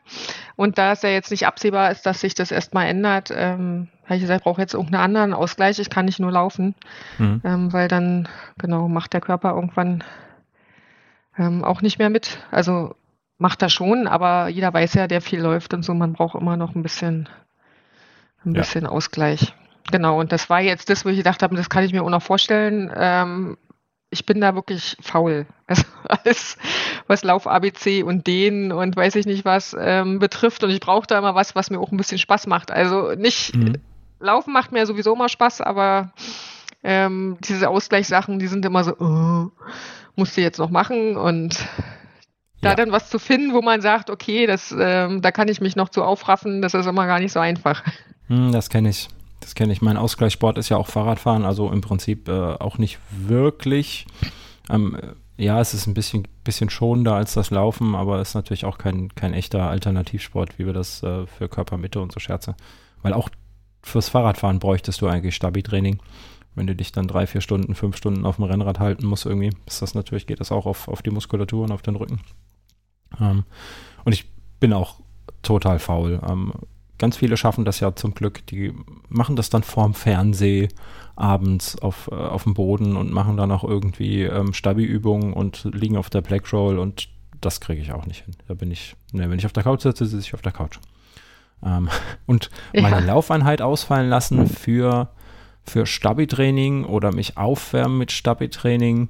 Und 0.56 0.78
da 0.78 0.92
es 0.92 1.02
ja 1.02 1.10
jetzt 1.10 1.32
nicht 1.32 1.48
absehbar 1.48 1.92
ist, 1.92 2.06
dass 2.06 2.22
sich 2.22 2.34
das 2.34 2.52
erstmal 2.52 2.88
ändert, 2.88 3.32
ähm, 3.34 3.88
habe 4.06 4.16
ich 4.16 4.22
gesagt, 4.22 4.40
ich 4.40 4.44
brauche 4.44 4.62
jetzt 4.62 4.74
irgendeinen 4.74 5.04
anderen 5.04 5.34
Ausgleich, 5.34 5.80
ich 5.80 5.90
kann 5.90 6.06
nicht 6.06 6.20
nur 6.20 6.32
laufen, 6.32 6.76
mhm. 7.18 7.42
ähm, 7.44 7.74
weil 7.74 7.88
dann, 7.88 8.28
genau, 8.58 8.88
macht 8.88 9.14
der 9.14 9.22
Körper 9.22 9.54
irgendwann 9.54 10.04
ähm, 11.38 11.64
auch 11.64 11.82
nicht 11.82 12.00
mehr 12.00 12.10
mit. 12.10 12.40
Also 12.52 12.96
macht 13.38 13.62
er 13.62 13.70
schon, 13.70 14.08
aber 14.08 14.48
jeder 14.48 14.74
weiß 14.74 14.94
ja, 14.96 15.08
der 15.08 15.22
viel 15.22 15.42
läuft 15.42 15.74
und 15.74 15.84
so, 15.84 15.94
man 15.94 16.14
braucht 16.14 16.40
immer 16.40 16.58
noch 16.58 16.76
ein 16.76 16.84
bisschen, 16.84 17.30
ein 18.46 18.56
ja. 18.56 18.62
bisschen 18.62 18.86
Ausgleich. 18.88 19.54
Genau, 19.92 20.20
und 20.20 20.32
das 20.32 20.50
war 20.50 20.60
jetzt 20.60 20.90
das, 20.90 21.06
wo 21.06 21.10
ich 21.10 21.18
gedacht 21.18 21.44
habe, 21.44 21.56
das 21.56 21.70
kann 21.70 21.84
ich 21.84 21.94
mir 21.94 22.04
auch 22.04 22.10
noch 22.10 22.22
vorstellen. 22.22 22.92
Ähm, 22.96 23.58
ich 24.10 24.26
bin 24.26 24.42
da 24.42 24.56
wirklich 24.56 24.98
faul. 25.02 25.46
Also 25.70 25.84
alles, 26.08 26.58
was 27.08 27.26
Lauf-ABC 27.26 28.02
und 28.02 28.26
Dehnen 28.26 28.72
und 28.72 28.96
weiß 28.96 29.16
ich 29.16 29.26
nicht 29.26 29.44
was 29.44 29.76
ähm, 29.78 30.20
betrifft. 30.20 30.64
Und 30.64 30.70
ich 30.70 30.80
brauche 30.80 31.06
da 31.06 31.18
immer 31.18 31.36
was, 31.36 31.56
was 31.56 31.70
mir 31.70 31.82
auch 31.82 31.92
ein 31.92 31.98
bisschen 31.98 32.20
Spaß 32.20 32.48
macht. 32.48 32.72
Also 32.72 33.12
nicht, 33.16 33.54
mhm. 33.54 33.74
Laufen 34.22 34.54
macht 34.54 34.72
mir 34.72 34.86
sowieso 34.86 35.14
immer 35.14 35.28
Spaß, 35.28 35.60
aber 35.60 36.14
ähm, 36.84 37.38
diese 37.42 37.70
Ausgleichssachen, 37.70 38.40
die 38.40 38.48
sind 38.48 38.64
immer 38.66 38.86
so, 38.86 38.96
oh, 38.98 39.52
musst 40.16 40.38
du 40.38 40.42
jetzt 40.42 40.58
noch 40.58 40.70
machen 40.70 41.18
und 41.18 41.58
da 42.62 42.70
ja. 42.70 42.76
dann 42.76 42.94
was 42.94 43.10
zu 43.10 43.20
finden, 43.20 43.54
wo 43.54 43.62
man 43.62 43.82
sagt, 43.82 44.10
okay, 44.10 44.48
das, 44.48 44.74
ähm, 44.78 45.22
da 45.22 45.32
kann 45.32 45.50
ich 45.50 45.60
mich 45.60 45.76
noch 45.76 45.90
zu 45.90 46.04
aufraffen, 46.04 46.62
das 46.62 46.74
ist 46.74 46.88
immer 46.88 47.06
gar 47.08 47.20
nicht 47.20 47.34
so 47.34 47.40
einfach. 47.40 47.84
Hm, 48.28 48.54
das 48.54 48.70
kenne 48.70 48.90
ich. 48.90 49.10
Das 49.40 49.56
kenne 49.56 49.74
ich. 49.74 49.82
Mein 49.82 49.98
Ausgleichssport 49.98 50.58
ist 50.58 50.70
ja 50.70 50.78
auch 50.78 50.88
Fahrradfahren, 50.88 51.46
also 51.46 51.72
im 51.72 51.82
Prinzip 51.82 52.28
äh, 52.28 52.32
auch 52.32 52.78
nicht 52.78 53.00
wirklich. 53.12 54.08
Ähm, 54.70 54.98
ja, 55.38 55.62
es 55.62 55.74
ist 55.74 55.86
ein 55.86 55.94
bisschen, 55.94 56.28
bisschen 56.44 56.70
schonender 56.70 57.14
als 57.14 57.34
das 57.34 57.52
Laufen, 57.52 57.96
aber 57.96 58.20
es 58.20 58.30
ist 58.30 58.36
natürlich 58.36 58.66
auch 58.66 58.78
kein, 58.78 59.14
kein 59.14 59.34
echter 59.34 59.70
Alternativsport, 59.70 60.58
wie 60.58 60.66
wir 60.66 60.74
das 60.74 61.04
äh, 61.04 61.28
für 61.28 61.48
Körpermitte 61.48 62.02
und 62.02 62.12
so 62.12 62.20
scherze. 62.20 62.56
Weil 63.04 63.14
auch 63.14 63.30
fürs 63.84 64.10
Fahrradfahren 64.10 64.60
bräuchtest 64.60 65.00
du 65.02 65.08
eigentlich 65.08 65.36
Stabi-Training. 65.36 66.00
Wenn 66.56 66.66
du 66.66 66.76
dich 66.76 66.92
dann 66.92 67.08
drei, 67.08 67.28
vier 67.28 67.42
Stunden, 67.42 67.76
fünf 67.76 67.96
Stunden 67.96 68.26
auf 68.26 68.38
dem 68.38 68.46
Rennrad 68.46 68.80
halten 68.80 69.06
musst, 69.06 69.28
irgendwie, 69.28 69.52
ist 69.68 69.84
das 69.84 69.94
natürlich, 69.94 70.26
geht 70.26 70.40
das 70.40 70.52
auch 70.52 70.66
auf, 70.66 70.88
auf 70.88 71.04
die 71.04 71.12
Muskulatur 71.12 71.66
und 71.66 71.72
auf 71.72 71.84
den 71.84 71.96
Rücken. 71.96 72.20
Ähm, 73.22 73.44
und 74.06 74.14
ich 74.14 74.28
bin 74.60 74.74
auch 74.74 74.96
total 75.44 75.78
faul. 75.78 76.20
Ähm, 76.28 76.54
ganz 76.98 77.18
viele 77.18 77.38
schaffen 77.38 77.66
das 77.66 77.80
ja 77.80 77.96
zum 77.96 78.14
Glück. 78.14 78.46
Die 78.48 78.74
machen 79.10 79.36
das 79.36 79.50
dann 79.50 79.64
vorm 79.64 79.94
Fernseh 79.94 80.70
abends 81.16 81.78
auf, 81.80 82.10
äh, 82.12 82.16
auf 82.16 82.44
dem 82.44 82.54
Boden 82.54 82.96
und 82.96 83.12
machen 83.12 83.38
dann 83.38 83.52
auch 83.52 83.64
irgendwie 83.64 84.24
ähm, 84.24 84.54
Stabi-Übungen 84.54 85.34
und 85.34 85.64
liegen 85.74 85.98
auf 85.98 86.10
der 86.10 86.22
Black 86.22 86.52
Roll 86.54 86.78
und 86.78 87.10
das 87.42 87.60
kriege 87.60 87.82
ich 87.82 87.92
auch 87.92 88.06
nicht 88.06 88.26
hin. 88.26 88.36
Da 88.48 88.54
bin 88.54 88.72
ich, 88.72 88.96
ne, 89.12 89.30
wenn 89.30 89.40
ich 89.40 89.46
auf 89.46 89.54
der 89.54 89.64
Couch 89.64 89.82
sitze, 89.82 90.06
sitze 90.06 90.28
ich 90.28 90.34
auf 90.34 90.42
der 90.42 90.52
Couch. 90.52 90.80
Ähm, 91.64 91.90
und 92.26 92.50
meine 92.74 93.00
ja. 93.00 93.00
Laufeinheit 93.00 93.62
ausfallen 93.62 94.10
lassen 94.10 94.48
für, 94.48 95.10
für 95.64 95.86
Stabi-Training 95.86 96.86
oder 96.86 97.14
mich 97.14 97.38
aufwärmen 97.38 97.98
mit 97.98 98.12
Stabi-Training. 98.12 99.10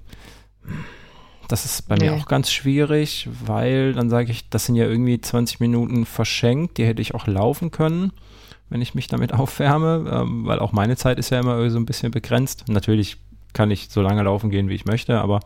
Das 1.48 1.66
ist 1.66 1.88
bei 1.88 1.96
nee. 1.96 2.10
mir 2.10 2.16
auch 2.16 2.26
ganz 2.26 2.52
schwierig, 2.52 3.30
weil 3.46 3.94
dann 3.94 4.10
sage 4.10 4.32
ich, 4.32 4.50
das 4.50 4.66
sind 4.66 4.76
ja 4.76 4.86
irgendwie 4.86 5.20
20 5.20 5.60
Minuten 5.60 6.06
verschenkt, 6.06 6.78
die 6.78 6.86
hätte 6.86 7.02
ich 7.02 7.16
auch 7.16 7.28
laufen 7.28 7.72
können, 7.72 8.12
wenn 8.70 8.82
ich 8.82 8.96
mich 8.96 9.08
damit 9.08 9.34
aufwärme, 9.40 10.10
ähm, 10.12 10.46
weil 10.46 10.60
auch 10.60 10.72
meine 10.72 10.98
Zeit 10.98 11.20
ist 11.20 11.30
ja 11.30 11.40
immer 11.40 11.70
so 11.70 11.78
ein 11.78 11.86
bisschen 11.86 12.12
begrenzt. 12.12 12.66
Natürlich 12.68 13.18
kann 13.54 13.72
ich 13.72 13.90
so 13.90 14.02
lange 14.02 14.24
laufen 14.24 14.50
gehen, 14.50 14.70
wie 14.70 14.76
ich 14.76 14.86
möchte, 14.86 15.20
aber 15.20 15.40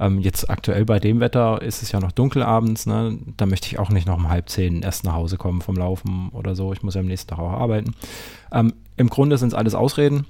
ähm, 0.00 0.18
jetzt 0.18 0.50
aktuell 0.50 0.84
bei 0.84 0.98
dem 0.98 1.20
Wetter 1.20 1.62
ist 1.62 1.82
es 1.82 1.92
ja 1.92 2.00
noch 2.00 2.12
dunkel 2.12 2.42
abends, 2.42 2.86
ne? 2.86 3.18
da 3.36 3.46
möchte 3.46 3.68
ich 3.68 3.78
auch 3.78 3.90
nicht 3.90 4.06
noch 4.06 4.16
um 4.16 4.28
halb 4.28 4.48
zehn 4.48 4.82
erst 4.82 5.04
nach 5.04 5.14
Hause 5.14 5.36
kommen 5.36 5.60
vom 5.60 5.76
Laufen 5.76 6.30
oder 6.30 6.54
so. 6.56 6.72
Ich 6.72 6.82
muss 6.82 6.94
ja 6.94 7.00
am 7.00 7.06
nächsten 7.06 7.30
Tag 7.30 7.38
auch 7.38 7.52
arbeiten. 7.52 7.94
Ähm, 8.50 8.74
Im 8.96 9.08
Grunde 9.08 9.38
sind 9.38 9.48
es 9.48 9.54
alles 9.54 9.74
Ausreden, 9.74 10.26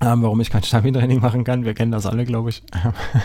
ähm, 0.00 0.22
warum 0.22 0.40
ich 0.40 0.50
kein 0.50 0.62
Stabi-Training 0.62 1.20
machen 1.20 1.44
kann. 1.44 1.64
Wir 1.64 1.74
kennen 1.74 1.92
das 1.92 2.06
alle, 2.06 2.24
glaube 2.24 2.50
ich. 2.50 2.62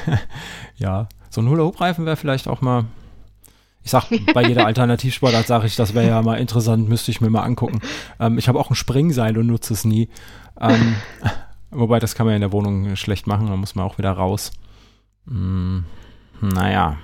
ja, 0.76 1.07
so 1.30 1.41
ein 1.41 1.49
Hula-Hoop-Reifen 1.49 2.05
wäre 2.05 2.15
vielleicht 2.15 2.47
auch 2.47 2.61
mal 2.61 2.86
ich 3.84 3.91
sag 3.91 4.05
bei 4.34 4.43
jeder 4.43 4.65
Alternativsportart 4.67 5.47
sage 5.47 5.67
ich, 5.67 5.76
das 5.76 5.93
wäre 5.93 6.07
ja 6.07 6.22
mal 6.22 6.39
interessant, 6.39 6.88
müsste 6.88 7.11
ich 7.11 7.22
mir 7.22 7.30
mal 7.30 7.43
angucken. 7.43 7.82
Ähm, 8.19 8.38
ich 8.38 8.47
habe 8.47 8.59
auch 8.59 8.69
ein 8.69 8.76
Springseil 8.76 9.38
und 9.38 9.47
nutze 9.47 9.74
es 9.74 9.86
nie. 9.86 10.09
Ähm, 10.59 10.95
wobei 11.72 11.99
das 11.99 12.15
kann 12.15 12.26
man 12.26 12.34
ja 12.34 12.36
in 12.38 12.41
der 12.41 12.51
Wohnung 12.51 12.95
schlecht 12.95 13.28
machen, 13.28 13.47
da 13.47 13.55
muss 13.55 13.76
man 13.76 13.86
auch 13.86 13.97
wieder 13.97 14.11
raus. 14.11 14.51
Hm, 15.28 15.86
naja, 16.41 16.97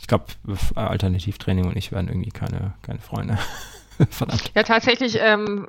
ich 0.00 0.06
glaube, 0.06 0.26
Alternativtraining 0.74 1.66
und 1.66 1.76
ich 1.76 1.92
werden 1.92 2.08
irgendwie 2.08 2.30
keine, 2.30 2.74
keine 2.82 3.00
Freunde. 3.00 3.38
Verdammt. 4.10 4.52
Ja, 4.54 4.62
tatsächlich 4.62 5.18
ähm, 5.20 5.66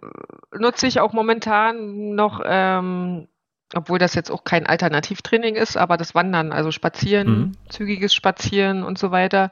nutze 0.58 0.86
ich 0.86 1.00
auch 1.00 1.14
momentan 1.14 2.14
noch 2.14 2.41
ähm, 2.45 3.28
obwohl 3.76 3.99
das 3.99 4.15
jetzt 4.15 4.32
auch 4.32 4.43
kein 4.43 4.65
Alternativtraining 4.65 5.55
ist, 5.55 5.78
aber 5.78 5.97
das 5.97 6.15
Wandern, 6.15 6.51
also 6.51 6.72
Spazieren, 6.72 7.28
mhm. 7.28 7.51
zügiges 7.70 8.13
Spazieren 8.13 8.84
und 8.84 8.97
so 8.97 9.11
weiter, 9.11 9.51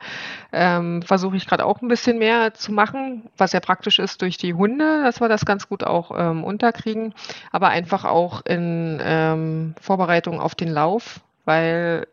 ähm, 0.51 1.03
versuche 1.03 1.37
ich 1.37 1.45
gerade 1.45 1.65
auch 1.65 1.81
ein 1.81 1.87
bisschen 1.87 2.17
mehr 2.17 2.53
zu 2.53 2.71
machen, 2.71 3.29
was 3.37 3.53
ja 3.53 3.59
praktisch 3.59 3.99
ist 3.99 4.21
durch 4.21 4.37
die 4.37 4.53
Hunde, 4.53 5.03
dass 5.03 5.21
wir 5.21 5.29
das 5.29 5.45
ganz 5.45 5.69
gut 5.69 5.83
auch 5.83 6.11
ähm, 6.17 6.43
unterkriegen, 6.43 7.13
aber 7.51 7.69
einfach 7.69 8.05
auch 8.05 8.45
in 8.45 8.99
ähm, 9.03 9.75
Vorbereitung 9.79 10.39
auf 10.39 10.55
den 10.55 10.69
Lauf, 10.69 11.21
weil 11.45 12.07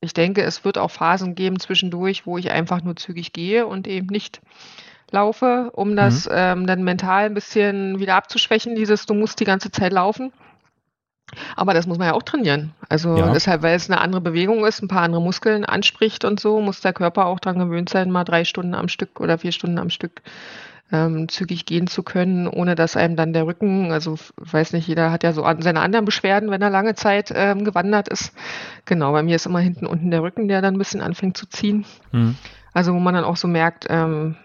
ich 0.00 0.12
denke, 0.12 0.42
es 0.42 0.64
wird 0.64 0.76
auch 0.76 0.90
Phasen 0.90 1.34
geben 1.34 1.58
zwischendurch, 1.58 2.26
wo 2.26 2.36
ich 2.36 2.50
einfach 2.50 2.82
nur 2.82 2.96
zügig 2.96 3.32
gehe 3.32 3.66
und 3.66 3.86
eben 3.86 4.08
nicht 4.08 4.42
laufe, 5.10 5.70
um 5.72 5.96
das 5.96 6.26
mhm. 6.26 6.32
ähm, 6.34 6.66
dann 6.66 6.84
mental 6.84 7.24
ein 7.24 7.34
bisschen 7.34 7.98
wieder 7.98 8.16
abzuschwächen, 8.16 8.74
dieses, 8.74 9.06
du 9.06 9.14
musst 9.14 9.40
die 9.40 9.44
ganze 9.44 9.70
Zeit 9.70 9.92
laufen. 9.92 10.32
Aber 11.56 11.74
das 11.74 11.86
muss 11.86 11.98
man 11.98 12.08
ja 12.08 12.14
auch 12.14 12.22
trainieren. 12.22 12.72
Also 12.88 13.16
ja. 13.16 13.32
deshalb, 13.32 13.62
weil 13.62 13.76
es 13.76 13.90
eine 13.90 14.00
andere 14.00 14.20
Bewegung 14.20 14.64
ist, 14.64 14.82
ein 14.82 14.88
paar 14.88 15.02
andere 15.02 15.22
Muskeln 15.22 15.64
anspricht 15.64 16.24
und 16.24 16.40
so, 16.40 16.60
muss 16.60 16.80
der 16.80 16.92
Körper 16.92 17.26
auch 17.26 17.40
daran 17.40 17.58
gewöhnt 17.58 17.88
sein, 17.88 18.10
mal 18.10 18.24
drei 18.24 18.44
Stunden 18.44 18.74
am 18.74 18.88
Stück 18.88 19.20
oder 19.20 19.38
vier 19.38 19.52
Stunden 19.52 19.78
am 19.78 19.90
Stück 19.90 20.22
ähm, 20.92 21.28
zügig 21.28 21.66
gehen 21.66 21.86
zu 21.86 22.02
können, 22.02 22.46
ohne 22.46 22.74
dass 22.74 22.96
einem 22.96 23.16
dann 23.16 23.32
der 23.32 23.46
Rücken, 23.46 23.90
also 23.90 24.16
weiß 24.36 24.72
nicht, 24.74 24.86
jeder 24.86 25.10
hat 25.10 25.22
ja 25.24 25.32
so 25.32 25.42
an, 25.42 25.62
seine 25.62 25.80
anderen 25.80 26.04
Beschwerden, 26.04 26.50
wenn 26.50 26.62
er 26.62 26.70
lange 26.70 26.94
Zeit 26.94 27.32
ähm, 27.34 27.64
gewandert 27.64 28.08
ist. 28.08 28.32
Genau, 28.84 29.12
bei 29.12 29.22
mir 29.22 29.36
ist 29.36 29.46
immer 29.46 29.60
hinten 29.60 29.86
unten 29.86 30.10
der 30.10 30.22
Rücken, 30.22 30.48
der 30.48 30.62
dann 30.62 30.74
ein 30.74 30.78
bisschen 30.78 31.00
anfängt 31.00 31.36
zu 31.36 31.46
ziehen. 31.46 31.84
Mhm. 32.12 32.36
Also 32.72 32.94
wo 32.94 32.98
man 32.98 33.14
dann 33.14 33.24
auch 33.24 33.36
so 33.36 33.48
merkt, 33.48 33.86
ähm, 33.88 34.36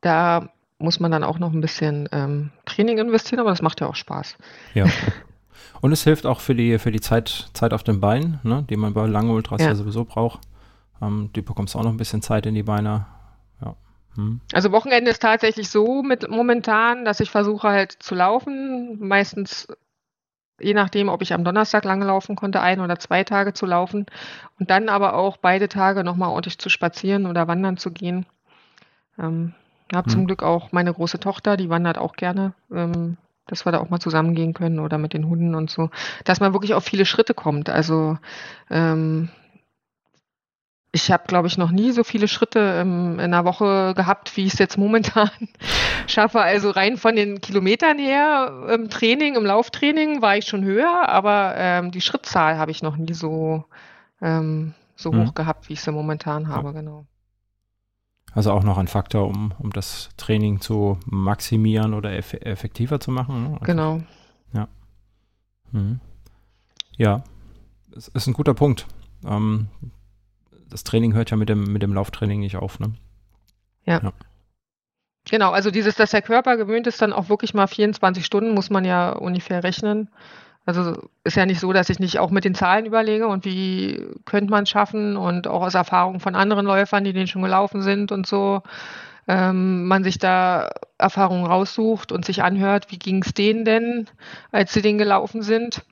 da 0.00 0.48
muss 0.78 1.00
man 1.00 1.10
dann 1.10 1.24
auch 1.24 1.38
noch 1.38 1.52
ein 1.52 1.60
bisschen 1.60 2.08
ähm, 2.12 2.50
Training 2.64 2.98
investieren, 2.98 3.40
aber 3.40 3.50
das 3.50 3.62
macht 3.62 3.80
ja 3.80 3.86
auch 3.86 3.96
Spaß. 3.96 4.36
Ja. 4.74 4.86
Und 5.80 5.92
es 5.92 6.04
hilft 6.04 6.26
auch 6.26 6.40
für 6.40 6.54
die, 6.54 6.78
für 6.78 6.90
die 6.90 7.00
Zeit, 7.00 7.50
Zeit 7.52 7.72
auf 7.72 7.82
den 7.82 8.00
Beinen, 8.00 8.40
ne, 8.42 8.64
die 8.68 8.76
man 8.76 8.94
bei 8.94 9.06
langen 9.06 9.30
Ultras 9.30 9.60
ja, 9.60 9.68
ja 9.68 9.74
sowieso 9.74 10.04
braucht. 10.04 10.40
Ähm, 11.00 11.30
du 11.32 11.42
bekommst 11.42 11.76
auch 11.76 11.82
noch 11.82 11.90
ein 11.90 11.96
bisschen 11.96 12.22
Zeit 12.22 12.46
in 12.46 12.54
die 12.54 12.62
Beine. 12.62 13.06
Ja. 13.60 13.74
Hm. 14.14 14.40
Also 14.52 14.72
Wochenende 14.72 15.10
ist 15.10 15.22
tatsächlich 15.22 15.68
so 15.68 16.02
mit 16.02 16.28
momentan, 16.28 17.04
dass 17.04 17.20
ich 17.20 17.30
versuche 17.30 17.68
halt 17.68 17.92
zu 17.92 18.14
laufen. 18.14 18.98
Meistens 19.00 19.68
je 20.60 20.74
nachdem, 20.74 21.08
ob 21.08 21.22
ich 21.22 21.32
am 21.32 21.44
Donnerstag 21.44 21.84
lange 21.84 22.06
laufen 22.06 22.36
konnte, 22.36 22.60
ein 22.60 22.80
oder 22.80 22.98
zwei 22.98 23.24
Tage 23.24 23.52
zu 23.52 23.66
laufen 23.66 24.06
und 24.58 24.70
dann 24.70 24.88
aber 24.88 25.14
auch 25.14 25.36
beide 25.36 25.68
Tage 25.68 26.04
nochmal 26.04 26.30
ordentlich 26.30 26.58
zu 26.58 26.68
spazieren 26.68 27.26
oder 27.26 27.48
wandern 27.48 27.76
zu 27.76 27.90
gehen. 27.90 28.26
Ähm, 29.18 29.54
ich 29.90 29.96
habe 29.96 30.06
hm. 30.06 30.12
zum 30.12 30.26
Glück 30.26 30.42
auch 30.42 30.72
meine 30.72 30.92
große 30.92 31.20
Tochter, 31.20 31.56
die 31.56 31.68
wandert 31.68 31.98
auch 31.98 32.14
gerne. 32.14 32.54
Ähm, 32.72 33.16
dass 33.46 33.66
wir 33.66 33.72
da 33.72 33.80
auch 33.80 33.90
mal 33.90 34.00
zusammengehen 34.00 34.54
können 34.54 34.78
oder 34.78 34.98
mit 34.98 35.12
den 35.12 35.28
Hunden 35.28 35.54
und 35.54 35.70
so, 35.70 35.90
dass 36.24 36.40
man 36.40 36.52
wirklich 36.52 36.74
auf 36.74 36.84
viele 36.84 37.06
Schritte 37.06 37.34
kommt. 37.34 37.68
Also 37.68 38.18
ähm, 38.70 39.28
ich 40.94 41.10
habe, 41.10 41.24
glaube 41.26 41.48
ich, 41.48 41.56
noch 41.56 41.70
nie 41.70 41.90
so 41.92 42.04
viele 42.04 42.28
Schritte 42.28 42.60
ähm, 42.60 43.14
in 43.14 43.20
einer 43.20 43.46
Woche 43.46 43.94
gehabt, 43.96 44.36
wie 44.36 44.44
ich 44.44 44.52
es 44.52 44.58
jetzt 44.58 44.76
momentan 44.76 45.30
schaffe. 46.06 46.40
Also 46.40 46.70
rein 46.70 46.98
von 46.98 47.16
den 47.16 47.40
Kilometern 47.40 47.98
her 47.98 48.68
im 48.70 48.90
Training, 48.90 49.34
im 49.34 49.46
Lauftraining 49.46 50.20
war 50.20 50.36
ich 50.36 50.44
schon 50.44 50.64
höher, 50.64 51.08
aber 51.08 51.54
ähm, 51.56 51.90
die 51.90 52.02
Schrittzahl 52.02 52.58
habe 52.58 52.70
ich 52.70 52.82
noch 52.82 52.96
nie 52.96 53.14
so, 53.14 53.64
ähm, 54.20 54.74
so 54.94 55.10
mhm. 55.10 55.26
hoch 55.26 55.34
gehabt, 55.34 55.70
wie 55.70 55.72
ich 55.72 55.80
sie 55.80 55.92
momentan 55.92 56.48
habe, 56.48 56.74
genau. 56.74 57.06
Also 58.34 58.52
auch 58.52 58.62
noch 58.62 58.78
ein 58.78 58.88
Faktor, 58.88 59.26
um, 59.28 59.52
um 59.58 59.70
das 59.70 60.08
Training 60.16 60.60
zu 60.60 60.98
maximieren 61.04 61.92
oder 61.92 62.12
eff 62.12 62.32
effektiver 62.32 62.98
zu 62.98 63.10
machen. 63.10 63.42
Ne? 63.42 63.48
Also, 63.54 63.64
genau. 63.64 64.00
Ja. 64.52 64.68
Mhm. 65.70 66.00
Ja, 66.96 67.24
es 67.94 68.08
ist 68.08 68.26
ein 68.26 68.32
guter 68.32 68.54
Punkt. 68.54 68.86
Ähm, 69.26 69.68
das 70.68 70.84
Training 70.84 71.12
hört 71.12 71.30
ja 71.30 71.36
mit 71.36 71.48
dem, 71.48 71.64
mit 71.64 71.82
dem 71.82 71.92
Lauftraining 71.92 72.40
nicht 72.40 72.56
auf, 72.56 72.80
ne? 72.80 72.94
Ja. 73.84 74.00
ja. 74.02 74.12
Genau, 75.30 75.50
also 75.50 75.70
dieses, 75.70 75.94
dass 75.94 76.10
der 76.10 76.22
Körper 76.22 76.56
gewöhnt 76.56 76.86
ist, 76.86 77.00
dann 77.00 77.12
auch 77.12 77.28
wirklich 77.28 77.54
mal 77.54 77.66
24 77.66 78.24
Stunden, 78.24 78.54
muss 78.54 78.70
man 78.70 78.84
ja 78.84 79.12
ungefähr 79.12 79.62
rechnen. 79.62 80.08
Also 80.64 81.08
ist 81.24 81.36
ja 81.36 81.44
nicht 81.44 81.60
so, 81.60 81.72
dass 81.72 81.88
ich 81.88 81.98
nicht 81.98 82.18
auch 82.18 82.30
mit 82.30 82.44
den 82.44 82.54
Zahlen 82.54 82.86
überlege 82.86 83.26
und 83.26 83.44
wie 83.44 84.06
könnte 84.24 84.50
man 84.50 84.62
es 84.62 84.70
schaffen 84.70 85.16
und 85.16 85.48
auch 85.48 85.62
aus 85.62 85.74
Erfahrungen 85.74 86.20
von 86.20 86.36
anderen 86.36 86.66
Läufern, 86.66 87.04
die 87.04 87.12
den 87.12 87.26
schon 87.26 87.42
gelaufen 87.42 87.82
sind 87.82 88.12
und 88.12 88.26
so, 88.26 88.62
ähm, 89.26 89.86
man 89.86 90.04
sich 90.04 90.18
da 90.18 90.70
Erfahrungen 90.98 91.46
raussucht 91.46 92.12
und 92.12 92.24
sich 92.24 92.42
anhört, 92.44 92.90
wie 92.90 92.98
ging 92.98 93.22
es 93.22 93.34
denen 93.34 93.64
denn, 93.64 94.06
als 94.52 94.72
sie 94.72 94.82
den 94.82 94.98
gelaufen 94.98 95.42
sind. 95.42 95.82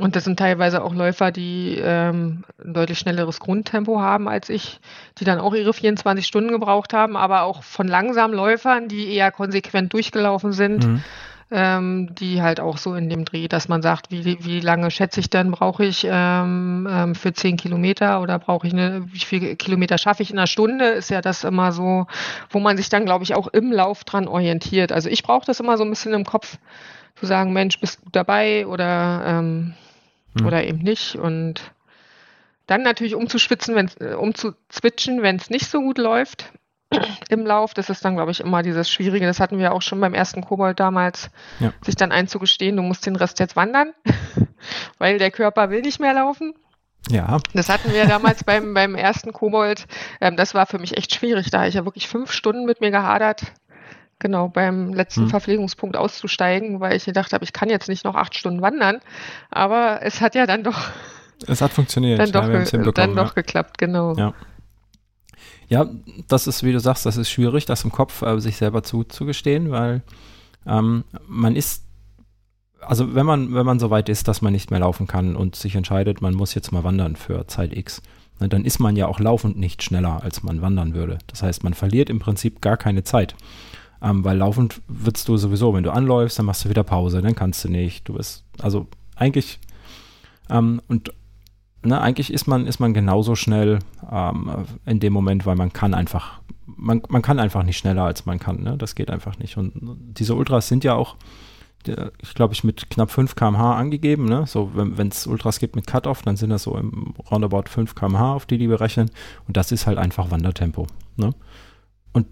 Und 0.00 0.16
das 0.16 0.24
sind 0.24 0.38
teilweise 0.38 0.82
auch 0.82 0.92
Läufer, 0.92 1.30
die 1.30 1.78
ähm, 1.80 2.44
ein 2.64 2.74
deutlich 2.74 2.98
schnelleres 2.98 3.38
Grundtempo 3.38 4.00
haben 4.00 4.26
als 4.26 4.48
ich, 4.48 4.80
die 5.18 5.24
dann 5.24 5.38
auch 5.38 5.54
ihre 5.54 5.72
24 5.72 6.26
Stunden 6.26 6.50
gebraucht 6.50 6.92
haben, 6.92 7.16
aber 7.16 7.42
auch 7.42 7.62
von 7.62 7.86
langsamen 7.86 8.34
Läufern, 8.34 8.88
die 8.88 9.14
eher 9.14 9.30
konsequent 9.30 9.92
durchgelaufen 9.92 10.52
sind. 10.52 10.86
Mhm 10.86 11.04
ähm, 11.50 12.14
die 12.14 12.42
halt 12.42 12.60
auch 12.60 12.78
so 12.78 12.94
in 12.94 13.08
dem 13.08 13.24
Dreh, 13.24 13.48
dass 13.48 13.68
man 13.68 13.82
sagt, 13.82 14.10
wie, 14.10 14.38
wie 14.44 14.60
lange 14.60 14.90
schätze 14.90 15.20
ich 15.20 15.30
denn, 15.30 15.50
brauche 15.50 15.84
ich 15.84 16.06
ähm, 16.10 16.88
ähm, 16.90 17.14
für 17.14 17.32
zehn 17.32 17.56
Kilometer 17.56 18.20
oder 18.20 18.38
brauche 18.38 18.66
ich 18.66 18.72
eine, 18.72 19.04
wie 19.12 19.18
viele 19.18 19.56
Kilometer 19.56 19.98
schaffe 19.98 20.22
ich 20.22 20.30
in 20.30 20.38
einer 20.38 20.46
Stunde, 20.46 20.86
ist 20.86 21.10
ja 21.10 21.20
das 21.20 21.44
immer 21.44 21.72
so, 21.72 22.06
wo 22.50 22.60
man 22.60 22.76
sich 22.76 22.88
dann, 22.88 23.04
glaube 23.04 23.24
ich, 23.24 23.34
auch 23.34 23.48
im 23.48 23.72
Lauf 23.72 24.04
dran 24.04 24.28
orientiert. 24.28 24.92
Also 24.92 25.08
ich 25.08 25.22
brauche 25.22 25.46
das 25.46 25.60
immer 25.60 25.76
so 25.76 25.84
ein 25.84 25.90
bisschen 25.90 26.14
im 26.14 26.24
Kopf, 26.24 26.58
zu 27.16 27.26
sagen, 27.26 27.52
Mensch, 27.52 27.78
bist 27.78 28.00
du 28.04 28.10
dabei 28.10 28.66
oder, 28.66 29.22
ähm, 29.26 29.74
hm. 30.36 30.46
oder 30.46 30.64
eben 30.64 30.78
nicht 30.78 31.16
und 31.16 31.60
dann 32.66 32.82
natürlich 32.82 33.14
umzuschwitzen, 33.14 33.74
wenn 33.74 33.90
äh, 34.00 34.14
um 34.14 34.34
zu 34.34 34.54
zwitschen, 34.68 35.22
wenn 35.22 35.36
es 35.36 35.50
nicht 35.50 35.66
so 35.66 35.80
gut 35.80 35.98
läuft 35.98 36.52
im 37.28 37.46
Lauf. 37.46 37.74
Das 37.74 37.90
ist 37.90 38.04
dann, 38.04 38.16
glaube 38.16 38.30
ich, 38.30 38.40
immer 38.40 38.62
dieses 38.62 38.90
Schwierige. 38.90 39.26
Das 39.26 39.40
hatten 39.40 39.58
wir 39.58 39.72
auch 39.72 39.82
schon 39.82 40.00
beim 40.00 40.14
ersten 40.14 40.42
Kobold 40.42 40.80
damals, 40.80 41.30
ja. 41.60 41.72
sich 41.84 41.96
dann 41.96 42.12
einzugestehen, 42.12 42.76
du 42.76 42.82
musst 42.82 43.06
den 43.06 43.16
Rest 43.16 43.40
jetzt 43.40 43.56
wandern, 43.56 43.92
weil 44.98 45.18
der 45.18 45.30
Körper 45.30 45.70
will 45.70 45.82
nicht 45.82 46.00
mehr 46.00 46.14
laufen. 46.14 46.54
Ja. 47.10 47.38
Das 47.52 47.68
hatten 47.68 47.92
wir 47.92 48.06
damals 48.06 48.44
beim, 48.44 48.74
beim 48.74 48.94
ersten 48.94 49.32
Kobold. 49.32 49.86
Ähm, 50.20 50.36
das 50.36 50.54
war 50.54 50.66
für 50.66 50.78
mich 50.78 50.96
echt 50.96 51.14
schwierig. 51.14 51.50
Da 51.50 51.58
habe 51.58 51.68
ich 51.68 51.74
ja 51.74 51.84
wirklich 51.84 52.08
fünf 52.08 52.32
Stunden 52.32 52.64
mit 52.64 52.80
mir 52.80 52.90
gehadert, 52.90 53.52
genau, 54.18 54.48
beim 54.48 54.94
letzten 54.94 55.22
hm. 55.22 55.30
Verpflegungspunkt 55.30 55.96
auszusteigen, 55.96 56.80
weil 56.80 56.96
ich 56.96 57.04
gedacht 57.04 57.32
habe, 57.32 57.44
ich 57.44 57.52
kann 57.52 57.68
jetzt 57.68 57.88
nicht 57.88 58.04
noch 58.04 58.14
acht 58.14 58.34
Stunden 58.34 58.62
wandern. 58.62 59.00
Aber 59.50 60.00
es 60.02 60.20
hat 60.20 60.34
ja 60.34 60.46
dann 60.46 60.64
doch. 60.64 60.78
Es 61.46 61.60
hat 61.60 61.72
funktioniert. 61.72 62.18
Dann 62.18 62.32
doch, 62.32 62.48
ja, 62.48 62.92
dann 62.92 63.16
doch 63.16 63.34
geklappt, 63.34 63.76
genau. 63.78 64.14
Ja. 64.16 64.32
Ja, 65.68 65.88
das 66.28 66.46
ist, 66.46 66.62
wie 66.62 66.72
du 66.72 66.80
sagst, 66.80 67.06
das 67.06 67.16
ist 67.16 67.30
schwierig, 67.30 67.64
das 67.64 67.84
im 67.84 67.92
Kopf 67.92 68.22
äh, 68.22 68.38
sich 68.40 68.56
selber 68.56 68.82
zuzugestehen, 68.82 69.70
weil 69.70 70.02
ähm, 70.66 71.04
man 71.26 71.56
ist, 71.56 71.84
also 72.80 73.14
wenn 73.14 73.26
man, 73.26 73.54
wenn 73.54 73.66
man 73.66 73.78
so 73.78 73.90
weit 73.90 74.08
ist, 74.08 74.28
dass 74.28 74.42
man 74.42 74.52
nicht 74.52 74.70
mehr 74.70 74.80
laufen 74.80 75.06
kann 75.06 75.36
und 75.36 75.56
sich 75.56 75.74
entscheidet, 75.74 76.20
man 76.20 76.34
muss 76.34 76.54
jetzt 76.54 76.72
mal 76.72 76.84
wandern 76.84 77.16
für 77.16 77.46
Zeit 77.46 77.76
X, 77.76 78.02
ne, 78.40 78.48
dann 78.48 78.64
ist 78.64 78.78
man 78.78 78.96
ja 78.96 79.06
auch 79.06 79.20
laufend 79.20 79.58
nicht 79.58 79.82
schneller, 79.82 80.22
als 80.22 80.42
man 80.42 80.60
wandern 80.60 80.94
würde. 80.94 81.18
Das 81.28 81.42
heißt, 81.42 81.64
man 81.64 81.74
verliert 81.74 82.10
im 82.10 82.18
Prinzip 82.18 82.60
gar 82.60 82.76
keine 82.76 83.04
Zeit. 83.04 83.34
Ähm, 84.02 84.22
weil 84.22 84.36
laufend 84.36 84.82
würdest 84.86 85.28
du 85.28 85.38
sowieso, 85.38 85.72
wenn 85.72 85.84
du 85.84 85.90
anläufst, 85.90 86.38
dann 86.38 86.46
machst 86.46 86.64
du 86.64 86.68
wieder 86.68 86.84
Pause, 86.84 87.22
dann 87.22 87.34
kannst 87.34 87.64
du 87.64 87.70
nicht. 87.70 88.06
Du 88.06 88.14
bist, 88.14 88.44
also 88.60 88.86
eigentlich, 89.16 89.60
ähm, 90.50 90.82
und 90.88 91.12
ne, 91.84 92.00
eigentlich 92.00 92.32
ist 92.32 92.46
man, 92.46 92.66
ist 92.66 92.80
man 92.80 92.94
genauso 92.94 93.34
schnell 93.34 93.78
ähm, 94.10 94.50
in 94.86 95.00
dem 95.00 95.12
Moment, 95.12 95.46
weil 95.46 95.56
man 95.56 95.72
kann 95.72 95.94
einfach, 95.94 96.40
man, 96.66 97.02
man 97.08 97.22
kann 97.22 97.38
einfach 97.38 97.62
nicht 97.62 97.78
schneller 97.78 98.04
als 98.04 98.26
man 98.26 98.38
kann. 98.38 98.62
Ne? 98.62 98.76
Das 98.76 98.94
geht 98.94 99.10
einfach 99.10 99.38
nicht. 99.38 99.56
Und 99.56 99.72
diese 100.18 100.34
Ultras 100.34 100.68
sind 100.68 100.84
ja 100.84 100.94
auch, 100.94 101.16
ich 101.86 102.34
glaube, 102.34 102.54
ich 102.54 102.64
mit 102.64 102.88
knapp 102.88 103.10
5 103.10 103.34
km/h 103.36 103.76
angegeben. 103.76 104.24
Ne? 104.24 104.46
So, 104.46 104.70
wenn 104.74 105.08
es 105.08 105.26
Ultras 105.26 105.58
gibt 105.58 105.76
mit 105.76 105.86
Cut-Off, 105.86 106.22
dann 106.22 106.36
sind 106.36 106.50
das 106.50 106.62
so 106.62 106.76
im 106.76 107.14
Roundabout 107.30 107.64
5 107.68 107.94
km/h, 107.94 108.34
auf 108.34 108.46
die 108.46 108.58
die 108.58 108.68
berechnen. 108.68 109.10
Und 109.46 109.56
das 109.56 109.70
ist 109.70 109.86
halt 109.86 109.98
einfach 109.98 110.30
Wandertempo. 110.30 110.86
Ne? 111.16 111.34
Und 112.14 112.26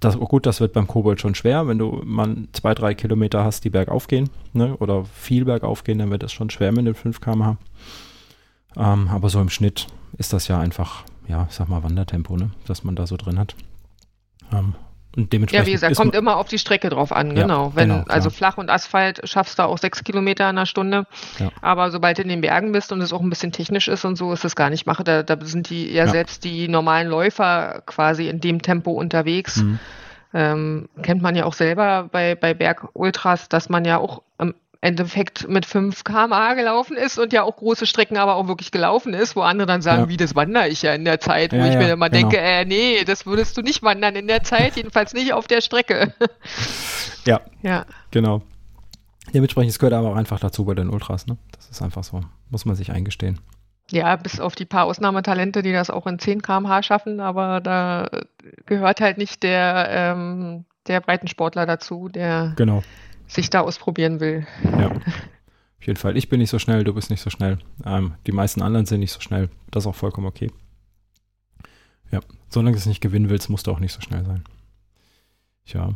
das, 0.00 0.16
oh 0.16 0.24
gut, 0.24 0.46
das 0.46 0.60
wird 0.60 0.72
beim 0.72 0.86
Kobold 0.86 1.20
schon 1.20 1.34
schwer, 1.34 1.68
wenn 1.68 1.78
du 1.78 2.00
mal 2.04 2.48
zwei, 2.52 2.74
drei 2.74 2.94
Kilometer 2.94 3.44
hast, 3.44 3.64
die 3.64 3.70
bergauf 3.70 4.08
gehen, 4.08 4.30
ne? 4.54 4.74
oder 4.78 5.04
viel 5.04 5.44
bergauf 5.44 5.84
gehen, 5.84 5.98
dann 5.98 6.10
wird 6.10 6.22
das 6.22 6.32
schon 6.32 6.48
schwer 6.48 6.72
mit 6.72 6.86
den 6.86 6.94
5 6.94 7.20
km/h. 7.20 7.58
Ähm, 8.76 9.08
aber 9.12 9.28
so 9.28 9.40
im 9.40 9.50
Schnitt 9.50 9.86
ist 10.18 10.32
das 10.32 10.48
ja 10.48 10.58
einfach, 10.58 11.04
ja, 11.28 11.46
ich 11.48 11.54
sag 11.54 11.68
mal, 11.68 11.82
Wandertempo, 11.82 12.36
ne, 12.36 12.50
dass 12.66 12.84
man 12.84 12.96
da 12.96 13.06
so 13.06 13.16
drin 13.16 13.38
hat. 13.38 13.54
Ähm, 14.52 14.74
Und 15.16 15.32
dementsprechend 15.32 15.66
ja, 15.66 15.70
wie 15.70 15.72
gesagt, 15.72 15.96
kommt 15.96 16.14
immer 16.14 16.36
auf 16.36 16.48
die 16.48 16.58
Strecke 16.58 16.90
drauf 16.90 17.10
an, 17.10 17.34
ja, 17.34 17.42
genau. 17.42 17.72
Wenn, 17.74 17.88
genau 17.88 18.04
also 18.06 18.28
flach 18.28 18.58
und 18.58 18.68
Asphalt 18.68 19.20
schaffst 19.24 19.58
du 19.58 19.62
auch 19.62 19.78
sechs 19.78 20.04
Kilometer 20.04 20.44
in 20.44 20.56
einer 20.56 20.66
Stunde. 20.66 21.06
Ja. 21.38 21.50
Aber 21.62 21.90
sobald 21.90 22.18
du 22.18 22.22
in 22.22 22.28
den 22.28 22.42
Bergen 22.42 22.72
bist 22.72 22.92
und 22.92 23.00
es 23.00 23.14
auch 23.14 23.22
ein 23.22 23.30
bisschen 23.30 23.50
technisch 23.50 23.88
ist 23.88 24.04
und 24.04 24.16
so, 24.16 24.32
ist 24.32 24.44
das 24.44 24.56
gar 24.56 24.68
nicht 24.68 24.86
mache. 24.86 25.04
Da, 25.04 25.22
da 25.22 25.38
sind 25.40 25.70
die 25.70 25.90
ja, 25.90 26.04
ja, 26.04 26.10
selbst 26.10 26.44
die 26.44 26.68
normalen 26.68 27.08
Läufer 27.08 27.82
quasi 27.86 28.28
in 28.28 28.40
dem 28.40 28.60
Tempo 28.60 28.90
unterwegs. 28.92 29.56
Mhm. 29.56 29.78
Ähm, 30.34 30.88
kennt 31.00 31.22
man 31.22 31.34
ja 31.34 31.46
auch 31.46 31.54
selber 31.54 32.10
bei, 32.12 32.34
bei 32.34 32.52
Bergultras, 32.52 33.48
dass 33.48 33.70
man 33.70 33.86
ja 33.86 33.96
auch 33.96 34.20
im 34.38 34.54
Endeffekt 34.86 35.48
mit 35.48 35.66
5 35.66 36.04
km/h 36.04 36.54
gelaufen 36.54 36.96
ist 36.96 37.18
und 37.18 37.32
ja 37.32 37.42
auch 37.42 37.56
große 37.56 37.86
Strecken 37.86 38.16
aber 38.16 38.36
auch 38.36 38.46
wirklich 38.46 38.70
gelaufen 38.70 39.14
ist, 39.14 39.34
wo 39.34 39.40
andere 39.40 39.66
dann 39.66 39.82
sagen, 39.82 40.02
ja. 40.02 40.08
wie, 40.08 40.16
das 40.16 40.36
wandere 40.36 40.68
ich 40.68 40.82
ja 40.82 40.94
in 40.94 41.04
der 41.04 41.18
Zeit, 41.18 41.52
wo 41.52 41.56
ja, 41.56 41.70
ich 41.70 41.76
mir 41.76 41.92
immer 41.92 42.08
genau. 42.08 42.28
denke, 42.28 42.38
äh, 42.38 42.64
nee, 42.64 43.02
das 43.04 43.26
würdest 43.26 43.56
du 43.56 43.62
nicht 43.62 43.82
wandern 43.82 44.14
in 44.14 44.28
der 44.28 44.44
Zeit, 44.44 44.76
jedenfalls 44.76 45.12
nicht 45.12 45.32
auf 45.32 45.48
der 45.48 45.60
Strecke. 45.60 46.14
ja, 47.24 47.40
ja. 47.62 47.84
genau. 48.12 48.42
Dementsprechend, 49.34 49.70
es 49.70 49.80
gehört 49.80 49.94
aber 49.94 50.10
auch 50.12 50.16
einfach 50.16 50.38
dazu 50.38 50.64
bei 50.64 50.74
den 50.74 50.88
Ultras, 50.88 51.26
ne? 51.26 51.36
Das 51.56 51.68
ist 51.68 51.82
einfach 51.82 52.04
so, 52.04 52.20
muss 52.50 52.64
man 52.64 52.76
sich 52.76 52.92
eingestehen. 52.92 53.40
Ja, 53.90 54.14
bis 54.14 54.38
auf 54.38 54.54
die 54.54 54.66
paar 54.66 54.84
Ausnahmetalente, 54.84 55.62
die 55.62 55.72
das 55.72 55.90
auch 55.90 56.06
in 56.06 56.20
10 56.20 56.42
km/h 56.42 56.84
schaffen, 56.84 57.18
aber 57.18 57.60
da 57.60 58.08
gehört 58.66 59.00
halt 59.00 59.18
nicht 59.18 59.42
der, 59.42 59.88
ähm, 59.90 60.64
der 60.86 61.00
Breitensportler 61.00 61.66
dazu, 61.66 62.08
der 62.08 62.52
genau 62.54 62.84
sich 63.26 63.50
da 63.50 63.60
ausprobieren 63.60 64.20
will. 64.20 64.46
Ja. 64.64 64.90
Auf 64.90 65.86
jeden 65.86 65.98
Fall. 65.98 66.16
Ich 66.16 66.28
bin 66.28 66.40
nicht 66.40 66.50
so 66.50 66.58
schnell, 66.58 66.84
du 66.84 66.94
bist 66.94 67.10
nicht 67.10 67.20
so 67.20 67.30
schnell. 67.30 67.58
Ähm, 67.84 68.14
die 68.26 68.32
meisten 68.32 68.62
anderen 68.62 68.86
sind 68.86 69.00
nicht 69.00 69.12
so 69.12 69.20
schnell. 69.20 69.50
Das 69.70 69.84
ist 69.84 69.86
auch 69.86 69.94
vollkommen 69.94 70.26
okay. 70.26 70.50
Ja, 72.10 72.20
solange 72.48 72.72
du 72.72 72.78
es 72.78 72.86
nicht 72.86 73.00
gewinnen 73.00 73.28
willst, 73.28 73.50
musst 73.50 73.66
du 73.66 73.72
auch 73.72 73.80
nicht 73.80 73.92
so 73.92 74.00
schnell 74.00 74.24
sein. 74.24 74.44
Tja. 75.64 75.94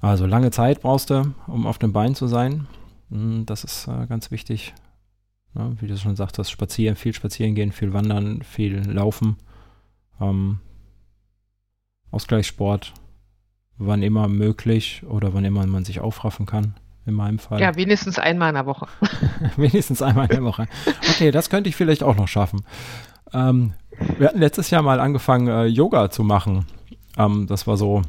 Also 0.00 0.26
lange 0.26 0.50
Zeit 0.50 0.82
brauchst 0.82 1.10
du, 1.10 1.34
um 1.46 1.66
auf 1.66 1.78
dem 1.78 1.92
Bein 1.92 2.14
zu 2.14 2.26
sein. 2.26 2.66
Hm, 3.10 3.46
das 3.46 3.64
ist 3.64 3.88
äh, 3.88 4.06
ganz 4.06 4.30
wichtig. 4.30 4.74
Ja, 5.54 5.72
wie 5.80 5.86
du 5.86 5.96
schon 5.96 6.16
sagtest, 6.16 6.50
spazieren, 6.50 6.96
viel 6.96 7.14
spazieren 7.14 7.54
gehen, 7.54 7.72
viel 7.72 7.92
wandern, 7.92 8.42
viel 8.42 8.80
laufen. 8.90 9.36
Ähm, 10.20 10.60
Ausgleichssport, 12.10 12.92
wann 13.78 14.02
immer 14.02 14.28
möglich 14.28 15.02
oder 15.08 15.34
wann 15.34 15.44
immer 15.44 15.66
man 15.66 15.84
sich 15.84 16.00
aufraffen 16.00 16.46
kann. 16.46 16.74
In 17.06 17.14
meinem 17.14 17.38
Fall. 17.38 17.60
Ja, 17.60 17.76
wenigstens 17.76 18.18
einmal 18.18 18.48
in 18.48 18.56
der 18.56 18.66
Woche. 18.66 18.88
wenigstens 19.56 20.02
einmal 20.02 20.24
in 20.24 20.36
der 20.36 20.42
Woche. 20.42 20.66
Okay, 21.08 21.30
das 21.30 21.50
könnte 21.50 21.68
ich 21.68 21.76
vielleicht 21.76 22.02
auch 22.02 22.16
noch 22.16 22.26
schaffen. 22.26 22.62
Ähm, 23.32 23.74
wir 24.18 24.26
hatten 24.26 24.40
letztes 24.40 24.70
Jahr 24.70 24.82
mal 24.82 24.98
angefangen, 24.98 25.46
äh, 25.46 25.66
Yoga 25.66 26.10
zu 26.10 26.24
machen. 26.24 26.66
Ähm, 27.16 27.46
das 27.46 27.68
war 27.68 27.76
so, 27.76 28.02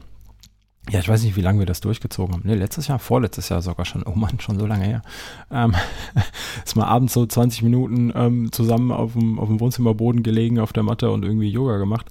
ja, 0.90 1.00
ich 1.00 1.10
weiß 1.10 1.24
nicht, 1.24 1.36
wie 1.36 1.42
lange 1.42 1.60
wir 1.60 1.66
das 1.66 1.82
durchgezogen 1.82 2.34
haben. 2.34 2.48
Ne, 2.48 2.56
letztes 2.56 2.88
Jahr, 2.88 2.98
vorletztes 2.98 3.50
Jahr 3.50 3.62
sogar 3.62 3.86
schon. 3.86 4.04
Oh 4.04 4.16
Mann, 4.16 4.40
schon 4.40 4.58
so 4.58 4.66
lange 4.66 4.86
her. 4.86 5.02
Ähm, 5.52 5.76
ist 6.66 6.76
mal 6.76 6.86
abends 6.86 7.14
so 7.14 7.26
20 7.26 7.62
Minuten 7.62 8.14
ähm, 8.16 8.52
zusammen 8.52 8.92
auf 8.92 9.14
dem, 9.14 9.38
auf 9.38 9.48
dem 9.48 9.60
Wohnzimmerboden 9.60 10.24
gelegen, 10.24 10.60
auf 10.60 10.72
der 10.72 10.84
Matte 10.84 11.12
und 11.12 11.24
irgendwie 11.24 11.50
Yoga 11.50 11.78
gemacht. 11.78 12.08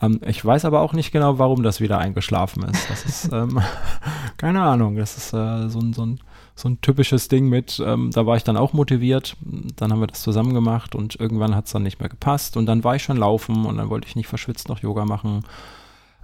Ähm, 0.00 0.20
ich 0.26 0.44
weiß 0.44 0.64
aber 0.64 0.80
auch 0.80 0.92
nicht 0.92 1.12
genau, 1.12 1.38
warum 1.38 1.62
das 1.62 1.80
wieder 1.80 1.98
eingeschlafen 1.98 2.62
ist. 2.64 2.88
Das 2.90 3.04
ist, 3.04 3.28
ähm, 3.32 3.60
keine 4.36 4.62
Ahnung, 4.62 4.96
das 4.96 5.16
ist 5.16 5.32
äh, 5.32 5.68
so, 5.68 5.80
ein, 5.80 5.92
so, 5.92 6.06
ein, 6.06 6.20
so 6.54 6.68
ein 6.68 6.80
typisches 6.80 7.28
Ding 7.28 7.48
mit, 7.48 7.80
ähm, 7.84 8.10
da 8.12 8.26
war 8.26 8.36
ich 8.36 8.44
dann 8.44 8.56
auch 8.56 8.72
motiviert, 8.72 9.36
dann 9.76 9.92
haben 9.92 10.00
wir 10.00 10.06
das 10.06 10.22
zusammen 10.22 10.54
gemacht 10.54 10.94
und 10.94 11.18
irgendwann 11.18 11.54
hat 11.54 11.66
es 11.66 11.72
dann 11.72 11.82
nicht 11.82 12.00
mehr 12.00 12.08
gepasst 12.08 12.56
und 12.56 12.66
dann 12.66 12.84
war 12.84 12.96
ich 12.96 13.02
schon 13.02 13.16
laufen 13.16 13.66
und 13.66 13.76
dann 13.76 13.90
wollte 13.90 14.06
ich 14.06 14.16
nicht 14.16 14.28
verschwitzt 14.28 14.68
noch 14.68 14.80
Yoga 14.80 15.04
machen 15.04 15.44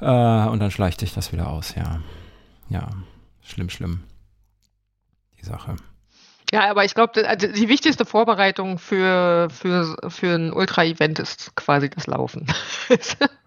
äh, 0.01 0.07
und 0.07 0.61
dann 0.61 0.71
schleichte 0.71 1.05
ich 1.05 1.15
das 1.15 1.33
wieder 1.33 1.49
aus, 1.51 1.75
ja. 1.75 2.01
Ja, 2.69 2.89
schlimm, 3.43 3.69
schlimm. 3.69 4.01
Die 5.41 5.45
Sache. 5.45 5.77
Ja, 6.53 6.71
aber 6.71 6.85
ich 6.85 6.95
glaube, 6.95 7.27
also 7.29 7.49
die 7.49 7.69
wichtigste 7.69 8.05
Vorbereitung 8.05 8.79
für, 8.79 9.49
für, 9.51 9.97
für 10.09 10.35
ein 10.35 10.53
Ultra-Event 10.53 11.19
ist 11.19 11.55
quasi 11.57 11.91
das 11.91 12.07
Laufen. 12.07 12.47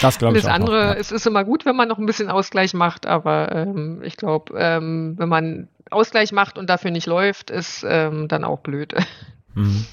Das 0.00 0.18
glaube 0.18 0.36
ich. 0.36 0.44
Das 0.44 0.52
andere, 0.52 0.88
noch, 0.88 0.94
ja. 0.94 1.00
es 1.00 1.12
ist 1.12 1.26
immer 1.26 1.44
gut, 1.44 1.64
wenn 1.64 1.76
man 1.76 1.88
noch 1.88 1.98
ein 1.98 2.06
bisschen 2.06 2.28
Ausgleich 2.28 2.74
macht, 2.74 3.06
aber 3.06 3.52
ähm, 3.52 4.02
ich 4.02 4.16
glaube, 4.16 4.54
ähm, 4.58 5.14
wenn 5.16 5.28
man 5.28 5.68
Ausgleich 5.90 6.32
macht 6.32 6.58
und 6.58 6.68
dafür 6.68 6.90
nicht 6.90 7.06
läuft, 7.06 7.50
ist 7.50 7.84
ähm, 7.88 8.28
dann 8.28 8.44
auch 8.44 8.60
blöd. 8.60 8.94
Mhm. 9.58 9.86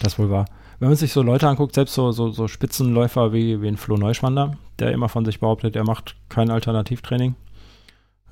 Das 0.00 0.16
wohl 0.16 0.30
wahr. 0.30 0.44
Wenn 0.78 0.90
man 0.90 0.96
sich 0.96 1.12
so 1.12 1.22
Leute 1.22 1.48
anguckt, 1.48 1.74
selbst 1.74 1.92
so, 1.92 2.12
so, 2.12 2.30
so 2.30 2.46
Spitzenläufer 2.46 3.32
wie, 3.32 3.60
wie 3.60 3.66
ein 3.66 3.76
Flo 3.76 3.96
Neuschwander, 3.96 4.56
der 4.78 4.92
immer 4.92 5.08
von 5.08 5.24
sich 5.24 5.40
behauptet, 5.40 5.74
er 5.74 5.82
macht 5.82 6.14
kein 6.28 6.50
Alternativtraining, 6.50 7.34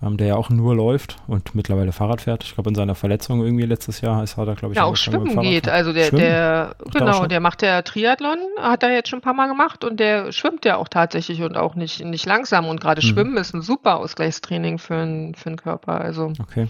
ähm, 0.03 0.17
der 0.17 0.29
ja 0.29 0.37
auch 0.37 0.51
nur 0.51 0.75
läuft 0.75 1.17
und 1.27 1.55
mittlerweile 1.55 1.93
Fahrrad 1.93 2.21
fährt. 2.21 2.45
Ich 2.45 2.55
glaube, 2.55 2.71
in 2.71 2.75
seiner 2.75 2.95
Verletzung 2.95 3.43
irgendwie 3.43 3.65
letztes 3.65 4.01
Jahr 4.01 4.23
ist, 4.23 4.37
hat 4.37 4.47
er, 4.47 4.55
glaube 4.55 4.75
ich, 4.75 4.77
ja, 4.77 4.85
auch 4.85 4.97
schwimmen 4.97 5.41
geht. 5.41 5.69
Also 5.69 5.93
der, 5.93 6.07
schwimmen? 6.07 6.23
der 6.23 6.77
genau, 6.93 7.27
der 7.27 7.41
macht 7.41 7.63
ja 7.63 7.83
Triathlon, 7.83 8.39
hat 8.61 8.83
er 8.83 8.93
jetzt 8.93 9.09
schon 9.09 9.19
ein 9.19 9.23
paar 9.23 9.35
Mal 9.35 9.49
gemacht 9.49 9.85
und 9.85 9.99
der 9.99 10.33
schwimmt 10.33 10.65
ja 10.65 10.77
auch 10.77 10.89
tatsächlich 10.89 11.43
und 11.43 11.57
auch 11.57 11.75
nicht, 11.75 12.05
nicht 12.05 12.27
langsam. 12.27 12.67
Und 12.67 12.81
gerade 12.81 13.05
mhm. 13.05 13.11
Schwimmen 13.11 13.37
ist 13.37 13.55
ein 13.55 13.63
super 13.63 13.97
Ausgleichstraining 13.97 14.79
für, 14.79 14.95
ein, 14.95 15.35
für 15.35 15.51
den 15.51 15.57
Körper. 15.57 16.01
Also 16.01 16.33
okay. 16.41 16.67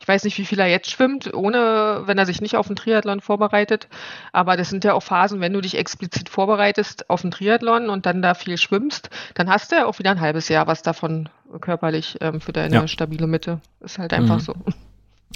Ich 0.00 0.08
weiß 0.08 0.22
nicht, 0.22 0.38
wie 0.38 0.44
viel 0.44 0.60
er 0.60 0.68
jetzt 0.68 0.90
schwimmt, 0.90 1.34
ohne, 1.34 2.02
wenn 2.04 2.16
er 2.16 2.26
sich 2.26 2.40
nicht 2.40 2.56
auf 2.56 2.68
den 2.68 2.76
Triathlon 2.76 3.20
vorbereitet. 3.20 3.88
Aber 4.32 4.56
das 4.56 4.70
sind 4.70 4.84
ja 4.84 4.94
auch 4.94 5.02
Phasen, 5.02 5.40
wenn 5.40 5.52
du 5.52 5.60
dich 5.60 5.76
explizit 5.76 6.28
vorbereitest 6.28 7.10
auf 7.10 7.22
den 7.22 7.32
Triathlon 7.32 7.88
und 7.88 8.06
dann 8.06 8.22
da 8.22 8.34
viel 8.34 8.56
schwimmst, 8.56 9.10
dann 9.34 9.48
hast 9.50 9.72
du 9.72 9.76
ja 9.76 9.86
auch 9.86 9.98
wieder 9.98 10.12
ein 10.12 10.20
halbes 10.20 10.48
Jahr 10.48 10.68
was 10.68 10.82
davon 10.82 11.28
körperlich 11.60 12.16
ähm, 12.20 12.40
für 12.40 12.52
deine 12.52 12.74
ja. 12.74 12.88
stabile 12.88 13.26
Mitte. 13.26 13.60
Ist 13.80 13.98
halt 13.98 14.12
einfach 14.12 14.36
mhm. 14.36 14.40
so. 14.40 14.54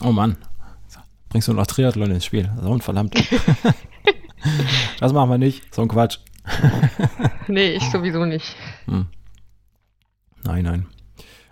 Oh 0.02 0.12
Mann. 0.12 0.36
Bringst 1.28 1.46
du 1.46 1.52
noch 1.52 1.66
Triathlon 1.66 2.10
ins 2.10 2.24
Spiel? 2.24 2.50
So 2.60 2.72
ein 2.72 2.80
verdammt. 2.80 3.14
das 5.00 5.12
machen 5.12 5.30
wir 5.30 5.38
nicht. 5.38 5.72
So 5.72 5.82
ein 5.82 5.88
Quatsch. 5.88 6.18
nee, 7.46 7.72
ich 7.72 7.88
sowieso 7.90 8.24
nicht. 8.24 8.56
Hm. 8.86 9.06
Nein, 10.42 10.64
nein. 10.64 10.86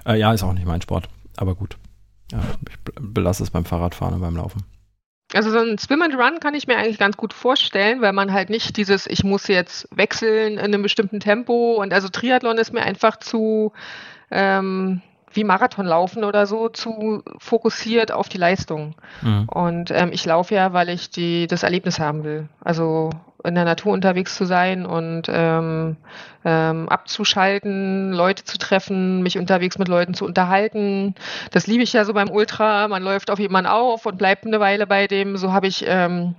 Äh, 0.04 0.18
ja, 0.18 0.32
ist 0.32 0.42
auch 0.42 0.52
nicht 0.52 0.66
mein 0.66 0.82
Sport. 0.82 1.08
Aber 1.36 1.54
gut. 1.54 1.76
Ja, 2.32 2.40
ich 2.68 2.76
belasse 3.00 3.42
es 3.42 3.50
beim 3.50 3.64
Fahrradfahren 3.64 4.14
und 4.14 4.20
beim 4.20 4.36
Laufen. 4.36 4.64
Also 5.34 5.50
so 5.50 5.58
ein 5.58 5.76
Swim 5.78 6.02
and 6.02 6.14
Run 6.14 6.40
kann 6.40 6.54
ich 6.54 6.66
mir 6.66 6.76
eigentlich 6.76 6.98
ganz 6.98 7.16
gut 7.16 7.34
vorstellen, 7.34 8.00
weil 8.00 8.14
man 8.14 8.32
halt 8.32 8.48
nicht 8.48 8.76
dieses, 8.78 9.06
ich 9.06 9.24
muss 9.24 9.46
jetzt 9.46 9.86
wechseln 9.94 10.54
in 10.54 10.58
einem 10.58 10.82
bestimmten 10.82 11.20
Tempo 11.20 11.74
und 11.74 11.92
also 11.92 12.08
Triathlon 12.08 12.56
ist 12.56 12.72
mir 12.72 12.80
einfach 12.80 13.18
zu, 13.18 13.72
ähm, 14.30 15.02
wie 15.32 15.44
Marathon 15.44 15.86
laufen 15.86 16.24
oder 16.24 16.46
so 16.46 16.68
zu 16.68 17.22
fokussiert 17.38 18.12
auf 18.12 18.28
die 18.28 18.38
Leistung. 18.38 18.94
Mhm. 19.22 19.48
Und 19.48 19.90
ähm, 19.90 20.10
ich 20.12 20.24
laufe 20.24 20.54
ja, 20.54 20.72
weil 20.72 20.88
ich 20.88 21.10
die, 21.10 21.46
das 21.46 21.62
Erlebnis 21.62 22.00
haben 22.00 22.24
will. 22.24 22.48
Also 22.62 23.10
in 23.44 23.54
der 23.54 23.64
Natur 23.64 23.92
unterwegs 23.92 24.34
zu 24.34 24.44
sein 24.46 24.84
und 24.84 25.28
ähm, 25.28 25.96
ähm, 26.44 26.88
abzuschalten, 26.88 28.12
Leute 28.12 28.44
zu 28.44 28.58
treffen, 28.58 29.22
mich 29.22 29.38
unterwegs 29.38 29.78
mit 29.78 29.88
Leuten 29.88 30.14
zu 30.14 30.24
unterhalten. 30.24 31.14
Das 31.52 31.66
liebe 31.66 31.82
ich 31.82 31.92
ja 31.92 32.04
so 32.04 32.14
beim 32.14 32.30
Ultra. 32.30 32.88
Man 32.88 33.02
läuft 33.02 33.30
auf 33.30 33.38
jemanden 33.38 33.70
auf 33.70 34.06
und 34.06 34.18
bleibt 34.18 34.46
eine 34.46 34.60
Weile 34.60 34.86
bei 34.86 35.06
dem. 35.06 35.36
So 35.36 35.52
habe 35.52 35.68
ich 35.68 35.84
ähm, 35.86 36.34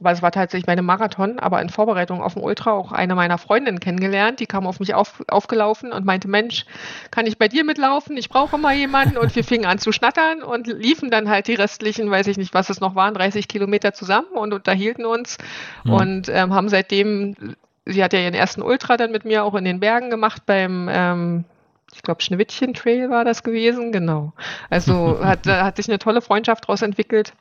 weil 0.00 0.14
es 0.14 0.22
war 0.22 0.32
tatsächlich 0.32 0.66
meine 0.66 0.82
Marathon, 0.82 1.38
aber 1.38 1.60
in 1.60 1.68
Vorbereitung 1.68 2.22
auf 2.22 2.34
den 2.34 2.42
Ultra 2.42 2.72
auch 2.72 2.90
eine 2.90 3.14
meiner 3.14 3.36
Freundinnen 3.36 3.80
kennengelernt. 3.80 4.40
Die 4.40 4.46
kam 4.46 4.66
auf 4.66 4.80
mich 4.80 4.94
auf, 4.94 5.22
aufgelaufen 5.28 5.92
und 5.92 6.06
meinte, 6.06 6.26
Mensch, 6.26 6.64
kann 7.10 7.26
ich 7.26 7.38
bei 7.38 7.48
dir 7.48 7.64
mitlaufen? 7.64 8.16
Ich 8.16 8.30
brauche 8.30 8.56
mal 8.56 8.74
jemanden. 8.74 9.18
Und 9.18 9.36
wir 9.36 9.44
fingen 9.44 9.66
an 9.66 9.78
zu 9.78 9.92
schnattern 9.92 10.42
und 10.42 10.66
liefen 10.66 11.10
dann 11.10 11.28
halt 11.28 11.48
die 11.48 11.54
restlichen, 11.54 12.10
weiß 12.10 12.26
ich 12.28 12.38
nicht, 12.38 12.54
was 12.54 12.70
es 12.70 12.80
noch 12.80 12.94
waren, 12.94 13.14
30 13.14 13.46
Kilometer 13.46 13.92
zusammen 13.92 14.32
und 14.32 14.54
unterhielten 14.54 15.04
uns 15.04 15.36
mhm. 15.84 15.92
und 15.92 16.28
ähm, 16.30 16.54
haben 16.54 16.70
seitdem, 16.70 17.56
sie 17.84 18.02
hat 18.02 18.14
ja 18.14 18.20
ihren 18.20 18.34
ersten 18.34 18.62
Ultra 18.62 18.96
dann 18.96 19.12
mit 19.12 19.26
mir 19.26 19.44
auch 19.44 19.54
in 19.54 19.64
den 19.64 19.80
Bergen 19.80 20.08
gemacht 20.08 20.42
beim 20.46 20.88
ähm, 20.90 21.44
ich 21.92 22.02
glaube, 22.02 22.22
Schneewittchen 22.22 22.72
Trail 22.72 23.10
war 23.10 23.24
das 23.24 23.42
gewesen, 23.42 23.92
genau. 23.92 24.32
Also 24.70 25.18
hat, 25.24 25.46
hat 25.46 25.76
sich 25.76 25.88
eine 25.88 25.98
tolle 25.98 26.20
Freundschaft 26.20 26.64
daraus 26.64 26.82
entwickelt. 26.82 27.32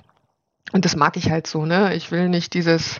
Und 0.71 0.85
das 0.85 0.95
mag 0.95 1.17
ich 1.17 1.31
halt 1.31 1.47
so, 1.47 1.65
ne? 1.65 1.95
Ich 1.95 2.11
will 2.11 2.29
nicht 2.29 2.53
dieses 2.53 2.99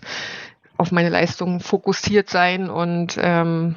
auf 0.78 0.92
meine 0.92 1.10
Leistungen 1.10 1.60
fokussiert 1.60 2.30
sein 2.30 2.70
und 2.70 3.18
ähm, 3.20 3.76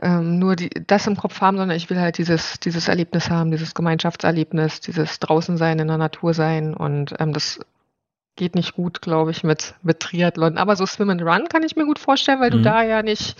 ähm, 0.00 0.38
nur 0.38 0.54
die, 0.54 0.70
das 0.86 1.06
im 1.06 1.16
Kopf 1.16 1.40
haben, 1.40 1.56
sondern 1.56 1.76
ich 1.76 1.90
will 1.90 1.98
halt 1.98 2.18
dieses, 2.18 2.60
dieses 2.60 2.88
Erlebnis 2.88 3.30
haben, 3.30 3.50
dieses 3.50 3.74
Gemeinschaftserlebnis, 3.74 4.80
dieses 4.80 5.18
draußen 5.18 5.56
sein, 5.56 5.78
in 5.78 5.88
der 5.88 5.98
Natur 5.98 6.32
sein 6.34 6.74
und 6.74 7.14
ähm, 7.18 7.32
das 7.32 7.60
geht 8.36 8.54
nicht 8.54 8.74
gut, 8.74 9.00
glaube 9.00 9.30
ich, 9.30 9.44
mit, 9.44 9.74
mit 9.82 10.00
Triathlon. 10.00 10.58
Aber 10.58 10.74
so 10.74 10.86
Swim 10.86 11.10
and 11.10 11.22
Run 11.22 11.48
kann 11.48 11.62
ich 11.62 11.76
mir 11.76 11.84
gut 11.84 11.98
vorstellen, 11.98 12.40
weil 12.40 12.50
mhm. 12.50 12.56
du 12.56 12.62
da 12.62 12.82
ja 12.82 13.02
nicht, 13.02 13.36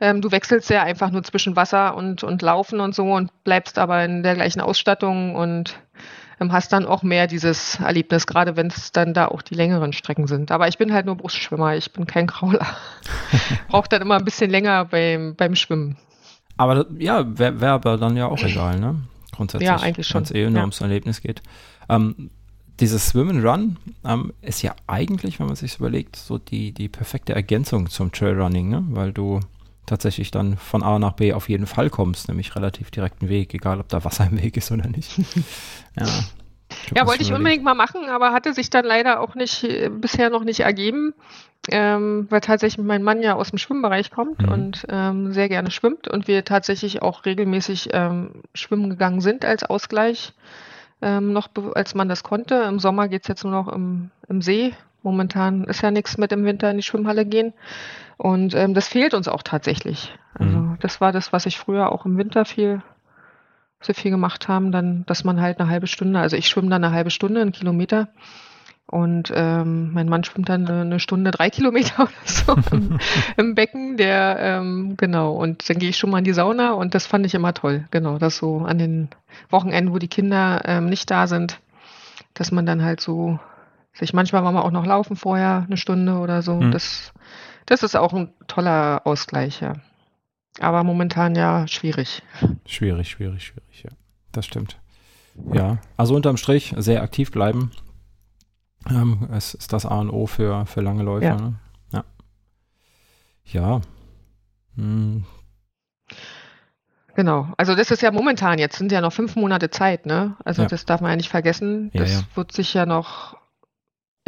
ähm, 0.00 0.22
du 0.22 0.30
wechselst 0.30 0.70
ja 0.70 0.82
einfach 0.82 1.10
nur 1.10 1.22
zwischen 1.22 1.56
Wasser 1.56 1.94
und, 1.96 2.22
und 2.24 2.40
Laufen 2.40 2.80
und 2.80 2.94
so 2.94 3.12
und 3.12 3.30
bleibst 3.44 3.78
aber 3.78 4.04
in 4.04 4.22
der 4.22 4.34
gleichen 4.34 4.60
Ausstattung 4.60 5.34
und 5.34 5.78
hast 6.52 6.72
dann 6.72 6.86
auch 6.86 7.02
mehr 7.02 7.26
dieses 7.26 7.78
Erlebnis, 7.80 8.26
gerade 8.26 8.56
wenn 8.56 8.68
es 8.68 8.92
dann 8.92 9.12
da 9.14 9.28
auch 9.28 9.42
die 9.42 9.54
längeren 9.54 9.92
Strecken 9.92 10.26
sind. 10.26 10.50
Aber 10.50 10.66
ich 10.68 10.78
bin 10.78 10.92
halt 10.92 11.06
nur 11.06 11.16
Brustschwimmer, 11.16 11.76
ich 11.76 11.92
bin 11.92 12.06
kein 12.06 12.26
Krauler. 12.26 12.66
Braucht 13.68 13.92
dann 13.92 14.02
immer 14.02 14.16
ein 14.16 14.24
bisschen 14.24 14.50
länger 14.50 14.86
beim, 14.86 15.34
beim 15.36 15.54
Schwimmen. 15.54 15.96
aber 16.56 16.86
ja, 16.98 17.24
wäre 17.38 17.60
wär 17.60 17.72
aber 17.72 17.96
dann 17.98 18.16
ja 18.16 18.26
auch 18.26 18.42
egal, 18.42 18.80
ne? 18.80 18.96
Grundsätzlich. 19.32 19.68
Ja, 19.68 19.76
eigentlich 19.76 20.06
schon. 20.06 20.20
Wenn 20.20 20.24
es 20.24 20.30
eh 20.32 20.44
nur 20.46 20.54
Ja. 20.56 20.60
ums 20.62 20.80
Erlebnis 20.80 21.20
geht. 21.20 21.42
Ähm, 21.88 22.30
dieses 22.80 23.08
Swim 23.08 23.28
and 23.28 23.44
Run 23.44 23.76
ähm, 24.04 24.32
ist 24.40 24.62
ja 24.62 24.74
eigentlich, 24.86 25.38
wenn 25.38 25.46
man 25.46 25.56
sich 25.56 25.76
überlegt, 25.78 26.16
so 26.16 26.38
die, 26.38 26.72
die 26.72 26.88
perfekte 26.88 27.34
Ergänzung 27.34 27.88
zum 27.90 28.10
Trailrunning, 28.10 28.68
ne? 28.70 28.82
Weil 28.90 29.12
du 29.12 29.40
tatsächlich 29.90 30.30
dann 30.30 30.56
von 30.56 30.82
A 30.82 30.98
nach 30.98 31.12
B 31.12 31.32
auf 31.34 31.48
jeden 31.48 31.66
Fall 31.66 31.90
kommst, 31.90 32.28
nämlich 32.28 32.56
relativ 32.56 32.90
direkten 32.90 33.28
Weg, 33.28 33.52
egal 33.52 33.80
ob 33.80 33.88
da 33.88 34.04
Wasser 34.04 34.26
im 34.30 34.42
Weg 34.42 34.56
ist 34.56 34.70
oder 34.72 34.88
nicht. 34.88 35.18
ja. 35.98 36.06
Ja, 36.94 37.06
wollte 37.06 37.22
ich 37.22 37.32
unbedingt 37.32 37.64
mal 37.64 37.74
machen, 37.74 38.08
aber 38.08 38.32
hatte 38.32 38.54
sich 38.54 38.70
dann 38.70 38.84
leider 38.84 39.20
auch 39.20 39.34
nicht, 39.34 39.64
äh, 39.64 39.90
bisher 39.90 40.30
noch 40.30 40.44
nicht 40.44 40.60
ergeben, 40.60 41.14
ähm, 41.68 42.26
weil 42.30 42.40
tatsächlich 42.40 42.84
mein 42.84 43.02
Mann 43.02 43.22
ja 43.22 43.34
aus 43.34 43.50
dem 43.50 43.58
Schwimmbereich 43.58 44.10
kommt 44.12 44.40
Mhm. 44.42 44.48
und 44.48 44.86
ähm, 44.88 45.32
sehr 45.32 45.48
gerne 45.48 45.70
schwimmt 45.72 46.06
und 46.08 46.28
wir 46.28 46.44
tatsächlich 46.44 47.02
auch 47.02 47.24
regelmäßig 47.26 47.88
ähm, 47.92 48.42
schwimmen 48.54 48.88
gegangen 48.88 49.20
sind 49.20 49.44
als 49.44 49.64
Ausgleich, 49.64 50.32
ähm, 51.02 51.32
noch 51.32 51.48
als 51.74 51.94
man 51.96 52.08
das 52.08 52.22
konnte. 52.22 52.54
Im 52.68 52.78
Sommer 52.78 53.08
geht's 53.08 53.26
jetzt 53.28 53.42
nur 53.42 53.52
noch 53.52 53.68
im, 53.68 54.10
im 54.28 54.40
See. 54.40 54.72
Momentan 55.02 55.64
ist 55.64 55.82
ja 55.82 55.90
nichts 55.90 56.18
mit 56.18 56.30
im 56.30 56.44
Winter 56.44 56.70
in 56.70 56.76
die 56.76 56.82
Schwimmhalle 56.82 57.24
gehen. 57.26 57.52
Und 58.22 58.54
ähm, 58.54 58.74
das 58.74 58.86
fehlt 58.86 59.14
uns 59.14 59.28
auch 59.28 59.42
tatsächlich. 59.42 60.12
Also 60.34 60.58
Mhm. 60.58 60.76
das 60.80 61.00
war 61.00 61.10
das, 61.10 61.32
was 61.32 61.46
ich 61.46 61.58
früher 61.58 61.90
auch 61.90 62.04
im 62.04 62.18
Winter 62.18 62.44
viel 62.44 62.82
so 63.80 63.94
viel 63.94 64.10
gemacht 64.10 64.46
haben, 64.46 64.72
dann, 64.72 65.06
dass 65.06 65.24
man 65.24 65.40
halt 65.40 65.58
eine 65.58 65.70
halbe 65.70 65.86
Stunde, 65.86 66.20
also 66.20 66.36
ich 66.36 66.46
schwimme 66.46 66.68
dann 66.68 66.84
eine 66.84 66.94
halbe 66.94 67.08
Stunde, 67.08 67.40
einen 67.40 67.52
Kilometer 67.52 68.08
und 68.86 69.32
ähm, 69.34 69.94
mein 69.94 70.06
Mann 70.10 70.22
schwimmt 70.22 70.50
dann 70.50 70.68
eine, 70.68 71.00
Stunde, 71.00 71.30
drei 71.30 71.48
Kilometer 71.48 72.02
oder 72.02 72.10
so 72.26 72.56
im, 72.72 72.98
im 73.38 73.54
Becken, 73.54 73.96
der, 73.96 74.36
ähm, 74.38 74.98
genau, 74.98 75.32
und 75.32 75.70
dann 75.70 75.78
gehe 75.78 75.88
ich 75.88 75.96
schon 75.96 76.10
mal 76.10 76.18
in 76.18 76.24
die 76.24 76.34
Sauna 76.34 76.72
und 76.72 76.94
das 76.94 77.06
fand 77.06 77.24
ich 77.24 77.34
immer 77.34 77.54
toll, 77.54 77.86
genau, 77.90 78.18
das 78.18 78.36
so 78.36 78.58
an 78.58 78.76
den 78.76 79.08
Wochenenden, 79.48 79.94
wo 79.94 79.98
die 79.98 80.08
Kinder 80.08 80.60
ähm, 80.66 80.90
nicht 80.90 81.10
da 81.10 81.26
sind, 81.26 81.58
dass 82.34 82.52
man 82.52 82.66
dann 82.66 82.82
halt 82.84 83.00
so 83.00 83.38
sich, 83.94 84.12
manchmal 84.12 84.44
war 84.44 84.52
man 84.52 84.62
auch 84.62 84.72
noch 84.72 84.84
laufen 84.84 85.16
vorher, 85.16 85.64
eine 85.66 85.78
Stunde 85.78 86.18
oder 86.18 86.42
so, 86.42 86.54
Mhm. 86.56 86.70
das, 86.70 87.14
das 87.70 87.82
ist 87.82 87.96
auch 87.96 88.12
ein 88.12 88.34
toller 88.46 89.02
Ausgleich, 89.06 89.60
ja. 89.60 89.74
Aber 90.60 90.84
momentan 90.84 91.34
ja 91.34 91.66
schwierig. 91.68 92.22
Schwierig, 92.66 93.08
schwierig, 93.08 93.44
schwierig, 93.46 93.82
ja. 93.84 93.90
Das 94.32 94.44
stimmt. 94.44 94.78
Ja, 95.52 95.78
also 95.96 96.14
unterm 96.14 96.36
Strich 96.36 96.74
sehr 96.76 97.02
aktiv 97.02 97.30
bleiben. 97.30 97.70
Ähm, 98.88 99.28
es 99.32 99.54
ist 99.54 99.72
das 99.72 99.86
A 99.86 99.98
und 100.00 100.10
O 100.10 100.26
für, 100.26 100.66
für 100.66 100.80
lange 100.80 101.02
Läufer. 101.02 101.26
Ja. 101.26 101.36
Ne? 101.36 101.54
Ja. 101.92 102.04
Ja. 103.44 103.80
Hm, 104.76 105.24
Genau, 107.16 107.48
also 107.56 107.74
das 107.74 107.90
ist 107.90 108.02
ja 108.02 108.12
momentan, 108.12 108.58
jetzt 108.58 108.76
sind 108.78 108.92
ja 108.92 109.00
noch 109.00 109.12
fünf 109.12 109.34
Monate 109.36 109.68
Zeit, 109.70 110.06
ne? 110.06 110.36
Also 110.44 110.62
Ja. 110.62 110.68
das 110.68 110.84
darf 110.86 111.00
man 111.00 111.10
ja 111.10 111.16
nicht 111.16 111.28
vergessen. 111.28 111.90
Ja, 111.92 112.00
Das 112.02 112.12
ja. 112.12 112.20
wird 112.34 112.52
sich 112.52 112.72
ja 112.72 112.86
noch. 112.86 113.36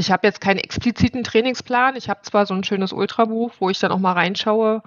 Ich 0.02 0.10
habe 0.10 0.26
jetzt 0.26 0.40
keinen 0.40 0.58
expliziten 0.58 1.22
Trainingsplan. 1.22 1.94
Ich 1.94 2.10
habe 2.10 2.22
zwar 2.22 2.44
so 2.44 2.54
ein 2.54 2.64
schönes 2.64 2.92
Ultrabuch, 2.92 3.52
wo 3.60 3.70
ich 3.70 3.78
dann 3.78 3.92
auch 3.92 4.00
mal 4.00 4.14
reinschaue, 4.14 4.82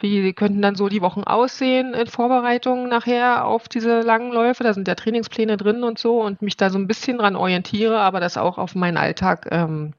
wie 0.00 0.34
könnten 0.34 0.60
dann 0.60 0.74
so 0.74 0.90
die 0.90 1.00
Wochen 1.00 1.22
aussehen 1.22 1.94
in 1.94 2.06
Vorbereitung 2.08 2.86
nachher 2.86 3.46
auf 3.46 3.70
diese 3.70 4.02
langen 4.02 4.30
Läufe. 4.32 4.62
Da 4.62 4.74
sind 4.74 4.86
ja 4.86 4.94
Trainingspläne 4.94 5.56
drin 5.56 5.82
und 5.82 5.98
so 5.98 6.20
und 6.20 6.42
mich 6.42 6.58
da 6.58 6.68
so 6.68 6.76
ein 6.76 6.86
bisschen 6.86 7.16
dran 7.16 7.36
orientiere, 7.36 8.00
aber 8.00 8.20
das 8.20 8.36
auch 8.36 8.58
auf 8.58 8.74
meinen 8.74 8.98
Alltag 8.98 9.48
ähm, 9.50 9.94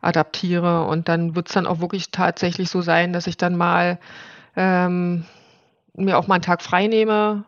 adaptiere. 0.00 0.84
Und 0.88 1.08
dann 1.08 1.36
wird 1.36 1.46
es 1.46 1.54
dann 1.54 1.68
auch 1.68 1.78
wirklich 1.78 2.10
tatsächlich 2.10 2.68
so 2.68 2.82
sein, 2.82 3.12
dass 3.12 3.28
ich 3.28 3.36
dann 3.36 3.54
mal 3.54 4.00
ähm, 4.56 5.24
mir 5.94 6.18
auch 6.18 6.26
mal 6.26 6.34
einen 6.34 6.42
Tag 6.42 6.62
frei 6.62 6.88
nehme, 6.88 7.44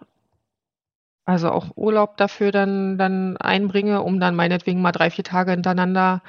also 1.25 1.51
auch 1.51 1.69
Urlaub 1.77 2.17
dafür 2.17 2.53
dann, 2.53 2.99
dann 2.99 3.37
einbringe, 3.37 4.03
um 4.03 4.21
dann 4.21 4.35
meinetwegen 4.35 4.83
mal 4.83 4.93
drei, 4.93 5.11
vier 5.11 5.25
Tage 5.25 5.53
hintereinander 5.53 6.23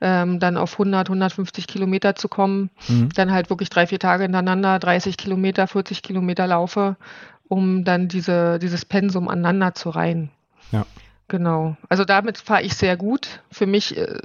ähm, 0.00 0.38
dann 0.38 0.56
auf 0.56 0.72
100, 0.72 1.08
150 1.08 1.66
Kilometer 1.66 2.14
zu 2.14 2.28
kommen, 2.28 2.70
mhm. 2.88 3.08
dann 3.14 3.32
halt 3.32 3.48
wirklich 3.48 3.70
drei, 3.70 3.86
vier 3.86 3.98
Tage 3.98 4.24
hintereinander 4.24 4.78
30 4.78 5.16
Kilometer, 5.16 5.66
40 5.66 6.02
Kilometer 6.02 6.46
laufe, 6.46 6.96
um 7.48 7.84
dann 7.84 8.08
diese, 8.08 8.58
dieses 8.58 8.84
Pensum 8.84 9.28
aneinander 9.28 9.74
zu 9.74 9.90
reihen. 9.90 10.30
Ja. 10.72 10.84
Genau. 11.28 11.76
Also 11.88 12.04
damit 12.04 12.36
fahre 12.36 12.62
ich 12.62 12.74
sehr 12.74 12.98
gut. 12.98 13.40
Für 13.50 13.66
mich 13.66 13.96
äh, 13.96 14.18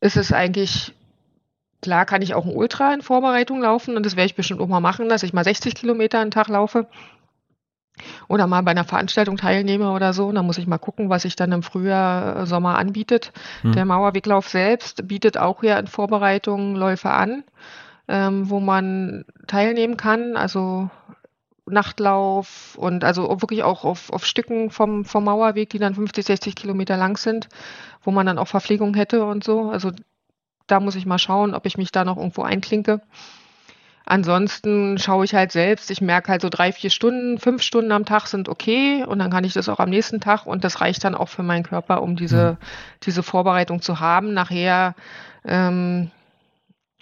ist 0.00 0.16
es 0.16 0.32
eigentlich 0.32 0.94
Klar 1.82 2.04
kann 2.04 2.20
ich 2.20 2.34
auch 2.34 2.44
ein 2.44 2.54
Ultra 2.54 2.92
in 2.92 3.00
Vorbereitung 3.00 3.62
laufen 3.62 3.96
und 3.96 4.04
das 4.04 4.14
werde 4.14 4.26
ich 4.26 4.34
bestimmt 4.34 4.60
auch 4.60 4.66
mal 4.66 4.80
machen, 4.80 5.08
dass 5.08 5.22
ich 5.22 5.32
mal 5.32 5.44
60 5.44 5.74
Kilometer 5.74 6.20
einen 6.20 6.30
Tag 6.30 6.48
laufe 6.48 6.86
oder 8.28 8.46
mal 8.46 8.62
bei 8.62 8.70
einer 8.70 8.84
Veranstaltung 8.84 9.36
teilnehme 9.36 9.92
oder 9.92 10.12
so. 10.12 10.26
Und 10.26 10.34
dann 10.36 10.46
muss 10.46 10.58
ich 10.58 10.66
mal 10.66 10.78
gucken, 10.78 11.10
was 11.10 11.22
sich 11.22 11.36
dann 11.36 11.52
im 11.52 11.62
Frühjahr, 11.62 12.36
äh, 12.40 12.46
Sommer 12.46 12.78
anbietet. 12.78 13.32
Hm. 13.62 13.72
Der 13.72 13.84
Mauerweglauf 13.84 14.48
selbst 14.48 15.06
bietet 15.08 15.38
auch 15.38 15.62
ja 15.62 15.78
in 15.78 15.86
Vorbereitung 15.86 16.76
Läufe 16.76 17.10
an, 17.10 17.44
ähm, 18.08 18.50
wo 18.50 18.60
man 18.60 19.24
teilnehmen 19.46 19.96
kann. 19.96 20.36
Also 20.36 20.90
Nachtlauf 21.66 22.76
und 22.76 23.04
also 23.04 23.28
wirklich 23.40 23.62
auch 23.62 23.84
auf, 23.84 24.10
auf 24.10 24.26
Stücken 24.26 24.70
vom, 24.70 25.04
vom 25.04 25.24
Mauerweg, 25.24 25.70
die 25.70 25.78
dann 25.78 25.94
50, 25.94 26.24
60 26.26 26.54
Kilometer 26.54 26.96
lang 26.96 27.16
sind, 27.16 27.48
wo 28.02 28.10
man 28.10 28.26
dann 28.26 28.38
auch 28.38 28.48
Verpflegung 28.48 28.94
hätte 28.94 29.24
und 29.24 29.44
so. 29.44 29.70
Also 29.70 29.92
da 30.66 30.80
muss 30.80 30.96
ich 30.96 31.06
mal 31.06 31.18
schauen, 31.18 31.54
ob 31.54 31.66
ich 31.66 31.78
mich 31.78 31.92
da 31.92 32.04
noch 32.04 32.16
irgendwo 32.16 32.42
einklinke. 32.42 33.00
Ansonsten 34.06 34.98
schaue 34.98 35.24
ich 35.24 35.34
halt 35.34 35.52
selbst. 35.52 35.90
Ich 35.90 36.00
merke 36.00 36.32
halt 36.32 36.42
so 36.42 36.48
drei, 36.48 36.72
vier 36.72 36.90
Stunden, 36.90 37.38
fünf 37.38 37.62
Stunden 37.62 37.92
am 37.92 38.04
Tag 38.04 38.26
sind 38.26 38.48
okay 38.48 39.04
und 39.04 39.18
dann 39.18 39.30
kann 39.30 39.44
ich 39.44 39.52
das 39.52 39.68
auch 39.68 39.78
am 39.78 39.90
nächsten 39.90 40.20
Tag 40.20 40.46
und 40.46 40.64
das 40.64 40.80
reicht 40.80 41.04
dann 41.04 41.14
auch 41.14 41.28
für 41.28 41.42
meinen 41.42 41.62
Körper, 41.62 42.02
um 42.02 42.16
diese, 42.16 42.56
diese 43.02 43.22
Vorbereitung 43.22 43.82
zu 43.82 44.00
haben. 44.00 44.34
Nachher 44.34 44.94
ähm, 45.44 46.10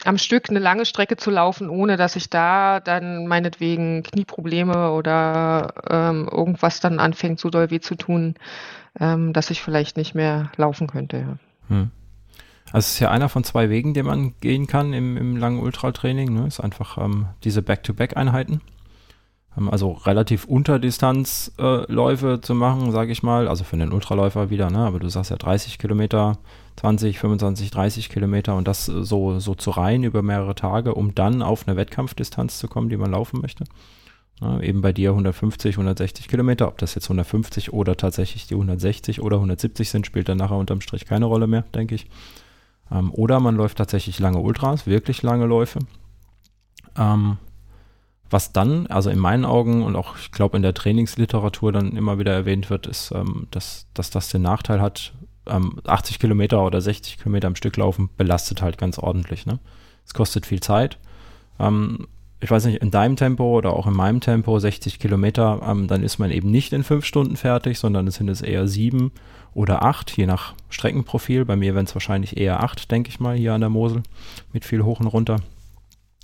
am 0.05 0.19
Stück 0.19 0.51
eine 0.51 0.59
lange 0.59 0.87
Strecke 0.87 1.17
zu 1.17 1.31
laufen, 1.31 1.71
ohne 1.71 1.97
dass 1.97 2.17
ich 2.17 2.31
da 2.31 2.81
dann 2.81 3.27
meinetwegen 3.27 4.03
Knieprobleme 4.03 4.93
oder 4.93 5.75
ähm, 5.89 6.29
irgendwas 6.31 6.81
dann 6.81 7.01
anfängt, 7.01 7.41
so 7.41 7.51
doll 7.51 7.71
weh 7.71 7.81
zu 7.81 7.95
tun, 7.95 8.35
ähm, 9.01 9.33
dass 9.33 9.51
ich 9.51 9.63
vielleicht 9.63 9.97
nicht 9.97 10.15
mehr 10.15 10.51
laufen 10.57 10.87
könnte. 10.87 11.17
Ja. 11.19 11.39
Hm. 11.69 11.91
Also 12.73 12.87
es 12.87 12.93
ist 12.93 13.01
ja 13.01 13.11
einer 13.11 13.29
von 13.29 13.45
zwei 13.45 13.71
Wegen, 13.71 13.95
den 13.95 14.07
man 14.07 14.35
gehen 14.41 14.67
kann 14.67 14.93
im, 14.93 15.17
im 15.17 15.37
langen 15.37 15.61
Ultratraining. 15.61 16.33
Ne? 16.33 16.47
Ist 16.47 16.61
einfach 16.61 16.99
ähm, 16.99 17.27
diese 17.45 17.63
Back-to-Back-Einheiten. 17.63 18.61
Ähm, 19.57 19.69
also 19.69 19.93
relativ 19.93 20.45
Unterdistanzläufe 20.45 22.33
äh, 22.35 22.41
zu 22.41 22.55
machen, 22.55 22.93
sage 22.93 23.13
ich 23.13 23.23
mal. 23.23 23.49
Also 23.49 23.65
für 23.65 23.77
den 23.77 23.93
Ultraläufer 23.93 24.51
wieder, 24.51 24.71
ne? 24.71 24.79
Aber 24.79 24.99
du 24.99 25.09
sagst 25.09 25.31
ja 25.31 25.37
30 25.37 25.79
Kilometer, 25.79 26.39
20, 26.77 27.19
25, 27.19 27.71
30 27.71 28.09
Kilometer 28.09 28.55
und 28.57 28.69
das 28.69 28.87
so, 28.87 29.39
so 29.39 29.55
zu 29.55 29.71
reihen 29.71 30.05
über 30.05 30.23
mehrere 30.23 30.55
Tage, 30.55 30.95
um 30.95 31.15
dann 31.15 31.43
auf 31.43 31.67
eine 31.67 31.77
Wettkampfdistanz 31.77 32.59
zu 32.59 32.69
kommen, 32.69 32.89
die 32.89 32.97
man 32.97 33.11
laufen 33.11 33.41
möchte. 33.41 33.65
Ne? 34.41 34.63
Eben 34.63 34.81
bei 34.81 34.93
dir 34.93 35.11
150, 35.11 35.75
160 35.75 36.29
Kilometer. 36.29 36.69
Ob 36.69 36.79
das 36.79 36.95
jetzt 36.95 37.07
150 37.07 37.73
oder 37.73 37.97
tatsächlich 37.97 38.47
die 38.47 38.55
160 38.55 39.21
oder 39.21 39.37
170 39.37 39.91
sind, 39.91 40.07
spielt 40.07 40.29
dann 40.29 40.39
nachher 40.39 40.57
unterm 40.57 40.81
Strich 40.81 41.07
keine 41.07 41.25
Rolle 41.25 41.47
mehr, 41.47 41.63
denke 41.75 41.95
ich. 41.95 42.07
Ähm, 42.91 43.13
oder 43.13 43.41
man 43.41 43.57
läuft 43.57 43.79
tatsächlich 43.79 44.19
lange 44.19 44.39
Ultras, 44.39 44.87
wirklich 44.87 45.23
lange 45.23 45.47
Läufe. 45.47 45.81
Ähm, 46.97 47.39
was 48.31 48.53
dann, 48.53 48.87
also 48.89 49.09
in 49.11 49.19
meinen 49.19 49.45
Augen 49.45 49.83
und 49.83 49.97
auch, 49.97 50.17
ich 50.19 50.33
glaube, 50.33 50.57
in 50.57 50.63
der 50.63 50.75
Trainingsliteratur 50.75 51.73
dann 51.73 51.97
immer 51.97 52.19
wieder 52.19 52.33
erwähnt 52.33 52.69
wird, 52.69 52.87
ist, 52.87 53.11
ähm, 53.13 53.47
dass, 53.51 53.87
dass 53.95 54.11
das 54.11 54.29
den 54.29 54.43
Nachteil 54.43 54.83
hat, 54.83 55.15
ähm, 55.47 55.81
80 55.87 56.19
Kilometer 56.19 56.63
oder 56.65 56.81
60 56.81 57.19
Kilometer 57.19 57.49
am 57.49 57.57
Stück 57.57 57.77
laufen, 57.77 58.11
belastet 58.17 58.61
halt 58.61 58.77
ganz 58.77 58.99
ordentlich. 58.99 59.47
Ne? 59.47 59.59
Es 60.05 60.13
kostet 60.13 60.45
viel 60.45 60.61
Zeit. 60.61 60.99
Ähm, 61.59 62.07
ich 62.41 62.51
weiß 62.51 62.67
nicht, 62.67 62.81
in 62.83 62.91
deinem 62.91 63.17
Tempo 63.17 63.57
oder 63.57 63.73
auch 63.73 63.87
in 63.87 63.95
meinem 63.95 64.21
Tempo 64.21 64.59
60 64.59 64.99
Kilometer, 65.01 65.61
ähm, 65.67 65.89
dann 65.89 66.03
ist 66.03 66.19
man 66.19 66.31
eben 66.31 66.51
nicht 66.51 66.73
in 66.73 66.85
fünf 66.85 67.05
Stunden 67.05 67.37
fertig, 67.37 67.79
sondern 67.79 68.07
es 68.07 68.17
sind 68.17 68.29
es 68.29 68.43
eher 68.43 68.69
sieben 68.69 69.11
oder 69.55 69.83
acht, 69.83 70.17
je 70.17 70.27
nach 70.27 70.55
Streckenprofil. 70.71 71.45
Bei 71.45 71.57
mir 71.57 71.75
wären 71.75 71.87
es 71.87 71.95
wahrscheinlich 71.95 72.37
eher 72.37 72.63
acht, 72.63 72.91
denke 72.91 73.09
ich 73.11 73.19
mal, 73.19 73.37
hier 73.37 73.55
an 73.55 73.61
der 73.61 73.71
Mosel, 73.71 74.03
mit 74.53 74.65
viel 74.65 74.83
hoch 74.85 75.01
und 75.01 75.09
runter. 75.09 75.37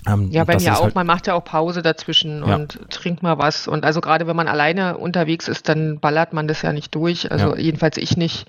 Ähm, 0.07 0.29
Ja, 0.31 0.45
bei 0.45 0.57
mir 0.59 0.77
auch. 0.77 0.83
Halt, 0.85 0.95
Man 0.95 1.07
macht 1.07 1.27
ja 1.27 1.35
auch 1.35 1.45
Pause 1.45 1.81
dazwischen 1.83 2.47
Ja. 2.47 2.57
und 2.57 2.79
trinkt 2.91 3.23
mal 3.23 3.39
was. 3.39 3.67
Und 3.67 3.85
also 3.85 4.01
gerade 4.01 4.27
wenn 4.27 4.37
man 4.37 4.49
alleine 4.49 4.99
unterwegs 4.99 5.49
ist, 5.49 5.69
dann 5.69 5.99
ballert 5.99 6.33
man 6.33 6.47
das 6.47 6.63
ja 6.63 6.73
nicht 6.73 6.95
durch. 6.95 7.33
Also 7.33 7.55
Ja. 7.55 7.59
jedenfalls 7.59 7.97
ich 7.97 8.17
nicht. 8.17 8.47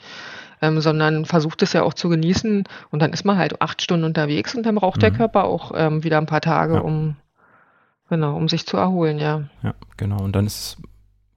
Ähm, 0.62 0.80
sondern 0.82 1.26
versucht 1.26 1.62
es 1.64 1.74
ja 1.74 1.84
auch 1.84 1.94
zu 1.94 2.08
genießen. 2.10 2.64
Und 2.90 3.02
dann 3.02 3.12
ist 3.12 3.26
man 3.26 3.38
halt 3.38 3.62
acht 3.62 3.82
Stunden 3.82 4.06
unterwegs 4.06 4.54
und 4.56 4.66
dann 4.66 4.76
braucht 4.76 5.02
der 5.02 5.12
Mhm. 5.12 5.16
Körper 5.18 5.44
auch 5.46 5.72
ähm, 5.76 6.04
wieder 6.04 6.18
ein 6.18 6.26
paar 6.28 6.42
Tage, 6.42 6.76
Ja. 6.76 6.80
um 6.82 7.16
genau, 8.10 8.36
um 8.36 8.48
sich 8.48 8.66
zu 8.66 8.78
erholen, 8.78 9.20
ja. 9.20 9.44
ja, 9.64 9.74
genau. 9.98 10.22
Und 10.22 10.34
dann 10.36 10.46
ist 10.46 10.56
es 10.56 10.78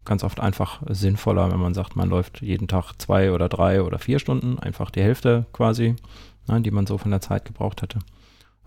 ganz 0.04 0.24
oft 0.24 0.40
einfach 0.40 0.80
sinnvoller, 0.88 1.50
wenn 1.52 1.60
man 1.60 1.74
sagt, 1.74 1.96
man 1.96 2.08
läuft 2.08 2.40
jeden 2.40 2.66
Tag 2.68 2.92
zwei 2.98 3.32
oder 3.32 3.48
drei 3.48 3.82
oder 3.82 3.98
vier 3.98 4.18
Stunden, 4.18 4.58
einfach 4.58 4.90
die 4.90 5.02
Hälfte 5.02 5.46
quasi, 5.52 5.96
ne, 6.48 6.60
die 6.62 6.70
man 6.70 6.86
so 6.86 6.96
von 6.98 7.10
der 7.10 7.20
Zeit 7.20 7.44
gebraucht 7.44 7.82
hätte. 7.82 7.98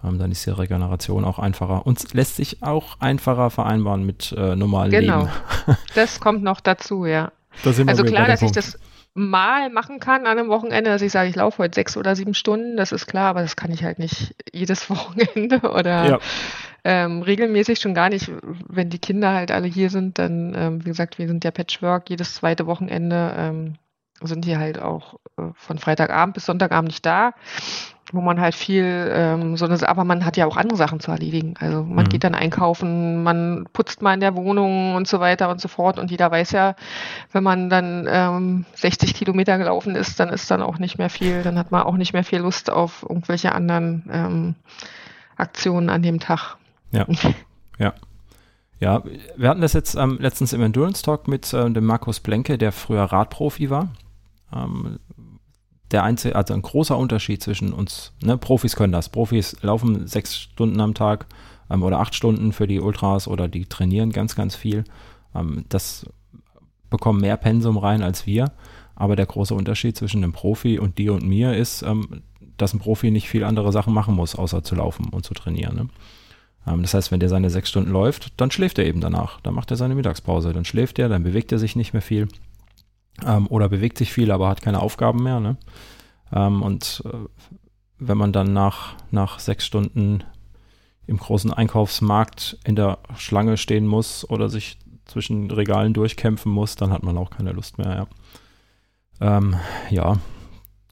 Ähm, 0.03 0.17
dann 0.19 0.31
ist 0.31 0.45
die 0.45 0.51
Regeneration 0.51 1.25
auch 1.25 1.39
einfacher 1.39 1.85
und 1.85 2.13
lässt 2.13 2.35
sich 2.35 2.61
auch 2.63 2.99
einfacher 2.99 3.49
vereinbaren 3.49 4.05
mit 4.05 4.31
äh, 4.37 4.55
normalen 4.55 4.91
Genau. 4.91 5.19
Leben. 5.21 5.31
Das 5.95 6.19
kommt 6.19 6.43
noch 6.43 6.59
dazu, 6.59 7.05
ja. 7.05 7.31
Da 7.63 7.71
Also 7.85 8.03
klar, 8.03 8.27
dass 8.27 8.41
ich 8.41 8.51
Punkt. 8.53 8.57
das 8.57 8.79
mal 9.13 9.69
machen 9.69 9.99
kann 9.99 10.25
an 10.25 10.37
einem 10.37 10.47
Wochenende, 10.49 10.89
dass 10.89 11.01
ich 11.01 11.11
sage, 11.11 11.29
ich 11.29 11.35
laufe 11.35 11.59
heute 11.59 11.75
sechs 11.75 11.97
oder 11.97 12.15
sieben 12.15 12.33
Stunden, 12.33 12.77
das 12.77 12.91
ist 12.91 13.07
klar, 13.07 13.29
aber 13.29 13.41
das 13.41 13.55
kann 13.55 13.71
ich 13.71 13.83
halt 13.83 13.99
nicht 13.99 14.33
jedes 14.53 14.89
Wochenende 14.89 15.59
oder 15.69 16.05
Ja. 16.07 16.19
Ähm, 16.83 17.21
regelmäßig 17.21 17.79
schon 17.79 17.93
gar 17.93 18.09
nicht. 18.09 18.31
Wenn 18.67 18.89
die 18.89 18.99
Kinder 18.99 19.33
halt 19.33 19.51
alle 19.51 19.67
hier 19.67 19.89
sind, 19.89 20.17
dann, 20.19 20.53
ähm, 20.55 20.81
wie 20.81 20.89
gesagt, 20.89 21.19
wir 21.19 21.27
sind 21.27 21.43
ja 21.43 21.51
Patchwork, 21.51 22.09
jedes 22.09 22.35
zweite 22.35 22.65
Wochenende 22.65 23.33
ähm, 23.37 23.75
sind 24.23 24.45
die 24.45 24.57
halt 24.57 24.79
auch 24.79 25.15
äh, 25.37 25.43
von 25.55 25.79
Freitagabend 25.79 26.35
bis 26.35 26.45
Sonntagabend 26.45 26.89
nicht 26.89 27.05
da, 27.05 27.33
wo 28.11 28.21
man 28.21 28.39
halt 28.39 28.53
viel, 28.55 29.09
ähm, 29.13 29.57
so 29.57 29.65
eine, 29.65 29.87
aber 29.87 30.03
man 30.03 30.25
hat 30.25 30.37
ja 30.37 30.45
auch 30.45 30.57
andere 30.57 30.77
Sachen 30.77 30.99
zu 30.99 31.11
erledigen. 31.11 31.55
Also 31.59 31.83
man 31.83 32.05
Mhm. 32.05 32.09
geht 32.09 32.23
dann 32.23 32.35
einkaufen, 32.35 33.23
man 33.23 33.65
putzt 33.73 34.01
mal 34.01 34.13
in 34.13 34.19
der 34.19 34.35
Wohnung 34.35 34.95
und 34.95 35.07
so 35.07 35.19
weiter 35.19 35.49
und 35.49 35.61
so 35.61 35.67
fort. 35.67 35.97
Und 35.97 36.11
jeder 36.11 36.29
weiß 36.29 36.51
ja, 36.51 36.75
wenn 37.31 37.43
man 37.43 37.69
dann 37.69 38.07
ähm, 38.09 38.65
60 38.75 39.13
Kilometer 39.15 39.57
gelaufen 39.57 39.95
ist, 39.95 40.19
dann 40.19 40.29
ist 40.29 40.51
dann 40.51 40.61
auch 40.61 40.77
nicht 40.77 40.97
mehr 40.97 41.09
viel, 41.09 41.41
dann 41.41 41.57
hat 41.57 41.71
man 41.71 41.83
auch 41.83 41.95
nicht 41.97 42.13
mehr 42.13 42.23
viel 42.23 42.39
Lust 42.39 42.69
auf 42.69 43.03
irgendwelche 43.07 43.53
anderen 43.53 44.03
ähm, 44.11 44.55
Aktionen 45.37 45.89
an 45.89 46.03
dem 46.03 46.19
Tag. 46.19 46.57
Ja. 46.91 47.05
ja. 47.79 47.93
Ja, 48.79 49.03
wir 49.37 49.47
hatten 49.47 49.61
das 49.61 49.73
jetzt 49.73 49.93
ähm, 49.93 50.17
letztens 50.19 50.53
im 50.53 50.61
Endurance 50.63 51.03
Talk 51.03 51.27
mit 51.27 51.53
ähm, 51.53 51.75
dem 51.75 51.85
Markus 51.85 52.19
Blenke, 52.19 52.57
der 52.57 52.71
früher 52.71 53.03
Radprofi 53.03 53.69
war. 53.69 53.93
Ähm, 54.51 54.97
der 55.91 56.03
einzige, 56.03 56.35
also 56.35 56.55
ein 56.55 56.63
großer 56.63 56.97
Unterschied 56.97 57.43
zwischen 57.43 57.73
uns, 57.73 58.13
ne, 58.23 58.37
Profis 58.37 58.75
können 58.75 58.91
das. 58.91 59.09
Profis 59.09 59.55
laufen 59.61 60.07
sechs 60.07 60.35
Stunden 60.35 60.79
am 60.81 60.95
Tag 60.95 61.27
ähm, 61.69 61.83
oder 61.83 61.99
acht 61.99 62.15
Stunden 62.15 62.53
für 62.53 62.65
die 62.65 62.79
Ultras 62.79 63.27
oder 63.27 63.47
die 63.47 63.65
trainieren 63.65 64.11
ganz, 64.11 64.35
ganz 64.35 64.55
viel. 64.55 64.83
Ähm, 65.35 65.65
das 65.69 66.07
bekommen 66.89 67.21
mehr 67.21 67.37
Pensum 67.37 67.77
rein 67.77 68.01
als 68.01 68.25
wir. 68.25 68.51
Aber 68.95 69.15
der 69.15 69.25
große 69.25 69.53
Unterschied 69.55 69.95
zwischen 69.95 70.23
einem 70.23 70.33
Profi 70.33 70.79
und 70.79 70.97
dir 70.97 71.13
und 71.13 71.23
mir 71.23 71.55
ist, 71.55 71.81
ähm, 71.83 72.23
dass 72.57 72.73
ein 72.73 72.79
Profi 72.79 73.11
nicht 73.11 73.29
viel 73.29 73.43
andere 73.43 73.71
Sachen 73.71 73.93
machen 73.93 74.15
muss, 74.15 74.35
außer 74.35 74.63
zu 74.63 74.75
laufen 74.75 75.09
und 75.09 75.25
zu 75.25 75.33
trainieren. 75.33 75.75
Ne? 75.75 75.87
Ähm, 76.67 76.81
das 76.81 76.93
heißt, 76.93 77.11
wenn 77.11 77.19
der 77.19 77.29
seine 77.29 77.49
sechs 77.49 77.69
Stunden 77.69 77.91
läuft, 77.91 78.39
dann 78.39 78.51
schläft 78.51 78.79
er 78.79 78.85
eben 78.85 79.01
danach. 79.01 79.41
Dann 79.41 79.53
macht 79.53 79.71
er 79.71 79.77
seine 79.77 79.95
Mittagspause. 79.95 80.53
Dann 80.53 80.65
schläft 80.65 80.99
er, 80.99 81.09
dann 81.09 81.23
bewegt 81.23 81.51
er 81.51 81.59
sich 81.59 81.75
nicht 81.75 81.93
mehr 81.93 82.01
viel. 82.01 82.27
Ähm, 83.25 83.47
oder 83.47 83.69
bewegt 83.69 83.97
sich 83.97 84.13
viel, 84.13 84.31
aber 84.31 84.49
hat 84.49 84.61
keine 84.61 84.81
Aufgaben 84.81 85.23
mehr. 85.23 85.39
Ne? 85.39 85.57
Ähm, 86.33 86.61
und 86.61 87.03
äh, 87.05 87.17
wenn 87.99 88.17
man 88.17 88.31
dann 88.31 88.53
nach, 88.53 88.95
nach 89.11 89.39
sechs 89.39 89.65
Stunden 89.65 90.23
im 91.07 91.17
großen 91.17 91.53
Einkaufsmarkt 91.53 92.57
in 92.63 92.75
der 92.75 92.99
Schlange 93.17 93.57
stehen 93.57 93.85
muss 93.85 94.27
oder 94.29 94.49
sich 94.49 94.77
zwischen 95.05 95.51
Regalen 95.51 95.93
durchkämpfen 95.93 96.51
muss, 96.51 96.75
dann 96.75 96.91
hat 96.91 97.03
man 97.03 97.17
auch 97.17 97.29
keine 97.29 97.51
Lust 97.51 97.77
mehr. 97.77 98.07
Ja, 99.19 99.37
ähm, 99.37 99.55
ja 99.89 100.17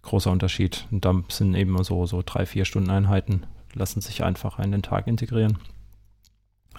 großer 0.01 0.31
Unterschied. 0.31 0.87
Und 0.91 1.05
da 1.05 1.15
sind 1.29 1.55
eben 1.55 1.81
so, 1.83 2.05
so 2.05 2.21
drei, 2.25 2.45
vier 2.45 2.65
Stunden 2.65 2.89
Einheiten, 2.89 3.43
lassen 3.73 4.01
sich 4.01 4.23
einfacher 4.23 4.63
in 4.63 4.71
den 4.71 4.81
Tag 4.81 5.07
integrieren, 5.07 5.57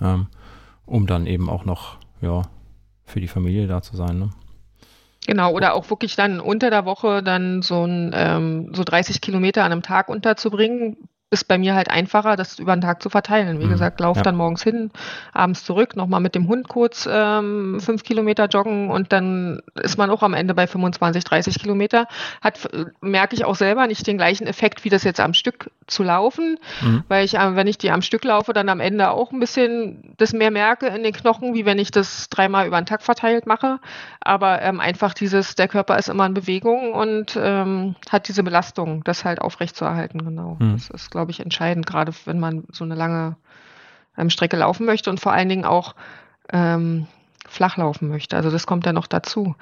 ähm, 0.01 0.27
um 0.87 1.07
dann 1.07 1.27
eben 1.27 1.49
auch 1.49 1.65
noch 1.65 1.99
ja, 2.21 2.43
für 3.05 3.21
die 3.21 3.29
Familie 3.29 3.67
da 3.67 3.83
zu 3.83 3.97
sein. 3.97 4.19
Ne? 4.19 4.31
Genau, 5.27 5.53
oder 5.53 5.75
auch 5.75 5.91
wirklich 5.91 6.17
dann 6.17 6.41
unter 6.41 6.71
der 6.71 6.85
Woche 6.85 7.23
dann 7.23 7.63
so, 7.63 7.85
ein, 7.85 8.11
ähm, 8.15 8.75
so 8.75 8.85
30 8.85 9.21
Kilometer 9.21 9.65
an 9.65 9.73
einem 9.73 9.83
Tag 9.83 10.09
unterzubringen, 10.09 11.09
ist 11.33 11.47
bei 11.47 11.59
mir 11.59 11.77
halt 11.77 11.89
einfacher, 11.91 12.35
das 12.35 12.59
über 12.59 12.75
den 12.75 12.81
Tag 12.81 13.01
zu 13.03 13.09
verteilen. 13.09 13.61
Wie 13.61 13.67
Mhm, 13.67 13.71
gesagt, 13.71 14.01
lauf 14.01 14.17
ja. 14.17 14.23
dann 14.25 14.35
morgens 14.35 14.65
hin, 14.65 14.91
abends 15.33 15.65
zurück, 15.65 15.95
nochmal 15.95 16.19
mit 16.21 16.35
dem 16.35 16.49
Hund 16.49 16.69
kurz 16.69 17.09
ähm, 17.11 17.79
fünf 17.81 18.03
Kilometer 18.03 18.47
joggen 18.47 18.91
und 18.91 19.13
dann 19.13 19.61
ist 19.81 19.97
man 19.97 20.11
auch 20.11 20.25
am 20.25 20.35
Ende 20.35 20.55
bei 20.55 20.67
25, 20.67 21.23
30 21.23 21.59
Kilometer. 21.61 22.07
Hat, 22.41 22.69
merke 23.01 23.37
ich 23.37 23.45
auch 23.45 23.55
selber 23.55 23.87
nicht 23.87 24.07
den 24.09 24.17
gleichen 24.17 24.49
Effekt, 24.49 24.85
wie 24.85 24.89
das 24.89 25.05
jetzt 25.05 25.21
am 25.21 25.33
Stück 25.35 25.71
zu 25.87 26.03
laufen, 26.03 26.59
Mhm. 26.83 27.05
weil 27.07 27.25
ich, 27.25 27.35
äh, 27.35 27.55
wenn 27.55 27.69
ich 27.69 27.79
die 27.79 27.93
am 27.93 28.03
Stück 28.03 28.25
laufe, 28.25 28.53
dann 28.53 28.69
am 28.69 28.81
Ende 28.81 29.11
auch 29.11 29.31
ein 29.31 29.39
bisschen 29.39 30.15
das 30.19 30.33
mehr 30.33 30.51
merke 30.51 30.87
in 30.89 31.05
den 31.05 31.13
Knochen, 31.13 31.55
wie 31.55 31.65
wenn 31.65 31.79
ich 31.79 31.93
das 31.93 32.29
dreimal 32.29 32.67
über 32.67 32.81
den 32.81 32.87
Tag 32.87 33.03
verteilt 33.03 33.47
mache. 33.47 33.79
Aber 34.21 34.63
ähm, 34.63 34.81
einfach 34.81 35.15
dieses, 35.15 35.55
der 35.55 35.69
Körper 35.69 35.97
ist 35.97 36.09
immer 36.09 36.27
in 36.27 36.35
Bewegung 36.35 36.93
und 36.93 37.39
ähm, 37.41 37.95
hat 38.11 38.27
diese 38.27 38.43
Belastung, 38.43 39.05
das 39.05 39.25
halt 39.25 39.41
aufrechtzuerhalten, 39.41 40.25
genau. 40.25 40.57
Hm. 40.59 40.73
Das 40.73 40.91
ist, 40.91 41.11
glaube 41.11 41.20
ich, 41.29 41.41
entscheidend, 41.41 41.87
gerade 41.87 42.13
wenn 42.25 42.41
man 42.41 42.65
so 42.73 42.85
eine 42.85 42.95
lange 42.95 43.37
ähm, 44.17 44.31
Strecke 44.31 44.57
laufen 44.57 44.87
möchte 44.87 45.11
und 45.11 45.21
vor 45.21 45.33
allen 45.33 45.49
Dingen 45.49 45.65
auch 45.65 45.95
ähm, 46.53 47.07
flach 47.49 47.77
laufen 47.77 48.09
möchte. 48.09 48.37
Also 48.37 48.51
das 48.51 48.67
kommt 48.67 48.87
ja 48.87 48.93
noch 48.93 49.07
dazu. 49.07 49.55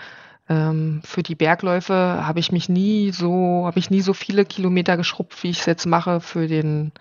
Ähm, 0.49 1.01
für 1.05 1.23
die 1.23 1.35
Bergläufe 1.35 1.95
habe 1.95 2.41
ich 2.41 2.53
mich 2.53 2.69
nie 2.69 3.11
so, 3.11 3.65
habe 3.67 3.79
ich 3.79 3.91
nie 3.91 4.01
so 4.01 4.15
viele 4.15 4.45
Kilometer 4.45 4.97
geschrubbt, 4.97 5.43
wie 5.43 5.51
ich 5.51 5.61
es 5.61 5.67
jetzt 5.67 5.87
mache 5.87 6.21
für 6.21 6.47
den 6.49 6.93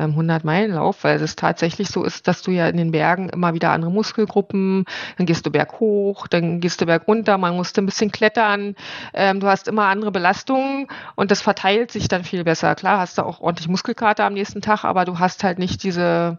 ähm, 0.00 0.18
100-Meilen-Lauf, 0.18 1.04
weil 1.04 1.20
es 1.22 1.36
tatsächlich 1.36 1.88
so 1.88 2.04
ist, 2.04 2.26
dass 2.26 2.42
du 2.42 2.50
ja 2.50 2.68
in 2.68 2.76
den 2.76 2.90
Bergen 2.90 3.28
immer 3.28 3.54
wieder 3.54 3.70
andere 3.70 3.90
Muskelgruppen, 3.90 4.84
dann 5.18 5.26
gehst 5.26 5.44
du 5.46 5.50
berghoch, 5.50 6.26
dann 6.26 6.60
gehst 6.60 6.80
du 6.80 6.86
bergunter, 6.86 7.38
man 7.38 7.54
musste 7.54 7.82
ein 7.82 7.86
bisschen 7.86 8.10
klettern, 8.10 8.74
ähm, 9.12 9.40
du 9.40 9.46
hast 9.46 9.68
immer 9.68 9.86
andere 9.86 10.10
Belastungen 10.10 10.86
und 11.14 11.30
das 11.30 11.42
verteilt 11.42 11.92
sich 11.92 12.08
dann 12.08 12.24
viel 12.24 12.44
besser. 12.44 12.74
Klar 12.74 12.98
hast 12.98 13.18
du 13.18 13.22
auch 13.22 13.40
ordentlich 13.40 13.68
Muskelkater 13.68 14.24
am 14.24 14.34
nächsten 14.34 14.62
Tag, 14.62 14.84
aber 14.84 15.04
du 15.04 15.18
hast 15.18 15.44
halt 15.44 15.58
nicht 15.58 15.82
diese, 15.84 16.38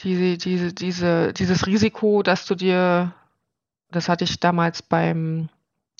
diese, 0.00 0.36
diese, 0.38 0.72
diese, 0.72 1.32
dieses 1.32 1.66
Risiko, 1.66 2.22
dass 2.22 2.46
du 2.46 2.54
dir, 2.54 3.12
das 3.90 4.08
hatte 4.08 4.24
ich 4.24 4.40
damals 4.40 4.82
beim, 4.82 5.48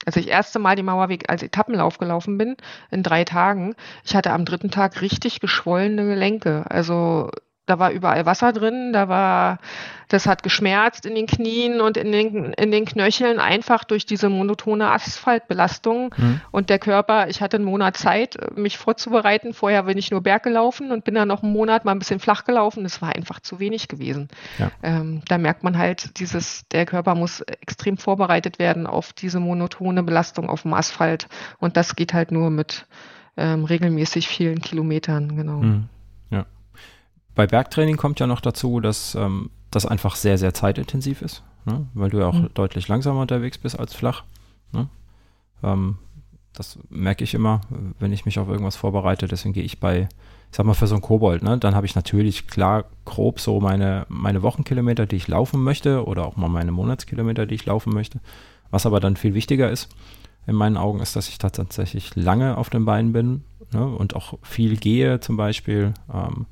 als 0.06 0.16
ich 0.16 0.28
erste 0.28 0.58
Mal 0.58 0.76
die 0.76 0.82
Mauerweg 0.82 1.28
als 1.28 1.42
Etappenlauf 1.42 1.98
gelaufen 1.98 2.38
bin, 2.38 2.56
in 2.90 3.02
drei 3.02 3.24
Tagen, 3.24 3.74
ich 4.04 4.14
hatte 4.16 4.30
am 4.32 4.44
dritten 4.44 4.70
Tag 4.70 5.02
richtig 5.02 5.40
geschwollene 5.40 6.06
Gelenke. 6.06 6.64
Also 6.68 7.30
da 7.66 7.80
war 7.80 7.90
überall 7.90 8.24
Wasser 8.26 8.52
drin, 8.52 8.92
da 8.92 9.08
war, 9.08 9.58
das 10.08 10.26
hat 10.26 10.44
geschmerzt 10.44 11.04
in 11.04 11.16
den 11.16 11.26
Knien 11.26 11.80
und 11.80 11.96
in 11.96 12.12
den, 12.12 12.52
in 12.52 12.70
den 12.70 12.84
Knöcheln, 12.84 13.40
einfach 13.40 13.82
durch 13.82 14.06
diese 14.06 14.28
monotone 14.28 14.88
Asphaltbelastung. 14.88 16.14
Mhm. 16.16 16.40
Und 16.52 16.70
der 16.70 16.78
Körper, 16.78 17.28
ich 17.28 17.42
hatte 17.42 17.56
einen 17.56 17.66
Monat 17.66 17.96
Zeit, 17.96 18.38
mich 18.56 18.78
vorzubereiten. 18.78 19.52
Vorher 19.52 19.82
bin 19.82 19.98
ich 19.98 20.12
nur 20.12 20.22
Berg 20.22 20.44
gelaufen 20.44 20.92
und 20.92 21.04
bin 21.04 21.14
dann 21.14 21.26
noch 21.26 21.42
einen 21.42 21.52
Monat 21.52 21.84
mal 21.84 21.92
ein 21.92 21.98
bisschen 21.98 22.20
flach 22.20 22.44
gelaufen. 22.44 22.84
Das 22.84 23.02
war 23.02 23.14
einfach 23.14 23.40
zu 23.40 23.58
wenig 23.58 23.88
gewesen. 23.88 24.28
Ja. 24.58 24.70
Ähm, 24.84 25.22
da 25.28 25.36
merkt 25.36 25.64
man 25.64 25.76
halt, 25.76 26.20
dieses, 26.20 26.68
der 26.68 26.86
Körper 26.86 27.16
muss 27.16 27.40
extrem 27.40 27.98
vorbereitet 27.98 28.60
werden 28.60 28.86
auf 28.86 29.12
diese 29.12 29.40
monotone 29.40 30.04
Belastung 30.04 30.48
auf 30.48 30.62
dem 30.62 30.72
Asphalt. 30.72 31.26
Und 31.58 31.76
das 31.76 31.96
geht 31.96 32.14
halt 32.14 32.30
nur 32.30 32.50
mit 32.50 32.86
ähm, 33.36 33.64
regelmäßig 33.64 34.28
vielen 34.28 34.60
Kilometern, 34.60 35.36
genau. 35.36 35.58
Mhm. 35.58 35.88
Bei 37.36 37.46
Bergtraining 37.46 37.96
kommt 37.96 38.18
ja 38.18 38.26
noch 38.26 38.40
dazu, 38.40 38.80
dass 38.80 39.14
ähm, 39.14 39.50
das 39.70 39.86
einfach 39.86 40.16
sehr, 40.16 40.38
sehr 40.38 40.54
zeitintensiv 40.54 41.22
ist, 41.22 41.44
ne? 41.66 41.86
weil 41.94 42.10
du 42.10 42.18
ja 42.18 42.26
auch 42.26 42.34
Mhm. 42.34 42.48
deutlich 42.54 42.88
langsamer 42.88 43.20
unterwegs 43.20 43.58
bist 43.58 43.78
als 43.78 43.94
flach. 43.94 44.24
Ne? 44.72 44.88
Ähm, 45.62 45.98
das 46.54 46.78
merke 46.88 47.22
ich 47.24 47.34
immer, 47.34 47.60
wenn 48.00 48.12
ich 48.12 48.24
mich 48.24 48.38
auf 48.38 48.48
irgendwas 48.48 48.76
vorbereite. 48.76 49.28
Deswegen 49.28 49.52
gehe 49.52 49.62
ich 49.64 49.78
bei, 49.78 50.08
ich 50.50 50.56
sag 50.56 50.64
mal, 50.64 50.72
für 50.72 50.86
so 50.86 50.94
einen 50.94 51.02
Kobold, 51.02 51.42
ne? 51.42 51.58
dann 51.58 51.74
habe 51.74 51.84
ich 51.84 51.94
natürlich 51.94 52.46
klar 52.46 52.86
grob 53.04 53.38
so 53.38 53.60
meine, 53.60 54.06
meine 54.08 54.40
Wochenkilometer, 54.42 55.04
die 55.04 55.16
ich 55.16 55.28
laufen 55.28 55.62
möchte 55.62 56.06
oder 56.06 56.26
auch 56.26 56.36
mal 56.36 56.48
meine 56.48 56.72
Monatskilometer, 56.72 57.44
die 57.44 57.56
ich 57.56 57.66
laufen 57.66 57.92
möchte. 57.92 58.20
Was 58.70 58.86
aber 58.86 58.98
dann 58.98 59.16
viel 59.16 59.34
wichtiger 59.34 59.70
ist, 59.70 59.90
in 60.46 60.54
meinen 60.54 60.78
Augen, 60.78 61.00
ist, 61.00 61.16
dass 61.16 61.28
ich 61.28 61.36
tatsächlich 61.36 62.16
lange 62.16 62.56
auf 62.56 62.70
den 62.70 62.86
Beinen 62.86 63.12
bin 63.12 63.44
ne? 63.74 63.84
und 63.84 64.16
auch 64.16 64.38
viel 64.42 64.78
gehe 64.78 65.20
zum 65.20 65.36
Beispiel. 65.36 65.92
Ähm, 66.10 66.46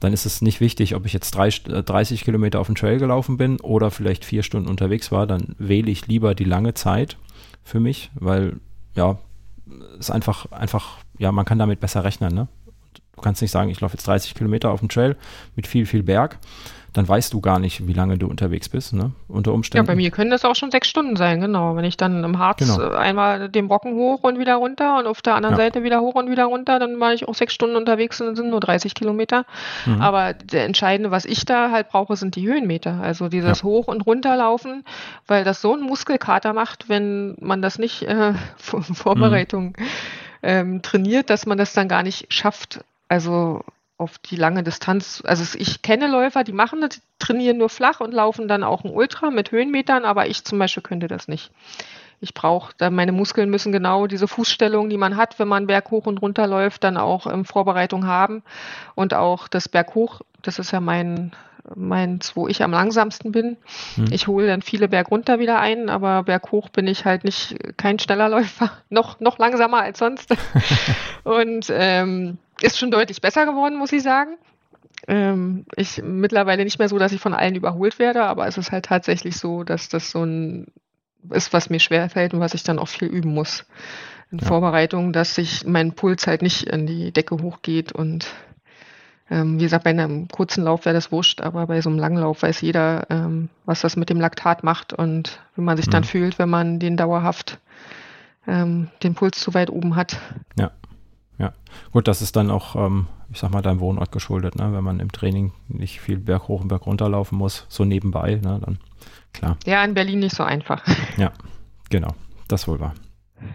dann 0.00 0.12
ist 0.12 0.26
es 0.26 0.42
nicht 0.42 0.60
wichtig, 0.60 0.94
ob 0.94 1.06
ich 1.06 1.12
jetzt 1.12 1.30
drei, 1.32 1.48
äh, 1.48 1.82
30 1.82 2.24
Kilometer 2.24 2.60
auf 2.60 2.66
dem 2.66 2.74
Trail 2.74 2.98
gelaufen 2.98 3.36
bin 3.36 3.60
oder 3.60 3.90
vielleicht 3.90 4.24
vier 4.24 4.42
Stunden 4.42 4.68
unterwegs 4.68 5.12
war. 5.12 5.26
Dann 5.26 5.54
wähle 5.58 5.90
ich 5.90 6.06
lieber 6.06 6.34
die 6.34 6.44
lange 6.44 6.74
Zeit 6.74 7.16
für 7.62 7.80
mich, 7.80 8.10
weil 8.14 8.56
ja, 8.94 9.18
es 9.98 10.10
einfach, 10.10 10.50
einfach, 10.52 10.98
ja, 11.18 11.32
man 11.32 11.44
kann 11.44 11.58
damit 11.58 11.80
besser 11.80 12.04
rechnen. 12.04 12.34
Ne? 12.34 12.48
Du 13.14 13.22
kannst 13.22 13.40
nicht 13.40 13.50
sagen, 13.50 13.70
ich 13.70 13.80
laufe 13.80 13.94
jetzt 13.94 14.06
30 14.06 14.34
Kilometer 14.34 14.70
auf 14.70 14.80
dem 14.80 14.88
Trail 14.88 15.16
mit 15.56 15.66
viel, 15.66 15.86
viel 15.86 16.02
Berg. 16.02 16.38
Dann 16.94 17.08
weißt 17.08 17.32
du 17.34 17.40
gar 17.40 17.58
nicht, 17.58 17.88
wie 17.88 17.92
lange 17.92 18.16
du 18.18 18.28
unterwegs 18.28 18.68
bist, 18.68 18.92
ne? 18.92 19.10
Unter 19.28 19.50
Ja, 19.50 19.54
Umständen. 19.54 19.86
bei 19.86 19.96
mir 19.96 20.10
können 20.12 20.30
das 20.30 20.44
auch 20.44 20.54
schon 20.54 20.70
sechs 20.70 20.88
Stunden 20.88 21.16
sein, 21.16 21.40
genau. 21.40 21.74
Wenn 21.74 21.84
ich 21.84 21.96
dann 21.96 22.22
im 22.22 22.38
Harz 22.38 22.60
Genau. 22.60 22.80
äh, 22.80 22.94
einmal 22.96 23.48
den 23.48 23.66
Brocken 23.66 23.94
hoch 23.94 24.22
und 24.22 24.38
wieder 24.38 24.54
runter 24.54 24.98
und 24.98 25.06
auf 25.08 25.20
der 25.20 25.34
anderen 25.34 25.56
Ja. 25.56 25.64
Seite 25.64 25.82
wieder 25.82 26.00
hoch 26.00 26.14
und 26.14 26.30
wieder 26.30 26.44
runter, 26.44 26.78
dann 26.78 27.00
war 27.00 27.12
ich 27.12 27.26
auch 27.26 27.34
sechs 27.34 27.52
Stunden 27.52 27.74
unterwegs 27.74 28.20
und 28.20 28.36
sind 28.36 28.48
nur 28.48 28.60
30 28.60 28.94
Kilometer. 28.94 29.44
Mhm. 29.86 30.00
Aber 30.00 30.34
der 30.34 30.66
entscheidende, 30.66 31.10
was 31.10 31.24
ich 31.24 31.44
da 31.44 31.72
halt 31.72 31.88
brauche, 31.88 32.14
sind 32.14 32.36
die 32.36 32.46
Höhenmeter. 32.46 33.00
Also 33.02 33.28
dieses 33.28 33.64
Hoch- 33.64 33.88
und 33.88 34.02
Runterlaufen, 34.06 34.84
weil 35.26 35.42
das 35.42 35.60
so 35.60 35.72
einen 35.74 35.82
Muskelkater 35.82 36.52
macht, 36.52 36.88
wenn 36.88 37.36
man 37.40 37.60
das 37.60 37.78
nicht 37.78 38.02
äh, 38.02 38.34
vor 38.56 38.82
Vorbereitung 38.82 39.76
ähm, 40.44 40.80
trainiert, 40.82 41.28
dass 41.28 41.44
man 41.44 41.58
das 41.58 41.72
dann 41.72 41.88
gar 41.88 42.04
nicht 42.04 42.32
schafft. 42.32 42.84
Also 43.08 43.64
auf 43.96 44.18
die 44.18 44.36
lange 44.36 44.62
Distanz. 44.62 45.22
Also 45.24 45.56
ich 45.58 45.82
kenne 45.82 46.08
Läufer, 46.08 46.44
die 46.44 46.52
machen 46.52 46.80
das, 46.80 46.90
die 46.90 47.00
trainieren 47.18 47.58
nur 47.58 47.68
flach 47.68 48.00
und 48.00 48.12
laufen 48.12 48.48
dann 48.48 48.64
auch 48.64 48.84
ein 48.84 48.90
Ultra 48.90 49.30
mit 49.30 49.52
Höhenmetern, 49.52 50.04
aber 50.04 50.26
ich 50.26 50.44
zum 50.44 50.58
Beispiel 50.58 50.82
könnte 50.82 51.08
das 51.08 51.28
nicht. 51.28 51.50
Ich 52.20 52.32
brauche, 52.32 52.72
meine 52.90 53.12
Muskeln 53.12 53.50
müssen 53.50 53.70
genau 53.70 54.06
diese 54.06 54.28
Fußstellung, 54.28 54.88
die 54.88 54.96
man 54.96 55.16
hat, 55.16 55.38
wenn 55.38 55.48
man 55.48 55.66
Berg 55.66 55.90
hoch 55.90 56.06
und 56.06 56.22
runter 56.22 56.46
läuft, 56.46 56.82
dann 56.82 56.96
auch 56.96 57.26
in 57.26 57.44
Vorbereitung 57.44 58.06
haben. 58.06 58.42
Und 58.94 59.14
auch 59.14 59.46
das 59.46 59.68
Berg 59.68 59.94
hoch, 59.94 60.22
das 60.40 60.58
ist 60.58 60.70
ja 60.70 60.80
mein, 60.80 61.32
meins, 61.74 62.34
wo 62.34 62.48
ich 62.48 62.62
am 62.62 62.70
langsamsten 62.70 63.32
bin. 63.32 63.56
Hm. 63.96 64.06
Ich 64.10 64.26
hole 64.26 64.46
dann 64.46 64.62
viele 64.62 64.88
Berg 64.88 65.10
runter 65.10 65.38
wieder 65.38 65.60
ein, 65.60 65.90
aber 65.90 66.22
Berg 66.22 66.50
hoch 66.50 66.68
bin 66.70 66.86
ich 66.86 67.04
halt 67.04 67.24
nicht 67.24 67.56
kein 67.76 67.98
schneller 67.98 68.28
Läufer, 68.28 68.70
noch, 68.88 69.20
noch 69.20 69.38
langsamer 69.38 69.82
als 69.82 69.98
sonst. 69.98 70.34
und 71.24 71.66
ähm, 71.70 72.38
ist 72.60 72.78
schon 72.78 72.90
deutlich 72.90 73.20
besser 73.20 73.46
geworden, 73.46 73.76
muss 73.76 73.92
ich 73.92 74.02
sagen. 74.02 74.36
Ähm, 75.06 75.66
ich 75.76 76.02
mittlerweile 76.02 76.64
nicht 76.64 76.78
mehr 76.78 76.88
so, 76.88 76.98
dass 76.98 77.12
ich 77.12 77.20
von 77.20 77.34
allen 77.34 77.56
überholt 77.56 77.98
werde, 77.98 78.24
aber 78.24 78.46
es 78.46 78.56
ist 78.56 78.72
halt 78.72 78.86
tatsächlich 78.86 79.36
so, 79.36 79.64
dass 79.64 79.88
das 79.88 80.10
so 80.10 80.24
ein 80.24 80.68
ist, 81.30 81.52
was 81.52 81.70
mir 81.70 81.80
schwer 81.80 82.08
fällt 82.10 82.34
und 82.34 82.40
was 82.40 82.54
ich 82.54 82.64
dann 82.64 82.78
auch 82.78 82.88
viel 82.88 83.08
üben 83.08 83.32
muss 83.32 83.64
in 84.30 84.38
ja. 84.38 84.46
Vorbereitung, 84.46 85.12
dass 85.12 85.34
sich 85.34 85.64
mein 85.66 85.92
Puls 85.92 86.26
halt 86.26 86.42
nicht 86.42 86.64
in 86.64 86.86
die 86.86 87.12
Decke 87.12 87.36
hochgeht 87.36 87.92
und 87.92 88.26
ähm, 89.30 89.58
wie 89.58 89.62
gesagt, 89.62 89.84
bei 89.84 89.90
einem 89.90 90.28
kurzen 90.28 90.64
Lauf 90.64 90.84
wäre 90.84 90.94
das 90.94 91.10
wurscht, 91.10 91.40
aber 91.40 91.66
bei 91.66 91.80
so 91.80 91.88
einem 91.88 91.98
langen 91.98 92.18
Lauf 92.18 92.42
weiß 92.42 92.60
jeder, 92.60 93.06
ähm, 93.08 93.48
was 93.64 93.80
das 93.80 93.96
mit 93.96 94.10
dem 94.10 94.20
Laktat 94.20 94.64
macht 94.64 94.92
und 94.92 95.40
wie 95.56 95.62
man 95.62 95.78
sich 95.78 95.86
mhm. 95.86 95.92
dann 95.92 96.04
fühlt, 96.04 96.38
wenn 96.38 96.50
man 96.50 96.78
den 96.78 96.98
dauerhaft 96.98 97.58
ähm, 98.46 98.88
den 99.02 99.14
Puls 99.14 99.40
zu 99.40 99.54
weit 99.54 99.70
oben 99.70 99.96
hat. 99.96 100.18
Ja. 100.58 100.72
Ja, 101.38 101.52
gut, 101.92 102.06
das 102.06 102.22
ist 102.22 102.36
dann 102.36 102.50
auch, 102.50 102.76
ähm, 102.76 103.06
ich 103.32 103.40
sag 103.40 103.50
mal, 103.50 103.62
deinem 103.62 103.80
Wohnort 103.80 104.12
geschuldet, 104.12 104.56
ne? 104.56 104.72
wenn 104.72 104.84
man 104.84 105.00
im 105.00 105.10
Training 105.10 105.52
nicht 105.68 106.00
viel 106.00 106.18
Berg 106.18 106.48
hoch 106.48 106.60
und 106.60 106.68
Berg 106.68 106.86
runter 106.86 107.08
laufen 107.08 107.36
muss, 107.36 107.66
so 107.68 107.84
nebenbei, 107.84 108.36
ne? 108.36 108.60
dann 108.64 108.78
klar. 109.32 109.56
Ja, 109.66 109.84
in 109.84 109.94
Berlin 109.94 110.20
nicht 110.20 110.36
so 110.36 110.44
einfach. 110.44 110.82
Ja, 111.16 111.32
genau, 111.90 112.14
das 112.48 112.68
wohl 112.68 112.80
war. 112.80 112.94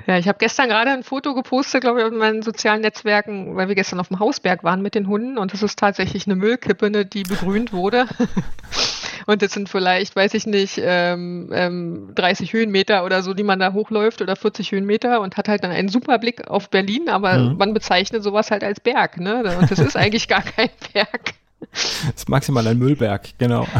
Ja, 0.07 0.17
ich 0.17 0.27
habe 0.27 0.37
gestern 0.37 0.69
gerade 0.69 0.91
ein 0.91 1.03
Foto 1.03 1.33
gepostet, 1.33 1.81
glaube 1.81 1.99
ich, 1.99 2.05
auf 2.05 2.11
meinen 2.11 2.41
sozialen 2.41 2.81
Netzwerken, 2.81 3.55
weil 3.55 3.69
wir 3.69 3.75
gestern 3.75 3.99
auf 3.99 4.09
dem 4.09 4.19
Hausberg 4.19 4.63
waren 4.63 4.81
mit 4.81 4.93
den 4.93 5.07
Hunden 5.07 5.37
und 5.37 5.53
das 5.53 5.63
ist 5.63 5.79
tatsächlich 5.79 6.27
eine 6.27 6.35
Müllkippe, 6.35 6.89
ne, 6.89 7.05
die 7.05 7.23
begrünt 7.23 7.73
wurde. 7.73 8.05
und 9.29 9.43
das 9.43 9.51
sind 9.51 9.69
vielleicht, 9.69 10.15
weiß 10.15 10.33
ich 10.33 10.47
nicht, 10.47 10.81
ähm, 10.83 11.51
ähm, 11.53 12.09
30 12.15 12.51
Höhenmeter 12.51 13.05
oder 13.05 13.21
so, 13.21 13.35
die 13.35 13.43
man 13.43 13.59
da 13.59 13.73
hochläuft 13.73 14.23
oder 14.23 14.35
40 14.35 14.71
Höhenmeter 14.71 15.21
und 15.21 15.37
hat 15.37 15.47
halt 15.47 15.63
dann 15.63 15.69
einen 15.69 15.87
super 15.87 16.17
Blick 16.17 16.47
auf 16.47 16.71
Berlin, 16.71 17.09
aber 17.09 17.37
mhm. 17.37 17.57
man 17.57 17.75
bezeichnet 17.75 18.23
sowas 18.23 18.49
halt 18.49 18.63
als 18.63 18.79
Berg, 18.79 19.19
ne? 19.19 19.43
Und 19.59 19.69
das 19.69 19.77
ist 19.77 19.95
eigentlich 19.95 20.27
gar 20.27 20.41
kein 20.41 20.69
Berg. 20.93 21.35
Das 21.59 22.11
ist 22.15 22.27
maximal 22.29 22.65
ein 22.67 22.79
Müllberg, 22.79 23.37
genau. 23.37 23.67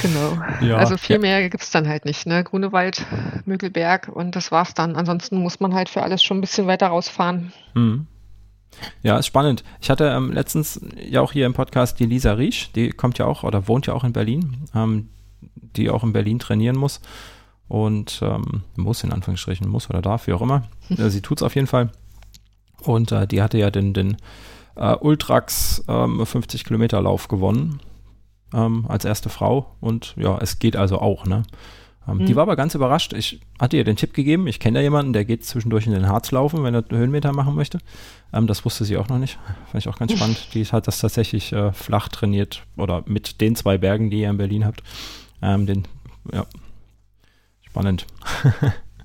Genau. 0.00 0.38
Ja, 0.60 0.76
also 0.76 0.96
viel 0.96 1.16
ja. 1.16 1.20
mehr 1.20 1.48
gibt 1.48 1.64
es 1.64 1.70
dann 1.70 1.88
halt 1.88 2.04
nicht. 2.04 2.24
Ne? 2.24 2.44
Grunewald, 2.44 3.04
Mögelberg 3.46 4.06
und 4.06 4.36
das 4.36 4.52
war's 4.52 4.72
dann. 4.72 4.94
Ansonsten 4.94 5.38
muss 5.38 5.58
man 5.58 5.74
halt 5.74 5.88
für 5.88 6.04
alles 6.04 6.22
schon 6.22 6.38
ein 6.38 6.40
bisschen 6.40 6.68
weiter 6.68 6.86
rausfahren. 6.86 7.52
Mhm. 7.74 8.06
Ja, 9.02 9.18
ist 9.18 9.26
spannend. 9.26 9.64
Ich 9.80 9.90
hatte 9.90 10.04
ähm, 10.04 10.32
letztens 10.32 10.80
ja 10.96 11.20
auch 11.20 11.32
hier 11.32 11.46
im 11.46 11.54
Podcast 11.54 11.98
die 11.98 12.06
Lisa 12.06 12.32
Riesch, 12.32 12.70
die 12.72 12.90
kommt 12.90 13.18
ja 13.18 13.26
auch 13.26 13.42
oder 13.42 13.68
wohnt 13.68 13.86
ja 13.86 13.94
auch 13.94 14.04
in 14.04 14.12
Berlin, 14.12 14.64
ähm, 14.74 15.08
die 15.76 15.90
auch 15.90 16.04
in 16.04 16.12
Berlin 16.12 16.38
trainieren 16.38 16.76
muss 16.76 17.00
und 17.68 18.20
ähm, 18.22 18.62
muss 18.76 19.04
in 19.04 19.12
Anführungsstrichen, 19.12 19.68
muss 19.68 19.90
oder 19.90 20.02
darf, 20.02 20.26
wie 20.26 20.32
auch 20.32 20.42
immer. 20.42 20.64
Sie 20.88 21.20
tut 21.20 21.38
es 21.38 21.42
auf 21.42 21.54
jeden 21.54 21.66
Fall. 21.66 21.90
Und 22.82 23.12
äh, 23.12 23.26
die 23.26 23.42
hatte 23.42 23.58
ja 23.58 23.70
den, 23.70 23.92
den 23.92 24.16
äh, 24.76 24.94
Ultrax 24.94 25.84
50 25.86 26.60
ähm, 26.60 26.66
Kilometer 26.66 27.02
Lauf 27.02 27.28
gewonnen 27.28 27.80
ähm, 28.54 28.86
als 28.88 29.04
erste 29.04 29.28
Frau 29.28 29.74
und 29.80 30.14
ja, 30.16 30.38
es 30.40 30.58
geht 30.58 30.76
also 30.76 30.98
auch, 31.00 31.26
ne? 31.26 31.42
Ähm, 32.08 32.18
mhm. 32.18 32.26
Die 32.26 32.36
war 32.36 32.42
aber 32.42 32.56
ganz 32.56 32.74
überrascht. 32.74 33.12
Ich 33.12 33.40
hatte 33.60 33.76
ihr 33.76 33.84
den 33.84 33.96
Tipp 33.96 34.14
gegeben, 34.14 34.46
ich 34.46 34.60
kenne 34.60 34.78
da 34.78 34.82
jemanden, 34.82 35.12
der 35.12 35.24
geht 35.24 35.44
zwischendurch 35.44 35.86
in 35.86 35.92
den 35.92 36.08
Harz 36.08 36.30
laufen, 36.30 36.64
wenn 36.64 36.74
er 36.74 36.84
Höhenmeter 36.88 37.32
machen 37.32 37.54
möchte. 37.54 37.78
Ähm, 38.32 38.46
das 38.46 38.64
wusste 38.64 38.84
sie 38.84 38.96
auch 38.96 39.08
noch 39.08 39.18
nicht. 39.18 39.38
Fand 39.70 39.84
ich 39.84 39.88
auch 39.88 39.98
ganz 39.98 40.12
spannend. 40.12 40.48
Die 40.54 40.64
hat 40.64 40.86
das 40.86 41.00
tatsächlich 41.00 41.52
äh, 41.52 41.72
flach 41.72 42.08
trainiert 42.08 42.62
oder 42.76 43.02
mit 43.06 43.40
den 43.40 43.54
zwei 43.54 43.78
Bergen, 43.78 44.10
die 44.10 44.20
ihr 44.20 44.30
in 44.30 44.38
Berlin 44.38 44.64
habt. 44.64 44.82
Ähm, 45.42 45.66
den, 45.66 45.86
ja, 46.32 46.46
spannend. 47.66 48.06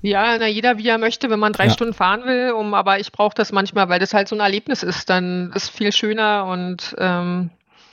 Ja, 0.06 0.36
na, 0.38 0.46
jeder 0.46 0.76
wie 0.76 0.86
er 0.86 0.98
möchte, 0.98 1.30
wenn 1.30 1.38
man 1.38 1.54
drei 1.54 1.64
ja. 1.64 1.70
Stunden 1.70 1.94
fahren 1.94 2.26
will, 2.26 2.52
um, 2.52 2.74
aber 2.74 3.00
ich 3.00 3.10
brauche 3.10 3.34
das 3.34 3.52
manchmal, 3.52 3.88
weil 3.88 3.98
das 3.98 4.12
halt 4.12 4.28
so 4.28 4.36
ein 4.36 4.40
Erlebnis 4.40 4.82
ist, 4.82 5.08
dann 5.08 5.50
ist 5.54 5.70
viel 5.70 5.92
schöner 5.92 6.44
und 6.44 6.94
ähm, 6.98 7.48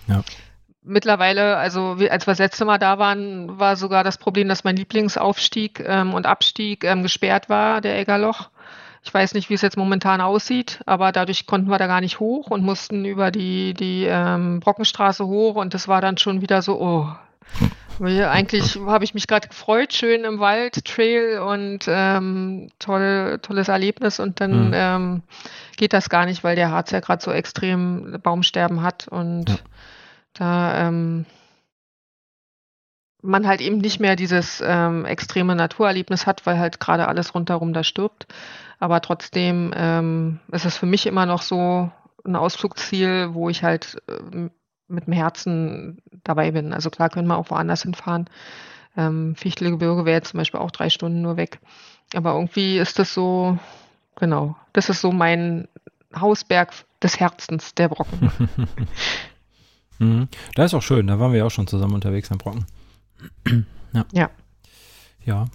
ja 0.08 0.22
mittlerweile, 0.84 1.58
also 1.58 1.98
als 2.10 2.26
wir 2.26 2.32
das 2.32 2.40
letzte 2.40 2.66
Mal 2.66 2.78
da 2.78 2.98
waren, 2.98 3.60
war 3.60 3.76
sogar 3.76 4.04
das 4.04 4.18
Problem, 4.18 4.48
dass 4.48 4.64
mein 4.64 4.76
Lieblingsaufstieg 4.76 5.84
ähm, 5.86 6.14
und 6.14 6.26
Abstieg 6.26 6.84
ähm, 6.84 7.04
gesperrt 7.04 7.50
war, 7.50 7.82
der 7.82 8.00
Eggerloch. 8.00 8.50
Ich 9.04 9.14
weiß 9.14 9.34
nicht, 9.34 9.50
wie 9.50 9.56
es 9.56 9.62
jetzt 9.62 9.78
momentan 9.78 10.22
aussieht, 10.22 10.82
aber 10.86 11.12
dadurch 11.12 11.48
konnten 11.48 11.70
wir 11.70 11.80
da 11.80 11.88
gar 11.88 12.02
nicht 12.02 12.20
hoch 12.20 12.48
und 12.52 12.64
mussten 12.64 13.04
über 13.06 13.32
die, 13.32 13.74
die 13.74 14.06
ähm, 14.08 14.60
Brockenstraße 14.60 15.26
hoch 15.26 15.56
und 15.56 15.74
das 15.74 15.88
war 15.88 16.02
dann 16.02 16.18
schon 16.18 16.42
wieder 16.42 16.62
so, 16.62 16.80
oh. 16.80 17.08
Eigentlich 18.00 18.80
habe 18.84 19.04
ich 19.04 19.14
mich 19.14 19.28
gerade 19.28 19.48
gefreut, 19.48 19.94
schön 19.94 20.24
im 20.24 20.40
Wald, 20.40 20.86
Trail 20.86 21.38
und 21.40 21.86
ähm, 21.88 22.70
toll, 22.80 23.38
tolles 23.44 23.68
Erlebnis 23.68 24.20
und 24.20 24.40
dann 24.40 24.70
mhm. 24.70 24.74
ähm, 24.74 25.22
geht 25.78 25.94
das 25.94 26.10
gar 26.10 26.26
nicht, 26.26 26.44
weil 26.44 26.56
der 26.56 26.72
Harz 26.72 26.90
ja 26.90 27.00
gerade 27.00 27.22
so 27.22 27.32
extrem 27.32 28.20
Baumsterben 28.24 28.82
hat 28.82 29.08
und 29.08 29.50
ja 29.50 29.56
da 30.34 30.88
ähm, 30.88 31.26
man 33.22 33.48
halt 33.48 33.62
eben 33.62 33.78
nicht 33.78 34.00
mehr 34.00 34.16
dieses 34.16 34.64
ähm, 34.66 35.06
extreme 35.06 35.56
Naturerlebnis 35.56 36.26
hat, 36.26 36.46
weil 36.46 36.60
halt 36.60 36.80
gerade 36.80 37.08
alles 37.08 37.36
rundherum 37.36 37.74
da 37.74 37.84
stirbt. 37.84 38.28
Aber 38.80 39.02
trotzdem 39.02 39.74
ähm, 39.76 40.40
ist 40.52 40.66
es 40.66 40.78
für 40.78 40.88
mich 40.88 41.06
immer 41.06 41.26
noch 41.26 41.44
so 41.44 41.92
ein 42.26 42.36
Ausflugsziel, 42.36 43.30
wo 43.34 43.50
ich 43.50 43.64
halt 43.64 44.02
äh, 44.08 44.50
mit 44.88 45.08
dem 45.08 45.14
Herzen 45.14 46.02
dabei 46.24 46.52
bin. 46.52 46.74
Also 46.74 46.90
klar 46.90 47.10
können 47.10 47.28
wir 47.28 47.38
auch 47.38 47.50
woanders 47.50 47.84
hinfahren. 47.84 48.30
Ähm, 48.98 49.36
Fichtelgebirge 49.36 50.06
wäre 50.06 50.18
jetzt 50.18 50.32
zum 50.32 50.40
Beispiel 50.40 50.60
auch 50.60 50.72
drei 50.72 50.90
Stunden 50.90 51.22
nur 51.22 51.38
weg. 51.38 51.60
Aber 52.14 52.34
irgendwie 52.34 52.78
ist 52.78 53.00
das 53.00 53.14
so, 53.14 53.58
genau, 54.16 54.56
das 54.74 54.90
ist 54.90 55.02
so 55.02 55.12
mein 55.12 55.68
Hausberg 56.14 56.74
des 57.02 57.20
Herzens, 57.20 57.74
der 57.76 57.88
Brocken. 57.90 58.32
Mhm. 60.02 60.28
Da 60.56 60.66
ist 60.66 60.74
auch 60.74 60.82
schön, 60.82 61.08
da 61.08 61.20
waren 61.20 61.32
wir 61.32 61.46
auch 61.46 61.52
schon 61.52 61.68
zusammen 61.68 61.94
unterwegs 61.94 62.32
am 62.32 62.40
Brocken. 62.40 62.66
ja. 63.94 64.06
Ja. 64.12 64.30
Ja. 65.24 65.46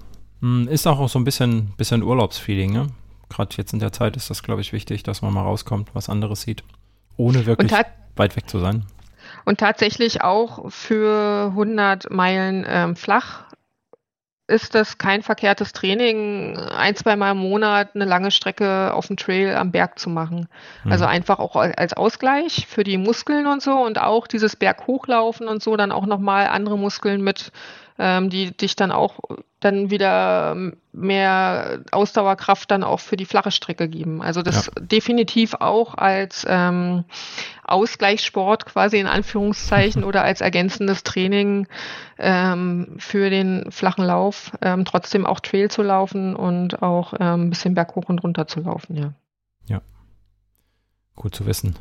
Hm, 0.41 0.69
ist 0.69 0.87
auch 0.87 1.09
so 1.09 1.19
ein 1.19 1.25
bisschen, 1.25 1.73
bisschen 1.77 2.03
Urlaubsfeeling, 2.03 2.73
ne? 2.73 2.87
Gerade 3.29 3.57
jetzt 3.57 3.73
in 3.73 3.81
der 3.81 3.93
Zeit 3.93 4.17
ist 4.17 4.31
das, 4.31 4.45
glaube 4.45 4.61
ich, 4.61 4.73
wichtig, 4.73 5.03
dass 5.03 5.21
man 5.21 5.35
mal 5.35 5.43
rauskommt, 5.43 5.91
was 5.95 6.09
anderes 6.09 6.43
sieht, 6.43 6.63
ohne 7.17 7.45
wirklich 7.45 7.73
weit 8.15 8.37
weg 8.37 8.49
zu 8.49 8.61
sein. 8.61 8.85
Und 9.45 9.59
tatsächlich 9.59 10.23
auch 10.23 10.71
für 10.71 11.49
100 11.51 12.11
Meilen 12.13 12.65
ähm, 12.69 12.95
flach 12.95 13.47
ist 14.49 14.75
das 14.75 14.99
kein 14.99 15.23
verkehrtes 15.23 15.73
Training, 15.73 16.57
ein, 16.57 16.95
zwei 16.95 17.17
Mal 17.17 17.33
im 17.33 17.39
Monat 17.39 17.91
eine 17.95 18.05
lange 18.05 18.31
Strecke 18.31 18.95
auf 18.95 19.09
dem 19.09 19.17
Trail 19.17 19.57
am 19.57 19.73
Berg 19.73 19.99
zu 19.99 20.09
machen. 20.09 20.49
Mhm. 20.85 20.93
Also 20.93 21.05
einfach 21.05 21.39
auch 21.39 21.57
als 21.57 21.95
Ausgleich 21.95 22.67
für 22.69 22.85
die 22.85 22.99
Muskeln 22.99 23.47
und 23.47 23.61
so 23.61 23.73
und 23.73 24.01
auch 24.01 24.27
dieses 24.27 24.55
Berg 24.55 24.87
hochlaufen 24.87 25.49
und 25.49 25.63
so, 25.63 25.77
dann 25.77 25.91
auch 25.91 26.07
nochmal 26.07 26.47
andere 26.47 26.79
Muskeln 26.79 27.23
mit 27.23 27.51
ähm, 27.99 28.31
die 28.31 28.57
dich 28.57 28.77
dann 28.77 28.93
auch 28.93 29.19
dann 29.67 29.91
wieder 29.91 30.57
mehr 30.93 31.81
Ausdauerkraft 31.91 32.71
dann 32.71 32.85
auch 32.85 33.01
für 33.01 33.17
die 33.17 33.27
flache 33.27 33.51
Strecke 33.51 33.89
geben. 33.89 34.23
Also 34.23 34.43
das 34.43 34.67
ja. 34.67 34.73
definitiv 34.81 35.55
auch 35.55 35.95
als 35.95 36.47
ähm, 36.49 37.05
Ausgleichssport 37.65 38.65
quasi 38.65 38.99
in 38.99 39.07
Anführungszeichen 39.07 40.05
oder 40.05 40.23
als 40.23 40.41
ergänzendes 40.41 41.03
Training 41.03 41.67
ähm, 42.19 42.97
für 42.99 43.29
den 43.29 43.71
flachen 43.71 44.05
Lauf, 44.05 44.53
ähm, 44.63 44.85
trotzdem 44.85 45.27
auch 45.27 45.41
Trail 45.41 45.71
zu 45.71 45.83
laufen 45.83 46.35
und 46.35 46.83
auch 46.83 47.13
ähm, 47.19 47.43
ein 47.43 47.51
bisschen 47.51 47.75
berghoch 47.75 48.09
und 48.09 48.23
runter 48.23 48.47
zu 48.47 48.61
laufen, 48.61 48.97
ja. 48.97 49.13
Ja. 49.67 49.83
Gut 51.17 51.35
zu 51.35 51.47
wissen. 51.47 51.77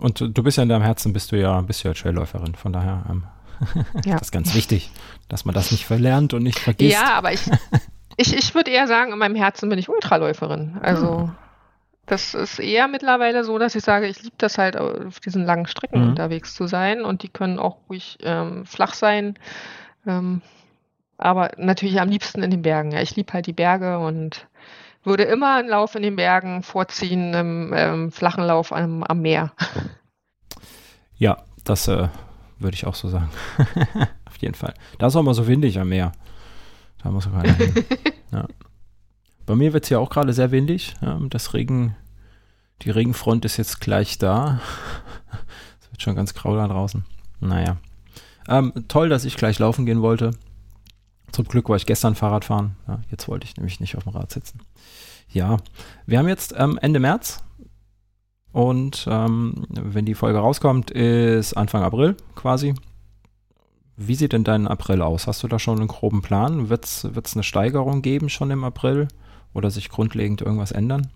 Und 0.00 0.20
du 0.20 0.42
bist 0.42 0.56
ja 0.56 0.64
in 0.64 0.68
deinem 0.68 0.82
Herzen, 0.82 1.12
bist 1.12 1.30
du 1.30 1.36
ja, 1.38 1.60
bist 1.60 1.84
du 1.84 1.88
ja 1.88 1.94
Trailläuferin, 1.94 2.56
von 2.56 2.72
daher 2.72 3.04
ähm, 3.08 3.24
ja. 4.04 4.14
Das 4.14 4.22
ist 4.22 4.32
ganz 4.32 4.54
wichtig, 4.54 4.90
dass 5.28 5.44
man 5.44 5.54
das 5.54 5.70
nicht 5.70 5.84
verlernt 5.84 6.34
und 6.34 6.42
nicht 6.42 6.58
vergisst. 6.58 6.92
Ja, 6.92 7.14
aber 7.14 7.32
ich, 7.32 7.42
ich, 8.16 8.34
ich 8.34 8.54
würde 8.54 8.70
eher 8.70 8.86
sagen, 8.86 9.12
in 9.12 9.18
meinem 9.18 9.36
Herzen 9.36 9.68
bin 9.68 9.78
ich 9.78 9.88
Ultraläuferin. 9.88 10.78
Also 10.80 11.18
hm. 11.18 11.32
das 12.06 12.34
ist 12.34 12.58
eher 12.58 12.88
mittlerweile 12.88 13.44
so, 13.44 13.58
dass 13.58 13.74
ich 13.74 13.84
sage, 13.84 14.06
ich 14.06 14.22
liebe 14.22 14.36
das 14.38 14.58
halt, 14.58 14.76
auf 14.76 15.20
diesen 15.20 15.44
langen 15.44 15.66
Strecken 15.66 16.02
mhm. 16.02 16.08
unterwegs 16.10 16.54
zu 16.54 16.66
sein 16.66 17.02
und 17.02 17.22
die 17.22 17.28
können 17.28 17.58
auch 17.58 17.78
ruhig 17.88 18.18
ähm, 18.22 18.66
flach 18.66 18.94
sein. 18.94 19.38
Ähm, 20.06 20.42
aber 21.16 21.52
natürlich 21.56 22.00
am 22.00 22.08
liebsten 22.08 22.42
in 22.42 22.50
den 22.50 22.62
Bergen. 22.62 22.90
Ja, 22.90 23.00
ich 23.00 23.14
liebe 23.16 23.32
halt 23.32 23.46
die 23.46 23.52
Berge 23.52 23.98
und 23.98 24.46
würde 25.04 25.24
immer 25.24 25.56
einen 25.56 25.68
Lauf 25.68 25.94
in 25.94 26.02
den 26.02 26.16
Bergen 26.16 26.62
vorziehen, 26.62 27.34
einen 27.34 27.72
ähm, 27.74 28.12
flachen 28.12 28.44
Lauf 28.44 28.72
am, 28.72 29.02
am 29.02 29.20
Meer. 29.20 29.52
Ja, 31.16 31.38
das 31.64 31.88
äh, 31.88 32.08
würde 32.58 32.74
ich 32.74 32.86
auch 32.86 32.94
so 32.94 33.08
sagen. 33.08 33.30
Auf 34.24 34.36
jeden 34.38 34.54
Fall. 34.54 34.74
Da 34.98 35.06
ist 35.08 35.16
auch 35.16 35.22
mal 35.22 35.34
so 35.34 35.46
windig 35.46 35.78
am 35.78 35.88
Meer. 35.88 36.12
Da 37.02 37.10
muss 37.10 37.28
man 37.28 37.44
hin. 37.44 37.74
ja. 38.32 38.46
Bei 39.46 39.54
mir 39.54 39.72
wird 39.72 39.84
es 39.84 39.90
ja 39.90 39.98
auch 39.98 40.10
gerade 40.10 40.32
sehr 40.32 40.50
windig. 40.50 40.94
Das 41.28 41.52
Regen, 41.52 41.94
die 42.82 42.90
Regenfront 42.90 43.44
ist 43.44 43.56
jetzt 43.56 43.80
gleich 43.80 44.18
da. 44.18 44.60
Es 45.80 45.90
wird 45.90 46.02
schon 46.02 46.16
ganz 46.16 46.34
grau 46.34 46.56
da 46.56 46.66
draußen. 46.66 47.04
Naja. 47.38 47.76
Ähm, 48.48 48.72
toll, 48.88 49.08
dass 49.08 49.24
ich 49.24 49.36
gleich 49.36 49.60
laufen 49.60 49.86
gehen 49.86 50.02
wollte. 50.02 50.32
Zum 51.30 51.44
Glück 51.44 51.68
war 51.68 51.76
ich 51.76 51.86
gestern 51.86 52.16
Fahrrad 52.16 52.44
fahren. 52.44 52.76
Ja, 52.88 53.00
jetzt 53.10 53.28
wollte 53.28 53.46
ich 53.46 53.56
nämlich 53.56 53.78
nicht 53.78 53.96
auf 53.96 54.02
dem 54.02 54.12
Rad 54.12 54.32
sitzen. 54.32 54.60
Ja, 55.28 55.58
wir 56.06 56.18
haben 56.18 56.28
jetzt 56.28 56.54
ähm, 56.56 56.78
Ende 56.80 57.00
März 57.00 57.44
und 58.54 59.08
ähm, 59.10 59.66
wenn 59.68 60.04
die 60.04 60.14
Folge 60.14 60.38
rauskommt, 60.38 60.92
ist 60.92 61.54
Anfang 61.54 61.82
April 61.82 62.16
quasi. 62.36 62.74
Wie 63.96 64.14
sieht 64.14 64.32
denn 64.32 64.44
dein 64.44 64.68
April 64.68 65.02
aus? 65.02 65.26
Hast 65.26 65.42
du 65.42 65.48
da 65.48 65.58
schon 65.58 65.78
einen 65.78 65.88
groben 65.88 66.22
Plan? 66.22 66.68
Wird 66.68 66.84
es 66.84 67.34
eine 67.34 67.42
Steigerung 67.42 68.00
geben 68.00 68.28
schon 68.28 68.52
im 68.52 68.62
April 68.62 69.08
oder 69.54 69.72
sich 69.72 69.88
grundlegend 69.88 70.40
irgendwas 70.40 70.70
ändern? 70.70 71.10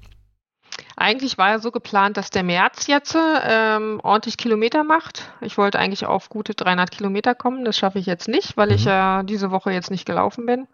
Eigentlich 0.96 1.38
war 1.38 1.50
ja 1.50 1.58
so 1.60 1.70
geplant, 1.70 2.16
dass 2.16 2.30
der 2.30 2.42
März 2.42 2.88
jetzt 2.88 3.16
ähm, 3.16 4.00
ordentlich 4.02 4.36
Kilometer 4.36 4.82
macht. 4.82 5.30
Ich 5.40 5.58
wollte 5.58 5.78
eigentlich 5.78 6.06
auf 6.06 6.30
gute 6.30 6.54
300 6.54 6.90
Kilometer 6.90 7.36
kommen. 7.36 7.64
Das 7.64 7.78
schaffe 7.78 8.00
ich 8.00 8.06
jetzt 8.06 8.26
nicht, 8.26 8.56
weil 8.56 8.70
mhm. 8.70 8.74
ich 8.74 8.84
ja 8.84 9.22
diese 9.22 9.52
Woche 9.52 9.70
jetzt 9.70 9.92
nicht 9.92 10.06
gelaufen 10.06 10.44
bin 10.44 10.66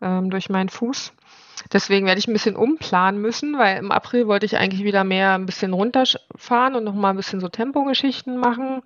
ähm, 0.00 0.28
durch 0.28 0.48
meinen 0.48 0.70
Fuß. 0.70 1.12
Deswegen 1.72 2.06
werde 2.06 2.18
ich 2.18 2.28
ein 2.28 2.32
bisschen 2.32 2.56
umplanen 2.56 3.20
müssen, 3.20 3.58
weil 3.58 3.78
im 3.78 3.92
April 3.92 4.26
wollte 4.26 4.46
ich 4.46 4.56
eigentlich 4.56 4.84
wieder 4.84 5.04
mehr 5.04 5.34
ein 5.34 5.46
bisschen 5.46 5.72
runterfahren 5.72 6.74
und 6.74 6.84
nochmal 6.84 7.12
ein 7.12 7.16
bisschen 7.16 7.40
so 7.40 7.48
Tempogeschichten 7.48 8.36
machen, 8.36 8.82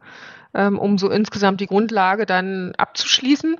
ähm, 0.54 0.78
um 0.78 0.98
so 0.98 1.10
insgesamt 1.10 1.60
die 1.60 1.66
Grundlage 1.66 2.26
dann 2.26 2.74
abzuschließen. 2.76 3.58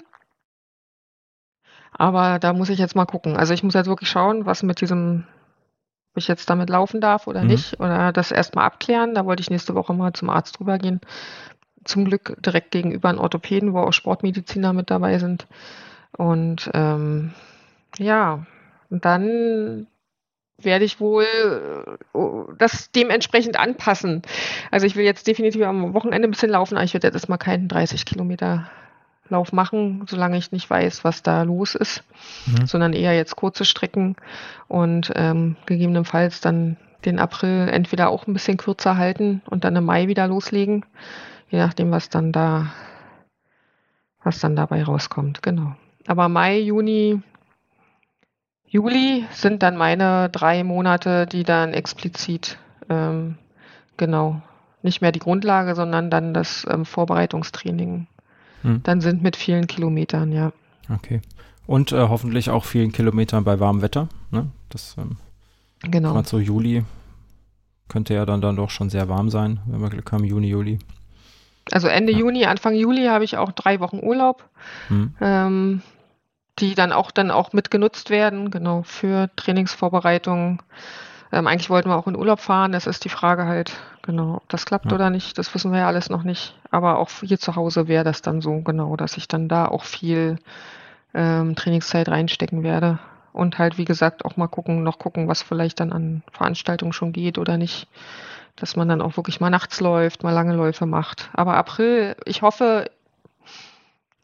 Aber 1.96 2.38
da 2.40 2.52
muss 2.52 2.70
ich 2.70 2.78
jetzt 2.78 2.96
mal 2.96 3.06
gucken. 3.06 3.36
Also 3.36 3.54
ich 3.54 3.62
muss 3.62 3.74
jetzt 3.74 3.86
wirklich 3.86 4.10
schauen, 4.10 4.46
was 4.46 4.62
mit 4.62 4.80
diesem, 4.80 5.24
ob 6.12 6.18
ich 6.18 6.28
jetzt 6.28 6.50
damit 6.50 6.68
laufen 6.68 7.00
darf 7.00 7.26
oder 7.28 7.42
mhm. 7.42 7.48
nicht. 7.48 7.78
Oder 7.80 8.12
das 8.12 8.32
erstmal 8.32 8.64
abklären. 8.64 9.14
Da 9.14 9.24
wollte 9.24 9.42
ich 9.42 9.50
nächste 9.50 9.74
Woche 9.74 9.94
mal 9.94 10.12
zum 10.12 10.28
Arzt 10.28 10.58
drüber 10.58 10.78
gehen. 10.78 11.00
Zum 11.84 12.04
Glück 12.04 12.36
direkt 12.42 12.72
gegenüber 12.72 13.10
einem 13.10 13.20
Orthopäden, 13.20 13.72
wo 13.72 13.78
auch 13.78 13.92
Sportmediziner 13.92 14.72
mit 14.72 14.90
dabei 14.90 15.18
sind. 15.18 15.46
Und 16.16 16.70
ähm, 16.74 17.32
ja, 17.98 18.44
und 18.94 19.04
dann 19.04 19.88
werde 20.62 20.84
ich 20.84 21.00
wohl 21.00 21.24
äh, 21.24 22.54
das 22.58 22.92
dementsprechend 22.92 23.58
anpassen. 23.58 24.22
Also 24.70 24.86
ich 24.86 24.94
will 24.94 25.04
jetzt 25.04 25.26
definitiv 25.26 25.62
am 25.62 25.94
Wochenende 25.94 26.28
ein 26.28 26.30
bisschen 26.30 26.52
laufen, 26.52 26.76
aber 26.76 26.84
ich 26.84 26.94
werde 26.94 27.08
jetzt 27.08 27.14
erstmal 27.14 27.38
keinen 27.38 27.66
30 27.66 28.04
Kilometer 28.04 28.70
Lauf 29.28 29.52
machen, 29.52 30.04
solange 30.08 30.36
ich 30.36 30.52
nicht 30.52 30.70
weiß, 30.70 31.02
was 31.02 31.24
da 31.24 31.42
los 31.42 31.74
ist, 31.74 32.04
mhm. 32.46 32.66
sondern 32.66 32.92
eher 32.92 33.16
jetzt 33.16 33.34
kurze 33.34 33.64
Strecken 33.64 34.14
und 34.68 35.10
ähm, 35.16 35.56
gegebenenfalls 35.66 36.40
dann 36.40 36.76
den 37.04 37.18
April 37.18 37.68
entweder 37.68 38.10
auch 38.10 38.28
ein 38.28 38.32
bisschen 38.32 38.56
kürzer 38.56 38.96
halten 38.96 39.42
und 39.46 39.64
dann 39.64 39.74
im 39.74 39.84
Mai 39.84 40.06
wieder 40.06 40.28
loslegen, 40.28 40.86
je 41.50 41.58
nachdem, 41.58 41.90
was 41.90 42.10
dann 42.10 42.30
da, 42.30 42.66
was 44.22 44.38
dann 44.38 44.54
dabei 44.54 44.84
rauskommt, 44.84 45.42
genau. 45.42 45.74
Aber 46.06 46.28
Mai, 46.28 46.60
Juni, 46.60 47.20
Juli 48.74 49.24
sind 49.30 49.62
dann 49.62 49.76
meine 49.76 50.28
drei 50.30 50.64
Monate, 50.64 51.28
die 51.28 51.44
dann 51.44 51.72
explizit, 51.72 52.58
ähm, 52.88 53.38
genau, 53.96 54.42
nicht 54.82 55.00
mehr 55.00 55.12
die 55.12 55.20
Grundlage, 55.20 55.76
sondern 55.76 56.10
dann 56.10 56.34
das 56.34 56.66
ähm, 56.68 56.84
Vorbereitungstraining 56.84 58.08
hm. 58.62 58.80
dann 58.82 59.00
sind 59.00 59.22
mit 59.22 59.36
vielen 59.36 59.68
Kilometern, 59.68 60.32
ja. 60.32 60.50
Okay. 60.92 61.22
Und 61.68 61.92
äh, 61.92 62.08
hoffentlich 62.08 62.50
auch 62.50 62.64
vielen 62.64 62.90
Kilometern 62.90 63.44
bei 63.44 63.60
warmem 63.60 63.80
Wetter. 63.80 64.08
Ne? 64.32 64.48
Das 64.70 64.96
ähm, 64.98 65.18
genau. 65.80 66.20
so 66.24 66.40
Juli 66.40 66.84
könnte 67.86 68.12
ja 68.14 68.26
dann, 68.26 68.40
dann 68.40 68.56
doch 68.56 68.70
schon 68.70 68.90
sehr 68.90 69.08
warm 69.08 69.30
sein, 69.30 69.60
wenn 69.66 69.82
wir 69.82 69.88
Glück 69.88 70.10
haben, 70.10 70.24
Juni, 70.24 70.48
Juli. 70.48 70.80
Also 71.70 71.86
Ende 71.86 72.12
ja. 72.12 72.18
Juni, 72.18 72.44
Anfang 72.44 72.74
Juli 72.74 73.06
habe 73.06 73.22
ich 73.22 73.36
auch 73.36 73.52
drei 73.52 73.78
Wochen 73.78 74.00
Urlaub. 74.02 74.42
Hm. 74.88 75.14
Ähm, 75.20 75.82
die 76.58 76.74
dann 76.74 76.92
auch 76.92 77.10
dann 77.10 77.30
auch 77.30 77.52
mitgenutzt 77.52 78.10
werden, 78.10 78.50
genau, 78.50 78.82
für 78.82 79.30
Trainingsvorbereitungen. 79.36 80.60
Ähm, 81.32 81.48
eigentlich 81.48 81.70
wollten 81.70 81.88
wir 81.88 81.96
auch 81.96 82.06
in 82.06 82.16
Urlaub 82.16 82.40
fahren. 82.40 82.72
Das 82.72 82.86
ist 82.86 83.04
die 83.04 83.08
Frage 83.08 83.46
halt, 83.46 83.72
genau, 84.02 84.36
ob 84.36 84.48
das 84.48 84.66
klappt 84.66 84.86
ja. 84.86 84.92
oder 84.92 85.10
nicht. 85.10 85.36
Das 85.36 85.52
wissen 85.54 85.72
wir 85.72 85.80
ja 85.80 85.86
alles 85.88 86.10
noch 86.10 86.22
nicht. 86.22 86.56
Aber 86.70 86.98
auch 86.98 87.10
hier 87.22 87.40
zu 87.40 87.56
Hause 87.56 87.88
wäre 87.88 88.04
das 88.04 88.22
dann 88.22 88.40
so, 88.40 88.60
genau, 88.60 88.94
dass 88.96 89.16
ich 89.16 89.26
dann 89.26 89.48
da 89.48 89.66
auch 89.66 89.82
viel 89.82 90.38
ähm, 91.12 91.56
Trainingszeit 91.56 92.08
reinstecken 92.08 92.62
werde. 92.62 93.00
Und 93.32 93.58
halt, 93.58 93.78
wie 93.78 93.84
gesagt, 93.84 94.24
auch 94.24 94.36
mal 94.36 94.46
gucken, 94.46 94.84
noch 94.84 95.00
gucken, 95.00 95.26
was 95.26 95.42
vielleicht 95.42 95.80
dann 95.80 95.92
an 95.92 96.22
Veranstaltungen 96.30 96.92
schon 96.92 97.12
geht 97.12 97.36
oder 97.36 97.58
nicht. 97.58 97.88
Dass 98.54 98.76
man 98.76 98.88
dann 98.88 99.02
auch 99.02 99.16
wirklich 99.16 99.40
mal 99.40 99.50
nachts 99.50 99.80
läuft, 99.80 100.22
mal 100.22 100.30
lange 100.30 100.54
Läufe 100.54 100.86
macht. 100.86 101.30
Aber 101.32 101.56
April, 101.56 102.14
ich 102.26 102.42
hoffe, 102.42 102.88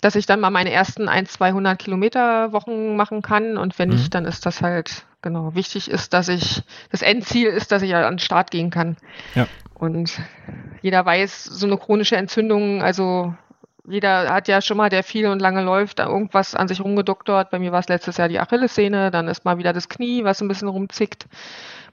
dass 0.01 0.15
ich 0.15 0.27
dann 0.27 0.41
mal 0.41 0.51
meine 0.51 0.73
ersten 0.73 1.09
1, 1.09 1.33
200 1.33 1.79
Kilometer 1.79 2.53
Wochen 2.53 2.97
machen 2.97 3.23
kann. 3.23 3.57
Und 3.57 3.79
wenn 3.79 3.91
mhm. 3.91 3.97
nicht, 3.97 4.15
dann 4.15 4.25
ist 4.25 4.47
das 4.47 4.63
halt, 4.63 5.05
genau, 5.23 5.55
wichtig 5.55 5.91
ist, 5.91 6.15
dass 6.15 6.29
ich, 6.29 6.63
das 6.91 7.03
Endziel 7.03 7.49
ist, 7.49 7.73
dass 7.73 7.83
ich 7.83 7.91
ja 7.91 8.07
an 8.07 8.15
den 8.15 8.19
Start 8.19 8.51
gehen 8.51 8.71
kann. 8.71 8.97
Ja. 9.35 9.47
Und 9.75 10.21
jeder 10.83 11.05
weiß, 11.05 11.45
so 11.45 11.67
eine 11.67 11.77
chronische 11.77 12.17
Entzündung, 12.17 12.83
also 12.83 13.35
jeder 13.87 14.33
hat 14.33 14.49
ja 14.49 14.61
schon 14.61 14.77
mal, 14.77 14.91
der 14.91 15.03
viel 15.03 15.27
und 15.27 15.41
lange 15.41 15.63
läuft, 15.63 16.01
irgendwas 16.01 16.55
an 16.55 16.69
sich 16.69 16.81
rumgedoktert. 16.81 17.51
Bei 17.51 17.59
mir 17.59 17.73
war 17.73 17.81
es 17.81 17.89
letztes 17.89 18.17
Jahr 18.19 18.29
die 18.29 18.39
Achillessehne, 18.39 19.11
dann 19.11 19.29
ist 19.29 19.45
mal 19.45 19.59
wieder 19.59 19.73
das 19.73 19.89
Knie, 19.89 20.25
was 20.25 20.41
ein 20.41 20.49
bisschen 20.49 20.69
rumzickt. 20.69 21.27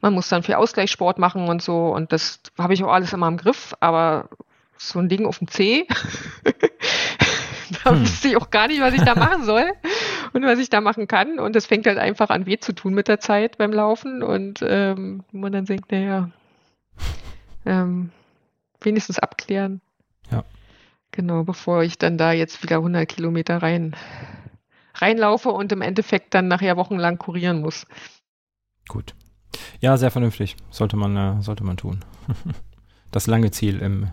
Man 0.02 0.14
muss 0.14 0.30
dann 0.30 0.44
viel 0.44 0.56
Ausgleichssport 0.56 1.18
machen 1.18 1.48
und 1.48 1.62
so. 1.62 1.88
Und 1.88 2.12
das 2.12 2.40
habe 2.58 2.74
ich 2.74 2.84
auch 2.84 2.92
alles 2.92 3.14
immer 3.14 3.28
im 3.28 3.38
Griff, 3.38 3.74
aber 3.80 4.30
so 4.78 5.00
ein 5.00 5.10
Ding 5.10 5.26
auf 5.26 5.40
dem 5.40 5.48
C 5.48 5.88
da 7.88 7.96
hm. 7.96 8.02
wusste 8.04 8.28
ich 8.30 8.38
auch 8.38 8.50
gar 8.50 8.68
nicht, 8.68 8.82
was 8.82 8.94
ich 8.94 9.02
da 9.02 9.16
machen 9.16 9.44
soll 9.44 9.72
und 10.34 10.44
was 10.44 10.60
ich 10.60 10.70
da 10.70 10.82
machen 10.82 11.08
kann. 11.08 11.40
Und 11.40 11.56
das 11.56 11.66
fängt 11.66 11.88
halt 11.88 11.98
einfach 11.98 12.30
an 12.30 12.46
weh 12.46 12.58
zu 12.58 12.74
tun 12.74 12.94
mit 12.94 13.08
der 13.08 13.20
Zeit 13.20 13.58
beim 13.58 13.72
Laufen. 13.72 14.24
Und 14.24 14.60
ähm, 14.62 15.24
man 15.32 15.52
dann 15.52 15.66
denkt, 15.66 15.92
naja, 15.92 16.30
ähm, 17.66 18.12
wenigstens 18.82 19.20
abklären. 19.20 19.82
Ja. 20.32 20.44
Genau, 21.12 21.44
bevor 21.44 21.84
ich 21.84 21.98
dann 21.98 22.18
da 22.18 22.32
jetzt 22.32 22.64
wieder 22.64 22.78
100 22.78 23.08
Kilometer 23.08 23.62
rein 23.62 23.96
reinlaufe 25.00 25.50
und 25.50 25.72
im 25.72 25.82
Endeffekt 25.82 26.34
dann 26.34 26.48
nachher 26.48 26.76
wochenlang 26.76 27.20
kurieren 27.20 27.62
muss. 27.62 27.86
Gut. 28.88 29.14
Ja, 29.80 29.96
sehr 29.98 30.10
vernünftig. 30.10 30.56
Sollte 30.72 30.98
man, 30.98 31.16
äh, 31.16 31.42
sollte 31.42 31.64
man 31.64 31.78
tun. 31.78 32.04
das 33.12 33.28
lange 33.28 33.52
Ziel 33.52 33.80
im, 33.80 34.08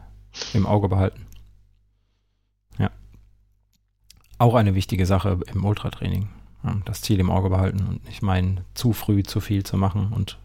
im 0.53 0.67
Auge 0.67 0.89
behalten. 0.89 1.27
Auch 4.45 4.55
eine 4.55 4.75
wichtige 4.75 5.07
Sache 5.07 5.41
im 5.53 5.65
Ultratraining. 5.65 6.29
Das 6.85 7.03
Ziel 7.03 7.21
im 7.21 7.31
Auge 7.31 7.51
behalten 7.51 7.87
und 7.87 8.05
nicht 8.07 8.23
meinen, 8.23 8.61
zu 8.75 8.93
früh 8.93 9.23
zu 9.23 9.41
viel 9.41 9.65
zu 9.65 9.77
machen. 9.77 10.13
Und 10.13 10.39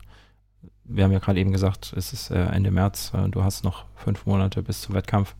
wir 0.83 1.03
haben 1.03 1.11
ja 1.11 1.19
gerade 1.19 1.39
eben 1.39 1.51
gesagt, 1.51 1.93
es 1.95 2.11
ist 2.11 2.31
äh, 2.31 2.45
Ende 2.45 2.71
März, 2.71 3.13
äh, 3.13 3.29
du 3.29 3.43
hast 3.43 3.63
noch 3.63 3.85
fünf 3.95 4.25
Monate 4.25 4.63
bis 4.63 4.81
zum 4.81 4.95
Wettkampf. 4.95 5.35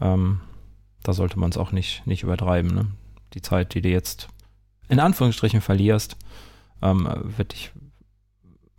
Ähm, 0.00 0.40
da 1.02 1.12
sollte 1.12 1.38
man 1.38 1.50
es 1.50 1.56
auch 1.56 1.72
nicht, 1.72 2.06
nicht 2.06 2.22
übertreiben. 2.22 2.72
Ne? 2.72 2.86
Die 3.34 3.42
Zeit, 3.42 3.74
die 3.74 3.80
du 3.80 3.88
jetzt 3.88 4.28
in 4.88 5.00
Anführungsstrichen 5.00 5.60
verlierst, 5.60 6.16
ähm, 6.82 7.08
wird 7.36 7.52
dich, 7.52 7.72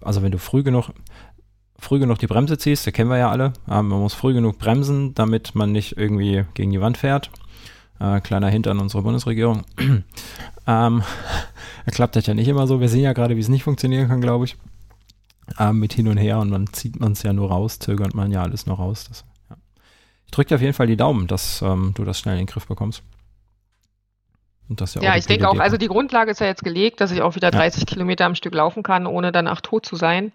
also 0.02 0.22
wenn 0.22 0.32
du 0.32 0.38
früh 0.38 0.64
genug, 0.64 0.92
früh 1.78 2.00
genug 2.00 2.20
die 2.20 2.28
Bremse 2.28 2.58
ziehst, 2.58 2.88
das 2.88 2.94
kennen 2.94 3.10
wir 3.10 3.18
ja 3.18 3.32
alle, 3.32 3.54
man 3.66 3.88
muss 3.88 4.14
früh 4.14 4.34
genug 4.34 4.60
bremsen, 4.60 5.14
damit 5.14 5.56
man 5.56 5.72
nicht 5.72 5.98
irgendwie 5.98 6.46
gegen 6.54 6.72
die 6.72 6.82
Wand 6.82 6.98
fährt 6.98 7.32
äh, 8.02 8.20
kleiner 8.22 8.50
Hint 8.50 8.68
an 8.68 8.80
unsere 8.80 9.04
Bundesregierung. 9.04 9.64
ähm, 10.68 11.04
klappt 11.92 12.16
das 12.16 12.26
ja 12.26 12.34
nicht 12.34 12.48
immer 12.48 12.68
so. 12.68 12.82
Wir 12.82 12.90
sehen 12.90 13.04
ja 13.04 13.14
gerade, 13.14 13.36
wie 13.36 13.42
es 13.42 13.50
nicht 13.50 13.64
funktionieren 13.64 14.08
kann, 14.08 14.22
glaube 14.22 14.46
ich. 14.46 14.58
Ähm, 15.60 15.80
mit 15.80 15.94
hin 15.94 16.08
und 16.08 16.18
her 16.18 16.40
und 16.40 16.52
dann 16.52 16.68
zieht 16.72 17.00
man 17.00 17.12
es 17.12 17.24
ja 17.24 17.34
nur 17.34 17.50
raus, 17.50 17.78
zögert 17.78 18.14
man 18.14 18.32
ja 18.32 18.42
alles 18.42 18.66
nur 18.66 18.78
raus. 18.78 19.06
Das, 19.10 19.26
ja. 19.50 19.58
Ich 20.26 20.32
drücke 20.32 20.50
dir 20.50 20.56
auf 20.56 20.62
jeden 20.62 20.74
Fall 20.74 20.88
die 20.88 20.96
Daumen, 20.96 21.28
dass 21.28 21.62
ähm, 21.62 21.92
du 21.94 22.06
das 22.06 22.20
schnell 22.20 22.36
in 22.36 22.46
den 22.46 22.48
Griff 22.48 22.68
bekommst. 22.68 23.04
Ja, 24.80 25.02
ja 25.02 25.18
ich 25.18 25.26
denke 25.26 25.50
auch, 25.50 25.60
also 25.60 25.76
die 25.76 25.90
Grundlage 25.90 26.32
ist 26.32 26.40
ja 26.40 26.48
jetzt 26.48 26.64
gelegt, 26.64 27.02
dass 27.02 27.12
ich 27.12 27.22
auch 27.22 27.36
wieder 27.36 27.52
30 27.52 27.82
ja. 27.82 27.86
Kilometer 27.86 28.26
am 28.26 28.36
Stück 28.36 28.54
laufen 28.54 28.84
kann, 28.84 29.06
ohne 29.06 29.34
danach 29.34 29.60
tot 29.60 29.86
zu 29.86 29.98
sein. 29.98 30.32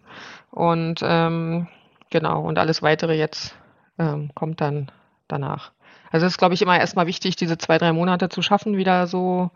Und 0.51 1.01
ähm, 1.03 1.69
genau, 2.11 2.43
und 2.43 2.59
alles 2.59 2.83
weitere 2.83 3.15
jetzt 3.15 3.57
ähm, 3.99 4.31
kommt 4.35 4.61
dann 4.61 4.91
danach. 5.29 5.73
Also 6.17 6.25
es 6.25 6.33
ist, 6.33 6.39
glaube 6.39 6.55
ich, 6.55 6.63
immer 6.63 6.81
erstmal 6.81 7.07
wichtig, 7.07 7.37
diese 7.37 7.59
zwei, 7.59 7.77
drei 7.77 7.93
Monate 7.93 8.31
zu 8.31 8.41
schaffen, 8.41 8.79
wieder 8.79 9.07
so 9.07 9.51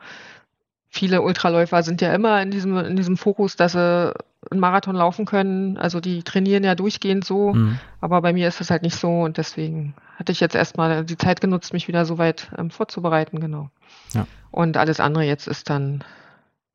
viele 0.91 1.23
Ultraläufer 1.23 1.83
sind 1.83 2.03
ja 2.03 2.13
immer 2.13 2.43
in 2.43 2.51
diesem, 2.51 2.77
in 2.77 2.97
diesem 2.97 3.17
Fokus, 3.17 3.57
dass 3.57 3.73
sie 3.73 4.13
einen 4.51 4.61
Marathon 4.61 4.95
laufen 4.95 5.25
können. 5.25 5.79
Also 5.79 6.01
die 6.01 6.23
trainieren 6.23 6.63
ja 6.63 6.75
durchgehend 6.75 7.25
so, 7.25 7.55
mhm. 7.55 7.79
aber 8.03 8.21
bei 8.21 8.35
mir 8.35 8.47
ist 8.47 8.61
das 8.61 8.69
halt 8.69 8.83
nicht 8.83 8.97
so 8.97 9.23
und 9.23 9.39
deswegen 9.39 9.95
hatte 10.17 10.33
ich 10.33 10.41
jetzt 10.41 10.55
erstmal 10.55 11.03
die 11.03 11.17
Zeit 11.17 11.41
genutzt, 11.41 11.73
mich 11.73 11.89
wieder 11.89 12.05
so 12.05 12.19
weit 12.19 12.51
ähm, 12.59 12.71
vorzubereiten, 12.71 13.41
genau. 13.41 13.71
Ja. 14.13 14.27
Und 14.51 14.77
alles 14.77 15.01
andere 15.01 15.25
jetzt 15.25 15.49
ist 15.49 15.71
dann, 15.71 16.05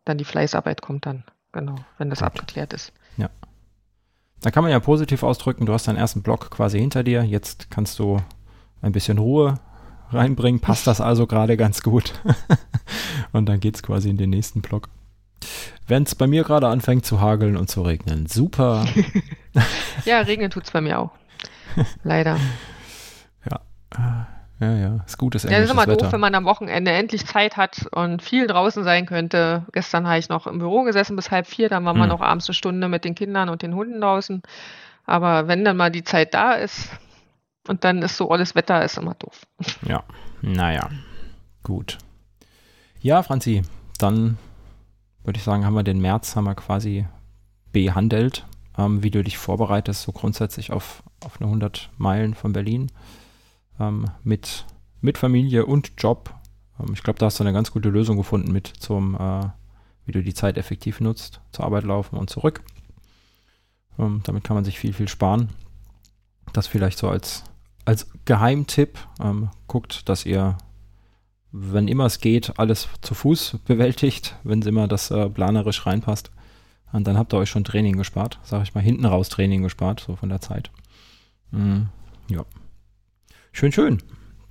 dann 0.04 0.18
die 0.18 0.26
Fleißarbeit 0.26 0.82
kommt 0.82 1.06
dann, 1.06 1.26
genau, 1.52 1.76
wenn 2.00 2.10
das 2.10 2.24
abgeklärt 2.24 2.74
ist. 2.74 2.92
Ja. 3.18 3.30
Da 4.42 4.50
kann 4.50 4.64
man 4.64 4.72
ja 4.72 4.80
positiv 4.80 5.22
ausdrücken, 5.22 5.68
du 5.68 5.74
hast 5.74 5.88
deinen 5.88 5.98
ersten 5.98 6.24
Block 6.24 6.50
quasi 6.50 6.80
hinter 6.80 7.04
dir, 7.04 7.22
jetzt 7.22 7.70
kannst 7.70 8.00
du 8.00 8.18
ein 8.82 8.92
bisschen 8.92 9.18
Ruhe 9.18 9.60
reinbringen, 10.12 10.62
passt 10.62 10.88
das 10.88 11.02
also 11.02 11.28
gerade 11.28 11.58
ganz 11.58 11.82
gut. 11.82 12.14
und 13.32 13.48
dann 13.48 13.60
geht 13.60 13.76
es 13.76 13.84
quasi 13.84 14.10
in 14.10 14.18
den 14.18 14.30
nächsten 14.30 14.62
Block. 14.62 14.90
Wenn 15.88 16.04
es 16.04 16.16
bei 16.16 16.28
mir 16.28 16.44
gerade 16.44 16.68
anfängt 16.68 17.06
zu 17.06 17.22
hageln 17.22 17.58
und 17.58 17.70
zu 17.70 17.82
regnen, 17.82 18.26
super. 18.26 18.86
ja, 20.06 20.20
regnen 20.22 20.50
tut 20.50 20.64
es 20.64 20.72
bei 20.72 20.82
mir 20.82 21.00
auch. 21.00 21.12
Leider. 22.04 22.38
Ja. 23.50 24.28
Ja, 24.60 24.74
ja, 24.74 25.04
ist 25.06 25.18
gutes 25.18 25.44
englisches 25.44 25.52
Ja, 25.52 25.60
das 25.60 25.66
ist 25.66 25.72
immer 25.72 25.82
Wetter. 25.82 26.06
doof, 26.06 26.14
wenn 26.14 26.22
man 26.22 26.34
am 26.34 26.46
Wochenende 26.46 26.92
endlich 26.92 27.26
Zeit 27.26 27.58
hat 27.58 27.88
und 27.92 28.22
viel 28.22 28.48
draußen 28.48 28.86
sein 28.86 29.06
könnte. 29.06 29.66
Gestern 29.74 30.08
habe 30.08 30.18
ich 30.18 30.30
noch 30.30 30.48
im 30.48 30.60
Büro 30.60 30.84
gesessen 30.84 31.18
bis 31.18 31.30
halb 31.30 31.46
vier, 31.46 31.68
dann 31.68 31.84
waren 31.84 31.96
hm. 31.96 32.04
wir 32.04 32.08
noch 32.08 32.22
abends 32.22 32.48
eine 32.48 32.54
Stunde 32.54 32.88
mit 32.88 33.04
den 33.04 33.16
Kindern 33.16 33.50
und 33.50 33.62
den 33.62 33.76
Hunden 33.76 34.00
draußen. 34.00 34.42
Aber 35.06 35.48
wenn 35.48 35.66
dann 35.66 35.78
mal 35.78 35.92
die 35.92 36.06
Zeit 36.06 36.34
da 36.34 36.54
ist 36.54 36.90
und 37.68 37.84
dann 37.84 38.02
ist 38.02 38.18
so 38.18 38.30
alles 38.30 38.56
Wetter, 38.56 38.84
ist 38.84 38.98
immer 38.98 39.16
doof. 39.16 39.46
Ja, 39.88 40.04
naja, 40.42 40.90
gut. 41.64 41.98
Ja, 43.02 43.24
Franzi, 43.24 43.64
dann 43.98 44.38
würde 45.24 45.38
ich 45.38 45.44
sagen, 45.44 45.66
haben 45.66 45.76
wir 45.76 45.84
den 45.84 46.00
März 46.00 46.36
haben 46.36 46.46
wir 46.46 46.56
quasi 46.56 47.06
behandelt, 47.72 48.46
ähm, 48.78 49.04
wie 49.04 49.12
du 49.12 49.24
dich 49.24 49.38
vorbereitest, 49.38 50.04
so 50.04 50.12
grundsätzlich 50.12 50.72
auf, 50.72 51.04
auf 51.24 51.40
eine 51.40 51.48
100 51.48 51.90
Meilen 51.98 52.34
von 52.34 52.54
Berlin 52.54 52.92
ähm, 53.80 54.06
mit, 54.24 54.66
mit 55.02 55.18
Familie 55.18 55.66
und 55.66 55.94
Job. 55.98 56.34
Ähm, 56.80 56.94
ich 56.94 57.04
glaube, 57.04 57.20
da 57.20 57.26
hast 57.28 57.40
du 57.40 57.44
eine 57.44 57.54
ganz 57.54 57.72
gute 57.72 57.90
Lösung 57.90 58.18
gefunden 58.18 58.52
mit 58.52 58.68
zum, 58.68 59.16
äh, 59.16 59.50
wie 60.06 60.12
du 60.12 60.24
die 60.24 60.34
Zeit 60.34 60.58
effektiv 60.58 61.00
nutzt, 61.00 61.42
zur 61.52 61.66
Arbeit 61.66 61.84
laufen 61.84 62.18
und 62.18 62.30
zurück. 62.30 62.64
Ähm, 63.98 64.22
damit 64.24 64.44
kann 64.44 64.56
man 64.56 64.66
sich 64.66 64.80
viel, 64.80 64.94
viel 64.94 65.08
sparen. 65.08 65.50
Das 66.54 66.68
vielleicht 66.68 66.98
so 66.98 67.10
als, 67.10 67.44
als 67.86 68.08
Geheimtipp. 68.26 68.98
Ähm, 69.22 69.50
guckt, 69.68 70.10
dass 70.10 70.26
ihr 70.26 70.58
wenn 71.58 71.88
immer 71.88 72.06
es 72.06 72.20
geht, 72.20 72.60
alles 72.60 72.90
zu 73.02 73.14
Fuß 73.14 73.60
bewältigt, 73.66 74.36
wenn 74.44 74.60
es 74.60 74.68
immer 74.68 74.90
das 74.90 75.10
äh, 75.10 75.30
planerisch 75.30 75.86
reinpasst. 75.86 76.32
Und 76.92 77.08
dann 77.08 77.18
habt 77.18 77.34
ihr 77.34 77.38
euch 77.38 77.50
schon 77.50 77.64
Training 77.64 77.96
gespart, 77.96 78.40
sag 78.44 78.64
ich 78.64 78.76
mal, 78.76 78.82
hinten 78.82 79.06
raus 79.06 79.30
Training 79.30 79.64
gespart, 79.64 80.02
so 80.02 80.18
von 80.18 80.30
der 80.30 80.42
Zeit. 80.42 80.70
Mm, 81.52 81.84
ja. 82.28 82.44
Schön, 83.54 83.72
schön. 83.72 84.04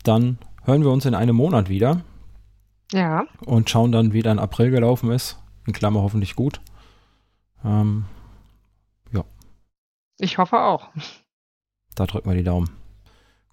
Dann 0.02 0.38
hören 0.62 0.82
wir 0.82 0.90
uns 0.90 1.04
in 1.04 1.14
einem 1.14 1.36
Monat 1.36 1.68
wieder. 1.68 2.00
Ja. 2.90 3.26
Und 3.44 3.68
schauen 3.68 3.92
dann, 3.92 4.14
wie 4.14 4.22
dein 4.22 4.38
April 4.38 4.70
gelaufen 4.70 5.10
ist. 5.10 5.38
In 5.66 5.74
Klammer 5.74 6.00
hoffentlich 6.00 6.36
gut. 6.36 6.60
Ähm, 7.64 8.06
ja. 9.12 9.24
Ich 10.18 10.38
hoffe 10.38 10.58
auch. 10.58 10.88
Da 11.94 12.06
drücken 12.06 12.30
wir 12.30 12.36
die 12.36 12.44
Daumen. 12.44 12.83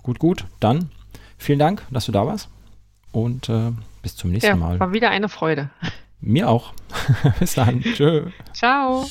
Gut, 0.04 0.20
gut. 0.20 0.46
Dann 0.60 0.90
vielen 1.38 1.60
Dank, 1.60 1.84
dass 1.92 2.06
du 2.06 2.12
da 2.12 2.26
warst. 2.26 2.50
Und 3.12 3.50
äh, 3.50 3.72
bis 4.02 4.16
zum 4.16 4.32
nächsten 4.32 4.48
ja, 4.48 4.56
Mal. 4.56 4.80
War 4.80 4.94
wieder 4.94 5.10
eine 5.10 5.30
Freude. 5.30 5.70
Mir 6.20 6.50
auch. 6.50 6.74
bis 7.40 7.56
dann. 7.56 7.82
Tschö. 7.96 8.28
Ciao. 8.54 9.06